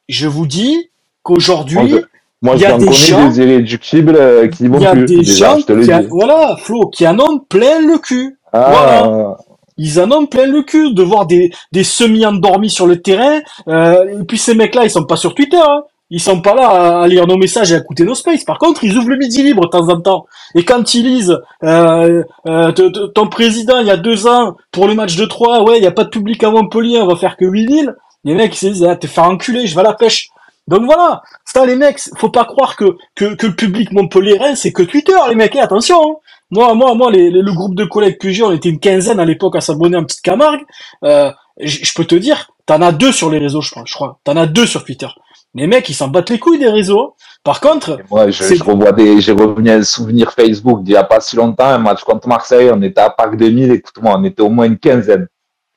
je 0.08 0.28
vous 0.28 0.47
dis 0.47 0.89
qu'aujourd'hui, 1.24 1.95
moi, 2.41 2.55
il 2.55 2.62
y 2.62 2.66
a 2.66 2.78
des 2.78 2.93
gens, 2.93 3.30
des 3.30 3.39
irréductibles 3.39 4.16
euh, 4.16 4.47
qui 4.47 4.68
vont 4.68 4.78
Il 4.78 4.84
y 4.84 4.88
a 4.88 4.91
plus, 4.91 5.05
des 5.05 5.24
gens, 5.24 5.58
qui 5.58 5.74
voilà, 6.10 6.55
Flo, 6.60 6.88
qui 6.89 7.08
en 7.08 7.20
ont 7.20 7.39
plein 7.39 7.82
le 7.82 7.97
cul. 7.97 8.38
Ah. 8.53 8.70
Voilà. 8.70 9.38
Ils 9.78 9.99
en 9.99 10.12
ont 10.12 10.26
plein 10.26 10.45
le 10.45 10.64
cul 10.64 10.93
de 10.93 11.03
voir 11.03 11.26
des, 11.26 11.51
des 11.72 11.84
semi-endormis 11.84 12.70
sur 12.70 12.88
le 12.88 13.01
terrain. 13.01 13.39
Euh, 13.68 14.22
et 14.22 14.24
puis 14.26 14.38
ces 14.38 14.55
mecs-là, 14.55 14.84
ils 14.86 14.89
sont 14.89 15.05
pas 15.05 15.18
sur 15.18 15.36
Twitter. 15.36 15.58
Hein. 15.58 15.84
Ils 16.10 16.22
sont 16.22 16.41
pas 16.41 16.55
là 16.55 17.01
à 17.01 17.08
lire 17.08 17.28
nos 17.28 17.38
messages 17.38 17.72
et 17.72 17.76
à 17.76 17.80
écouter 17.80 18.03
nos 18.03 18.16
spaces. 18.16 18.45
Par 18.45 18.60
contre, 18.60 18.84
ils 18.84 18.97
ouvrent 18.97 19.10
le 19.10 19.18
midi 19.18 19.43
libre 19.43 19.66
de 19.66 19.70
temps 19.70 19.89
en 19.89 19.99
temps. 19.99 20.26
Et 20.55 20.64
quand 20.64 20.93
ils 20.93 21.03
lisent 21.03 21.38
euh, 21.64 22.24
euh, 22.47 22.72
ton 23.14 23.28
président, 23.28 23.80
il 23.80 23.88
y 23.88 23.91
a 23.91 23.97
deux 23.97 24.26
ans, 24.26 24.55
pour 24.72 24.88
le 24.88 24.95
match 24.95 25.18
de 25.18 25.26
3, 25.26 25.64
ouais, 25.64 25.78
il 25.78 25.84
y 25.84 25.88
a 25.88 25.91
pas 25.91 26.05
de 26.05 26.10
public 26.10 26.43
à 26.43 26.49
Montpellier, 26.49 26.99
on 27.01 27.08
va 27.08 27.18
faire 27.18 27.36
que 27.36 27.45
8 27.45 27.66
villes. 27.66 27.95
Les 28.24 28.34
mecs, 28.34 28.53
ils 28.55 28.57
se 28.57 28.65
disent, 28.68 28.84
ah, 28.84 28.95
te 28.95 29.07
faire 29.07 29.26
enculer, 29.26 29.68
je 29.68 29.76
vais 29.76 29.82
à 29.82 29.84
la 29.84 29.93
pêche. 29.93 30.30
Donc 30.68 30.84
voilà, 30.84 31.22
ça 31.45 31.65
les 31.65 31.78
mecs, 31.78 31.99
faut 32.18 32.30
pas 32.30 32.43
croire 32.43 32.76
que, 32.76 32.97
que, 33.15 33.36
que 33.36 33.47
le 33.47 33.55
public 33.55 33.93
montpelliérain, 33.93 34.55
c'est 34.55 34.74
que 34.74 34.84
Twitter, 34.84 35.15
les 35.30 35.36
mecs, 35.36 35.55
et 35.55 35.61
attention. 35.61 36.01
Hein. 36.01 36.15
Moi, 36.51 36.74
moi, 36.74 36.93
moi, 36.93 37.09
les, 37.09 37.30
le 37.30 37.53
groupe 37.53 37.76
de 37.76 37.86
collègues 37.86 38.18
que 38.18 38.30
j'ai, 38.32 38.43
on 38.43 38.51
était 38.51 38.70
une 38.70 38.80
quinzaine 38.80 39.20
à 39.20 39.26
l'époque 39.26 39.55
à 39.55 39.61
s'abonner 39.61 39.97
à 39.97 40.01
petite 40.01 40.22
Camargue. 40.22 40.65
Euh, 41.03 41.32
je 41.59 41.93
peux 41.93 42.05
te 42.05 42.15
dire, 42.15 42.51
t'en 42.65 42.82
as 42.82 42.91
deux 42.91 43.11
sur 43.11 43.30
les 43.30 43.38
réseaux, 43.38 43.61
je 43.61 43.72
crois. 43.72 43.84
Je 43.86 43.93
crois. 43.93 44.20
T'en 44.26 44.36
as 44.36 44.45
deux 44.45 44.65
sur 44.65 44.84
Twitter. 44.84 45.07
Les 45.55 45.68
mecs, 45.68 45.88
ils 45.89 45.93
s'en 45.93 46.09
battent 46.09 46.30
les 46.30 46.39
couilles 46.39 46.59
des 46.59 46.70
réseaux. 46.70 47.15
Par 47.43 47.61
contre, 47.61 47.99
moi, 48.11 48.30
je, 48.30 48.43
je, 48.43 48.63
revois 48.63 48.91
des, 48.91 49.22
j'ai 49.22 49.32
revenu 49.32 49.72
un 49.72 49.84
souvenir 49.84 50.32
Facebook 50.32 50.84
d'il 50.84 50.93
y 50.93 50.97
a 50.97 51.03
pas 51.03 51.20
si 51.20 51.36
longtemps, 51.36 51.65
un 51.65 51.78
match 51.78 52.03
contre 52.03 52.28
Marseille, 52.28 52.70
on 52.74 52.82
était 52.82 53.01
à 53.01 53.09
Parc 53.09 53.38
2000, 53.38 53.72
écoute-moi, 53.72 54.15
on 54.18 54.24
était 54.26 54.41
au 54.41 54.49
moins 54.49 54.65
une 54.65 54.78
quinzaine. 54.78 55.28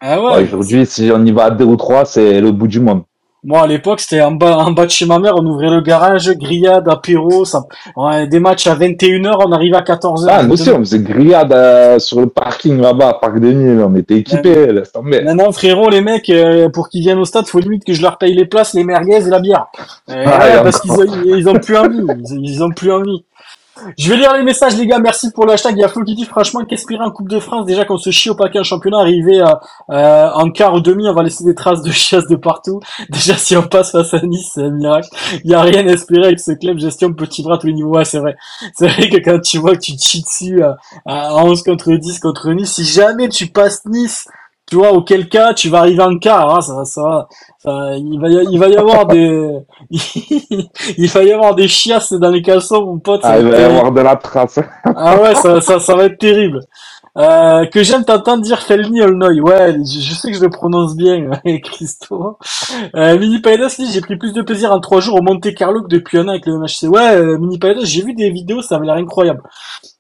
Ah 0.01 0.21
ouais. 0.21 0.43
Aujourd'hui, 0.43 0.87
si 0.87 1.11
on 1.15 1.25
y 1.25 1.33
va 1.33 1.45
à 1.45 1.51
deux 1.51 1.65
ou 1.65 1.77
trois, 1.77 2.05
c'est 2.05 2.41
le 2.41 2.53
bout 2.53 2.69
du 2.69 2.81
monde. 2.81 3.03
Moi, 3.43 3.63
à 3.63 3.67
l'époque, 3.67 4.01
c'était 4.01 4.21
en 4.21 4.33
bas, 4.33 4.59
en 4.59 4.73
bas 4.73 4.85
de 4.85 4.91
chez 4.91 5.07
ma 5.07 5.19
mère, 5.19 5.35
on 5.35 5.47
ouvrait 5.47 5.71
le 5.71 5.81
garage, 5.81 6.31
grillade, 6.37 6.87
apéro, 6.91 7.47
ça, 7.47 7.63
ouais, 7.97 8.27
des 8.27 8.39
matchs 8.39 8.67
à 8.67 8.75
21h, 8.75 9.35
on 9.47 9.53
arrivait 9.53 9.79
à 9.79 9.81
14h. 9.81 10.27
Ah, 10.29 10.43
nous 10.43 10.53
aussi, 10.53 10.69
on 10.71 10.81
faisait 10.81 10.99
grillade 10.99 11.51
euh, 11.51 11.99
sur 11.99 12.21
le 12.21 12.27
parking 12.27 12.79
là-bas, 12.79 13.17
Parc 13.19 13.41
des 13.41 13.55
Mille, 13.55 13.83
on 13.83 13.95
était 13.95 14.19
équipés, 14.19 14.67
laisse 14.67 14.93
tomber. 14.93 15.23
Non, 15.23 15.53
frérot, 15.53 15.89
les 15.89 16.03
mecs, 16.03 16.29
euh, 16.29 16.69
pour 16.69 16.91
qu'ils 16.91 17.01
viennent 17.01 17.19
au 17.19 17.25
stade, 17.25 17.47
faut 17.47 17.61
limite 17.61 17.85
que 17.85 17.95
je 17.95 18.03
leur 18.03 18.19
paye 18.19 18.35
les 18.35 18.45
places, 18.45 18.75
les 18.75 18.85
merguez 18.85 19.27
et 19.27 19.31
la 19.31 19.41
bière. 19.41 19.69
Ah, 20.07 20.61
parce 20.63 20.81
qu'ils 20.81 20.93
ont, 20.93 21.07
ils 21.25 21.49
ont 21.49 21.59
plus 21.59 21.79
envie, 21.79 22.05
ils, 22.31 22.51
ils 22.51 22.63
ont 22.63 22.71
plus 22.71 22.93
envie. 22.93 23.25
Je 23.99 24.11
vais 24.11 24.17
lire 24.17 24.35
les 24.35 24.43
messages, 24.43 24.77
les 24.77 24.87
gars. 24.87 24.99
Merci 24.99 25.31
pour 25.31 25.47
le 25.47 25.53
hashtag. 25.53 25.77
Il 25.77 25.81
y 25.81 25.85
a 25.85 25.89
Flo 25.89 26.05
qui 26.05 26.15
dit 26.15 26.25
franchement 26.25 26.65
qu'espérer 26.65 27.03
en 27.03 27.11
Coupe 27.11 27.29
de 27.29 27.39
France, 27.39 27.67
déjà 27.67 27.85
qu'on 27.85 27.99
se 27.99 28.11
chie 28.11 28.31
au 28.31 28.35
paquet 28.35 28.59
en 28.59 28.65
championnat, 28.65 28.99
arriver 28.99 29.43
euh, 29.91 30.31
en 30.35 30.51
quart 30.51 30.75
ou 30.75 30.81
demi, 30.81 31.09
on 31.09 31.15
va 31.15 31.23
laisser 31.23 31.45
des 31.45 31.55
traces 31.55 31.83
de 31.83 31.91
chiasse 31.91 32.27
de 32.27 32.37
partout. 32.37 32.81
Déjà, 33.11 33.37
si 33.37 33.57
on 33.57 33.63
passe 33.63 33.93
face 33.93 34.15
à 34.15 34.21
Nice, 34.21 34.53
c'est 34.55 34.63
un 34.63 34.71
miracle. 34.71 35.09
Il 35.45 35.51
y 35.51 35.55
a 35.55 35.63
rien 35.63 35.87
à 35.87 35.93
espérer 35.93 36.27
avec 36.27 36.41
ce 36.41 36.53
club 36.53 36.79
gestion 36.79 37.13
petit 37.13 37.43
bras 37.43 37.55
à 37.55 37.59
tous 37.59 37.67
les 37.67 37.73
niveaux. 37.73 37.97
Ouais, 37.97 38.05
c'est 38.05 38.19
vrai. 38.19 38.37
C'est 38.75 38.89
vrai 38.89 39.09
que 39.09 39.17
quand 39.19 39.41
tu 39.41 39.59
vois 39.59 39.75
que 39.75 39.81
tu 39.81 39.97
te 39.97 40.03
chies 40.03 40.23
dessus 40.23 40.63
à, 40.63 40.77
à 41.07 41.35
11 41.45 41.63
contre 41.63 41.93
10 41.93 42.21
contre 42.21 42.51
Nice, 42.51 42.75
si 42.75 42.85
jamais 42.85 43.29
tu 43.29 43.47
passes 43.47 43.85
Nice 43.87 44.27
tu 44.71 44.77
vois, 44.77 44.93
auquel 44.93 45.29
cas 45.29 45.53
tu 45.53 45.69
vas 45.69 45.81
arriver 45.81 46.03
en 46.03 46.17
quart, 46.17 46.55
hein, 46.55 46.61
ça, 46.61 46.85
ça, 46.85 47.29
ça, 47.59 47.97
il 47.97 48.21
va, 48.21 48.29
y, 48.29 48.47
il 48.53 48.59
va 48.59 48.69
y 48.69 48.77
avoir 48.77 49.05
des, 49.07 49.51
il 49.91 51.09
va 51.09 51.25
y 51.25 51.33
avoir 51.33 51.57
des 51.57 51.67
chiasses 51.67 52.13
dans 52.13 52.31
les 52.31 52.41
caleçons, 52.41 52.87
mon 52.87 52.99
pote. 52.99 53.21
Ah, 53.25 53.41
il 53.41 53.49
va 53.49 53.59
y 53.59 53.65
avoir 53.65 53.91
de 53.91 54.01
la 54.01 54.15
trace. 54.15 54.61
ah 54.85 55.21
ouais, 55.21 55.35
ça, 55.35 55.61
ça, 55.61 55.81
ça 55.81 55.95
va 55.97 56.05
être 56.05 56.19
terrible. 56.19 56.61
Euh, 57.19 57.67
que 57.67 57.83
j'aime 57.83 58.05
t'entendre 58.05 58.43
dire 58.43 58.61
Felny 58.61 59.01
Olnoy. 59.03 59.41
Ouais, 59.41 59.77
je, 59.85 60.15
sais 60.15 60.31
que 60.31 60.37
je 60.37 60.43
le 60.43 60.51
prononce 60.51 60.95
bien, 60.95 61.31
Christo. 61.65 62.39
Euh, 62.95 63.19
Mini 63.19 63.41
Paedos 63.41 63.69
dit 63.79 63.91
j'ai 63.93 64.01
pris 64.01 64.17
plus 64.17 64.33
de 64.33 64.43
plaisir 64.43 64.73
en 64.73 64.81
trois 64.81 65.01
jours 65.01 65.17
au 65.17 65.23
Monte 65.23 65.53
Carlo 65.55 65.83
que 65.83 65.89
depuis 65.89 66.19
un 66.19 66.27
an 66.27 66.31
avec 66.31 66.47
le 66.47 66.57
MHC. 66.59 66.89
Ouais, 66.89 67.17
euh, 67.17 67.39
Mini 67.39 67.59
Paedos, 67.59 67.85
j'ai 67.85 68.03
vu 68.03 68.15
des 68.15 68.31
vidéos, 68.31 68.63
ça 68.63 68.77
avait 68.77 68.87
l'air 68.87 68.95
incroyable. 68.95 69.43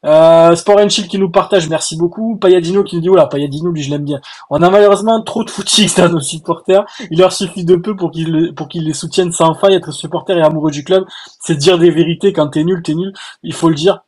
Euh, 0.06 0.54
Sport 0.54 0.78
and 0.78 0.88
Chill 0.88 1.08
qui 1.08 1.18
nous 1.18 1.30
partage, 1.30 1.68
merci 1.68 1.96
beaucoup. 1.96 2.36
Payadino 2.36 2.84
qui 2.84 2.96
nous 2.96 3.02
dit, 3.02 3.08
oula, 3.08 3.26
Payadino, 3.26 3.70
lui, 3.70 3.82
je 3.82 3.90
l'aime 3.90 4.04
bien. 4.04 4.20
On 4.48 4.62
a 4.62 4.70
malheureusement 4.70 5.20
trop 5.22 5.44
de 5.44 5.50
footix 5.50 5.94
dans 5.96 6.08
nos 6.08 6.20
supporters. 6.20 6.84
Il 7.10 7.18
leur 7.18 7.32
suffit 7.32 7.64
de 7.64 7.76
peu 7.76 7.96
pour 7.96 8.10
qu'ils 8.10 8.54
pour 8.54 8.68
qu'ils 8.68 8.84
les 8.84 8.94
soutiennent 8.94 9.32
sans 9.32 9.54
faille. 9.54 9.74
Être 9.74 9.92
supporter 9.92 10.36
et 10.38 10.42
amoureux 10.42 10.70
du 10.70 10.84
club, 10.84 11.04
c'est 11.40 11.56
dire 11.56 11.78
des 11.78 11.90
vérités. 11.90 12.32
Quand 12.32 12.48
t'es 12.48 12.64
nul, 12.64 12.82
t'es 12.82 12.94
nul. 12.94 13.12
Il 13.42 13.52
faut 13.52 13.68
le 13.68 13.74
dire 13.74 14.02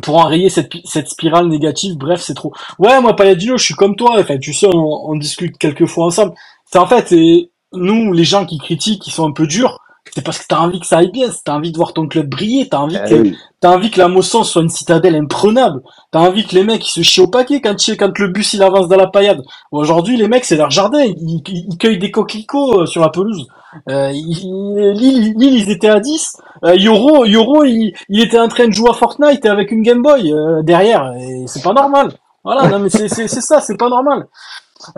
pour 0.00 0.16
enrayer 0.16 0.48
cette, 0.48 0.72
cette 0.84 1.08
spirale 1.08 1.48
négative, 1.48 1.96
bref, 1.96 2.22
c'est 2.22 2.34
trop. 2.34 2.52
Ouais, 2.78 3.00
moi, 3.00 3.14
Payadino, 3.14 3.58
je 3.58 3.64
suis 3.64 3.74
comme 3.74 3.96
toi. 3.96 4.16
Enfin, 4.18 4.38
tu 4.38 4.54
sais, 4.54 4.68
on, 4.72 5.10
on 5.10 5.16
discute 5.16 5.58
quelques 5.58 5.86
fois 5.86 6.06
ensemble. 6.06 6.32
C'est 6.64 6.78
en 6.78 6.86
fait, 6.86 7.12
et 7.12 7.50
nous, 7.74 8.12
les 8.12 8.24
gens 8.24 8.46
qui 8.46 8.58
critiquent, 8.58 9.02
qui 9.02 9.10
sont 9.10 9.28
un 9.28 9.32
peu 9.32 9.46
durs, 9.46 9.78
c'est 10.14 10.24
parce 10.24 10.38
que 10.38 10.44
t'as 10.46 10.58
envie 10.58 10.80
que 10.80 10.86
ça 10.86 10.98
aille 10.98 11.10
bien, 11.10 11.28
t'as 11.44 11.54
envie 11.54 11.72
de 11.72 11.76
voir 11.76 11.94
ton 11.94 12.06
club 12.06 12.28
briller, 12.28 12.68
t'as 12.68 12.78
envie 12.78 12.98
eh 13.06 13.08
que, 13.08 13.36
t'as 13.60 13.74
envie 13.74 13.90
que 13.90 13.98
la 13.98 14.08
Mosson 14.08 14.44
soit 14.44 14.62
une 14.62 14.68
citadelle 14.68 15.14
imprenable, 15.14 15.80
t'as 16.10 16.20
envie 16.20 16.44
que 16.44 16.54
les 16.54 16.64
mecs 16.64 16.86
ils 16.86 16.92
se 16.92 17.02
chient 17.02 17.22
au 17.22 17.28
paquet 17.28 17.60
quand, 17.60 17.76
quand 17.98 18.18
le 18.18 18.28
bus 18.28 18.52
il 18.52 18.62
avance 18.62 18.88
dans 18.88 18.96
la 18.96 19.06
paillade. 19.06 19.42
Aujourd'hui, 19.70 20.16
les 20.16 20.28
mecs, 20.28 20.44
c'est 20.44 20.56
leur 20.56 20.70
jardin, 20.70 21.02
ils, 21.02 21.42
ils, 21.46 21.78
cueillent 21.78 21.98
des 21.98 22.10
coquelicots 22.10 22.82
euh, 22.82 22.86
sur 22.86 23.00
la 23.00 23.08
pelouse. 23.08 23.46
Euh, 23.88 24.10
Lille, 24.10 25.34
ils 25.38 25.70
étaient 25.70 25.88
à 25.88 26.00
10. 26.00 26.36
Euh, 26.64 26.76
Yoro, 26.76 27.24
Yoro, 27.24 27.64
il, 27.64 27.94
était 28.10 28.38
en 28.38 28.48
train 28.48 28.68
de 28.68 28.72
jouer 28.72 28.90
à 28.90 28.94
Fortnite 28.94 29.44
avec 29.46 29.72
une 29.72 29.82
Game 29.82 30.02
Boy 30.02 30.32
euh, 30.32 30.62
derrière, 30.62 31.12
et 31.18 31.44
c'est 31.46 31.62
pas 31.62 31.72
normal. 31.72 32.12
Voilà, 32.44 32.68
non 32.68 32.80
mais 32.80 32.88
c'est 32.88 33.08
ça, 33.08 33.60
c'est 33.60 33.76
pas 33.76 33.88
normal. 33.88 34.26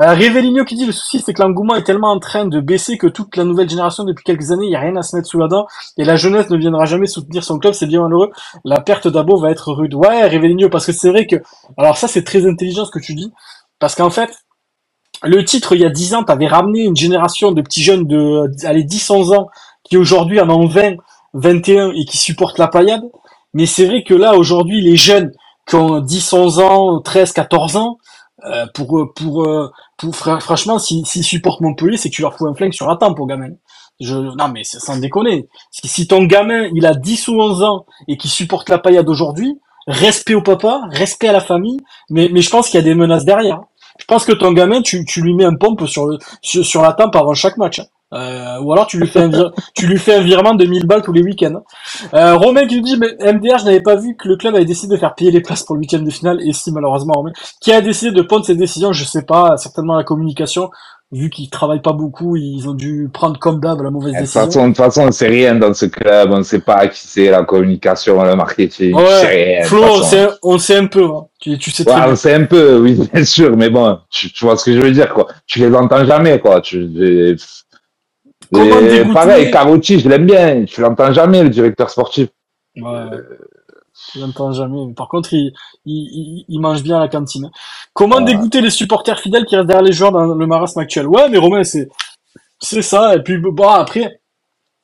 Euh, 0.00 0.64
qui 0.64 0.76
dit 0.76 0.86
le 0.86 0.92
souci 0.92 1.20
c'est 1.20 1.34
que 1.34 1.42
l'engouement 1.42 1.74
est 1.74 1.82
tellement 1.82 2.10
en 2.10 2.18
train 2.18 2.46
de 2.46 2.58
baisser 2.60 2.96
que 2.96 3.06
toute 3.06 3.36
la 3.36 3.44
nouvelle 3.44 3.68
génération 3.68 4.04
depuis 4.04 4.24
quelques 4.24 4.50
années, 4.50 4.64
il 4.64 4.70
n'y 4.70 4.76
a 4.76 4.80
rien 4.80 4.96
à 4.96 5.02
se 5.02 5.14
mettre 5.14 5.28
sous 5.28 5.38
la 5.38 5.46
dent 5.46 5.66
et 5.98 6.04
la 6.04 6.16
jeunesse 6.16 6.48
ne 6.48 6.56
viendra 6.56 6.86
jamais 6.86 7.06
soutenir 7.06 7.44
son 7.44 7.58
club, 7.58 7.74
c'est 7.74 7.86
bien 7.86 8.00
malheureux. 8.00 8.30
La 8.64 8.80
perte 8.80 9.08
d'Abo 9.08 9.36
va 9.38 9.50
être 9.50 9.72
rude. 9.72 9.94
Ouais, 9.94 10.26
Révéligno, 10.26 10.70
parce 10.70 10.86
que 10.86 10.92
c'est 10.92 11.10
vrai 11.10 11.26
que 11.26 11.36
alors 11.76 11.98
ça 11.98 12.08
c'est 12.08 12.24
très 12.24 12.46
intelligent 12.46 12.86
ce 12.86 12.90
que 12.90 12.98
tu 12.98 13.14
dis 13.14 13.30
parce 13.78 13.94
qu'en 13.94 14.08
fait 14.08 14.30
le 15.22 15.44
titre 15.44 15.74
il 15.74 15.82
y 15.82 15.84
a 15.84 15.90
10 15.90 16.14
ans, 16.14 16.24
t'avais 16.24 16.46
ramené 16.46 16.84
une 16.84 16.96
génération 16.96 17.52
de 17.52 17.60
petits 17.60 17.82
jeunes 17.82 18.06
de 18.06 18.50
allez 18.64 18.84
10 18.84 19.10
11 19.10 19.32
ans 19.32 19.48
qui 19.84 19.98
aujourd'hui 19.98 20.40
en 20.40 20.48
ont 20.48 20.66
20, 20.66 20.96
21 21.34 21.92
et 21.92 22.04
qui 22.04 22.16
supportent 22.16 22.58
la 22.58 22.68
paillade. 22.68 23.02
Mais 23.52 23.66
c'est 23.66 23.86
vrai 23.86 24.02
que 24.02 24.14
là 24.14 24.36
aujourd'hui 24.36 24.80
les 24.80 24.96
jeunes 24.96 25.32
qui 25.66 25.76
ont 25.76 26.00
10 26.00 26.32
11 26.32 26.58
ans, 26.60 27.00
13 27.00 27.32
14 27.32 27.76
ans 27.76 27.98
euh, 28.44 28.66
pour 28.74 28.98
euh, 28.98 29.12
pour 29.14 29.44
euh, 29.44 29.70
pour 29.96 30.14
franchement 30.16 30.78
s'ils 30.78 31.06
si, 31.06 31.22
supportent 31.22 31.60
Montpellier 31.60 31.96
c'est 31.96 32.10
que 32.10 32.14
tu 32.14 32.22
leur 32.22 32.36
fous 32.36 32.46
un 32.46 32.54
flingue 32.54 32.72
sur 32.72 32.86
la 32.86 32.96
tempe 32.96 33.18
au 33.18 33.26
gamin 33.26 33.50
je 34.00 34.16
non 34.16 34.48
mais 34.48 34.64
sans 34.64 34.98
déconner 34.98 35.48
si, 35.70 35.88
si 35.88 36.06
ton 36.06 36.24
gamin 36.24 36.68
il 36.74 36.84
a 36.84 36.94
10 36.94 37.28
ou 37.28 37.40
11 37.40 37.62
ans 37.62 37.86
et 38.08 38.16
qui 38.18 38.28
supporte 38.28 38.68
la 38.68 38.78
paillade 38.78 39.08
aujourd'hui 39.08 39.58
respect 39.86 40.34
au 40.34 40.42
papa 40.42 40.82
respect 40.90 41.28
à 41.28 41.32
la 41.32 41.40
famille 41.40 41.78
mais 42.10 42.28
mais 42.30 42.42
je 42.42 42.50
pense 42.50 42.68
qu'il 42.68 42.78
y 42.78 42.82
a 42.82 42.84
des 42.84 42.94
menaces 42.94 43.24
derrière 43.24 43.60
Je 43.98 44.04
pense 44.06 44.24
que 44.24 44.32
ton 44.32 44.52
gamin, 44.52 44.82
tu, 44.82 45.04
tu 45.04 45.22
lui 45.22 45.34
mets 45.34 45.44
un 45.44 45.54
pompe 45.54 45.86
sur 45.86 46.06
le 46.06 46.18
sur, 46.42 46.64
sur 46.64 46.82
la 46.82 46.92
tempe 46.92 47.14
avant 47.16 47.34
chaque 47.34 47.56
match. 47.56 47.80
Euh, 48.14 48.60
ou 48.62 48.72
alors 48.72 48.86
tu 48.86 48.98
lui 48.98 49.06
fais 49.08 49.22
un 49.22 49.30
tu 49.74 49.86
lui 49.86 49.98
fais 49.98 50.14
un 50.14 50.20
virement 50.22 50.54
de 50.54 50.64
1000 50.64 50.86
balles 50.86 51.02
tous 51.02 51.12
les 51.12 51.22
week-ends. 51.22 51.62
Euh, 52.14 52.36
Romain 52.36 52.66
qui 52.66 52.76
nous 52.76 52.82
dit 52.82 52.96
mais 52.98 53.08
MDR, 53.32 53.58
je 53.58 53.64
n'avais 53.64 53.80
pas 53.82 53.96
vu 53.96 54.16
que 54.16 54.28
le 54.28 54.36
club 54.36 54.54
avait 54.54 54.64
décidé 54.64 54.94
de 54.94 55.00
faire 55.00 55.14
payer 55.14 55.30
les 55.30 55.40
places 55.40 55.62
pour 55.64 55.74
le 55.74 55.80
huitième 55.80 56.04
de 56.04 56.10
finale 56.10 56.38
et 56.46 56.52
si 56.52 56.70
malheureusement 56.72 57.14
Romain 57.14 57.32
qui 57.60 57.72
a 57.72 57.80
décidé 57.80 58.12
de 58.12 58.22
prendre 58.22 58.44
cette 58.44 58.58
décision, 58.58 58.92
je 58.92 59.04
sais 59.04 59.22
pas, 59.22 59.56
certainement 59.56 59.96
la 59.96 60.04
communication 60.04 60.70
vu 61.12 61.30
qu'ils 61.30 61.48
travaillent 61.48 61.82
pas 61.82 61.92
beaucoup, 61.92 62.34
ils 62.34 62.68
ont 62.68 62.74
dû 62.74 63.08
prendre 63.12 63.38
comme 63.38 63.60
d'hab 63.60 63.80
la 63.82 63.90
mauvaise 63.90 64.12
De 64.14 64.18
toute 64.18 64.22
décision. 64.22 64.40
façon, 64.46 64.62
de 64.62 64.66
toute 64.68 64.76
façon, 64.78 65.02
on 65.06 65.12
sait 65.12 65.28
rien 65.28 65.54
dans 65.54 65.72
ce 65.72 65.86
club. 65.86 66.30
On 66.32 66.42
sait 66.42 66.58
pas 66.58 66.88
qui 66.88 67.06
c'est 67.06 67.30
la 67.30 67.44
communication, 67.44 68.20
le 68.24 68.34
marketing. 68.34 68.94
Ouais, 68.94 69.26
rien. 69.60 69.62
Flo, 69.64 69.84
on 69.84 70.02
sait, 70.02 70.26
on 70.42 70.58
sait 70.58 70.76
un 70.76 70.86
peu, 70.86 71.04
hein. 71.04 71.26
tu, 71.40 71.56
tu 71.58 71.70
sais 71.70 71.84
très 71.84 71.94
Ouais, 71.94 72.00
bien. 72.00 72.12
on 72.12 72.16
sait 72.16 72.34
un 72.34 72.46
peu, 72.46 72.78
oui, 72.80 72.98
bien 73.12 73.24
sûr, 73.24 73.56
mais 73.56 73.70
bon, 73.70 73.98
tu, 74.10 74.32
tu 74.32 74.44
vois 74.44 74.56
ce 74.56 74.64
que 74.64 74.72
je 74.72 74.80
veux 74.80 74.90
dire, 74.90 75.12
quoi. 75.14 75.28
Tu 75.46 75.60
les 75.60 75.72
entends 75.76 76.04
jamais, 76.04 76.40
quoi. 76.40 76.60
Tu, 76.60 76.88
et- 78.56 79.12
pareil, 79.12 79.50
Carotti, 79.50 80.00
je 80.00 80.08
l'aime 80.08 80.26
bien. 80.26 80.64
Tu 80.64 80.80
l'entends 80.80 81.12
jamais, 81.12 81.42
le 81.42 81.50
directeur 81.50 81.90
sportif. 81.90 82.28
Ouais. 82.76 83.06
Je 84.14 84.20
l'entends 84.20 84.52
jamais. 84.52 84.86
Mais 84.86 84.94
par 84.94 85.08
contre, 85.08 85.32
il, 85.34 85.52
il, 85.84 85.94
il, 85.94 86.44
il 86.48 86.60
mange 86.60 86.82
bien 86.82 86.96
à 86.96 87.00
la 87.00 87.08
cantine. 87.08 87.50
Comment 87.92 88.16
Ouais. 88.16 88.24
dégoûter 88.24 88.60
les 88.60 88.70
supporters 88.70 89.20
fidèles 89.20 89.44
qui 89.46 89.56
restent 89.56 89.68
derrière 89.68 89.84
les 89.84 89.92
joueurs 89.92 90.12
dans 90.12 90.26
le 90.34 90.46
marasme 90.46 90.80
actuel 90.80 91.06
Ouais, 91.06 91.28
mais 91.28 91.38
Romain, 91.38 91.62
c'est 91.64 91.88
c'est 92.60 92.82
ça. 92.82 93.14
Et 93.14 93.22
puis, 93.22 93.38
bon, 93.38 93.68
après, 93.68 94.20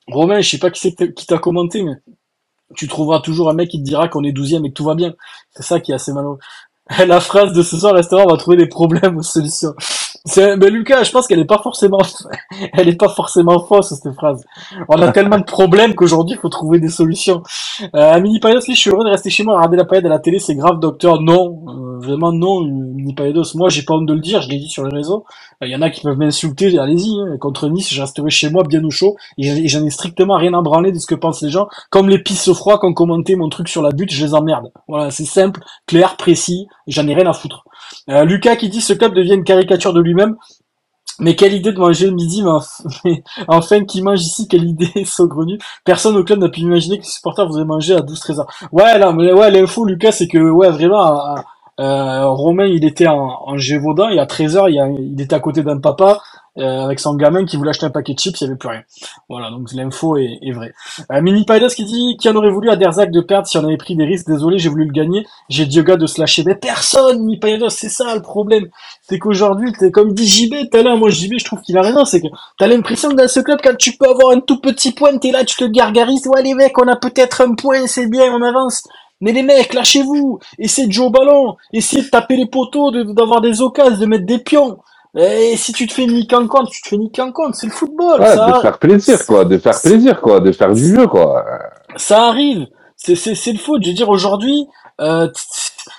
Romain, 0.09 0.41
je 0.41 0.49
sais 0.51 0.59
pas 0.59 0.71
qui 0.71 0.95
qui 0.95 1.27
t'a 1.27 1.39
commenté, 1.39 1.83
mais 1.83 1.95
tu 2.77 2.87
trouveras 2.89 3.21
toujours 3.21 3.51
un 3.51 3.55
mec 3.55 3.69
qui 3.69 3.79
te 3.79 3.85
dira 3.85 4.09
qu'on 4.09 4.23
est 4.23 4.33
douzième 4.33 4.65
et 4.65 4.69
que 4.71 4.75
tout 4.75 4.85
va 4.85 4.95
bien. 4.95 5.13
C'est 5.51 5.65
ça 5.65 5.81
qui 5.81 5.91
est 5.93 5.95
assez 5.97 6.13
malheureux. 6.13 6.39
La 7.07 7.21
phrase 7.21 7.53
de 7.53 7.63
ce 7.63 7.77
soir, 7.77 7.95
restaurant, 7.95 8.25
on 8.27 8.31
va 8.31 8.37
trouver 8.37 8.57
des 8.57 8.67
problèmes 8.69 9.17
aux 9.19 9.23
solutions. 9.23 9.75
C'est, 10.27 10.57
mais 10.57 10.71
Lucas, 10.71 11.05
je 11.05 11.13
pense 11.13 11.27
qu'elle 11.27 11.41
est 11.41 11.45
pas 11.47 11.59
forcément, 11.63 11.99
elle 12.75 12.89
est 12.89 12.97
pas 12.97 13.09
forcément 13.09 13.61
fausse, 13.67 13.95
cette 13.95 14.15
phrase. 14.15 14.45
On 14.89 15.03
a 15.03 15.09
tellement 15.13 15.39
de 15.39 15.45
problèmes 15.45 15.95
qu'aujourd'hui, 15.97 16.37
il 16.37 16.41
faut 16.41 16.49
trouver 16.49 16.79
des 16.79 16.91
solutions. 16.91 17.43
Euh, 17.97 18.21
Mini 18.21 18.41
Payados, 18.41 18.63
je 18.69 18.73
suis 18.75 18.91
heureux 18.91 19.05
de 19.05 19.11
rester 19.11 19.31
chez 19.31 19.45
moi, 19.45 19.57
regarder 19.57 19.79
la 19.79 19.85
paillette 19.87 20.07
à 20.07 20.11
la 20.11 20.21
télé, 20.21 20.39
c'est 20.39 20.55
grave, 20.55 20.81
docteur. 20.81 21.21
Non, 21.23 21.61
euh, 21.69 21.99
vraiment 22.01 22.33
non, 22.33 22.63
Mini 22.63 23.15
Payados. 23.15 23.55
Moi, 23.57 23.69
j'ai 23.71 23.83
pas 23.83 23.95
honte 23.95 24.07
de 24.07 24.15
le 24.15 24.21
dire, 24.21 24.43
je 24.43 24.49
l'ai 24.51 24.59
dit 24.59 24.69
sur 24.69 24.85
les 24.85 24.95
réseaux. 24.97 25.25
Il 25.63 25.69
y 25.71 25.77
en 25.77 25.83
a 25.83 25.91
qui 25.91 26.03
peuvent 26.03 26.19
m'insulter, 26.19 26.79
allez-y. 26.79 27.11
hein. 27.21 27.37
Contre 27.41 27.69
Nice, 27.69 27.93
je 27.93 28.01
resterai 28.01 28.31
chez 28.31 28.51
moi 28.51 28.63
bien 28.65 28.85
au 28.85 28.91
chaud. 28.91 29.17
Et 29.39 29.69
j'en- 29.69 29.85
ai 29.85 29.91
strictement 29.91 30.37
rien 30.37 30.55
à 30.55 30.63
branler 30.63 30.93
de 30.93 30.99
ce 31.01 31.07
que 31.07 31.17
pensent 31.17 31.43
les 31.43 31.51
gens. 31.51 31.69
Comme 31.91 32.09
les 32.09 32.19
pisses 32.23 32.53
froids 32.53 32.79
qui 32.79 32.87
ont 32.87 32.95
commenté 32.95 33.37
mon 33.37 33.49
truc 33.49 33.69
sur 33.69 33.83
la 33.83 33.91
butte, 33.91 34.13
je 34.13 34.25
les 34.25 34.35
emmerde. 34.35 34.71
Voilà, 34.89 35.11
c'est 35.11 35.25
simple, 35.27 35.61
clair, 35.87 36.17
précis, 36.17 36.69
j'en 36.87 37.09
ai 37.09 37.15
rien 37.15 37.27
à 37.27 37.33
foutre. 37.35 37.65
Euh, 38.09 38.25
Lucas 38.25 38.57
qui 38.57 38.69
dit 38.69 38.81
ce 38.81 38.93
club 38.93 39.15
devient 39.15 39.35
une 39.35 39.45
caricature 39.45 39.93
de 39.93 40.01
lui-même. 40.01 40.37
Mais 41.19 41.37
quelle 41.37 41.53
idée 41.53 41.73
de 41.73 41.79
manger 41.79 42.07
le 42.07 42.12
midi, 42.12 42.43
mais, 42.43 42.49
enf- 42.51 42.83
mais 43.05 43.23
enfin 43.47 43.85
qui 43.85 44.01
mange 44.03 44.23
ici, 44.23 44.49
quelle 44.49 44.65
idée 44.65 44.91
saugrenue. 45.05 45.59
Personne 45.85 46.17
au 46.17 46.25
club 46.25 46.39
n'a 46.39 46.49
pu 46.49 46.61
imaginer 46.61 46.99
que 46.99 47.03
les 47.05 47.09
supporters 47.11 47.47
voudraient 47.47 47.65
manger 47.65 47.95
à 47.95 48.01
12-13 48.01 48.41
heures. 48.41 48.51
Ouais, 48.73 48.99
là, 48.99 49.12
mais 49.12 49.33
ouais, 49.33 49.51
l'info, 49.51 49.85
Lucas, 49.85 50.12
c'est 50.12 50.29
que, 50.29 50.39
ouais, 50.39 50.71
vraiment, 50.71 51.35
Romain, 51.82 52.66
il 52.66 52.85
était 52.85 53.07
en, 53.09 53.39
en 53.47 53.57
Gévaudan, 53.57 54.09
et 54.11 54.19
à 54.19 54.27
13 54.27 54.57
heures, 54.57 54.69
il, 54.69 54.74
y 54.77 54.81
a- 54.81 54.89
il 54.89 55.20
était 55.20 55.35
à 55.35 55.40
côté 55.40 55.62
d'un 55.62 55.78
papa, 55.78 56.20
euh, 56.59 56.85
avec 56.85 56.98
son 57.01 57.15
gamin 57.15 57.44
qui 57.47 57.57
voulait 57.57 57.70
acheter 57.70 57.86
un 57.86 57.90
paquet 57.90 58.12
de 58.15 58.19
chips, 58.19 58.40
il 58.40 58.44
n'y 58.44 58.51
avait 58.51 58.59
plus 58.59 58.69
rien. 58.69 58.82
Voilà, 59.28 59.51
donc 59.51 59.73
l'info 59.73 60.16
est, 60.16 60.39
est 60.43 60.52
vraie. 60.52 60.73
Euh, 61.12 61.23
Mini 61.23 61.44
Pidos 61.44 61.69
qui 61.69 61.85
dit, 61.85 62.16
qui 62.20 62.28
en 62.28 62.35
aurait 62.36 62.51
voulu 62.51 62.69
à 62.70 62.77
Derzac 62.77 63.11
de 63.11 63.20
perdre 63.20 63.47
si 63.47 63.57
on 63.57 63.65
avait 63.65 63.77
pris 63.77 63.97
des 63.97 64.05
risques, 64.05 64.27
désolé, 64.27 64.59
j'ai 64.59 64.69
voulu 64.69 64.85
le 64.85 64.93
gagner, 64.93 65.27
j'ai 65.48 65.66
gars 65.85 65.97
de 65.97 66.07
se 66.07 66.20
lâcher. 66.20 66.43
Mais 66.44 66.57
personne, 66.57 67.20
Mini 67.20 67.39
Pidos, 67.39 67.70
c'est 67.70 67.89
ça 67.89 68.15
le 68.15 68.20
problème. 68.23 68.66
C'est 69.02 69.19
qu'aujourd'hui, 69.19 69.73
t'es 69.78 69.90
comme 69.90 70.12
dit 70.12 70.27
JB 70.27 70.70
tout 70.70 70.77
à 70.78 70.82
l'heure, 70.82 70.97
moi 70.97 71.09
JB, 71.11 71.35
je 71.39 71.44
trouve 71.44 71.61
qu'il 71.62 71.78
a 71.78 71.82
raison, 71.82 72.05
c'est 72.05 72.20
que 72.20 72.27
t'as 72.59 72.66
l'impression 72.66 73.11
que 73.11 73.15
dans 73.15 73.28
ce 73.28 73.40
club, 73.40 73.61
quand 73.62 73.77
tu 73.77 73.93
peux 73.97 74.09
avoir 74.09 74.32
un 74.36 74.40
tout 74.40 74.61
petit 74.61 74.93
point, 74.93 75.16
t'es 75.19 75.31
là, 75.31 75.44
tu 75.44 75.57
te 75.57 75.65
gargarises, 75.65 76.27
ouais 76.27 76.43
les 76.43 76.55
mecs, 76.55 76.77
on 76.78 76.89
a 76.89 76.97
peut-être 76.97 77.40
un 77.43 77.55
point, 77.55 77.86
c'est 77.86 78.09
bien, 78.09 78.32
on 78.35 78.43
avance. 78.43 78.82
Mais 79.21 79.33
les 79.33 79.43
mecs, 79.43 79.75
lâchez-vous, 79.75 80.39
essayez 80.59 80.89
de 80.89 80.93
jouer 80.93 81.07
au 81.07 81.11
ballon, 81.11 81.57
essayez 81.73 82.03
de 82.03 82.09
taper 82.09 82.37
les 82.37 82.47
poteaux, 82.47 82.91
de- 82.91 83.03
d'avoir 83.13 83.41
des 83.41 83.61
occasions, 83.61 83.99
de 83.99 84.07
mettre 84.07 84.25
des 84.27 84.39
pions. 84.39 84.79
Et 85.17 85.57
si 85.57 85.73
tu 85.73 85.87
te 85.87 85.93
fais 85.93 86.07
niquer 86.07 86.37
en 86.37 86.47
compte, 86.47 86.71
tu 86.71 86.81
te 86.83 86.89
fais 86.89 86.97
niquer 86.97 87.23
en 87.23 87.33
compte, 87.33 87.55
c'est 87.55 87.67
le 87.67 87.73
football, 87.73 88.21
Ouais, 88.21 88.35
ça, 88.35 88.47
de 88.53 88.61
faire 88.61 88.79
plaisir, 88.79 89.27
quoi. 89.27 89.45
De 89.45 89.59
faire 89.59 89.79
plaisir, 89.81 90.21
quoi. 90.21 90.41
De 90.41 90.53
faire 90.53 90.73
du 90.73 90.95
jeu, 90.95 91.07
quoi. 91.07 91.45
ça 91.97 92.29
arrive. 92.29 92.67
C'est, 92.97 93.13
le 93.53 93.59
foot. 93.59 93.83
Je 93.83 93.89
veux 93.89 93.95
dire, 93.95 94.09
aujourd'hui, 94.09 94.67
euh, 95.01 95.27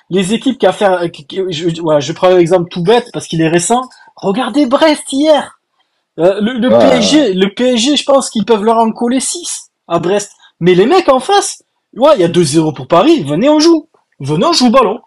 les 0.10 0.34
équipes 0.34 0.58
qui 0.60 0.66
a 0.68 0.72
fait, 0.72 1.12
qui- 1.12 1.26
qui- 1.28 1.42
je, 1.50 1.70
je 1.70 2.14
prends 2.14 2.28
un 2.30 2.38
exemple 2.38 2.70
tout 2.70 2.84
bête 2.84 3.08
parce 3.12 3.28
qu'il 3.28 3.42
est 3.42 3.48
récent. 3.50 3.82
Regardez 4.16 4.66
Brest 4.66 5.12
hier. 5.12 5.60
Euh, 6.20 6.40
le, 6.42 6.54
le 6.54 6.70
Ouais. 6.70 6.78
PSG, 6.80 7.34
le 7.34 7.54
PSG, 7.54 7.96
je 7.98 8.04
pense 8.06 8.30
qu'ils 8.30 8.46
peuvent 8.46 8.64
leur 8.64 8.78
en 8.78 8.92
coller 8.92 9.20
6 9.20 9.70
à 9.88 10.00
Brest. 10.00 10.32
Mais 10.60 10.76
les 10.76 10.86
mecs 10.86 11.10
en 11.10 11.20
face, 11.20 11.64
ouais, 11.98 12.12
il 12.16 12.22
y 12.22 12.24
a 12.24 12.28
2-0 12.28 12.74
pour 12.74 12.88
Paris. 12.88 13.24
Venez, 13.24 13.50
on 13.50 13.60
joue. 13.60 13.88
Venez, 14.20 14.46
on 14.46 14.54
joue 14.54 14.68
au 14.68 14.72
ballon. 14.72 15.00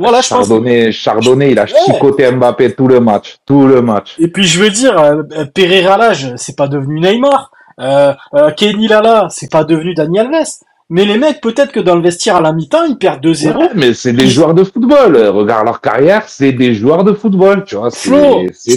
Voilà, 0.00 0.20
je 0.20 0.28
pense. 0.28 0.46
Chardonnay, 0.48 0.92
Chardonnay, 0.92 1.50
il 1.52 1.58
a 1.58 1.64
Ouais. 1.64 1.70
chicoté 1.86 2.30
Mbappé 2.30 2.74
tout 2.74 2.86
le 2.86 3.00
match. 3.00 3.38
Tout 3.46 3.66
le 3.66 3.82
match. 3.82 4.14
Et 4.20 4.28
puis 4.28 4.44
je 4.46 4.60
veux 4.62 4.70
dire, 4.70 4.96
euh, 4.98 5.22
euh, 5.32 5.44
Pereira 5.52 5.96
Lage, 5.96 6.34
c'est 6.36 6.56
pas 6.56 6.68
devenu 6.68 7.00
Neymar. 7.00 7.50
Euh, 7.80 8.12
euh, 8.34 8.50
Kenny 8.52 8.86
Lala, 8.88 9.26
c'est 9.30 9.50
pas 9.50 9.64
devenu 9.64 9.94
Dani 9.94 10.18
Alves. 10.20 10.44
Mais 10.90 11.04
les 11.04 11.18
mecs, 11.18 11.42
peut-être 11.42 11.70
que 11.70 11.80
dans 11.80 11.96
le 11.96 12.00
vestiaire 12.02 12.36
à 12.36 12.40
la 12.40 12.52
mi-temps, 12.52 12.84
ils 12.88 12.96
perdent 12.96 13.22
2-0. 13.22 13.56
Ouais, 13.58 13.68
mais 13.74 13.92
c'est 13.92 14.14
des 14.14 14.26
joueurs 14.26 14.54
de 14.54 14.64
football. 14.64 15.16
Regarde 15.16 15.66
leur 15.66 15.80
carrière, 15.82 16.22
c'est 16.28 16.52
des 16.52 16.72
joueurs 16.72 17.04
de 17.04 17.12
football, 17.12 17.64
tu 17.66 17.76
vois. 17.76 17.90
C'est 17.90 18.10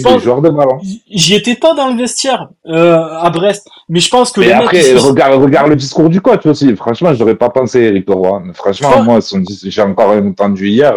des 0.02 0.18
joueurs 0.20 0.42
de 0.42 0.50
ballon. 0.50 0.78
J'y 1.10 1.34
étais 1.34 1.54
pas 1.56 1.72
dans 1.74 1.88
le 1.88 1.96
vestiaire 1.96 2.48
euh, 2.66 2.98
à 3.18 3.30
Brest, 3.30 3.66
mais 3.88 4.00
je 4.00 4.10
pense 4.10 4.30
que 4.30 4.40
Mais 4.40 4.48
les 4.48 4.52
après, 4.52 4.92
mecs, 4.92 4.98
regarde, 5.02 5.42
regarde 5.42 5.68
le 5.70 5.76
discours 5.76 6.10
du 6.10 6.20
coach 6.20 6.44
aussi. 6.44 6.76
Franchement, 6.76 7.14
j'aurais 7.14 7.34
pas 7.34 7.48
pensé 7.48 7.80
Eric 7.80 8.06
Roy. 8.10 8.42
Franchement, 8.52 8.90
Flo- 8.90 9.04
moi, 9.04 9.18
j'ai 9.64 9.82
encore 9.82 10.10
entendu 10.10 10.68
hier. 10.68 10.94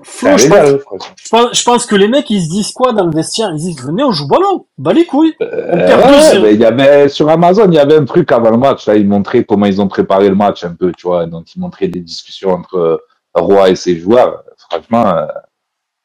Euh, 0.00 0.04
Flo, 0.04 0.38
je, 0.38 0.48
pense, 0.48 0.68
je, 1.16 1.28
pense, 1.30 1.58
je 1.58 1.64
pense 1.64 1.86
que 1.86 1.94
les 1.96 2.08
mecs, 2.08 2.28
ils 2.30 2.42
se 2.42 2.48
disent 2.48 2.72
quoi 2.72 2.92
dans 2.92 3.04
le 3.06 3.12
vestiaire? 3.14 3.50
Ils 3.50 3.56
disent 3.58 3.82
venez, 3.84 4.02
on 4.02 4.12
joue 4.12 4.26
ballon, 4.26 4.66
bah 4.78 4.92
les 4.92 5.04
couilles. 5.06 5.34
Euh, 5.42 5.86
perd 5.86 6.00
ouais, 6.10 6.38
2-0. 6.38 6.42
mais 6.42 6.54
il 6.54 6.60
y 6.60 6.64
avait, 6.64 7.08
sur 7.08 7.28
Amazon, 7.28 7.66
il 7.68 7.74
y 7.74 7.78
avait 7.78 7.96
un 7.96 8.04
truc 8.04 8.30
avant 8.32 8.50
le 8.50 8.56
match. 8.56 8.86
Là, 8.86 8.96
ils 8.96 9.06
montraient 9.06 9.44
comment 9.44 9.66
ils 9.66 9.80
ont 9.80 9.88
préparé 9.88 10.28
le 10.28 10.34
match 10.34 10.64
un 10.64 10.74
peu, 10.74 10.92
tu 10.96 11.06
vois. 11.06 11.26
Donc, 11.26 11.54
ils 11.54 11.60
montraient 11.60 11.88
des 11.88 12.00
discussions 12.00 12.50
entre 12.50 12.76
euh, 12.76 12.96
Roy 13.34 13.70
et 13.70 13.76
ses 13.76 13.96
joueurs. 13.98 14.42
Franchement, 14.70 15.06
euh, 15.06 15.26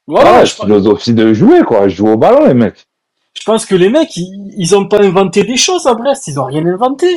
Voilà, 0.07 0.39
ouais, 0.39 0.45
je, 0.45 0.55
pense- 0.55 0.65
philosophie 0.65 1.13
de 1.13 1.33
jouer, 1.33 1.63
quoi. 1.63 1.87
Jouer 1.87 2.11
au 2.11 2.17
ballon, 2.17 2.45
les 2.45 2.53
mecs. 2.53 2.85
je 3.33 3.43
pense 3.45 3.65
que 3.65 3.75
les 3.75 3.89
mecs, 3.89 4.15
ils, 4.17 4.53
ils 4.57 4.75
ont 4.75 4.87
pas 4.87 5.01
inventé 5.01 5.43
des 5.43 5.57
choses 5.57 5.87
à 5.87 5.93
Brest, 5.93 6.27
ils 6.27 6.39
ont 6.39 6.45
rien 6.45 6.65
inventé. 6.65 7.07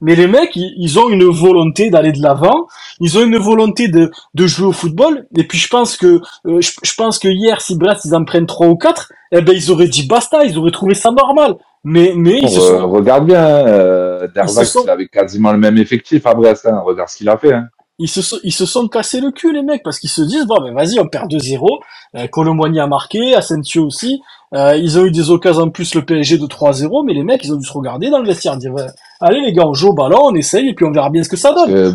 Mais 0.00 0.14
les 0.14 0.26
mecs, 0.26 0.54
ils, 0.56 0.98
ont 0.98 1.08
une 1.08 1.24
volonté 1.24 1.90
d'aller 1.90 2.12
de 2.12 2.22
l'avant, 2.22 2.66
ils 3.00 3.16
ont 3.18 3.22
une 3.24 3.38
volonté 3.38 3.88
de, 3.88 4.10
de 4.34 4.46
jouer 4.46 4.66
au 4.66 4.72
football. 4.72 5.26
Et 5.36 5.44
puis 5.44 5.58
je 5.58 5.68
pense 5.68 5.96
que 5.96 6.20
euh, 6.46 6.60
je, 6.60 6.72
je 6.82 6.94
pense 6.94 7.18
que 7.18 7.28
hier, 7.28 7.60
si 7.60 7.76
Brest 7.76 8.04
ils 8.04 8.14
en 8.14 8.24
prennent 8.24 8.46
trois 8.46 8.66
ou 8.68 8.76
quatre, 8.76 9.12
eh 9.32 9.40
ben 9.40 9.54
ils 9.54 9.70
auraient 9.70 9.88
dit 9.88 10.06
basta, 10.06 10.44
ils 10.44 10.58
auraient 10.58 10.70
trouvé 10.70 10.94
ça 10.94 11.10
normal. 11.10 11.56
Mais 11.84 12.12
mais 12.16 12.40
ils 12.42 12.48
se 12.50 12.60
Euh, 12.60 12.80
sont 12.80 12.90
regarde 12.90 13.26
bien, 13.26 13.44
euh, 13.44 14.26
sont- 14.46 14.82
il 14.84 14.90
avait 14.90 15.08
quasiment 15.08 15.52
le 15.52 15.58
même 15.58 15.78
effectif 15.78 16.26
à 16.26 16.34
Brest. 16.34 16.66
Hein. 16.66 16.80
Regarde 16.84 17.08
ce 17.08 17.16
qu'il 17.16 17.28
a 17.28 17.38
fait. 17.38 17.54
Hein. 17.54 17.68
ils 17.98 18.08
se 18.10 18.20
sont, 18.20 18.36
ils 18.44 18.52
se 18.52 18.66
sont 18.66 18.88
cassés 18.88 19.20
le 19.20 19.30
cul 19.30 19.52
les 19.54 19.62
mecs 19.62 19.82
parce 19.82 19.98
qu'ils 19.98 20.10
se 20.10 20.20
disent 20.20 20.46
bon 20.46 20.60
ben 20.60 20.74
vas-y 20.74 21.00
on 21.00 21.08
perd 21.08 21.30
2-0 21.32 21.80
euh, 22.16 22.26
Colomboigny 22.26 22.78
a 22.80 22.86
marqué 22.86 23.34
Asensio 23.34 23.86
aussi 23.86 24.20
euh, 24.54 24.76
ils 24.76 24.98
ont 24.98 25.06
eu 25.06 25.10
des 25.10 25.30
occasions 25.30 25.62
en 25.62 25.70
plus 25.70 25.94
le 25.94 26.04
PSG 26.04 26.36
de 26.36 26.46
3-0 26.46 27.06
mais 27.06 27.14
les 27.14 27.22
mecs 27.24 27.42
ils 27.44 27.52
ont 27.54 27.56
dû 27.56 27.66
se 27.66 27.72
regarder 27.72 28.10
dans 28.10 28.18
le 28.18 28.26
vestiaire 28.26 28.58
dire 28.58 28.74
allez 29.20 29.40
les 29.40 29.52
gars 29.52 29.64
on 29.66 29.72
joue 29.74 29.88
au 29.88 29.92
ballon 29.92 30.18
on 30.24 30.34
essaye 30.34 30.68
et 30.68 30.74
puis 30.74 30.84
on 30.84 30.90
verra 30.92 31.10
bien 31.10 31.22
ce 31.22 31.28
que 31.28 31.36
ça 31.36 31.52
donne 31.52 31.70
Euh, 31.74 31.88
Et- 31.90 31.92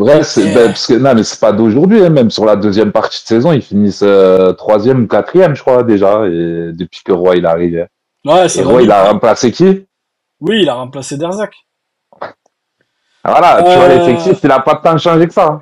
ben, 0.54 0.66
parce 0.68 0.88
que, 0.88 0.94
non, 0.94 1.14
mais 1.16 1.24
c'est 1.24 1.40
pas 1.40 1.52
d'aujourd'hui. 1.52 2.04
Hein, 2.04 2.10
même 2.10 2.30
sur 2.32 2.46
la 2.46 2.56
deuxième 2.56 2.92
partie 2.92 3.22
de 3.22 3.28
saison, 3.28 3.52
ils 3.52 3.62
finissent 3.62 4.04
euh, 4.04 4.54
troisième 4.54 5.04
ou 5.04 5.08
quatrième, 5.08 5.56
je 5.56 5.62
crois, 5.62 5.84
déjà, 5.84 6.26
et 6.28 6.72
depuis 6.74 7.02
que 7.04 7.12
Roy 7.12 7.36
il 7.38 7.46
est 7.46 7.48
arrivé. 7.48 7.86
ouais 8.26 8.46
Et 8.46 8.50
c'est 8.50 8.64
Roy, 8.64 8.82
il 8.84 8.92
a 8.92 9.10
remplacé 9.12 9.52
qui? 9.52 9.86
Oui 10.40 10.62
il 10.64 10.70
a 10.70 10.74
remplacé 10.76 11.18
Derzac 11.18 11.54
Ah, 12.20 12.30
Voilà, 13.32 13.58
tu 13.64 13.76
vois, 13.78 13.86
Euh, 13.86 13.98
l'effectif, 14.00 14.40
il 14.44 14.52
a 14.52 14.60
pas 14.60 14.76
tant 14.76 14.98
changé 14.98 15.28
que 15.28 15.34
ça. 15.34 15.62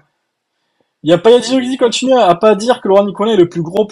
Il 1.04 1.10
y 1.10 1.14
a 1.14 1.18
pas 1.18 1.40
qui 1.40 1.60
dit 1.62 1.78
continue 1.78 2.14
à 2.14 2.36
pas 2.36 2.56
dire 2.56 2.82
que 2.82 2.88
Laurent 2.90 3.06
Nicolas 3.06 3.34
est 3.34 3.38
le 3.38 3.48
plus 3.48 3.62
gros 3.62 3.88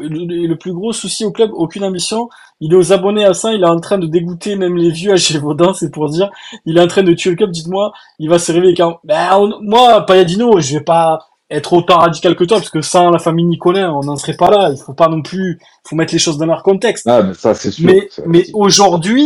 le, 0.00 0.46
le 0.46 0.56
plus 0.56 0.72
gros 0.72 0.92
souci 0.92 1.24
au 1.24 1.30
club 1.30 1.50
aucune 1.54 1.84
ambition. 1.84 2.28
Il 2.60 2.72
est 2.72 2.76
aux 2.76 2.92
abonnés 2.92 3.24
à 3.24 3.32
ça 3.34 3.52
il 3.52 3.62
est 3.62 3.66
en 3.68 3.78
train 3.78 3.98
de 3.98 4.06
dégoûter 4.06 4.56
même 4.56 4.76
les 4.76 4.90
vieux 4.90 5.12
à 5.12 5.16
Gévaudan 5.16 5.72
c'est 5.72 5.90
pour 5.92 6.08
dire. 6.10 6.30
Il 6.66 6.76
est 6.76 6.80
en 6.80 6.88
train 6.88 7.02
de 7.04 7.12
tuer 7.12 7.30
le 7.30 7.36
club 7.36 7.50
dites-moi. 7.52 7.92
Il 8.18 8.28
va 8.28 8.38
se 8.40 8.50
réveiller 8.50 8.74
quand 8.74 8.98
ben, 9.04 9.28
on- 9.36 9.60
moi 9.62 10.04
Payadino 10.04 10.58
je 10.60 10.78
vais 10.78 10.84
pas 10.84 11.20
être 11.50 11.72
autant 11.72 11.98
radical 11.98 12.34
que 12.36 12.44
toi 12.44 12.58
parce 12.58 12.70
que 12.70 12.80
sans 12.82 13.10
la 13.10 13.18
famille 13.20 13.44
Nicolas 13.46 13.92
on 13.94 14.00
n'en 14.02 14.16
serait 14.16 14.36
pas 14.36 14.50
là. 14.50 14.70
Il 14.72 14.78
faut 14.78 14.94
pas 14.94 15.08
non 15.08 15.22
plus 15.22 15.60
faut 15.84 15.94
mettre 15.94 16.12
les 16.12 16.18
choses 16.18 16.38
dans 16.38 16.46
leur 16.46 16.64
contexte. 16.64 17.06
Ah, 17.06 17.22
mais 17.22 17.34
ça, 17.34 17.54
c'est 17.54 17.70
sûr. 17.70 17.88
mais 18.26 18.46
aujourd'hui 18.52 19.24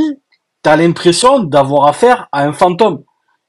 t'as 0.62 0.76
l'impression 0.76 1.40
d'avoir 1.40 1.88
affaire 1.88 2.28
à 2.30 2.44
un 2.44 2.52
fantôme 2.52 3.02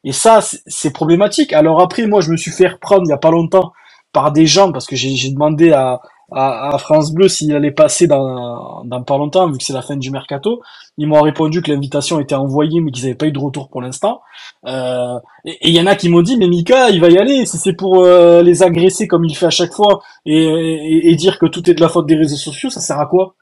et 0.03 0.11
ça 0.11 0.41
c'est- 0.41 0.91
problématique 0.93 1.53
alors 1.53 1.81
après 1.81 2.07
moi 2.07 2.21
je 2.21 2.31
me 2.31 2.37
suis 2.37 2.51
fait 2.51 2.67
reprendre 2.67 3.03
il 3.05 3.09
y 3.09 3.13
a 3.13 3.17
pas 3.17 3.31
longtemps 3.31 3.73
par 4.13 4.31
des 4.31 4.45
gens 4.45 4.71
parce 4.71 4.85
que 4.87 4.95
j'ai 4.95 5.29
demandé 5.31 5.71
à 5.73 6.01
à, 6.35 6.77
France 6.79 7.11
Bleu 7.13 7.27
s'il 7.27 7.55
allait 7.55 7.71
passer 7.71 8.07
dans, 8.07 8.83
dans 8.85 9.03
pas 9.03 9.17
longtemps, 9.17 9.49
vu 9.51 9.57
que 9.57 9.63
c'est 9.63 9.73
la 9.73 9.81
fin 9.81 9.95
du 9.97 10.09
mercato. 10.11 10.61
Ils 10.97 11.07
m'ont 11.07 11.21
répondu 11.21 11.61
que 11.61 11.71
l'invitation 11.71 12.19
était 12.19 12.35
envoyée, 12.35 12.81
mais 12.81 12.91
qu'ils 12.91 13.03
n'avaient 13.05 13.15
pas 13.15 13.27
eu 13.27 13.31
de 13.31 13.39
retour 13.39 13.69
pour 13.69 13.81
l'instant. 13.81 14.21
Euh, 14.65 15.15
et 15.45 15.69
il 15.69 15.75
y 15.75 15.81
en 15.81 15.85
a 15.87 15.95
qui 15.95 16.09
m'ont 16.09 16.21
dit, 16.21 16.37
mais 16.37 16.47
Mika, 16.47 16.89
il 16.89 17.01
va 17.01 17.09
y 17.09 17.17
aller. 17.17 17.45
Si 17.45 17.57
c'est 17.57 17.73
pour 17.73 18.03
euh, 18.03 18.41
les 18.41 18.63
agresser 18.63 19.07
comme 19.07 19.25
il 19.25 19.35
fait 19.35 19.45
à 19.47 19.51
chaque 19.51 19.73
fois 19.73 20.01
et 20.25 21.15
dire 21.15 21.39
que 21.39 21.45
tout 21.45 21.69
est 21.69 21.73
de 21.75 21.81
la 21.81 21.89
faute 21.89 22.07
des 22.07 22.15
réseaux 22.15 22.35
sociaux, 22.37 22.69
ça 22.69 22.79
sert 22.79 22.99
à 22.99 23.05
quoi? 23.05 23.35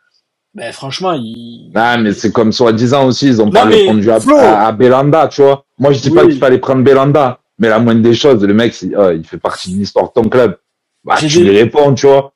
Ben 0.53 0.71
franchement, 0.73 1.13
il. 1.13 1.71
Ah, 1.75 1.97
mais 1.97 2.11
c'est 2.13 2.31
comme 2.31 2.51
soi-disant 2.51 3.05
aussi, 3.07 3.27
ils 3.27 3.41
ont 3.41 3.45
Non, 3.45 3.51
pas 3.51 3.65
mais 3.65 3.75
répondu 3.77 4.11
à, 4.11 4.17
à, 4.37 4.67
à 4.67 4.71
Belanda, 4.73 5.27
tu 5.29 5.41
vois. 5.41 5.65
Moi, 5.79 5.93
je 5.93 6.01
dis 6.01 6.11
pas 6.11 6.23
qu'il 6.25 6.37
fallait 6.37 6.57
prendre 6.59 6.83
Belanda, 6.83 7.39
mais 7.57 7.69
la 7.69 7.79
moindre 7.79 8.01
des 8.01 8.13
choses, 8.13 8.43
le 8.43 8.53
mec, 8.53 8.73
c'est- 8.73 8.91
ah, 8.97 9.13
il 9.13 9.23
fait 9.23 9.37
partie 9.37 9.71
de 9.73 9.77
l'histoire 9.79 10.07
de 10.09 10.13
ton 10.21 10.27
club. 10.27 10.57
Bah, 11.05 11.15
tu 11.19 11.27
des- 11.27 11.39
lui 11.45 11.57
réponds, 11.57 11.93
tu 11.93 12.05
vois. 12.07 12.33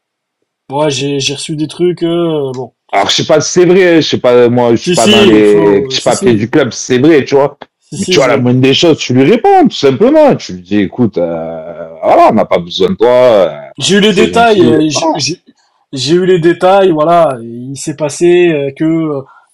Ouais, 0.72 0.90
j'ai 0.90 1.20
j'ai 1.20 1.34
reçu 1.36 1.56
des 1.58 1.68
trucs. 1.68 2.04
euh, 2.04 2.52
bon, 2.54 2.72
Alors, 2.92 3.10
je 3.10 3.16
sais 3.16 3.26
pas 3.26 3.42
si 3.42 3.52
c'est 3.52 3.66
vrai, 3.66 4.02
je 4.02 4.08
sais 4.08 4.18
pas, 4.18 4.48
moi, 4.50 4.72
je 4.72 4.78
suis 4.78 4.92
Si, 4.92 4.96
pas 4.96 5.06
si, 5.06 5.12
dans 5.12 5.26
les 5.26 5.86
si, 5.92 6.02
papiers 6.04 6.32
si. 6.32 6.36
du 6.38 6.50
club, 6.50 6.70
c'est 6.72 6.98
vrai, 6.98 7.26
tu 7.26 7.36
vois. 7.36 7.58
Mais 7.92 8.00
tu 8.06 8.14
vois, 8.16 8.26
je- 8.26 8.30
la 8.30 8.38
moindre 8.38 8.62
des 8.62 8.74
choses, 8.74 8.98
tu 8.98 9.14
lui 9.14 9.24
réponds, 9.30 9.68
tout 9.68 9.76
simplement. 9.76 10.36
Tu 10.36 10.54
lui 10.54 10.62
dis, 10.62 10.80
écoute, 10.80 11.18
euh, 11.18 11.88
voilà, 12.02 12.30
on 12.32 12.34
n'a 12.34 12.46
pas 12.46 12.58
besoin 12.60 12.90
de 12.90 12.96
toi. 12.96 13.08
euh, 13.10 13.50
J'ai 13.78 13.98
eu 13.98 14.00
les 14.00 14.14
détails. 14.14 14.90
J'ai- 15.96 16.16
eu 16.16 16.26
les 16.26 16.40
détails. 16.40 16.92
Voilà, 16.92 17.38
il 17.42 17.76
s'est 17.78 17.96
passé 17.96 18.50
euh, 18.54 18.72
que 18.78 18.84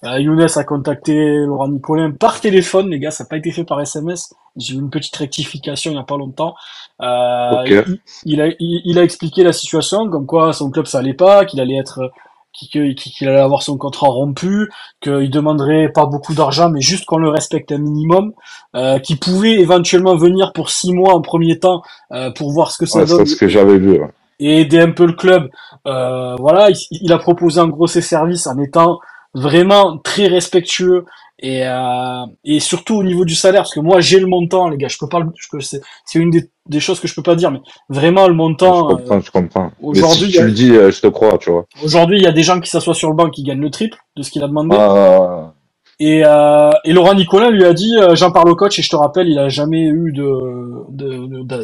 euh, 0.04 0.18
Younes 0.18 0.46
a 0.56 0.64
contacté 0.64 1.14
Laurent 1.46 1.68
Nicolin 1.68 2.10
par 2.10 2.40
téléphone, 2.40 2.90
les 2.90 2.98
gars. 2.98 3.10
Ça 3.10 3.24
n'a 3.24 3.28
pas 3.28 3.36
été 3.36 3.50
fait 3.52 3.64
par 3.64 3.80
SMS. 3.80 4.34
J'ai 4.56 4.74
eu 4.74 4.78
une 4.78 4.90
petite 4.90 5.16
rectification 5.16 5.92
il 5.92 5.96
y 5.96 6.00
a 6.00 6.02
pas 6.04 6.16
longtemps. 6.16 6.54
Euh, 7.00 7.62
il, 7.86 8.00
il 8.24 8.40
a 8.40 8.48
il, 8.58 8.82
il 8.84 8.98
a 8.98 9.02
expliqué 9.02 9.44
la 9.44 9.52
situation, 9.52 10.08
comme 10.10 10.26
quoi 10.26 10.52
son 10.52 10.70
club 10.70 10.86
ça 10.86 10.98
allait 10.98 11.14
pas, 11.14 11.44
qu'il 11.44 11.60
allait 11.60 11.76
être 11.76 12.10
qu'il 12.52 13.28
allait 13.28 13.40
avoir 13.40 13.62
son 13.62 13.78
contrat 13.78 14.08
rompu, 14.08 14.68
qu'il 15.00 15.30
demanderait 15.30 15.90
pas 15.90 16.04
beaucoup 16.04 16.34
d'argent, 16.34 16.68
mais 16.68 16.82
juste 16.82 17.06
qu'on 17.06 17.16
le 17.18 17.30
respecte 17.30 17.72
un 17.72 17.78
minimum, 17.78 18.34
euh, 18.76 18.98
qu'il 18.98 19.18
pouvait 19.18 19.54
éventuellement 19.54 20.16
venir 20.16 20.52
pour 20.52 20.68
six 20.70 20.92
mois 20.92 21.14
en 21.14 21.22
premier 21.22 21.58
temps 21.58 21.82
euh, 22.12 22.30
pour 22.30 22.52
voir 22.52 22.70
ce 22.70 22.76
que 22.78 22.84
ça 22.86 23.00
ouais, 23.00 23.06
donne 23.06 23.24
c'est 23.24 23.26
ce 23.26 23.36
que 23.36 23.48
j'avais 23.48 23.78
vu. 23.78 23.92
ouais. 24.00 24.10
Et 24.44 24.60
aider 24.60 24.80
un 24.80 24.92
peu 24.92 25.06
le 25.06 25.12
club. 25.12 25.48
Euh, 25.86 26.36
voilà, 26.38 26.70
il, 26.70 26.76
il 26.90 27.12
a 27.12 27.18
proposé 27.18 27.60
en 27.60 27.68
gros 27.68 27.86
ses 27.86 28.02
services 28.02 28.46
en 28.46 28.58
étant 28.58 28.98
vraiment 29.34 29.98
très 29.98 30.26
respectueux 30.26 31.04
et, 31.38 31.66
euh, 31.66 32.24
et 32.44 32.60
surtout 32.60 32.94
au 32.96 33.02
niveau 33.02 33.24
du 33.24 33.34
salaire, 33.34 33.62
parce 33.62 33.74
que 33.74 33.80
moi 33.80 34.00
j'ai 34.00 34.20
le 34.20 34.26
montant, 34.26 34.68
les 34.68 34.76
gars, 34.76 34.88
je 34.88 34.96
peux 34.98 35.08
pas, 35.08 35.20
je 35.36 35.58
c'est 36.04 36.18
une 36.18 36.30
des, 36.30 36.48
des 36.68 36.78
choses 36.80 37.00
que 37.00 37.08
je 37.08 37.14
peux 37.14 37.22
pas 37.22 37.34
dire, 37.34 37.50
mais 37.50 37.60
vraiment 37.88 38.26
le 38.28 38.32
je 38.32 38.36
montant. 38.36 38.90
euh, 38.90 38.94
comprends, 38.96 39.20
je 39.20 39.30
comprends. 39.30 39.70
Aujourd'hui, 39.82 40.26
si 40.26 40.32
il 40.32 40.34
y 40.34 40.38
a- 40.38 40.42
tu 40.42 40.46
le 40.46 40.52
dis, 40.52 40.70
euh, 40.70 40.90
je 40.92 41.00
te 41.00 41.08
crois, 41.08 41.36
tu 41.38 41.50
vois. 41.50 41.66
Aujourd'hui, 41.82 42.18
il 42.18 42.22
y 42.22 42.28
a 42.28 42.32
des 42.32 42.44
gens 42.44 42.60
qui 42.60 42.70
s'assoient 42.70 42.94
sur 42.94 43.08
le 43.08 43.16
banc 43.16 43.28
qui 43.30 43.42
gagnent 43.42 43.60
le 43.60 43.70
triple 43.70 43.98
de 44.16 44.22
ce 44.22 44.30
qu'il 44.30 44.44
a 44.44 44.46
demandé. 44.46 44.76
Ah, 44.78 45.52
Et, 46.00 46.22
euh, 46.24 46.70
et 46.84 46.92
Laurent 46.92 47.14
Nicolas 47.14 47.50
lui 47.50 47.64
a 47.64 47.72
dit, 47.74 47.96
euh, 47.98 48.14
j'en 48.16 48.32
parle 48.32 48.50
au 48.50 48.56
coach 48.56 48.78
et 48.78 48.82
je 48.82 48.90
te 48.90 48.96
rappelle, 48.96 49.28
il 49.28 49.38
a 49.38 49.48
jamais 49.48 49.82
eu 49.82 50.12
de 50.12 50.24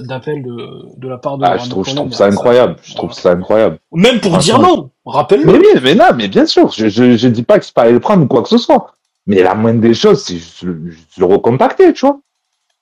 d'appel 0.06 0.42
de, 0.42 0.96
de, 0.96 1.08
la 1.08 1.18
part 1.18 1.38
de 1.38 1.44
ah, 1.44 1.50
Laurent 1.54 1.64
je 1.64 1.70
trouve, 1.70 1.84
je 1.86 1.90
Nicolin, 1.90 2.02
trouve 2.02 2.12
ça 2.12 2.18
ça- 2.18 2.26
incroyable. 2.26 2.76
Je 2.82 2.94
trouve 2.94 3.12
ça 3.12 3.30
incroyable. 3.32 3.78
Même 3.92 4.20
pour 4.20 4.38
dire 4.38 4.58
non, 4.60 4.90
rappelle-le. 5.06 5.46
Mais 5.52 5.58
oui, 5.58 5.66
mais 5.82 5.94
non, 5.94 6.06
mais 6.16 6.28
bien 6.28 6.46
sûr, 6.46 6.70
je, 6.70 6.88
je, 6.88 7.16
je 7.16 7.28
dis 7.28 7.42
pas 7.42 7.58
qu'il 7.58 7.72
fallait 7.72 7.92
le 7.92 8.00
prendre 8.00 8.22
ou 8.24 8.26
quoi 8.26 8.42
que 8.42 8.48
ce 8.48 8.58
soit. 8.58 8.92
Mais 9.26 9.42
la 9.42 9.54
moindre 9.54 9.80
des 9.80 9.94
choses, 9.94 10.22
c'est 10.24 10.36
juste, 10.36 10.62
le- 10.62 11.24
recontacter, 11.24 11.92
tu 11.92 12.06
vois. 12.06 12.20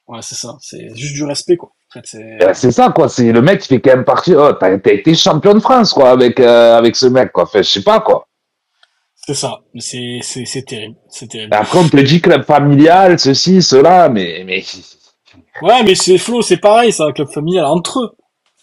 Ouais, 0.09 0.21
c'est 0.23 0.37
ça. 0.37 0.57
C'est 0.61 0.95
juste 0.95 1.15
du 1.15 1.25
respect, 1.25 1.57
quoi. 1.57 1.71
En 1.91 1.93
fait, 2.01 2.07
c'est. 2.07 2.39
Là, 2.39 2.55
C'est 2.55 2.71
ça, 2.71 2.91
quoi. 2.91 3.09
C'est 3.09 3.33
le 3.33 3.43
mec 3.43 3.61
qui 3.61 3.69
fait 3.69 3.81
quand 3.81 3.91
même 3.91 4.05
partie. 4.05 4.35
Oh, 4.35 4.53
t'as 4.53 4.79
t'as 4.79 4.93
été 4.93 5.15
champion 5.15 5.55
de 5.55 5.61
France, 5.61 5.93
quoi, 5.93 6.11
avec 6.11 6.39
euh, 6.41 6.77
avec 6.77 6.97
ce 6.97 7.07
mec, 7.07 7.33
quoi. 7.33 7.45
Enfin, 7.45 7.63
je 7.63 7.69
sais 7.71 7.83
pas, 7.83 8.01
quoi. 8.01 8.27
C'est 9.27 9.35
ça. 9.35 9.59
C'est, 9.79 10.21
c'est, 10.23 10.45
c'est 10.45 10.63
terrible. 10.63 10.95
C'est 11.09 11.27
terrible. 11.29 11.53
Après, 11.53 11.81
on 11.81 11.89
te 11.89 11.97
dit 11.97 12.21
club 12.21 12.45
familial, 12.45 13.19
ceci, 13.19 13.61
cela, 13.61 14.09
mais 14.09 14.45
mais 14.47 14.63
Ouais, 15.63 15.83
mais 15.83 15.97
c'est 15.97 16.17
Flo, 16.17 16.43
c'est 16.43 16.59
pareil, 16.59 16.93
ça, 16.93 17.11
club 17.13 17.29
familial, 17.29 17.65
entre 17.65 18.01
eux. 18.01 18.11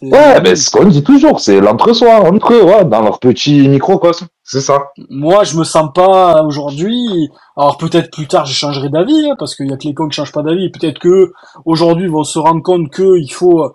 Ouais, 0.02 0.42
ben 0.42 0.56
ce 0.56 0.70
qu'on 0.70 0.86
dit 0.86 1.04
toujours, 1.04 1.40
c'est 1.40 1.62
l'entre-soi, 1.62 2.30
entre 2.30 2.54
eux, 2.54 2.64
ouais, 2.64 2.86
dans 2.86 3.02
leur 3.02 3.20
petit 3.20 3.68
microcosme. 3.68 4.28
C'est 4.44 4.62
ça. 4.62 4.92
Moi, 5.10 5.44
je 5.44 5.58
me 5.58 5.64
sens 5.64 5.90
pas 5.94 6.44
aujourd'hui. 6.44 7.30
Alors 7.56 7.78
peut-être 7.78 8.12
plus 8.12 8.28
tard, 8.28 8.46
je 8.46 8.54
changerai 8.54 8.90
d'avis, 8.90 9.30
hein, 9.30 9.36
parce 9.40 9.56
qu'il 9.56 9.70
y 9.70 9.74
a 9.74 9.78
que 9.78 9.88
les 9.88 9.94
cons 9.94 10.10
qui 10.10 10.16
changent 10.16 10.34
pas 10.34 10.44
d'avis. 10.44 10.70
Peut-être 10.72 11.00
que 11.00 11.32
aujourd'hui, 11.66 12.06
ils 12.06 12.12
vont 12.12 12.26
se 12.26 12.38
rendre 12.38 12.62
compte 12.62 12.90
que 12.90 13.18
il 13.18 13.32
faut, 13.32 13.74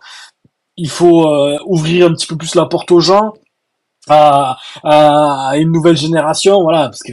il 0.77 0.91
faut 0.91 1.27
euh, 1.27 1.57
ouvrir 1.67 2.09
un 2.09 2.13
petit 2.13 2.27
peu 2.27 2.37
plus 2.37 2.55
la 2.55 2.67
porte 2.67 2.91
aux 2.93 3.01
gens, 3.01 3.33
à, 4.11 5.53
une 5.57 5.73
nouvelle 5.73 5.97
génération, 5.97 6.63
voilà, 6.63 6.85
parce 6.85 7.03
que 7.03 7.13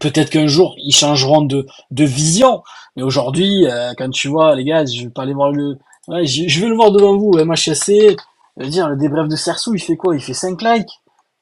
peut-être 0.00 0.30
qu'un 0.30 0.46
jour 0.46 0.74
ils 0.78 0.92
changeront 0.94 1.42
de, 1.42 1.66
de 1.90 2.04
vision. 2.04 2.62
Mais 2.96 3.02
aujourd'hui, 3.02 3.66
euh, 3.66 3.92
quand 3.96 4.10
tu 4.10 4.28
vois 4.28 4.54
les 4.56 4.64
gars, 4.64 4.84
je 4.84 5.04
vais 5.04 5.10
pas 5.10 5.22
aller 5.22 5.34
voir 5.34 5.52
le, 5.52 5.76
ouais, 6.08 6.26
je, 6.26 6.48
je 6.48 6.60
vais 6.60 6.68
le 6.68 6.74
voir 6.74 6.90
devant 6.90 7.16
vous, 7.16 7.32
MHSC. 7.36 8.16
Je 8.56 8.64
veux 8.64 8.70
dire, 8.70 8.88
le 8.88 8.96
débrief 8.96 9.28
de 9.28 9.36
Cersou, 9.36 9.74
il 9.74 9.80
fait 9.80 9.96
quoi? 9.96 10.16
Il 10.16 10.20
fait 10.22 10.34
5 10.34 10.60
likes. 10.62 10.90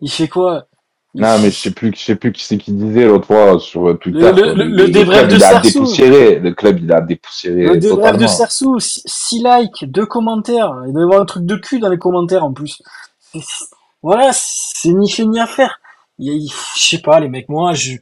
Il 0.03 0.11
fait 0.11 0.29
quoi? 0.29 0.67
Il 1.15 1.23
Non, 1.23 1.39
mais 1.39 1.51
je 1.51 1.57
sais 1.59 1.71
plus, 1.71 1.91
je 1.97 2.01
sais 2.05 2.15
plus 2.17 2.31
qui 2.31 2.45
c'est 2.45 2.59
qui 2.59 2.73
disait 2.73 3.07
l'autre 3.07 3.27
fois 3.27 3.59
sur 3.59 3.89
euh, 3.89 3.95
Twitter. 3.95 4.21
Le- 4.21 4.53
le- 4.53 4.53
le- 4.53 4.65
le 4.69 4.89
débrief 4.89 5.27
de 5.29 5.37
il 5.37 5.43
a 5.45 5.49
Sarsou. 5.53 5.73
dépoussiéré. 5.73 6.39
Le 6.41 6.53
club, 6.53 6.79
il 6.83 6.93
a 6.93 7.01
dépoussiéré 7.01 7.63
Le 7.69 7.79
débrief 7.79 8.19
de 8.19 8.27
Cersou, 8.27 8.79
6 8.81 9.43
likes, 9.43 9.85
2 9.91 10.05
commentaires. 10.05 10.75
Il 10.87 10.93
doit 10.93 11.01
y 11.01 11.05
avoir 11.05 11.23
un 11.23 11.25
truc 11.25 11.47
de 11.47 11.57
cul 11.57 11.79
dans 11.79 11.89
les 11.89 11.97
commentaires 11.97 12.45
en 12.45 12.53
plus. 12.53 12.83
Voilà, 14.07 14.31
c'est 14.33 14.93
ni 14.93 15.11
fait 15.11 15.25
ni 15.25 15.41
à 15.41 15.49
faire. 15.49 15.81
Je 16.21 16.47
sais 16.77 16.99
pas, 16.99 17.19
les 17.19 17.29
mecs, 17.29 17.49
moi, 17.49 17.75
je 17.75 17.95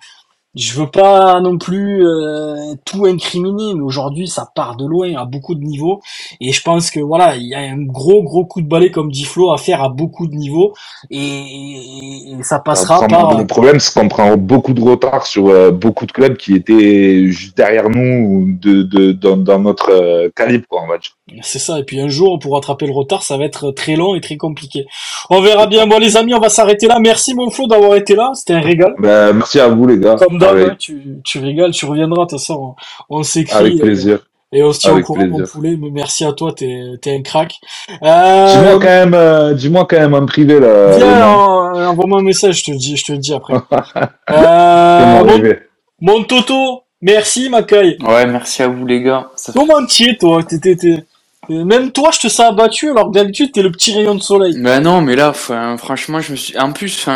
je 0.55 0.79
veux 0.79 0.87
pas 0.89 1.41
non 1.41 1.59
plus 1.59 2.07
euh, 2.07 2.75
tout 2.85 3.07
incriminer, 3.07 3.75
mais 3.75 3.83
aujourd'hui, 3.83 4.29
ça 4.29 4.49
part 4.55 4.77
de 4.77 4.87
loin 4.87 5.15
à 5.17 5.25
beaucoup 5.25 5.55
de 5.55 5.63
niveaux. 5.65 6.01
Et 6.41 6.53
je 6.53 6.63
pense 6.63 6.91
que 6.91 7.01
voilà, 7.01 7.37
il 7.37 7.47
y 7.47 7.55
a 7.55 7.61
un 7.61 7.83
gros 7.83 8.23
gros 8.23 8.45
coup 8.45 8.61
de 8.63 8.69
balai 8.69 8.91
comme 8.91 9.11
dit 9.11 9.25
Flo 9.25 9.53
à 9.53 9.59
faire 9.59 9.83
à 9.83 9.89
beaucoup 9.89 10.27
de 10.27 10.35
niveaux, 10.35 10.73
et, 11.11 11.19
et- 11.19 12.33
et 12.39 12.43
ça 12.43 12.59
passera 12.59 12.97
Après, 12.97 13.09
par. 13.09 13.39
Le 13.39 13.47
problème, 13.47 13.81
c'est 13.81 13.93
qu'on 13.99 14.09
prend 14.09 14.37
beaucoup 14.37 14.73
de 14.75 14.81
retard 14.83 15.27
sur 15.27 15.49
euh, 15.49 15.71
beaucoup 15.71 16.07
de 16.07 16.13
clubs 16.13 16.37
qui 16.37 16.55
étaient 16.55 17.27
juste 17.29 17.57
derrière 17.57 17.91
nous, 17.91 18.47
de, 18.61 18.83
de, 18.83 19.13
dans, 19.13 19.37
dans 19.37 19.59
notre 19.59 19.91
euh, 19.91 20.29
calibre, 20.35 20.65
quoi, 20.69 20.83
va 20.89 20.99
dire. 20.99 21.13
C'est 21.43 21.59
ça, 21.59 21.79
et 21.79 21.85
puis 21.85 22.01
un 22.01 22.09
jour, 22.09 22.39
pour 22.39 22.55
rattraper 22.55 22.87
le 22.87 22.93
retard, 22.93 23.23
ça 23.23 23.37
va 23.37 23.45
être 23.45 23.71
très 23.71 23.97
long 23.97 24.15
et 24.15 24.21
très 24.21 24.37
compliqué. 24.37 24.85
On 25.31 25.41
verra 25.41 25.67
bien. 25.67 25.87
Bon, 25.87 25.99
les 25.99 26.17
amis, 26.17 26.35
on 26.35 26.39
va 26.41 26.49
s'arrêter 26.49 26.87
là. 26.87 26.99
Merci, 27.01 27.35
mon 27.35 27.51
Flo, 27.51 27.67
d'avoir 27.67 27.97
été 27.97 28.15
là. 28.15 28.31
C'était 28.35 28.55
un 28.55 28.61
régal. 28.61 28.95
Ben, 28.99 29.33
merci 29.33 29.59
à 29.59 29.69
vous, 29.69 29.87
les 29.87 29.99
gars. 29.99 30.17
Comme 30.17 30.39
avec, 30.51 30.69
hein, 30.71 30.77
tu, 30.79 31.19
tu 31.25 31.39
régales, 31.39 31.73
tu 31.73 31.85
reviendras, 31.87 32.25
de 32.25 32.31
toute 32.31 32.39
façon, 32.39 32.75
on, 33.11 33.19
on 33.19 33.23
s'écrit. 33.23 33.57
avec 33.57 33.75
euh, 33.75 33.79
plaisir. 33.83 34.19
Et 34.53 34.63
on 34.63 34.73
se 34.73 34.79
tient 34.79 34.97
au 34.97 35.01
courant, 35.01 35.27
mon 35.27 35.43
poulet. 35.45 35.77
Mais 35.77 35.91
merci 35.91 36.25
à 36.25 36.33
toi, 36.33 36.53
t'es, 36.57 36.81
t'es 37.03 37.13
un 37.17 37.23
crack. 37.23 37.57
Dis-moi 37.89 38.09
Euh, 38.09 38.79
quand 38.79 38.85
même, 38.85 39.15
euh, 39.15 39.53
dis-moi 39.55 39.85
quand 39.89 39.99
même 39.99 40.15
en 40.15 40.25
privé, 40.27 40.61
là. 40.61 40.97
viens, 40.97 41.27
en- 41.27 41.87
envoie-moi 41.91 42.21
un 42.21 42.23
message, 42.23 42.59
je 42.61 42.65
te 42.65 42.71
le 42.71 42.77
dis, 42.77 42.97
je 42.97 43.05
te 43.05 43.13
le 43.13 43.19
dis 43.19 43.33
après. 43.35 43.55
Euh, 44.31 45.55
mon 46.01 46.23
Toto, 46.25 46.83
merci, 47.03 47.49
Macaille. 47.49 47.97
Ouais, 48.01 48.27
merci 48.27 48.63
à 48.63 48.69
vous 48.69 48.87
les 48.87 49.03
gars. 49.03 49.31
Ça 49.37 49.53
fait- 49.53 49.59
Comment 49.59 49.85
tu 49.87 50.11
es, 50.11 50.17
toi? 50.17 50.43
T'es, 50.43 50.59
t'es, 50.59 50.77
t'es- 50.77 51.05
Même 51.49 51.91
toi, 51.93 52.11
je 52.13 52.21
te 52.21 52.29
sens 52.29 52.47
abattu, 52.51 52.91
alors 52.91 53.09
que 53.11 53.15
d'habitude, 53.15 53.53
t'es 53.53 53.61
le 53.63 53.71
petit 53.71 53.93
rayon 53.95 54.15
de 54.15 54.23
soleil. 54.23 54.55
Bah 54.63 54.81
non, 54.81 55.01
mais 55.03 55.15
là, 55.15 55.33
franchement, 55.33 56.21
je 56.21 56.33
me 56.33 56.37
suis. 56.37 56.57
En 56.59 56.73
plus, 56.73 57.07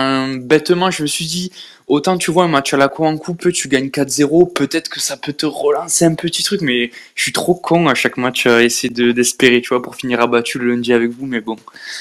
bêtement, 0.40 0.90
je 0.90 1.02
me 1.02 1.06
suis 1.06 1.24
dit, 1.24 1.50
autant 1.88 2.18
tu 2.18 2.30
vois 2.30 2.44
un 2.44 2.48
match 2.48 2.72
à 2.74 2.76
la 2.76 2.88
coupe, 2.88 3.52
tu 3.52 3.68
gagnes 3.68 3.88
4-0, 3.88 4.52
peut-être 4.52 4.88
que 4.88 5.00
ça 5.00 5.16
peut 5.16 5.32
te 5.32 5.46
relancer 5.46 6.04
un 6.04 6.14
petit 6.14 6.42
truc, 6.42 6.60
mais 6.60 6.90
je 7.14 7.22
suis 7.22 7.32
trop 7.32 7.54
con 7.54 7.88
à 7.88 7.94
chaque 7.94 8.16
match 8.16 8.46
à 8.46 8.62
essayer 8.62 8.92
de 8.92 9.12
d'espérer, 9.12 9.60
tu 9.60 9.70
vois, 9.70 9.82
pour 9.82 9.96
finir 9.96 10.20
abattu 10.20 10.58
le 10.58 10.70
lundi 10.70 10.92
avec 10.92 11.10
vous, 11.10 11.26
mais 11.26 11.40
bon. 11.40 11.56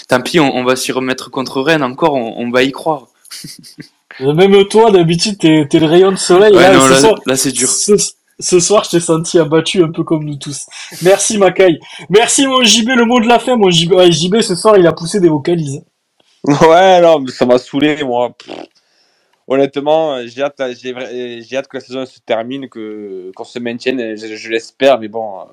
Tant 0.07 0.22
pis, 0.22 0.39
on, 0.39 0.55
on 0.55 0.64
va 0.64 0.76
s'y 0.76 0.91
remettre 0.91 1.31
contre 1.31 1.61
Rennes 1.61 1.84
encore, 1.84 2.14
on, 2.14 2.35
on 2.38 2.51
va 2.51 2.64
y 2.64 2.72
croire. 2.72 3.07
Même 4.19 4.68
toi, 4.68 4.91
d'habitude, 4.91 5.38
t'es, 5.38 5.68
t'es 5.69 5.80
le 5.80 5.85
rayon 5.85 6.11
de 6.11 6.18
soleil. 6.18 6.53
Ouais, 6.53 6.61
là, 6.61 6.73
non, 6.73 6.85
ce, 6.85 6.89
là, 6.91 6.99
soir, 6.99 7.19
là 7.26 7.35
c'est 7.35 7.51
dur. 7.51 7.69
ce, 7.69 7.93
ce 8.39 8.59
soir, 8.59 8.84
je 8.84 8.91
t'ai 8.91 8.99
senti 8.99 9.38
abattu 9.39 9.84
un 9.84 9.91
peu 9.91 10.03
comme 10.03 10.23
nous 10.23 10.38
tous. 10.38 10.65
Merci, 11.01 11.38
Macaille. 11.38 11.80
Merci, 12.09 12.47
mon 12.47 12.64
JB, 12.64 12.89
le 12.89 13.05
mot 13.05 13.19
de 13.19 13.27
la 13.27 13.39
fin. 13.39 13.55
Mon 13.55 13.69
JB, 13.69 13.93
ouais, 13.93 14.11
JB 14.11 14.41
ce 14.41 14.55
soir, 14.55 14.77
il 14.77 14.88
a 14.88 14.93
poussé 14.93 15.19
des 15.19 15.30
vocalises. 15.30 15.84
Ouais, 16.43 17.01
non, 17.01 17.19
mais 17.19 17.31
ça 17.31 17.45
m'a 17.45 17.57
saoulé, 17.57 18.03
moi. 18.03 18.31
Pff. 18.38 18.55
Honnêtement, 19.48 20.26
j'ai 20.28 20.44
hâte, 20.44 20.61
j'ai 20.82 20.94
vra- 20.94 21.44
j'ai 21.44 21.57
hâte 21.57 21.68
que 21.69 21.78
la 21.78 21.82
saison 21.82 22.06
se 22.07 22.19
termine, 22.22 22.69
que 22.69 23.32
qu'on 23.36 23.45
se 23.45 23.60
maintienne. 23.60 24.18
Je, 24.18 24.36
je 24.36 24.49
l'espère, 24.52 24.99
mais 24.99 25.10
bon, 25.10 25.41
euh, 25.41 25.45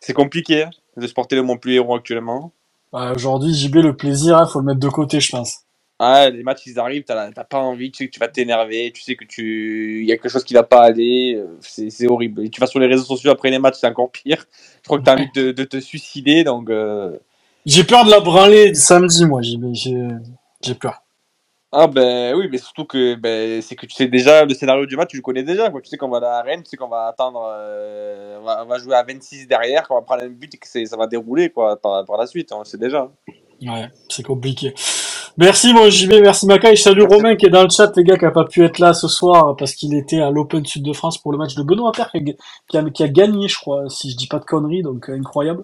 c'est 0.00 0.14
compliqué 0.14 0.64
hein, 0.64 0.70
de 0.96 1.06
supporter 1.06 1.36
le 1.36 1.42
Montpellier 1.42 1.76
Héros 1.76 1.96
actuellement. 1.96 2.52
Ouais, 2.92 3.10
Aujourd'hui, 3.14 3.54
JB, 3.54 3.76
le 3.76 3.96
plaisir, 3.96 4.38
hein, 4.38 4.46
faut 4.46 4.60
le 4.60 4.66
mettre 4.66 4.80
de 4.80 4.88
côté, 4.88 5.20
je 5.20 5.30
pense. 5.32 5.60
Ah, 5.98 6.30
les 6.30 6.42
matchs 6.42 6.66
ils 6.66 6.78
arrivent, 6.78 7.04
t'as 7.04 7.32
t'as 7.32 7.44
pas 7.44 7.58
envie, 7.60 7.90
tu 7.90 7.98
sais 8.04 8.08
que 8.08 8.12
tu 8.14 8.20
vas 8.20 8.28
t'énerver, 8.28 8.92
tu 8.94 9.02
sais 9.02 9.16
que 9.16 9.24
tu 9.24 10.00
il 10.02 10.06
y 10.08 10.12
a 10.12 10.16
quelque 10.16 10.28
chose 10.30 10.44
qui 10.44 10.54
va 10.54 10.62
pas 10.64 10.82
aller, 10.82 11.36
euh, 11.36 11.56
c'est 11.60 11.90
c'est 11.90 12.06
horrible. 12.08 12.44
Et 12.44 12.50
tu 12.50 12.60
vas 12.60 12.66
sur 12.68 12.80
les 12.80 12.86
réseaux 12.88 13.04
sociaux 13.04 13.30
après 13.30 13.50
les 13.50 13.58
matchs, 13.58 13.76
c'est 13.80 13.86
encore 13.88 14.10
pire. 14.12 14.44
Je 14.82 14.86
crois 14.88 14.98
que 14.98 15.04
t'as 15.04 15.14
envie 15.14 15.30
de, 15.34 15.52
de 15.52 15.64
te 15.64 15.80
suicider, 15.80 16.44
donc. 16.44 16.70
euh, 16.70 17.18
J'ai 17.66 17.84
peur 17.84 18.04
de 18.04 18.10
la 18.10 18.20
branler 18.20 18.74
samedi, 18.74 19.24
moi, 19.26 19.42
JB. 19.42 19.66
J'ai- 19.74 20.08
J'ai 20.62 20.74
peur. 20.74 21.02
Ah 21.74 21.86
ben 21.86 22.34
oui, 22.34 22.48
mais 22.52 22.58
surtout 22.58 22.84
que 22.84 23.14
ben, 23.14 23.62
c'est 23.62 23.76
que 23.76 23.86
tu 23.86 23.94
sais 23.94 24.06
déjà 24.06 24.44
le 24.44 24.52
scénario 24.52 24.84
du 24.84 24.94
match, 24.94 25.08
tu 25.08 25.16
le 25.16 25.22
connais 25.22 25.42
déjà. 25.42 25.70
Quoi. 25.70 25.80
Tu 25.80 25.88
sais 25.88 25.96
qu'on 25.96 26.10
va 26.10 26.18
à 26.18 26.20
la 26.20 26.42
Rennes, 26.42 26.62
tu 26.62 26.68
sais 26.68 26.76
qu'on 26.76 26.88
va 26.88 27.06
attendre, 27.06 27.50
euh, 27.50 28.38
on, 28.40 28.44
va, 28.44 28.62
on, 28.62 28.66
va, 28.66 28.76
jouer 28.76 28.94
à 28.94 29.02
26 29.02 29.48
derrière, 29.48 29.88
qu'on 29.88 29.94
va 29.94 30.02
prendre 30.02 30.22
un 30.22 30.28
but 30.28 30.54
et 30.54 30.58
que 30.58 30.66
ça 30.68 30.96
va 30.98 31.06
dérouler 31.06 31.48
quoi, 31.48 31.80
par, 31.80 32.04
par 32.04 32.18
la 32.18 32.26
suite, 32.26 32.52
on 32.52 32.62
sait 32.64 32.76
déjà. 32.76 33.10
Ouais, 33.62 33.88
c'est 34.10 34.22
compliqué. 34.22 34.74
Merci 35.38 35.72
mon 35.72 35.88
JB, 35.88 36.20
merci 36.22 36.46
Maca 36.46 36.72
et 36.72 36.76
salut 36.76 37.04
Romain 37.04 37.36
qui 37.36 37.46
est 37.46 37.50
dans 37.50 37.62
le 37.62 37.70
chat, 37.70 37.90
les 37.96 38.04
gars, 38.04 38.16
qui 38.16 38.24
a 38.24 38.30
pas 38.30 38.44
pu 38.44 38.64
être 38.64 38.78
là 38.78 38.92
ce 38.92 39.08
soir 39.08 39.56
parce 39.56 39.74
qu'il 39.74 39.94
était 39.94 40.20
à 40.20 40.30
l'Open 40.30 40.64
Sud 40.64 40.82
de 40.84 40.92
France 40.92 41.18
pour 41.18 41.32
le 41.32 41.38
match 41.38 41.54
de 41.54 41.62
Benoît 41.62 41.92
Père 41.92 42.10
qui 42.12 42.76
a, 42.76 42.82
qui 42.90 43.02
a, 43.02 43.08
gagné, 43.08 43.48
je 43.48 43.58
crois, 43.58 43.88
si 43.88 44.10
je 44.10 44.16
dis 44.16 44.26
pas 44.26 44.38
de 44.38 44.44
conneries, 44.44 44.82
donc 44.82 45.08
euh, 45.08 45.18
incroyable. 45.18 45.62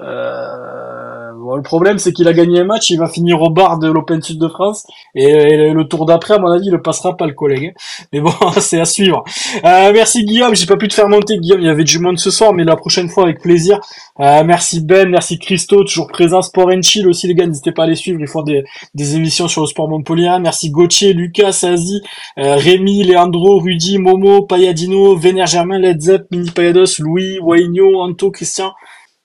Euh, 0.00 1.32
bon, 1.34 1.56
le 1.56 1.62
problème, 1.62 1.98
c'est 1.98 2.12
qu'il 2.12 2.28
a 2.28 2.32
gagné 2.32 2.60
un 2.60 2.64
match, 2.64 2.90
il 2.90 2.98
va 2.98 3.08
finir 3.08 3.40
au 3.40 3.50
bar 3.50 3.78
de 3.78 3.90
l'Open 3.90 4.20
Sud 4.22 4.38
de 4.38 4.48
France, 4.48 4.86
et, 5.14 5.72
le 5.72 5.84
tour 5.84 6.06
d'après, 6.06 6.34
à 6.34 6.38
mon 6.38 6.50
avis, 6.50 6.66
il 6.66 6.72
le 6.72 6.82
passera 6.82 7.16
pas 7.16 7.26
le 7.26 7.32
collègue. 7.32 7.72
Hein. 7.72 8.06
Mais 8.12 8.20
bon, 8.20 8.32
c'est 8.58 8.80
à 8.80 8.84
suivre. 8.84 9.24
Euh, 9.64 9.92
merci 9.92 10.24
Guillaume, 10.24 10.54
j'ai 10.54 10.66
pas 10.66 10.76
pu 10.76 10.88
te 10.88 10.94
faire 10.94 11.08
monter, 11.08 11.38
Guillaume, 11.38 11.60
il 11.60 11.66
y 11.66 11.70
avait 11.70 11.84
du 11.84 11.98
monde 11.98 12.18
ce 12.18 12.30
soir, 12.30 12.52
mais 12.52 12.64
la 12.64 12.76
prochaine 12.76 13.08
fois 13.08 13.24
avec 13.24 13.40
plaisir. 13.40 13.80
Euh, 14.20 14.44
merci 14.44 14.80
Ben, 14.80 15.08
merci 15.08 15.38
Christo, 15.38 15.84
toujours 15.84 16.08
présent. 16.08 16.42
Sport 16.42 16.68
and 16.68 16.82
Chill 16.82 17.08
aussi, 17.08 17.26
les 17.26 17.34
gars, 17.34 17.46
n'hésitez 17.46 17.72
pas 17.72 17.84
à 17.84 17.86
les 17.86 17.96
suivre, 17.96 18.20
ils 18.20 18.28
font 18.28 18.42
des, 18.42 18.64
des 18.96 19.14
émissions 19.14 19.46
sur 19.46 19.60
le 19.60 19.66
sport 19.66 19.88
Montpellier. 19.88 20.36
Merci 20.40 20.70
Gauthier, 20.70 21.12
Lucas, 21.12 21.52
Sazi, 21.52 22.00
euh, 22.38 22.56
Rémi, 22.56 23.04
Leandro, 23.04 23.60
Rudy, 23.60 23.98
Momo, 23.98 24.42
Payadino, 24.42 25.14
Vénère 25.14 25.46
Germain, 25.46 25.78
Led 25.78 26.00
Zepp, 26.00 26.30
Mini 26.30 26.50
Payados, 26.50 26.98
Louis, 26.98 27.38
Waigno, 27.40 28.00
Anto, 28.00 28.30
Christian. 28.30 28.72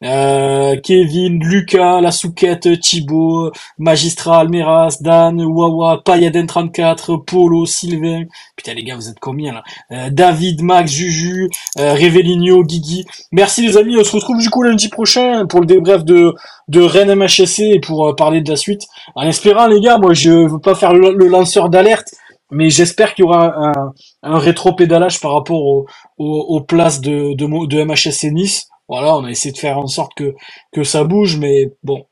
Euh, 0.04 0.78
Kevin, 0.82 1.40
Lucas, 1.44 2.02
La 2.02 2.12
Souquette, 2.12 2.80
Thibaut, 2.80 3.52
Magistral, 3.78 4.50
Meras, 4.50 4.98
Dan, 5.02 5.42
Wawa, 5.44 6.02
Payaden34, 6.06 7.24
Polo, 7.24 7.66
Sylvain. 7.66 8.24
Putain 8.56 8.74
les 8.74 8.84
gars, 8.84 8.96
vous 8.96 9.10
êtes 9.10 9.20
combien 9.20 9.54
là? 9.54 9.64
Euh, 9.92 10.10
David, 10.10 10.62
Max, 10.62 10.92
Juju, 10.92 11.50
euh, 11.80 11.94
Reveligno, 11.94 12.64
Guigui. 12.64 13.06
Merci 13.32 13.62
les 13.66 13.78
amis, 13.78 13.98
on 13.98 14.04
se 14.04 14.16
retrouve 14.16 14.40
du 14.40 14.50
coup 14.50 14.64
lundi 14.64 14.90
prochain 14.90 15.46
pour 15.46 15.60
le 15.60 15.66
débrief 15.66 16.04
de, 16.04 16.34
de 16.68 16.82
Rennes 16.82 17.14
MHSC 17.16 17.60
et 17.60 17.80
pour 17.80 18.08
euh, 18.08 18.16
parler 18.16 18.42
de 18.42 18.50
la 18.50 18.56
suite. 18.56 18.84
En 19.16 19.24
espérant 19.24 19.68
les 19.68 19.80
gars, 19.80 19.98
moi 19.98 20.14
je 20.14 20.32
veux 20.32 20.60
pas 20.60 20.76
faire 20.76 20.94
le, 20.94 21.12
lanceur 21.28 21.70
d'alerte, 21.70 22.14
mais 22.50 22.70
j'espère 22.70 23.14
qu'il 23.14 23.24
y 23.24 23.28
aura 23.28 23.54
un, 23.56 23.94
un 24.24 24.38
rétro-pédalage 24.38 25.20
par 25.22 25.34
rapport 25.34 25.64
aux, 25.64 25.86
aux, 26.18 26.62
places 26.62 27.00
de, 27.02 27.34
de, 27.36 27.68
de 27.68 27.84
MHSC 27.84 28.32
Nice. 28.32 28.68
Voilà, 28.92 29.16
on 29.16 29.24
a 29.24 29.32
essayé 29.32 29.54
de 29.54 29.58
faire 29.58 29.78
en 29.78 29.88
sorte 29.88 30.14
que, 30.16 30.36
que 30.74 30.84
ça 30.84 31.06
bouge, 31.06 31.38
mais 31.38 31.72
bon, 31.82 32.06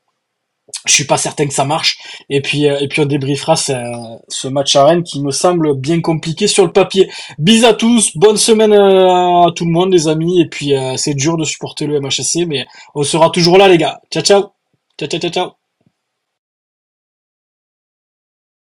je 0.86 0.94
suis 0.94 1.04
pas 1.04 1.18
certain 1.18 1.46
que 1.46 1.52
ça 1.52 1.66
marche. 1.66 1.98
Et 2.30 2.40
puis, 2.40 2.70
euh, 2.70 2.78
et 2.80 2.88
puis 2.88 3.02
on 3.02 3.04
débriefera 3.04 3.54
ce, 3.54 4.48
match 4.48 4.74
à 4.76 4.86
Rennes 4.86 5.02
qui 5.02 5.20
me 5.20 5.30
semble 5.30 5.76
bien 5.76 6.00
compliqué 6.00 6.46
sur 6.46 6.64
le 6.64 6.72
papier. 6.72 7.10
Bis 7.38 7.64
à 7.64 7.74
tous, 7.74 8.16
bonne 8.16 8.38
semaine 8.38 8.72
euh, 8.72 9.48
à 9.48 9.52
tout 9.54 9.66
le 9.66 9.72
monde 9.72 9.92
les 9.92 10.08
amis. 10.08 10.40
Et 10.40 10.48
puis 10.48 10.74
euh, 10.74 10.96
c'est 10.96 11.12
dur 11.12 11.36
de 11.36 11.44
supporter 11.44 11.86
le 11.86 12.00
MHSC, 12.00 12.46
mais 12.46 12.66
on 12.94 13.02
sera 13.02 13.28
toujours 13.28 13.58
là 13.58 13.68
les 13.68 13.76
gars. 13.76 14.00
Ciao, 14.10 14.22
ciao 14.22 14.52
ciao 14.98 15.20
ciao. 15.20 15.30
ciao. 15.30 15.59